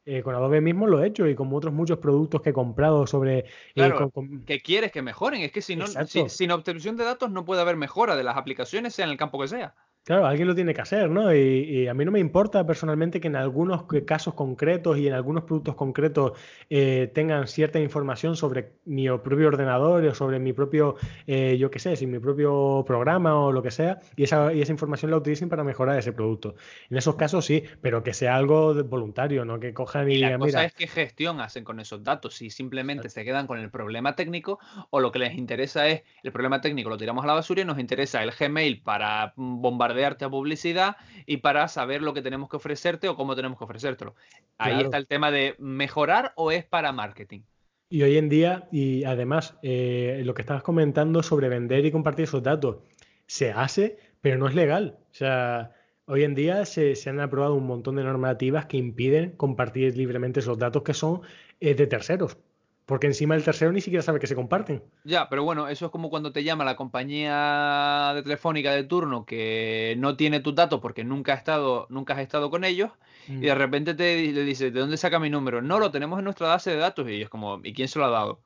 Eh, 0.07 0.23
con 0.23 0.35
Adobe 0.35 0.61
mismo 0.61 0.87
lo 0.87 1.03
he 1.03 1.07
hecho 1.07 1.27
y 1.27 1.35
con 1.35 1.51
otros 1.55 1.73
muchos 1.73 1.97
productos 1.97 2.43
que 2.43 2.51
he 2.51 2.53
comprado 2.53 3.07
sobre... 3.07 3.39
Eh, 3.39 3.45
claro, 3.75 4.13
que 4.45 4.61
quieres 4.61 4.93
que 4.93 5.01
mejoren. 5.01 5.41
Es 5.41 5.51
que 5.51 5.63
si 5.63 5.77
no, 5.77 5.87
sin 5.87 6.51
obtención 6.51 6.97
de 6.97 7.05
datos 7.05 7.31
no 7.31 7.47
puede 7.47 7.63
haber 7.63 7.77
mejora 7.77 8.15
de 8.15 8.23
las 8.23 8.37
aplicaciones, 8.37 8.95
sea 8.95 9.07
en 9.07 9.13
el 9.13 9.17
campo 9.17 9.41
que 9.41 9.49
sea. 9.49 9.75
Claro, 10.05 10.27
alguien 10.27 10.47
lo 10.47 10.55
tiene 10.55 10.75
que 10.75 10.83
hacer, 10.83 11.09
¿no? 11.09 11.35
Y, 11.35 11.89
a 11.89 11.95
mí 11.95 12.05
no 12.05 12.11
me 12.11 12.21
importa 12.21 12.67
personalmente 12.67 13.21
que 13.21 13.29
en 13.29 13.37
algunos 13.37 13.85
casos 14.05 14.35
concretos 14.35 14.99
y 14.99 15.09
en 15.09 15.15
algunos 15.15 15.45
productos 15.45 15.77
concretos 15.77 16.33
eh, 16.69 17.11
tengan 17.15 17.49
cierta 17.49 17.81
información 17.81 18.37
sobre 18.37 18.73
mi 18.85 19.07
propio 19.07 19.49
ordenador 19.49 20.05
o 20.05 20.15
sobre 20.15 20.39
mi 20.39 20.53
propio, 20.53 20.97
eh, 21.27 21.57
yo 21.59 21.71
qué 21.71 21.79
sé, 21.79 21.97
si 21.97 22.07
mi 22.07 22.19
propio 22.19 22.85
programa 22.87 23.35
o 23.35 23.51
lo 23.51 23.63
que 23.63 23.71
sea, 23.71 23.99
y 24.15 24.25
esa, 24.25 24.53
y 24.53 24.61
esa 24.61 24.73
información 24.73 25.11
la 25.11 25.17
utilicen 25.17 25.49
para 25.49 25.65
mejorar 25.65 25.99
ese 25.99 26.13
producto. 26.13 26.55
En 26.91 26.99
esos 26.99 27.17
casos 27.17 27.47
sí, 27.47 27.65
pero 27.81 28.03
que 28.03 28.13
sea 28.13 28.37
algo 28.37 28.75
voluntario, 28.85 29.47
¿no? 29.47 29.59
Que 29.59 29.73
cojan 29.73 30.11
y, 30.11 30.17
y 30.17 30.19
la 30.19 30.39
cosa 30.39 30.67
es 30.67 30.75
qué 30.75 30.87
gestión 30.87 31.41
hacen 31.41 31.65
con 31.65 31.81
esos 31.81 32.05
datos, 32.05 32.35
si 32.35 32.51
simplemente 32.51 33.09
se 33.09 33.25
quedan 33.25 33.47
con 33.47 33.59
el 33.59 33.71
problema 33.71 34.15
técnico 34.15 34.59
o 34.91 35.01
lo 35.01 35.11
que 35.13 35.19
les 35.19 35.33
interesa 35.33 35.89
es 35.89 36.03
el 36.23 36.31
problema 36.31 36.61
técnico, 36.61 36.91
lo 36.91 36.99
tiramos 36.99 37.25
a 37.25 37.27
la 37.27 37.33
basura 37.33 37.63
y 37.63 37.65
nos 37.65 37.79
interesa 37.79 38.23
el 38.23 38.33
Gmail 38.39 38.83
para 38.83 39.33
bombardear 39.37 39.94
arte 40.03 40.25
a 40.25 40.31
publicidad 40.31 40.97
y 41.27 41.37
para 41.37 41.69
saber 41.69 42.01
lo 42.01 42.15
que 42.15 42.23
tenemos 42.23 42.49
que 42.49 42.57
ofrecerte 42.57 43.09
o 43.09 43.17
cómo 43.17 43.37
tenemos 43.37 43.59
que 43.59 43.65
ofrecértelo. 43.65 44.15
Ahí 44.57 44.81
está 44.81 44.97
el 44.97 45.07
tema 45.07 45.31
de 45.31 45.55
mejorar 45.59 46.33
o 46.37 46.51
es 46.51 46.65
para 46.65 46.93
marketing. 46.93 47.43
Y 47.91 48.03
hoy 48.03 48.17
en 48.17 48.29
día, 48.29 48.67
y 48.73 49.05
además, 49.05 49.57
eh, 49.63 50.23
lo 50.25 50.35
que 50.35 50.43
estabas 50.43 50.63
comentando 50.63 51.23
sobre 51.23 51.49
vender 51.49 51.85
y 51.85 51.93
compartir 51.93 52.25
esos 52.25 52.43
datos, 52.43 52.79
se 53.27 53.53
hace, 53.53 53.99
pero 54.21 54.39
no 54.39 54.49
es 54.49 54.55
legal. 54.55 54.99
O 55.11 55.15
sea, 55.15 55.73
hoy 56.07 56.25
en 56.25 56.35
día 56.35 56.65
se, 56.65 56.97
han 57.07 57.21
aprobado 57.21 57.55
un 57.55 57.67
montón 57.67 57.97
de 57.97 58.05
normativas 58.05 58.67
que 58.67 58.79
impiden 58.79 59.33
compartir 59.33 59.97
libremente 59.97 60.41
esos 60.41 60.59
datos 60.59 60.83
que 60.83 60.95
son 60.95 61.23
eh, 61.61 61.75
de 61.75 61.87
terceros. 61.87 62.39
Porque 62.87 63.07
encima 63.07 63.35
el 63.35 63.43
tercero 63.43 63.73
ni 63.73 63.81
siquiera 63.81 64.03
sabe 64.03 64.21
que 64.21 64.27
se 64.27 64.35
comparten. 64.35 64.83
Ya, 65.05 65.29
pero 65.31 65.43
bueno, 65.43 65.69
eso 65.69 65.87
es 65.87 65.91
como 65.91 66.11
cuando 66.11 66.33
te 66.33 66.45
llama 66.45 66.65
la 66.65 66.77
compañía 66.77 68.13
de 68.15 68.23
telefónica 68.23 68.73
de 68.73 68.85
turno 68.85 69.25
que 69.25 69.95
no 69.99 70.17
tiene 70.17 70.41
tus 70.41 70.55
datos 70.55 70.81
porque 70.81 71.03
nunca 71.03 71.33
has 71.33 71.39
estado, 71.39 71.87
nunca 71.89 72.13
has 72.15 72.21
estado 72.21 72.51
con 72.51 72.63
ellos 72.63 72.91
y 73.27 73.41
de 73.41 73.55
repente 73.55 73.95
te 73.95 74.31
le 74.33 74.43
dice, 74.43 74.71
¿de 74.71 74.81
dónde 74.81 74.99
saca 74.99 75.19
mi 75.19 75.31
número? 75.31 75.63
No, 75.63 75.79
lo 75.79 75.91
tenemos 75.91 76.19
en 76.19 76.25
nuestra 76.25 76.49
base 76.49 76.71
de 76.71 76.77
datos 76.77 77.09
y 77.09 77.23
es 77.23 77.31
como, 77.31 77.61
¿y 77.65 77.73
quién 77.73 77.89
se 77.89 77.99
lo 77.99 78.05
ha 78.05 78.11
dado? 78.11 78.41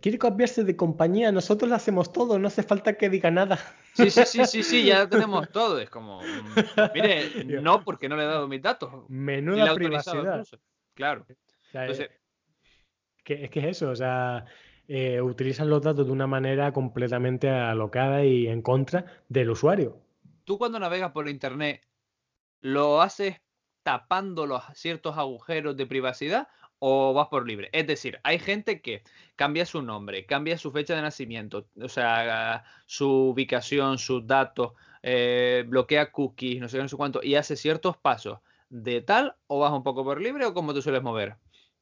Quiere 0.00 0.18
cambiarse 0.18 0.64
de 0.64 0.76
compañía, 0.76 1.30
nosotros 1.30 1.68
lo 1.68 1.76
hacemos 1.76 2.10
todo, 2.10 2.38
no 2.38 2.48
hace 2.48 2.62
falta 2.62 2.94
que 2.94 3.10
diga 3.10 3.30
nada. 3.30 3.58
Sí, 3.92 4.08
sí, 4.10 4.22
sí, 4.24 4.46
sí, 4.46 4.62
sí, 4.62 4.84
ya 4.86 5.06
tenemos 5.10 5.50
todo. 5.50 5.78
Es 5.78 5.90
como, 5.90 6.22
mm, 6.22 6.94
mire, 6.94 7.44
no, 7.62 7.84
porque 7.84 8.08
no 8.08 8.16
le 8.16 8.22
he 8.22 8.26
dado 8.26 8.48
mis 8.48 8.62
datos. 8.62 8.90
Menuda 9.08 9.74
privacidad. 9.74 10.42
Claro. 10.94 11.26
es, 11.74 12.08
que, 13.24 13.44
es 13.44 13.50
que 13.50 13.60
es 13.60 13.66
eso, 13.66 13.90
o 13.90 13.96
sea, 13.96 14.44
eh, 14.86 15.20
utilizan 15.20 15.68
los 15.70 15.82
datos 15.82 16.06
de 16.06 16.12
una 16.12 16.26
manera 16.26 16.72
completamente 16.72 17.48
alocada 17.48 18.24
y 18.24 18.46
en 18.46 18.62
contra 18.62 19.06
del 19.28 19.50
usuario. 19.50 19.98
Tú 20.44 20.58
cuando 20.58 20.78
navegas 20.78 21.12
por 21.12 21.28
internet, 21.28 21.80
¿lo 22.60 23.00
haces 23.00 23.40
tapando 23.82 24.46
los 24.46 24.62
ciertos 24.74 25.16
agujeros 25.18 25.76
de 25.76 25.86
privacidad 25.86 26.48
o 26.78 27.14
vas 27.14 27.28
por 27.28 27.46
libre. 27.46 27.70
Es 27.72 27.86
decir, 27.86 28.20
hay 28.24 28.38
gente 28.38 28.82
que 28.82 29.02
cambia 29.36 29.64
su 29.64 29.80
nombre, 29.80 30.26
cambia 30.26 30.58
su 30.58 30.70
fecha 30.70 30.94
de 30.94 31.02
nacimiento, 31.02 31.66
o 31.80 31.88
sea, 31.88 32.64
su 32.86 33.08
ubicación, 33.30 33.98
sus 33.98 34.26
datos, 34.26 34.72
eh, 35.02 35.64
bloquea 35.66 36.12
cookies, 36.12 36.60
no 36.60 36.68
sé, 36.68 36.78
no 36.78 36.88
sé 36.88 36.96
cuánto, 36.96 37.22
y 37.22 37.36
hace 37.36 37.56
ciertos 37.56 37.96
pasos 37.96 38.40
de 38.68 39.00
tal 39.00 39.36
o 39.46 39.60
vas 39.60 39.72
un 39.72 39.82
poco 39.82 40.04
por 40.04 40.20
libre 40.20 40.44
o 40.46 40.54
cómo 40.54 40.74
te 40.74 40.82
sueles 40.82 41.02
mover. 41.02 41.36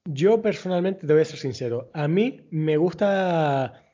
Yo 0.04 0.42
personalmente 0.42 1.06
te 1.06 1.12
voy 1.12 1.22
a 1.22 1.24
ser 1.24 1.38
sincero, 1.38 1.90
a 1.94 2.08
mí 2.08 2.46
me 2.50 2.76
gusta 2.76 3.84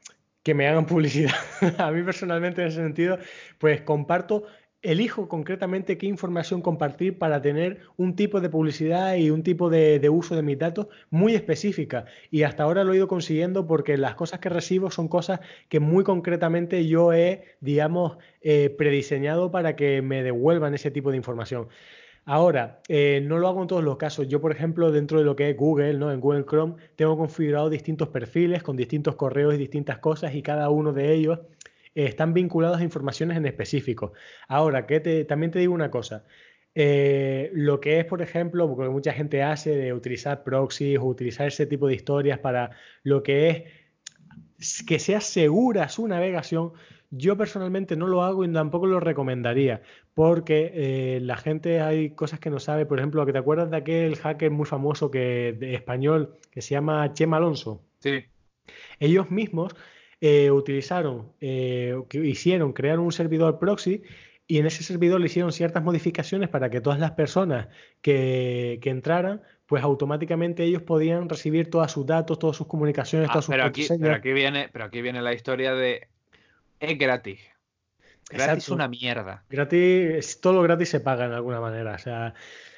que 0.43 0.55
me 0.55 0.67
hagan 0.67 0.87
publicidad. 0.87 1.35
a 1.79 1.91
mí 1.91 2.03
personalmente 2.03 2.63
en 2.63 2.69
ese 2.69 2.79
sentido, 2.79 3.19
pues 3.59 3.83
comparto 3.83 4.45
elijo 4.81 5.29
concretamente 5.29 5.99
qué 5.99 6.07
información 6.07 6.63
compartir 6.63 7.19
para 7.19 7.43
tener 7.43 7.81
un 7.97 8.15
tipo 8.15 8.41
de 8.41 8.49
publicidad 8.49 9.17
y 9.17 9.31
un 9.31 9.43
tipo 9.43 9.69
de, 9.69 10.09
uso 10.09 10.37
de 10.37 10.43
mis 10.43 10.59
datos 10.59 10.87
muy 11.11 11.35
específica. 11.35 12.07
Y 12.31 12.45
hasta 12.45 12.63
ahora 12.63 12.85
lo 12.85 12.93
he 12.93 12.97
ido 12.97 13.09
consiguiendo 13.09 13.67
porque 13.67 13.99
las 13.99 14.15
cosas 14.15 14.41
que 14.41 14.49
recibo 14.49 14.91
son 14.91 15.09
cosas 15.09 15.41
que 15.69 15.81
muy 15.81 16.05
concretamente 16.05 16.87
yo 16.87 17.13
he, 17.13 17.57
digamos, 17.61 18.19
eh, 18.41 18.71
prediseñado 18.71 19.51
para 19.51 19.77
que 19.77 20.01
me 20.01 20.23
devuelvan 20.23 20.75
ese 20.75 20.91
tipo 20.91 21.11
de 21.11 21.17
información. 21.17 21.69
Ahora, 22.31 22.83
eh, 22.89 23.23
no 23.25 23.39
lo 23.39 23.49
hago 23.49 23.63
en 23.63 23.69
todos 23.69 23.83
los 23.83 23.97
casos. 23.97 24.29
Yo, 24.29 24.39
por 24.39 24.53
ejemplo, 24.53 24.93
dentro 24.93 25.19
de 25.19 25.25
lo 25.25 25.35
que 25.35 25.49
es 25.49 25.57
Google, 25.57 25.95
¿no? 25.95 26.13
En 26.13 26.21
Google 26.21 26.45
Chrome, 26.45 26.75
tengo 26.95 27.17
configurado 27.17 27.71
distintos 27.71 28.09
perfiles 28.09 28.63
con 28.63 28.77
distintos 28.77 29.15
correos 29.15 29.55
y 29.55 29.57
distintas 29.57 29.99
cosas 29.99 30.35
y 30.35 30.43
cada 30.43 30.69
uno 30.69 30.93
de 30.93 31.15
ellos 31.15 31.39
están 31.95 32.35
vinculados 32.35 32.81
a 32.81 32.85
informaciones 32.85 33.39
en 33.39 33.47
específico. 33.47 34.13
Ahora, 34.47 34.87
que 34.87 35.01
te, 35.01 35.25
también 35.25 35.53
te 35.53 35.59
digo 35.59 35.73
una 35.73 35.91
cosa. 35.91 36.27
Eh, 36.75 37.51
lo 37.55 37.81
que 37.81 37.99
es, 37.99 38.05
por 38.05 38.21
ejemplo, 38.21 38.69
porque 38.69 38.91
mucha 38.91 39.15
gente 39.15 39.43
hace 39.43 39.75
de 39.75 39.95
utilizar 39.95 40.45
proxies 40.45 40.99
o 40.99 41.05
utilizar 41.07 41.47
ese 41.49 41.65
tipo 41.65 41.87
de 41.87 41.95
historias 41.95 42.41
para 42.41 42.73
lo 43.05 43.23
que 43.23 43.49
es 43.49 44.83
que 44.87 44.99
sea 44.99 45.23
segura 45.23 45.89
su 45.89 46.07
navegación, 46.07 46.73
yo 47.11 47.37
personalmente 47.37 47.97
no 47.97 48.07
lo 48.07 48.23
hago 48.23 48.45
y 48.45 48.53
tampoco 48.53 48.87
lo 48.87 49.01
recomendaría, 49.01 49.83
porque 50.15 50.73
eh, 50.75 51.21
la 51.23 51.37
gente 51.37 51.81
hay 51.81 52.11
cosas 52.11 52.39
que 52.41 52.51
no 52.51 52.59
sabe. 52.59 52.87
Por 52.87 52.99
ejemplo, 52.99 53.25
te 53.25 53.39
acuerdas 53.39 53.71
de 53.71 53.79
aquel 53.79 54.17
hacker 54.17 54.51
muy 54.51 54.67
famoso 54.67 55.11
que, 55.11 55.57
de 55.59 55.75
español 55.75 56.37
que 56.51 56.61
se 56.61 56.75
llama 56.75 57.13
Chema 57.13 57.39
Alonso. 57.39 57.83
Sí. 58.01 58.25
Ellos 59.01 59.31
mismos 59.31 59.75
eh, 60.21 60.51
utilizaron, 60.51 61.33
eh, 61.41 61.97
hicieron, 62.13 62.73
crearon 62.73 63.05
un 63.05 63.13
servidor 63.13 63.59
proxy 63.59 64.03
y 64.47 64.59
en 64.59 64.67
ese 64.67 64.83
servidor 64.83 65.21
le 65.21 65.27
hicieron 65.27 65.53
ciertas 65.53 65.83
modificaciones 65.83 66.49
para 66.49 66.71
que 66.71 66.81
todas 66.81 66.99
las 66.99 67.13
personas 67.13 67.69
que, 68.03 68.81
entraran, 68.83 69.43
pues 69.67 69.83
automáticamente 69.83 70.65
ellos 70.65 70.83
podían 70.83 71.29
recibir 71.29 71.71
todos 71.71 71.93
sus 71.93 72.07
datos, 72.07 72.39
todas 72.39 72.57
sus 72.57 72.67
comunicaciones, 72.67 73.29
ah, 73.29 73.33
todas 73.33 73.45
sus 73.45 73.53
pero 73.53 73.65
aquí, 73.65 73.87
pero 74.01 74.15
aquí 74.15 74.33
viene, 74.33 74.69
pero 74.73 74.87
aquí 74.87 75.03
viene 75.03 75.23
la 75.23 75.35
historia 75.35 75.75
de 75.75 76.09
es 76.81 76.99
gratis. 76.99 77.41
Gratis 78.31 78.65
es 78.65 78.69
una 78.69 78.89
mierda. 78.89 79.45
Gratis, 79.49 80.41
todo 80.41 80.55
lo 80.55 80.63
gratis 80.63 80.91
se 80.91 81.01
paga 81.01 81.25
en 81.27 81.33
alguna 81.33 81.61
manera. 81.61 81.95
O 81.95 81.99
sea, 81.99 82.35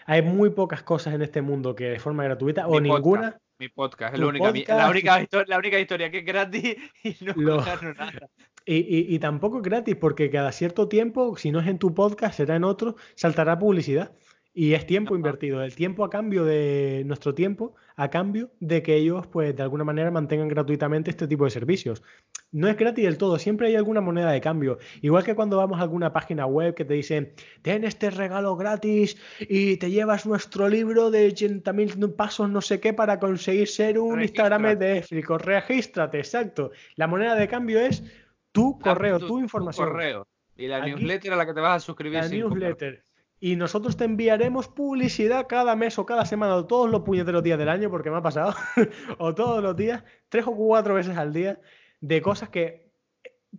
hay 0.06 0.22
muy 0.22 0.50
pocas 0.50 0.82
cosas 0.82 1.14
en 1.14 1.22
este 1.22 1.42
mundo 1.42 1.74
que 1.74 1.84
de 1.84 1.98
forma 1.98 2.24
gratuita 2.24 2.66
o 2.66 2.80
ninguna. 2.80 3.38
Mi 3.58 3.68
podcast, 3.68 4.14
es 4.14 4.20
la 4.20 4.26
única, 4.26 4.74
La, 4.74 4.88
única 4.88 5.26
la 5.46 5.58
única 5.58 5.78
historia 5.78 6.10
que 6.10 6.18
es 6.18 6.24
gratis 6.24 6.76
y 7.04 7.16
no 7.20 7.34
nada. 7.34 8.28
Y, 8.64 9.14
y, 9.14 9.18
tampoco 9.18 9.58
es 9.58 9.62
gratis, 9.62 9.96
porque 9.96 10.30
cada 10.30 10.52
cierto 10.52 10.88
tiempo, 10.88 11.36
si 11.36 11.50
no 11.50 11.60
es 11.60 11.66
en 11.66 11.78
tu 11.78 11.92
podcast, 11.92 12.36
será 12.36 12.56
en 12.56 12.64
otro, 12.64 12.96
saltará 13.16 13.58
publicidad. 13.58 14.12
Y 14.52 14.74
es 14.74 14.84
tiempo 14.84 15.14
invertido, 15.14 15.62
el 15.62 15.76
tiempo 15.76 16.04
a 16.04 16.10
cambio 16.10 16.44
de 16.44 17.04
nuestro 17.06 17.34
tiempo, 17.34 17.76
a 17.94 18.10
cambio 18.10 18.50
de 18.58 18.82
que 18.82 18.96
ellos, 18.96 19.28
pues, 19.28 19.54
de 19.54 19.62
alguna 19.62 19.84
manera 19.84 20.10
mantengan 20.10 20.48
gratuitamente 20.48 21.10
este 21.10 21.28
tipo 21.28 21.44
de 21.44 21.50
servicios. 21.50 22.02
No 22.50 22.66
es 22.66 22.76
gratis 22.76 23.04
del 23.04 23.16
todo, 23.16 23.38
siempre 23.38 23.68
hay 23.68 23.76
alguna 23.76 24.00
moneda 24.00 24.32
de 24.32 24.40
cambio. 24.40 24.78
Igual 25.02 25.22
que 25.22 25.36
cuando 25.36 25.56
vamos 25.56 25.78
a 25.78 25.82
alguna 25.82 26.12
página 26.12 26.46
web 26.46 26.74
que 26.74 26.84
te 26.84 26.94
dicen, 26.94 27.32
ten 27.62 27.84
este 27.84 28.10
regalo 28.10 28.56
gratis 28.56 29.16
y 29.38 29.76
te 29.76 29.88
llevas 29.88 30.26
nuestro 30.26 30.68
libro 30.68 31.12
de 31.12 31.28
80.000 31.28 32.16
pasos 32.16 32.50
no 32.50 32.60
sé 32.60 32.80
qué 32.80 32.92
para 32.92 33.20
conseguir 33.20 33.68
ser 33.68 34.00
un 34.00 34.20
Instagram 34.20 34.76
de 34.76 34.98
Éfrico. 34.98 35.38
Regístrate, 35.38 36.18
exacto. 36.18 36.72
La 36.96 37.06
moneda 37.06 37.36
de 37.36 37.46
cambio 37.46 37.78
es 37.78 38.02
tu 38.50 38.80
correo, 38.80 39.20
tu, 39.20 39.38
información. 39.38 39.86
correo. 39.86 40.26
Y 40.56 40.66
la 40.66 40.84
newsletter 40.84 41.34
a 41.34 41.36
la 41.36 41.46
que 41.46 41.54
te 41.54 41.60
vas 41.60 41.76
a 41.76 41.86
suscribir. 41.86 42.18
La 42.18 42.28
newsletter 42.28 43.04
y 43.40 43.56
nosotros 43.56 43.96
te 43.96 44.04
enviaremos 44.04 44.68
publicidad 44.68 45.46
cada 45.48 45.74
mes 45.74 45.98
o 45.98 46.04
cada 46.04 46.26
semana 46.26 46.54
o 46.54 46.66
todos 46.66 46.90
los 46.90 47.00
puñeteros 47.00 47.42
días 47.42 47.58
del 47.58 47.70
año, 47.70 47.90
porque 47.90 48.10
me 48.10 48.18
ha 48.18 48.22
pasado, 48.22 48.54
o 49.18 49.34
todos 49.34 49.62
los 49.62 49.74
días, 49.74 50.04
tres 50.28 50.46
o 50.46 50.54
cuatro 50.54 50.94
veces 50.94 51.16
al 51.16 51.32
día, 51.32 51.58
de 52.00 52.20
cosas 52.20 52.50
que 52.50 52.90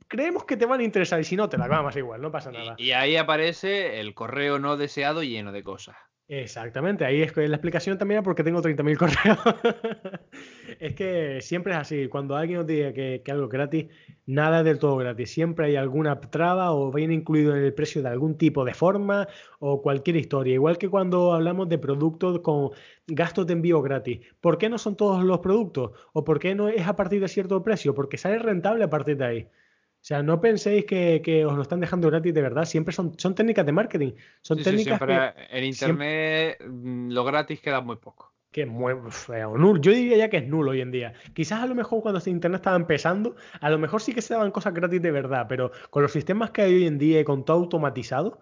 creemos 0.08 0.46
que 0.46 0.56
te 0.56 0.66
van 0.66 0.80
a 0.80 0.84
interesar 0.84 1.20
y 1.20 1.24
si 1.24 1.36
no, 1.36 1.50
te 1.50 1.58
las 1.58 1.68
vamos 1.68 1.96
igual, 1.96 2.22
no 2.22 2.32
pasa 2.32 2.52
nada. 2.52 2.76
y 2.78 2.92
ahí 2.92 3.18
aparece 3.18 4.00
el 4.00 4.14
correo 4.14 4.60
no 4.60 4.78
deseado 4.78 5.24
lleno 5.24 5.52
de 5.52 5.64
cosas. 5.64 5.98
Exactamente, 6.34 7.04
ahí 7.04 7.22
es 7.22 7.36
la 7.36 7.58
explicación 7.58 7.98
también 7.98 8.24
porque 8.24 8.42
tengo 8.42 8.62
30.000 8.62 8.98
correos. 8.98 9.40
es 10.80 10.96
que 10.96 11.42
siempre 11.42 11.74
es 11.74 11.80
así, 11.80 12.08
cuando 12.08 12.38
alguien 12.38 12.60
nos 12.60 12.68
diga 12.68 12.94
que, 12.94 13.22
algo 13.30 13.48
es 13.48 13.50
gratis, 13.50 13.88
nada 14.26 14.64
del 14.64 14.80
todo 14.80 14.96
gratis. 14.96 15.30
Siempre 15.30 15.66
hay 15.66 15.76
alguna 15.76 16.22
traba 16.22 16.72
o 16.72 16.90
viene 16.90 17.16
incluido 17.16 17.54
en 17.54 17.66
el 17.66 17.74
precio 17.74 18.02
de 18.02 18.08
algún 18.08 18.38
tipo 18.38 18.64
de 18.64 18.74
forma 18.74 19.28
o 19.60 19.82
cualquier 19.82 20.16
historia. 20.16 20.54
Igual 20.54 20.78
que 20.78 20.88
cuando 20.88 21.34
hablamos 21.34 21.68
de 21.68 21.78
productos 21.80 22.40
con 22.40 22.70
gastos 23.08 23.46
de 23.46 23.52
envío 23.52 23.82
gratis. 23.82 24.22
¿Por 24.40 24.58
qué 24.58 24.70
no 24.70 24.78
son 24.78 24.96
todos 24.96 25.26
los 25.26 25.40
productos? 25.40 25.92
¿O 26.14 26.24
por 26.24 26.40
qué 26.40 26.56
no 26.56 26.70
es 26.70 26.88
a 26.88 26.96
partir 26.96 27.20
de 27.20 27.28
cierto 27.28 27.62
precio? 27.62 27.94
Porque 27.94 28.18
sale 28.18 28.40
rentable 28.40 28.86
a 28.86 28.90
partir 28.90 29.18
de 29.18 29.26
ahí. 29.26 29.48
O 30.02 30.04
sea, 30.04 30.24
no 30.24 30.42
penséis 30.42 30.86
que, 30.86 31.46
os 31.46 31.56
lo 31.56 31.62
están 31.62 31.80
dejando 31.80 32.10
gratis 32.10 32.34
de 32.34 32.42
verdad. 32.42 32.66
Siempre 32.66 32.92
son, 32.92 33.14
son 33.20 33.36
técnicas 33.36 33.68
de 33.68 33.72
marketing. 33.72 34.14
Son 34.42 34.58
técnicas 34.58 35.00
en 35.52 35.64
internet 35.64 36.58
mm, 36.68 37.12
lo 37.12 37.24
gratis 37.24 37.62
queda 37.62 37.82
muy 37.82 37.98
poco. 37.98 38.34
Que 38.52 38.64
es 38.64 38.68
muy 38.68 38.94
feo. 39.12 39.56
Nulo. 39.58 39.80
Yo 39.80 39.92
diría 39.92 40.18
ya 40.18 40.30
que 40.30 40.38
es 40.38 40.48
nulo 40.48 40.72
hoy 40.72 40.82
en 40.82 40.90
día. 40.90 41.14
Quizás 41.36 41.62
a 41.62 41.68
lo 41.68 41.76
mejor 41.76 42.02
cuando 42.02 42.18
este 42.18 42.32
internet 42.32 42.62
estaba 42.62 42.76
empezando, 42.78 43.36
a 43.60 43.70
lo 43.70 43.78
mejor 43.78 44.02
sí 44.02 44.12
que 44.12 44.24
se 44.24 44.34
daban 44.34 44.50
cosas 44.50 44.74
gratis 44.74 45.02
de 45.04 45.12
verdad, 45.12 45.46
pero 45.48 45.72
con 45.92 46.02
los 46.02 46.12
sistemas 46.12 46.50
que 46.50 46.64
hay 46.64 46.74
hoy 46.74 46.88
en 46.88 46.98
día 46.98 47.20
y 47.20 47.24
con 47.24 47.46
todo 47.46 47.58
automatizado, 47.58 48.40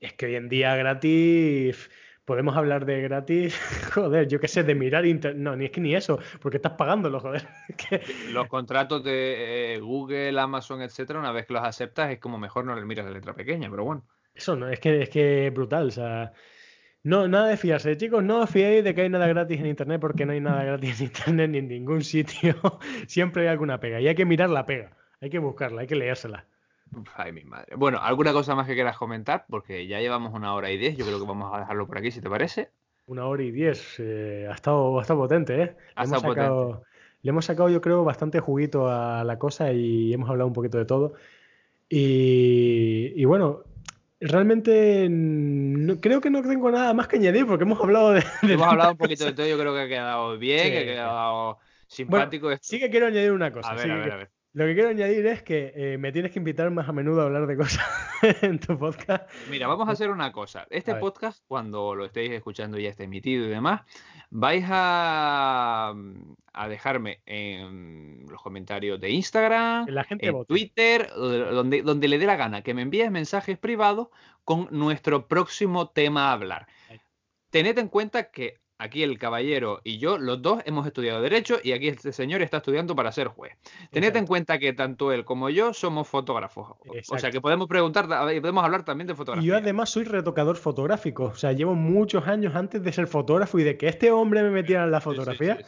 es 0.00 0.14
que 0.14 0.24
hoy 0.26 0.36
en 0.36 0.48
día 0.48 0.74
gratis 0.74 1.90
podemos 2.24 2.56
hablar 2.56 2.86
de 2.86 3.02
gratis, 3.02 3.58
joder, 3.94 4.28
yo 4.28 4.40
qué 4.40 4.48
sé, 4.48 4.62
de 4.62 4.74
mirar 4.74 5.06
internet. 5.06 5.42
No, 5.42 5.56
ni 5.56 5.66
es 5.66 5.70
que 5.70 5.80
ni 5.80 5.94
eso, 5.94 6.18
porque 6.40 6.58
estás 6.58 6.72
pagándolo, 6.72 7.20
joder. 7.20 7.46
Los 8.32 8.48
contratos 8.48 9.04
de 9.04 9.74
eh, 9.74 9.80
Google, 9.80 10.38
Amazon, 10.40 10.82
etcétera, 10.82 11.18
una 11.18 11.32
vez 11.32 11.46
que 11.46 11.52
los 11.52 11.62
aceptas, 11.62 12.10
es 12.10 12.18
como 12.18 12.38
mejor 12.38 12.64
no 12.64 12.74
le 12.74 12.84
miras 12.84 13.06
la 13.06 13.12
letra 13.12 13.34
pequeña, 13.34 13.70
pero 13.70 13.84
bueno. 13.84 14.04
Eso 14.34 14.56
no, 14.56 14.68
es 14.68 14.80
que 14.80 15.02
es 15.02 15.10
que 15.10 15.50
brutal, 15.50 15.88
o 15.88 15.90
sea. 15.90 16.32
No, 17.02 17.28
nada 17.28 17.48
de 17.48 17.58
fiarse, 17.58 17.98
chicos, 17.98 18.24
no 18.24 18.40
os 18.40 18.50
fiéis 18.50 18.82
de 18.82 18.94
que 18.94 19.02
hay 19.02 19.10
nada 19.10 19.26
gratis 19.26 19.60
en 19.60 19.66
internet 19.66 20.00
porque 20.00 20.24
no 20.24 20.32
hay 20.32 20.40
nada 20.40 20.64
gratis 20.64 21.00
en 21.00 21.06
internet 21.06 21.50
ni 21.50 21.58
en 21.58 21.68
ningún 21.68 22.02
sitio. 22.02 22.54
Siempre 23.06 23.42
hay 23.42 23.48
alguna 23.48 23.78
pega 23.78 24.00
y 24.00 24.08
hay 24.08 24.14
que 24.14 24.24
mirar 24.24 24.48
la 24.50 24.64
pega, 24.64 24.96
hay 25.20 25.28
que 25.28 25.38
buscarla, 25.38 25.82
hay 25.82 25.86
que 25.86 25.96
leérsela. 25.96 26.46
Ay, 27.16 27.32
mi 27.32 27.44
madre. 27.44 27.76
Bueno, 27.76 27.98
¿alguna 28.00 28.32
cosa 28.32 28.54
más 28.54 28.66
que 28.66 28.74
quieras 28.74 28.96
comentar? 28.96 29.46
Porque 29.48 29.86
ya 29.86 30.00
llevamos 30.00 30.34
una 30.34 30.54
hora 30.54 30.70
y 30.70 30.78
diez. 30.78 30.96
Yo 30.96 31.04
creo 31.04 31.18
que 31.18 31.26
vamos 31.26 31.54
a 31.54 31.60
dejarlo 31.60 31.86
por 31.86 31.98
aquí, 31.98 32.10
si 32.10 32.20
te 32.20 32.28
parece. 32.28 32.70
Una 33.06 33.26
hora 33.26 33.42
y 33.42 33.50
diez. 33.50 33.96
Eh, 33.98 34.46
ha, 34.50 34.54
estado, 34.54 34.98
ha 34.98 35.04
potente, 35.04 35.62
¿eh? 35.62 35.76
Ha 35.94 36.04
hemos 36.04 36.20
sacado, 36.20 36.82
le 37.22 37.30
hemos 37.30 37.44
sacado, 37.44 37.68
yo 37.68 37.80
creo, 37.80 38.04
bastante 38.04 38.40
juguito 38.40 38.88
a 38.88 39.24
la 39.24 39.38
cosa 39.38 39.72
y 39.72 40.12
hemos 40.12 40.28
hablado 40.30 40.46
un 40.46 40.54
poquito 40.54 40.78
de 40.78 40.84
todo. 40.84 41.14
Y, 41.88 43.24
bueno, 43.24 43.62
realmente 44.20 45.08
creo 46.00 46.20
que 46.20 46.30
no 46.30 46.42
tengo 46.42 46.70
nada 46.70 46.92
más 46.94 47.08
que 47.08 47.16
añadir 47.16 47.46
porque 47.46 47.64
hemos 47.64 47.80
hablado 47.80 48.12
de. 48.12 48.24
hemos 48.42 48.66
hablado 48.66 48.92
un 48.92 48.98
poquito 48.98 49.24
de 49.26 49.32
todo. 49.32 49.46
Yo 49.46 49.58
creo 49.58 49.74
que 49.74 49.80
ha 49.80 49.88
quedado 49.88 50.38
bien, 50.38 50.72
que 50.72 50.78
ha 50.78 50.84
quedado 50.84 51.58
Simpático 51.86 52.46
bueno, 52.46 52.58
Sí 52.62 52.78
que 52.78 52.90
quiero 52.90 53.06
añadir 53.06 53.32
una 53.32 53.52
cosa. 53.52 53.70
A 53.70 53.74
ver, 53.74 53.90
a 53.90 53.96
ver, 53.96 54.12
a 54.12 54.16
ver. 54.16 54.30
Lo 54.54 54.66
que 54.66 54.74
quiero 54.74 54.90
añadir 54.90 55.26
es 55.26 55.42
que 55.42 55.72
eh, 55.74 55.98
me 55.98 56.12
tienes 56.12 56.30
que 56.30 56.38
invitar 56.38 56.70
más 56.70 56.88
a 56.88 56.92
menudo 56.92 57.22
a 57.22 57.24
hablar 57.24 57.48
de 57.48 57.56
cosas 57.56 57.84
en 58.42 58.60
tu 58.60 58.78
podcast. 58.78 59.28
Mira, 59.50 59.66
vamos 59.66 59.88
a 59.88 59.90
hacer 59.90 60.10
una 60.10 60.30
cosa. 60.30 60.64
Este 60.70 60.94
podcast, 60.94 61.42
cuando 61.48 61.96
lo 61.96 62.04
estéis 62.04 62.30
escuchando 62.30 62.78
ya 62.78 62.88
está 62.88 63.02
emitido 63.02 63.46
y 63.46 63.48
demás, 63.48 63.80
vais 64.30 64.64
a, 64.68 65.92
a 66.52 66.68
dejarme 66.68 67.20
en 67.26 68.26
los 68.28 68.40
comentarios 68.40 69.00
de 69.00 69.10
Instagram, 69.10 69.88
la 69.88 70.04
gente 70.04 70.28
en 70.28 70.44
Twitter, 70.44 71.10
donde, 71.16 71.82
donde 71.82 72.06
le 72.06 72.18
dé 72.18 72.26
la 72.26 72.36
gana, 72.36 72.62
que 72.62 72.74
me 72.74 72.82
envíes 72.82 73.10
mensajes 73.10 73.58
privados 73.58 74.06
con 74.44 74.68
nuestro 74.70 75.26
próximo 75.26 75.90
tema 75.90 76.28
a 76.28 76.32
hablar. 76.32 76.68
Tened 77.50 77.76
en 77.76 77.88
cuenta 77.88 78.30
que 78.30 78.60
aquí 78.78 79.02
el 79.02 79.18
caballero 79.18 79.80
y 79.84 79.98
yo, 79.98 80.18
los 80.18 80.42
dos 80.42 80.62
hemos 80.66 80.86
estudiado 80.86 81.20
Derecho 81.22 81.58
y 81.62 81.72
aquí 81.72 81.88
este 81.88 82.12
señor 82.12 82.42
está 82.42 82.58
estudiando 82.58 82.94
para 82.96 83.12
ser 83.12 83.28
juez. 83.28 83.56
Tened 83.90 84.16
en 84.16 84.26
cuenta 84.26 84.58
que 84.58 84.72
tanto 84.72 85.12
él 85.12 85.24
como 85.24 85.50
yo 85.50 85.72
somos 85.72 86.08
fotógrafos. 86.08 86.76
O 87.08 87.18
sea 87.18 87.30
que 87.30 87.40
podemos 87.40 87.68
preguntar, 87.68 88.06
podemos 88.06 88.64
hablar 88.64 88.84
también 88.84 89.06
de 89.06 89.14
fotografía. 89.14 89.46
Y 89.46 89.48
yo 89.48 89.56
además 89.56 89.90
soy 89.90 90.04
retocador 90.04 90.56
fotográfico. 90.56 91.24
O 91.24 91.34
sea, 91.34 91.52
llevo 91.52 91.74
muchos 91.74 92.26
años 92.26 92.54
antes 92.54 92.82
de 92.82 92.92
ser 92.92 93.06
fotógrafo 93.06 93.58
y 93.58 93.64
de 93.64 93.76
que 93.76 93.88
este 93.88 94.10
hombre 94.10 94.42
me 94.42 94.50
metiera 94.50 94.84
en 94.84 94.90
la 94.90 95.00
fotografía. 95.00 95.58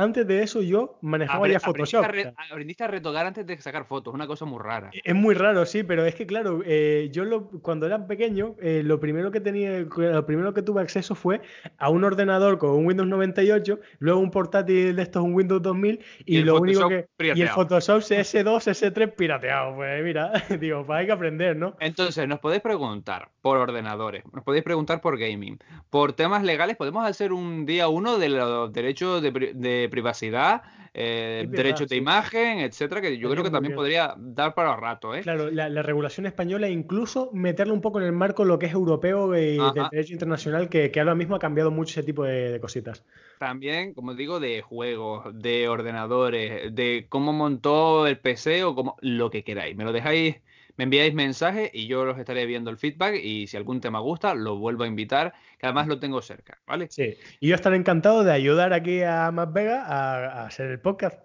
Antes 0.00 0.26
de 0.26 0.42
eso 0.42 0.62
yo 0.62 0.96
manejaba 1.02 1.46
ya 1.46 1.60
Photoshop. 1.60 2.02
Aprendiste 2.02 2.84
a, 2.84 2.86
retocar 2.86 3.26
antes 3.26 3.46
de 3.46 3.60
sacar 3.60 3.84
fotos, 3.84 4.14
una 4.14 4.26
cosa 4.26 4.46
muy 4.46 4.58
rara. 4.58 4.90
Es 5.04 5.14
muy 5.14 5.34
raro, 5.34 5.66
sí, 5.66 5.82
pero 5.82 6.06
es 6.06 6.14
que 6.14 6.26
claro, 6.26 6.62
eh, 6.64 7.10
yo 7.12 7.26
lo, 7.26 7.48
cuando 7.60 7.84
era 7.84 8.06
pequeño, 8.06 8.56
eh, 8.62 8.80
lo 8.82 8.98
primero 8.98 9.30
que 9.30 9.40
tenía, 9.40 9.80
lo 9.80 10.24
primero 10.24 10.54
que 10.54 10.62
tuve 10.62 10.80
acceso 10.80 11.14
fue 11.14 11.42
a 11.76 11.90
un 11.90 12.02
ordenador 12.04 12.56
con 12.56 12.70
un 12.70 12.86
Windows 12.86 13.10
98, 13.10 13.78
luego 13.98 14.20
un 14.20 14.30
portátil 14.30 14.96
de 14.96 15.02
estos, 15.02 15.22
un 15.22 15.34
Windows 15.34 15.60
2000, 15.60 16.00
y, 16.24 16.38
lo 16.44 16.58
único 16.58 16.88
que... 16.88 17.06
Y 17.18 17.42
el 17.42 17.48
Photoshop 17.50 18.00
CS2, 18.00 18.70
S3 18.70 19.14
pirateado. 19.14 19.74
Pues 19.74 20.02
mira, 20.02 20.32
digo, 20.60 20.86
pues 20.86 20.98
hay 20.98 21.06
que 21.06 21.12
aprender, 21.12 21.56
¿no? 21.56 21.76
Entonces, 21.78 22.26
nos 22.26 22.38
podéis 22.38 22.62
preguntar 22.62 23.28
por 23.42 23.58
ordenadores, 23.58 24.24
nos 24.32 24.44
podéis 24.44 24.64
preguntar 24.64 25.02
por 25.02 25.18
gaming, 25.18 25.58
por 25.90 26.14
temas 26.14 26.42
legales, 26.42 26.78
podemos 26.78 27.06
hacer 27.06 27.34
un 27.34 27.66
día 27.66 27.88
uno 27.88 28.16
de 28.16 28.30
los 28.30 28.72
derechos 28.72 29.20
de 29.20 29.89
privacidad, 29.90 30.62
eh, 30.92 31.46
derechos 31.48 31.88
de 31.88 31.96
imagen, 31.96 32.60
etcétera, 32.60 33.00
que 33.00 33.16
yo 33.16 33.30
creo 33.30 33.44
que 33.44 33.50
también 33.50 33.74
podría 33.74 34.14
dar 34.16 34.54
para 34.54 34.74
rato. 34.76 35.14
¿eh? 35.14 35.20
Claro, 35.20 35.50
la, 35.50 35.68
regulación 35.82 36.26
española 36.26 36.68
incluso 36.68 37.30
meterlo 37.32 37.74
un 37.74 37.80
poco 37.80 38.00
en 38.00 38.06
el 38.06 38.12
marco 38.12 38.44
lo 38.44 38.58
que 38.58 38.66
es 38.66 38.72
europeo 38.72 39.36
y 39.36 39.56
del 39.56 39.88
derecho 39.90 40.12
internacional, 40.12 40.68
que, 40.68 40.90
ahora 40.98 41.14
mismo 41.14 41.36
ha 41.36 41.38
cambiado 41.38 41.70
mucho 41.70 41.92
ese 41.92 42.02
tipo 42.02 42.24
de, 42.24 42.58
cositas. 42.60 43.04
También, 43.38 43.94
como 43.94 44.14
digo, 44.14 44.40
de 44.40 44.62
juegos, 44.62 45.26
de 45.32 45.68
ordenadores, 45.68 46.74
de 46.74 47.06
cómo 47.08 47.32
montó 47.32 48.06
el 48.06 48.18
PC 48.18 48.64
o 48.64 48.74
como 48.74 48.96
lo 49.00 49.30
que 49.30 49.44
queráis. 49.44 49.76
Me 49.76 49.84
lo 49.84 49.92
dejáis 49.92 50.36
me 50.80 50.84
enviáis 50.84 51.12
mensajes 51.12 51.70
y 51.74 51.88
yo 51.88 52.06
los 52.06 52.18
estaré 52.18 52.46
viendo 52.46 52.70
el 52.70 52.78
feedback 52.78 53.16
y 53.22 53.46
si 53.48 53.56
algún 53.58 53.82
tema 53.82 54.00
gusta, 54.00 54.32
lo 54.32 54.56
vuelvo 54.56 54.84
a 54.84 54.86
invitar, 54.86 55.34
que 55.60 55.66
además 55.66 55.88
lo 55.88 56.00
tengo 56.00 56.22
cerca, 56.22 56.58
¿vale? 56.66 56.88
Sí, 56.90 57.18
y 57.38 57.48
yo 57.48 57.54
estaré 57.54 57.76
encantado 57.76 58.24
de 58.24 58.32
ayudar 58.32 58.72
aquí 58.72 59.02
a 59.02 59.30
Más 59.30 59.52
Vega 59.52 59.84
a, 59.84 60.46
hacer 60.46 60.70
el 60.70 60.80
podcast. 60.80 61.20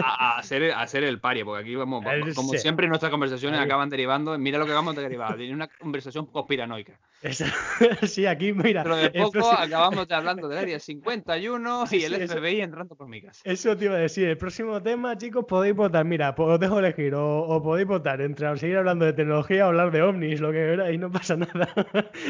A, 0.00 0.38
hacer, 0.38 0.70
a 0.70 0.82
hacer 0.82 1.02
el 1.02 1.18
pari, 1.18 1.42
porque 1.42 1.62
aquí 1.62 1.74
vamos, 1.74 2.04
como 2.36 2.52
siempre 2.54 2.86
nuestras 2.86 3.10
conversaciones 3.10 3.58
acaban 3.58 3.90
derivando, 3.90 4.38
mira 4.38 4.58
lo 4.58 4.66
que 4.66 4.72
vamos 4.72 4.96
a 4.96 5.00
derivar, 5.00 5.36
tiene 5.36 5.54
una 5.54 5.66
conversación 5.66 6.26
conspiranoica. 6.26 7.00
sí, 8.06 8.26
aquí 8.26 8.52
mira. 8.52 8.82
Pero 8.82 8.96
de 8.96 9.10
poco 9.10 9.50
acabamos 9.50 10.10
hablando 10.10 10.46
del 10.46 10.58
área 10.58 10.78
51 10.80 11.84
y 11.90 12.02
el 12.04 12.28
FBI 12.28 12.60
entrando 12.60 12.94
por 12.94 13.08
mi 13.08 13.22
casa. 13.22 13.40
Eso 13.44 13.76
te 13.76 13.86
iba 13.86 13.94
a 13.94 13.98
decir, 13.98 14.28
el 14.28 14.36
próximo 14.36 14.82
tema, 14.82 15.16
chicos, 15.16 15.46
podéis 15.48 15.74
votar, 15.74 16.04
mira, 16.04 16.34
os 16.36 16.60
dejo 16.60 16.78
elegir, 16.78 17.14
o, 17.14 17.62
podéis 17.62 17.88
votar 17.88 18.20
entre 18.20 18.56
seguir 18.58 18.76
hablando 18.76 19.04
de 19.04 19.14
tecnología 19.14 19.64
o 19.64 19.68
hablar 19.68 19.90
de 19.90 20.02
ovnis, 20.02 20.40
lo 20.40 20.52
que 20.52 20.74
y 20.92 20.98
no 20.98 21.10
pasa 21.10 21.36
nada. 21.36 21.68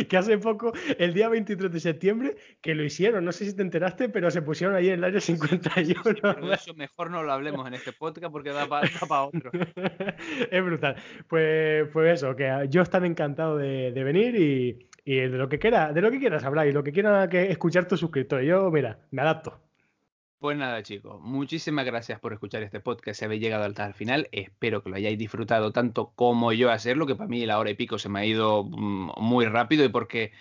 que 0.09 0.17
hace 0.17 0.39
poco, 0.39 0.73
el 0.99 1.13
día 1.13 1.29
23 1.35 1.71
de 1.71 1.81
septiembre, 1.81 2.37
que 2.61 2.75
lo 2.75 2.85
hicieron, 2.85 3.25
no 3.25 3.33
sé 3.33 3.45
si 3.45 3.55
te 3.55 3.63
enteraste, 3.63 4.09
pero 4.09 4.31
se 4.31 4.43
pusieron 4.43 4.75
ahí 4.75 4.89
en 4.89 4.95
el 4.95 5.05
área 5.05 5.21
51. 5.21 6.03
pero 6.21 6.53
eso 6.53 6.75
mejor 6.75 7.11
no 7.11 7.23
lo 7.23 7.33
hablemos 7.33 7.67
en 7.67 7.75
este 7.75 7.93
podcast 7.93 8.33
porque 8.33 8.51
da 8.51 8.67
para 8.69 9.23
otro. 9.23 9.51
es 10.51 10.65
brutal. 10.65 10.97
Pues, 11.29 11.89
pues 11.93 12.23
eso, 12.23 12.35
que 12.35 12.67
yo 12.71 12.83
estaré 12.83 13.07
encantado 13.07 13.57
de, 13.57 13.91
venir 13.93 14.35
y, 15.05 15.15
de 15.15 15.29
lo 15.29 15.49
que 15.49 15.59
quiera, 15.59 15.93
de 15.93 16.01
lo 16.01 16.11
que 16.11 16.19
quieras 16.19 16.45
hablar 16.45 16.67
y 16.67 16.73
lo 16.73 16.83
que 16.83 16.93
quiera 16.93 17.29
que 17.29 17.51
escuchar 17.51 17.87
tus 17.87 18.01
suscriptores. 18.01 18.49
Yo, 18.49 18.71
mira, 18.71 18.99
me 19.11 19.23
adapto. 19.23 19.61
Pues 20.45 20.59
nada, 20.59 20.83
chicos, 20.83 21.23
muchísimas 21.23 21.87
gracias 21.87 22.21
por 22.21 22.35
escuchar 22.35 22.63
este 22.63 22.79
podcast. 22.79 23.19
Si 23.19 23.25
habéis 23.25 23.41
llegado 23.41 23.65
hasta 23.65 23.87
el 23.87 23.95
final, 23.95 24.29
espero 24.31 24.83
que 24.83 24.91
lo 24.91 24.97
hayáis 24.97 25.17
disfrutado 25.17 25.73
tanto 25.73 26.13
como 26.15 26.53
yo 26.53 26.71
hacerlo, 26.71 27.07
que 27.07 27.17
para 27.17 27.31
mí 27.31 27.47
la 27.47 27.59
hora 27.59 27.71
y 27.71 27.75
pico 27.75 27.99
se 27.99 28.11
me 28.11 28.21
ha 28.21 28.27
ido 28.27 28.63
mm, 28.65 29.13
muy 29.17 29.47
rápido 29.47 29.87
y 29.87 29.89
porque 29.89 30.33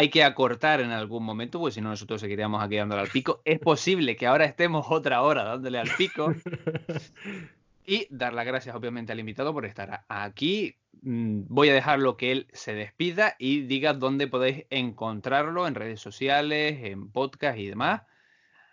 hay 0.00 0.08
que 0.08 0.24
acortar 0.24 0.80
en 0.80 0.92
algún 0.92 1.22
momento, 1.22 1.58
porque 1.58 1.74
si 1.74 1.82
no 1.82 1.90
nosotros 1.90 2.22
seguiríamos 2.22 2.62
aquí 2.62 2.76
dándole 2.76 3.02
al 3.02 3.08
pico. 3.08 3.42
Es 3.44 3.58
posible 3.58 4.16
que 4.16 4.26
ahora 4.26 4.46
estemos 4.46 4.86
otra 4.88 5.20
hora 5.20 5.44
dándole 5.44 5.78
al 5.78 5.90
pico. 5.96 6.34
Y 7.86 8.06
dar 8.08 8.34
las 8.34 8.46
gracias 8.46 8.76
obviamente 8.76 9.10
al 9.10 9.18
invitado 9.18 9.52
por 9.52 9.66
estar 9.66 10.04
aquí. 10.08 10.76
Mm, 11.02 11.42
voy 11.48 11.70
a 11.70 11.74
dejarlo 11.74 12.16
que 12.16 12.30
él 12.30 12.46
se 12.52 12.72
despida 12.72 13.34
y 13.36 13.62
diga 13.62 13.94
dónde 13.94 14.28
podéis 14.28 14.64
encontrarlo 14.70 15.66
en 15.66 15.74
redes 15.74 15.98
sociales, 15.98 16.78
en 16.84 17.10
podcast 17.10 17.58
y 17.58 17.66
demás 17.66 18.02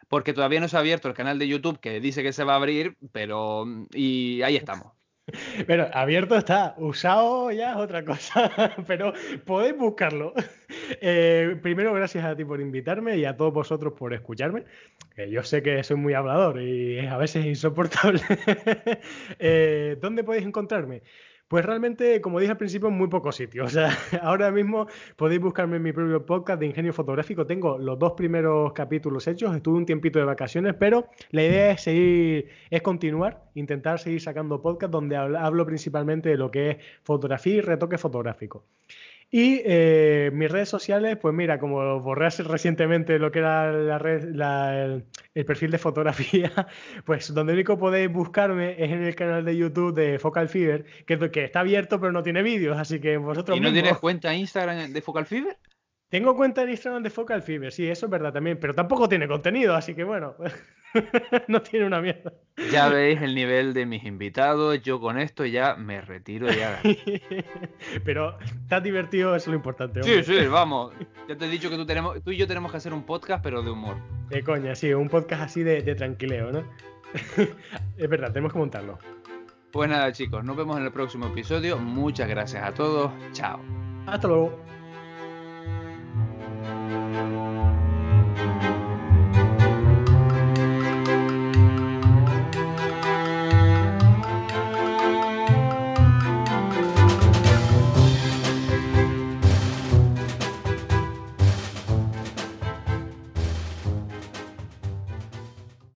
porque 0.08 0.34
todavía 0.34 0.60
no 0.60 0.68
se 0.68 0.78
ha 0.78 0.82
abierto 0.82 1.08
el 1.08 1.14
canal 1.14 1.40
de 1.40 1.48
YouTube 1.48 1.80
que 1.80 2.00
dice 2.00 2.24
que 2.24 2.32
se 2.32 2.44
va 2.44 2.54
a 2.54 2.58
abrir, 2.58 2.96
pero 3.12 3.66
y 3.92 4.42
ahí 4.44 4.56
estamos. 4.56 4.97
Pero 5.68 5.90
abierto 5.94 6.36
está, 6.36 6.76
usado 6.78 7.52
ya 7.52 7.72
es 7.72 7.78
otra 7.78 8.04
cosa, 8.06 8.52
pero 8.88 9.14
podéis 9.46 9.78
buscarlo. 9.78 10.34
Eh, 11.02 11.58
primero, 11.62 11.94
gracias 11.94 12.26
a 12.26 12.36
ti 12.36 12.44
por 12.44 12.60
invitarme 12.60 13.18
y 13.18 13.26
a 13.26 13.36
todos 13.36 13.54
vosotros 13.54 13.94
por 13.94 14.14
escucharme. 14.14 14.66
yo 15.30 15.44
sé 15.44 15.62
que 15.62 15.84
soy 15.84 15.98
muy 15.98 16.14
hablador 16.14 16.62
y 16.62 17.00
es 17.00 17.12
a 17.12 17.18
veces 17.18 17.46
insoportable. 17.46 18.22
Eh, 19.40 19.98
¿Dónde 20.02 20.24
podéis 20.24 20.46
encontrarme? 20.46 21.04
Pues 21.48 21.64
realmente, 21.66 22.20
como 22.20 22.40
dije 22.42 22.52
al 22.52 22.58
principio, 22.58 22.92
muy 22.92 23.08
pocos 23.08 23.36
sitios. 23.36 23.68
O 23.68 23.70
sea, 23.70 23.98
ahora 24.22 24.52
mismo 24.52 24.88
podéis 25.16 25.40
buscarme 25.40 25.78
en 25.78 25.84
mi 25.84 25.94
propio 25.94 26.26
podcast 26.26 26.60
de 26.60 26.66
ingenio 26.66 26.94
fotográfico. 26.94 27.46
Tengo 27.46 27.78
los 27.78 27.98
dos 27.98 28.14
primeros 28.14 28.74
capítulos 28.74 29.28
hechos. 29.28 29.56
Estuve 29.56 29.78
un 29.78 29.86
tiempito 29.86 30.20
de 30.20 30.26
vacaciones, 30.26 30.74
pero 30.80 31.08
la 31.32 31.44
idea 31.44 31.72
es 31.72 31.82
seguir, 31.82 32.50
es 32.70 32.82
continuar, 32.82 33.46
intentar 33.56 34.00
seguir 34.00 34.22
sacando 34.22 34.62
podcast 34.62 34.92
donde 34.92 35.16
hablo 35.16 35.66
principalmente 35.66 36.30
de 36.30 36.38
lo 36.38 36.52
que 36.52 36.72
es 36.72 36.78
fotografía 37.04 37.56
y 37.56 37.62
retoque 37.62 37.98
fotográfico. 37.98 38.66
Y 39.30 39.62
eh, 39.66 40.32
mis 40.34 40.50
redes 40.50 40.70
sociales, 40.70 41.18
pues 41.18 41.34
mira, 41.34 41.60
como 41.60 42.00
borré 42.00 42.30
recientemente 42.30 43.20
lo 43.20 43.30
que 43.30 43.40
era 43.40 43.74
la 43.74 44.00
red, 44.00 44.24
el, 45.34 45.46
perfil 45.46 45.72
de 45.72 45.78
fotografía, 45.78 46.52
pues 47.06 47.34
donde 47.34 47.52
único 47.52 47.78
podéis 47.78 48.10
buscarme 48.10 48.82
es 48.82 48.90
en 48.90 49.04
el 49.04 49.16
canal 49.16 49.44
de 49.44 49.58
YouTube 49.58 49.94
de 49.94 50.18
Focal 50.18 50.48
Fever, 50.48 50.86
que, 51.06 51.30
que 51.30 51.44
está 51.44 51.60
abierto 51.60 52.00
pero 52.00 52.14
no 52.14 52.24
tiene 52.24 52.42
vídeos, 52.42 52.78
así 52.78 53.02
que 53.02 53.18
vosotros... 53.18 53.58
¿Y 53.58 53.60
no 53.60 53.74
tienes 53.74 53.98
cuenta 53.98 54.34
Instagram 54.34 54.94
de 54.94 55.02
Focal 55.02 55.26
Fever? 55.26 55.58
Tengo 56.10 56.38
cuenta 56.38 56.64
en 56.64 56.70
Instagram 56.70 57.04
de 57.04 57.10
Focal 57.10 57.42
Fever, 57.42 57.74
sí, 57.74 57.86
eso 57.86 58.06
es 58.06 58.10
verdad 58.10 58.32
también, 58.32 58.58
pero 58.62 58.74
tampoco 58.74 59.10
tiene 59.10 59.28
contenido, 59.28 59.76
así 59.76 59.94
que 59.94 60.06
bueno, 60.06 60.36
no 61.48 61.62
tiene 61.62 61.86
una 61.86 62.02
mierda. 62.02 62.34
Ya 62.72 62.90
veis 62.90 63.22
el 63.22 63.36
nivel 63.36 63.74
de 63.74 63.86
mis 63.86 64.04
invitados. 64.04 64.82
Yo 64.82 65.00
con 65.00 65.18
esto 65.18 65.46
ya 65.46 65.76
me 65.76 66.02
retiro 66.02 66.48
ya. 66.52 66.82
Pero 68.04 68.38
está 68.40 68.80
divertido, 68.80 69.36
es 69.36 69.48
lo 69.48 69.56
importante. 69.56 70.04
Sí, 70.04 70.24
sí, 70.24 70.46
vamos. 70.52 70.94
Ya 71.28 71.38
te 71.38 71.46
he 71.46 71.50
dicho 71.50 71.70
que 71.70 71.76
tú, 71.76 71.86
tenemos, 71.86 72.22
tú 72.24 72.32
y 72.32 72.38
yo 72.38 72.48
tenemos 72.48 72.72
que 72.72 72.78
hacer 72.78 72.94
un 72.94 73.04
podcast, 73.04 73.44
pero 73.44 73.62
de 73.62 73.70
humor. 73.70 73.98
De 74.30 74.44
coña, 74.44 74.76
sí, 74.76 74.94
un 74.94 75.10
podcast 75.10 75.44
así 75.44 75.64
de, 75.64 75.82
de 75.82 75.96
tranquileo, 75.96 76.52
¿no? 76.52 76.64
es 77.98 78.10
verdad, 78.10 78.32
tenemos 78.32 78.54
que 78.54 78.60
montarlo. 78.60 78.98
Pues 79.72 79.90
nada, 79.90 80.12
chicos, 80.12 80.44
nos 80.44 80.56
vemos 80.56 80.78
en 80.78 80.86
el 80.86 80.92
próximo 80.92 81.28
episodio. 81.28 81.78
Muchas 81.78 82.28
gracias 82.28 82.64
a 82.64 82.74
todos. 82.74 83.12
Chao. 83.34 83.60
Hasta 84.08 84.28
luego. 84.28 84.58